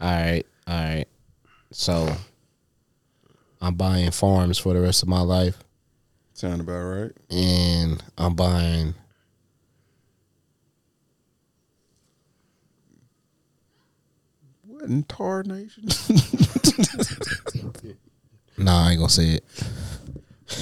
all 0.01 0.11
right, 0.11 0.45
all 0.67 0.75
right. 0.75 1.07
So 1.73 2.13
I'm 3.61 3.75
buying 3.75 4.11
farms 4.11 4.59
for 4.59 4.75
the 4.75 4.81
rest 4.81 5.03
of 5.05 5.09
my 5.09 5.21
life, 5.21 5.59
Sound 6.33 6.61
about 6.63 6.83
right? 6.83 7.13
and 7.31 8.03
I'm 8.19 8.35
buying. 8.35 8.95
What 14.67 14.83
in 14.89 15.05
tar 15.05 15.43
nation? 15.45 15.85
Nah, 18.59 18.89
I 18.89 18.91
ain't 18.91 18.99
gonna 18.99 19.09
say 19.09 19.29
it. 19.37 19.45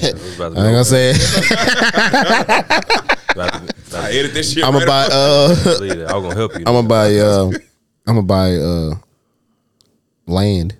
It 0.02 0.14
was 0.14 0.40
I 0.40 0.48
be 0.50 0.54
ain't 0.54 0.54
gonna 0.54 0.84
say 0.84 1.10
it. 1.14 1.16
About 3.30 3.52
to 3.52 3.58
about 3.88 4.04
I 4.04 4.10
to 4.12 4.18
edit 4.18 4.34
this 4.34 4.52
shit. 4.52 4.64
I'm 4.64 4.72
gonna 4.72 4.86
buy. 4.86 5.08
Uh, 5.10 5.54
be- 5.64 5.70
leave 5.88 5.92
it. 6.00 6.06
I 6.08 6.14
was 6.16 6.22
gonna 6.24 6.34
help 6.34 6.52
you. 6.54 6.64
I'm 6.66 6.74
gonna 6.74 6.88
buy. 6.88 7.14
Uh, 7.16 7.50
I'm 8.06 8.14
gonna 8.16 8.22
buy. 8.22 8.54
Uh, 8.56 8.94
land. 10.26 10.76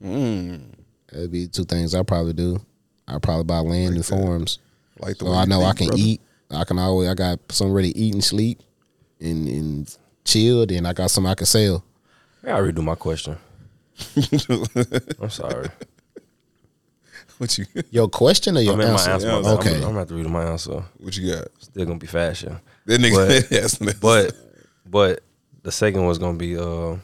That'd 0.00 1.30
be 1.32 1.48
two 1.48 1.64
things 1.64 1.94
I 1.94 2.02
probably 2.02 2.32
do. 2.34 2.60
I 3.08 3.18
probably 3.18 3.44
buy 3.44 3.58
land 3.58 3.94
and 3.96 4.04
farms. 4.06 4.58
Like 4.98 5.18
the 5.18 5.26
So 5.26 5.32
I 5.32 5.42
you 5.42 5.48
know 5.48 5.62
I 5.62 5.72
can 5.74 5.88
brother. 5.88 6.02
eat. 6.02 6.20
I 6.50 6.64
can 6.64 6.78
always. 6.78 7.08
I 7.08 7.14
got 7.14 7.40
somewhere 7.50 7.82
to 7.82 7.88
eat 7.88 8.14
and 8.14 8.22
sleep, 8.24 8.60
and 9.20 9.48
and 9.48 9.96
chill. 10.24 10.64
Then 10.66 10.86
I 10.86 10.92
got 10.92 11.10
some 11.10 11.26
I 11.26 11.34
can 11.34 11.46
sell. 11.46 11.84
I 12.44 12.48
gotta 12.48 12.62
redo 12.72 12.82
my 12.84 12.94
question. 12.94 13.36
I'm 15.20 15.30
sorry. 15.30 15.68
What 17.38 17.58
you 17.58 17.66
Your 17.90 18.08
question 18.08 18.56
or 18.56 18.60
your 18.60 18.74
I 18.74 18.76
mean, 18.76 18.86
my 18.88 18.92
answer? 18.94 19.10
answer. 19.10 19.26
my 19.28 19.34
Yeah, 19.36 19.42
bad. 19.42 19.50
I'm, 19.52 19.58
okay. 19.58 19.74
I'm 19.76 19.80
gonna 19.82 19.98
have 19.98 20.08
to 20.08 20.14
redo 20.14 20.28
my 20.30 20.44
answer. 20.44 20.82
what 20.98 21.16
you 21.16 21.32
got? 21.34 21.48
Still 21.58 21.84
gonna 21.86 21.98
be 21.98 22.06
fashion. 22.06 22.58
That 22.86 23.00
nigga. 23.00 23.42
But- 23.42 23.50
yes, 23.50 23.78
But 24.00 24.32
but 24.88 25.20
the 25.62 25.72
second 25.72 26.06
was 26.06 26.18
gonna 26.18 26.38
be 26.38 26.56
uh 26.58 26.96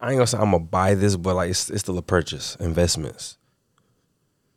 I 0.00 0.08
ain't 0.10 0.16
gonna 0.16 0.26
say 0.26 0.38
I'm 0.38 0.50
gonna 0.50 0.60
buy 0.60 0.94
this, 0.94 1.14
but 1.16 1.34
like 1.36 1.50
it's, 1.50 1.68
it's 1.70 1.80
still 1.80 1.98
a 1.98 2.02
purchase, 2.02 2.56
investments. 2.58 3.36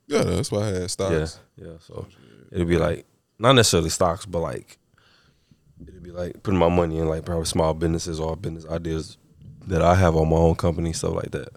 yeah, 0.08 0.24
that's 0.24 0.52
why 0.52 0.62
I 0.64 0.68
had 0.68 0.92
stocks. 0.92 1.40
Yeah, 1.58 1.66
yeah. 1.68 1.74
So 1.80 2.08
it'll 2.52 2.66
be 2.66 2.78
like 2.78 3.06
not 3.40 3.54
necessarily 3.54 3.90
stocks, 3.90 4.26
but 4.26 4.40
like 4.40 4.78
it'll 5.86 6.00
be 6.02 6.12
like 6.12 6.42
putting 6.44 6.60
my 6.60 6.70
money 6.70 6.98
in 6.98 7.10
like 7.10 7.26
probably 7.26 7.46
small 7.46 7.74
businesses 7.74 8.20
or 8.22 8.38
business 8.38 8.66
ideas 8.68 9.18
that 9.68 9.82
I 9.82 9.96
have 9.96 10.16
on 10.16 10.30
my 10.30 10.38
own 10.38 10.56
company, 10.56 10.94
stuff 10.94 11.14
like 11.14 11.32
that. 11.32 11.50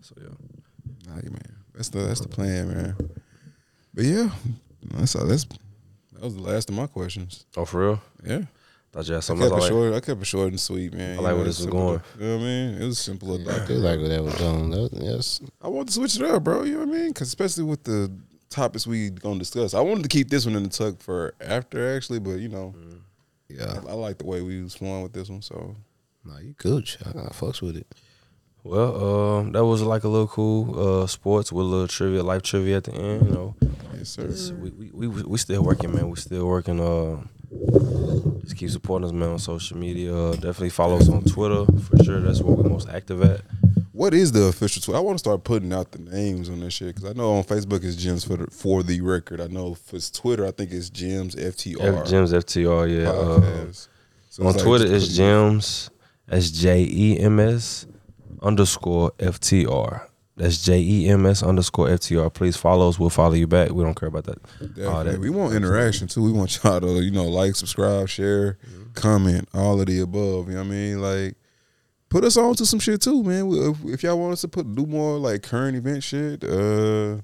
So 0.00 0.14
yeah. 0.18 0.28
Nah, 1.06 1.16
yeah, 1.22 1.28
man. 1.30 1.54
That's 1.74 1.88
the 1.88 2.00
that's 2.00 2.20
the 2.20 2.28
plan, 2.28 2.68
man. 2.68 2.96
But 3.92 4.04
yeah, 4.04 4.30
that's 4.92 5.14
all. 5.16 5.26
That's 5.26 5.44
that 5.44 6.22
was 6.22 6.34
the 6.36 6.42
last 6.42 6.68
of 6.70 6.76
my 6.76 6.86
questions. 6.86 7.44
Oh, 7.56 7.64
for 7.64 7.80
real? 7.80 8.02
Yeah, 8.24 8.42
Thought 8.92 9.08
you 9.08 9.14
had 9.14 9.18
I 9.18 9.20
something 9.20 9.48
kept 9.48 9.60
else. 9.60 9.70
it 9.70 9.72
I 9.72 9.76
like. 9.76 9.90
short. 9.92 9.94
I 9.94 10.06
kept 10.06 10.22
it 10.22 10.24
short 10.26 10.48
and 10.48 10.60
sweet, 10.60 10.92
man. 10.94 11.18
I 11.18 11.20
like 11.22 11.30
know, 11.32 11.36
where 11.38 11.46
it's 11.46 11.58
this 11.58 11.58
is 11.58 11.64
simple. 11.64 11.80
going. 11.80 12.00
You 12.18 12.26
know 12.26 12.36
what 12.36 12.42
I 12.42 12.46
mean? 12.46 12.82
It 12.82 12.86
was 12.86 12.98
simple. 12.98 13.34
I 13.50 13.66
feel 13.66 13.78
like 13.80 14.00
that 14.00 14.22
was 14.24 14.34
done. 14.36 14.70
That 14.70 14.78
was, 14.78 14.90
yes. 14.94 15.40
I 15.60 15.68
want 15.68 15.88
to 15.88 15.94
switch 15.94 16.16
it 16.16 16.22
up, 16.22 16.44
bro. 16.44 16.62
You 16.62 16.74
know 16.74 16.78
what 16.86 16.88
I 16.88 16.92
mean? 16.98 17.08
Because 17.08 17.28
especially 17.28 17.64
with 17.64 17.82
the 17.84 18.10
topics 18.50 18.86
we 18.86 19.10
gonna 19.10 19.38
discuss, 19.40 19.74
I 19.74 19.80
wanted 19.80 20.04
to 20.04 20.08
keep 20.08 20.30
this 20.30 20.46
one 20.46 20.54
in 20.54 20.62
the 20.62 20.68
tuck 20.68 21.00
for 21.00 21.34
after, 21.40 21.96
actually. 21.96 22.20
But 22.20 22.38
you 22.38 22.48
know, 22.48 22.74
mm. 22.78 22.98
Yeah. 23.48 23.80
I, 23.86 23.90
I 23.90 23.94
like 23.94 24.18
the 24.18 24.26
way 24.26 24.40
we 24.40 24.62
was 24.62 24.74
flowing 24.74 25.02
with 25.02 25.12
this 25.12 25.28
one. 25.28 25.42
So 25.42 25.76
Nah, 26.24 26.38
you 26.38 26.54
good. 26.56 26.88
I, 27.04 27.10
I 27.10 27.28
fucks 27.30 27.60
with 27.60 27.76
it. 27.76 27.86
Well, 28.64 29.36
um, 29.40 29.52
that 29.52 29.64
was 29.64 29.82
like 29.82 30.04
a 30.04 30.08
little 30.08 30.26
cool 30.26 31.02
uh, 31.02 31.06
sports 31.06 31.52
with 31.52 31.66
a 31.66 31.68
little 31.68 31.86
trivia, 31.88 32.22
life 32.22 32.42
trivia 32.42 32.78
at 32.78 32.84
the 32.84 32.92
end. 32.94 33.26
You 33.26 33.32
know, 33.32 33.54
yes, 33.96 34.08
sir. 34.08 34.22
It's- 34.22 34.50
we, 34.52 34.70
we 34.70 35.06
we 35.08 35.22
we 35.22 35.38
still 35.38 35.62
working, 35.62 35.94
man. 35.94 36.08
We 36.08 36.16
still 36.16 36.46
working. 36.46 36.80
Uh, 36.80 37.22
just 38.42 38.56
keep 38.56 38.70
supporting 38.70 39.06
us, 39.06 39.12
man, 39.12 39.28
on 39.30 39.38
social 39.38 39.76
media. 39.76 40.14
Uh, 40.16 40.32
definitely 40.32 40.70
follow 40.70 40.96
us 40.96 41.08
on 41.10 41.22
Twitter 41.24 41.66
for 41.82 42.02
sure. 42.04 42.20
That's 42.20 42.40
where 42.40 42.56
we're 42.56 42.68
most 42.68 42.88
active 42.88 43.22
at. 43.22 43.42
What 43.92 44.12
is 44.14 44.32
the 44.32 44.44
official 44.44 44.82
Twitter? 44.82 44.98
I 44.98 45.00
want 45.02 45.16
to 45.16 45.20
start 45.20 45.44
putting 45.44 45.72
out 45.72 45.92
the 45.92 45.98
names 46.00 46.48
on 46.48 46.60
this 46.60 46.72
shit 46.74 46.94
because 46.94 47.08
I 47.08 47.12
know 47.12 47.34
on 47.34 47.44
Facebook 47.44 47.84
it's 47.84 47.96
Gems 47.96 48.24
for 48.24 48.36
the 48.38 48.46
for 48.50 48.82
the 48.82 49.00
record. 49.02 49.40
I 49.42 49.46
know 49.46 49.74
for 49.74 49.98
Twitter 50.00 50.46
I 50.46 50.50
think 50.52 50.72
it's 50.72 50.88
Gems 50.90 51.34
FTR. 51.36 52.00
F- 52.00 52.08
Gems 52.08 52.32
FTR, 52.32 53.02
yeah. 53.02 53.10
Uh. 53.10 53.72
So 54.30 54.42
on 54.42 54.48
it's 54.48 54.56
like 54.56 54.64
Twitter, 54.64 54.86
it's 54.94 55.14
Gems. 55.14 55.90
That's 56.26 56.50
J 56.50 56.82
E 56.90 57.18
M 57.20 57.38
S 57.38 57.86
underscore 58.44 59.12
FTR. 59.12 60.06
That's 60.36 60.64
J 60.64 60.80
E 60.80 61.08
M 61.08 61.26
S 61.26 61.42
underscore 61.42 61.88
FTR. 61.88 62.32
Please 62.32 62.56
follow 62.56 62.88
us. 62.88 62.98
We'll 62.98 63.10
follow 63.10 63.34
you 63.34 63.46
back. 63.46 63.70
We 63.70 63.84
don't 63.84 63.94
care 63.94 64.08
about 64.08 64.24
that. 64.24 64.86
All 64.86 65.04
that. 65.04 65.18
We 65.20 65.30
want 65.30 65.54
interaction 65.54 66.08
too. 66.08 66.22
We 66.22 66.32
want 66.32 66.62
y'all 66.62 66.80
to, 66.80 67.00
you 67.00 67.12
know, 67.12 67.24
like, 67.24 67.54
subscribe, 67.54 68.08
share, 68.08 68.58
comment, 68.94 69.48
all 69.54 69.80
of 69.80 69.86
the 69.86 70.00
above. 70.00 70.48
You 70.48 70.54
know 70.54 70.62
what 70.62 70.66
I 70.66 70.70
mean? 70.70 71.00
Like, 71.00 71.34
put 72.08 72.24
us 72.24 72.36
on 72.36 72.54
to 72.56 72.66
some 72.66 72.80
shit 72.80 73.00
too, 73.00 73.22
man. 73.22 73.48
If, 73.52 73.84
if 73.84 74.02
y'all 74.02 74.18
want 74.18 74.32
us 74.32 74.40
to 74.40 74.48
put 74.48 74.74
do 74.74 74.86
more 74.86 75.18
like 75.18 75.42
current 75.42 75.76
event 75.76 76.02
shit, 76.02 76.42
uh, 76.42 77.18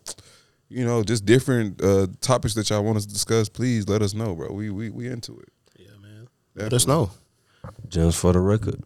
you 0.68 0.84
know, 0.84 1.02
just 1.02 1.26
different 1.26 1.82
uh 1.82 2.06
topics 2.20 2.54
that 2.54 2.70
y'all 2.70 2.84
want 2.84 2.96
us 2.96 3.06
to 3.06 3.12
discuss, 3.12 3.48
please 3.48 3.88
let 3.88 4.02
us 4.02 4.14
know, 4.14 4.36
bro. 4.36 4.52
We 4.52 4.70
we 4.70 4.88
we 4.90 5.08
into 5.08 5.36
it. 5.38 5.48
Yeah, 5.76 5.96
man. 6.00 6.28
Let 6.54 6.72
us 6.72 6.86
know. 6.86 7.10
Gems 7.88 8.14
for 8.14 8.32
the 8.32 8.38
record. 8.38 8.80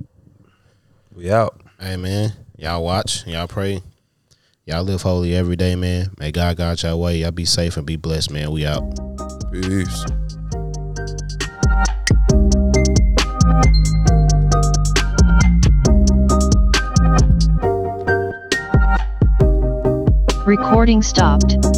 We 1.15 1.31
out. 1.31 1.61
Hey, 1.81 1.97
man. 1.97 2.33
Y'all 2.57 2.85
watch. 2.85 3.27
Y'all 3.27 3.49
pray. 3.49 3.83
Y'all 4.65 4.85
live 4.85 5.03
holy 5.03 5.35
every 5.35 5.57
day, 5.57 5.75
man. 5.75 6.11
May 6.19 6.31
God 6.31 6.57
guide 6.57 6.83
y'all 6.83 7.01
way. 7.01 7.19
Y'all 7.19 7.33
be 7.33 7.45
safe 7.45 7.77
and 7.77 7.85
be 7.85 7.97
blessed, 7.97 8.31
man. 8.31 8.51
We 8.53 8.65
out. 8.65 8.83
Peace. 9.53 10.05
Recording 20.47 21.03
stopped. 21.03 21.74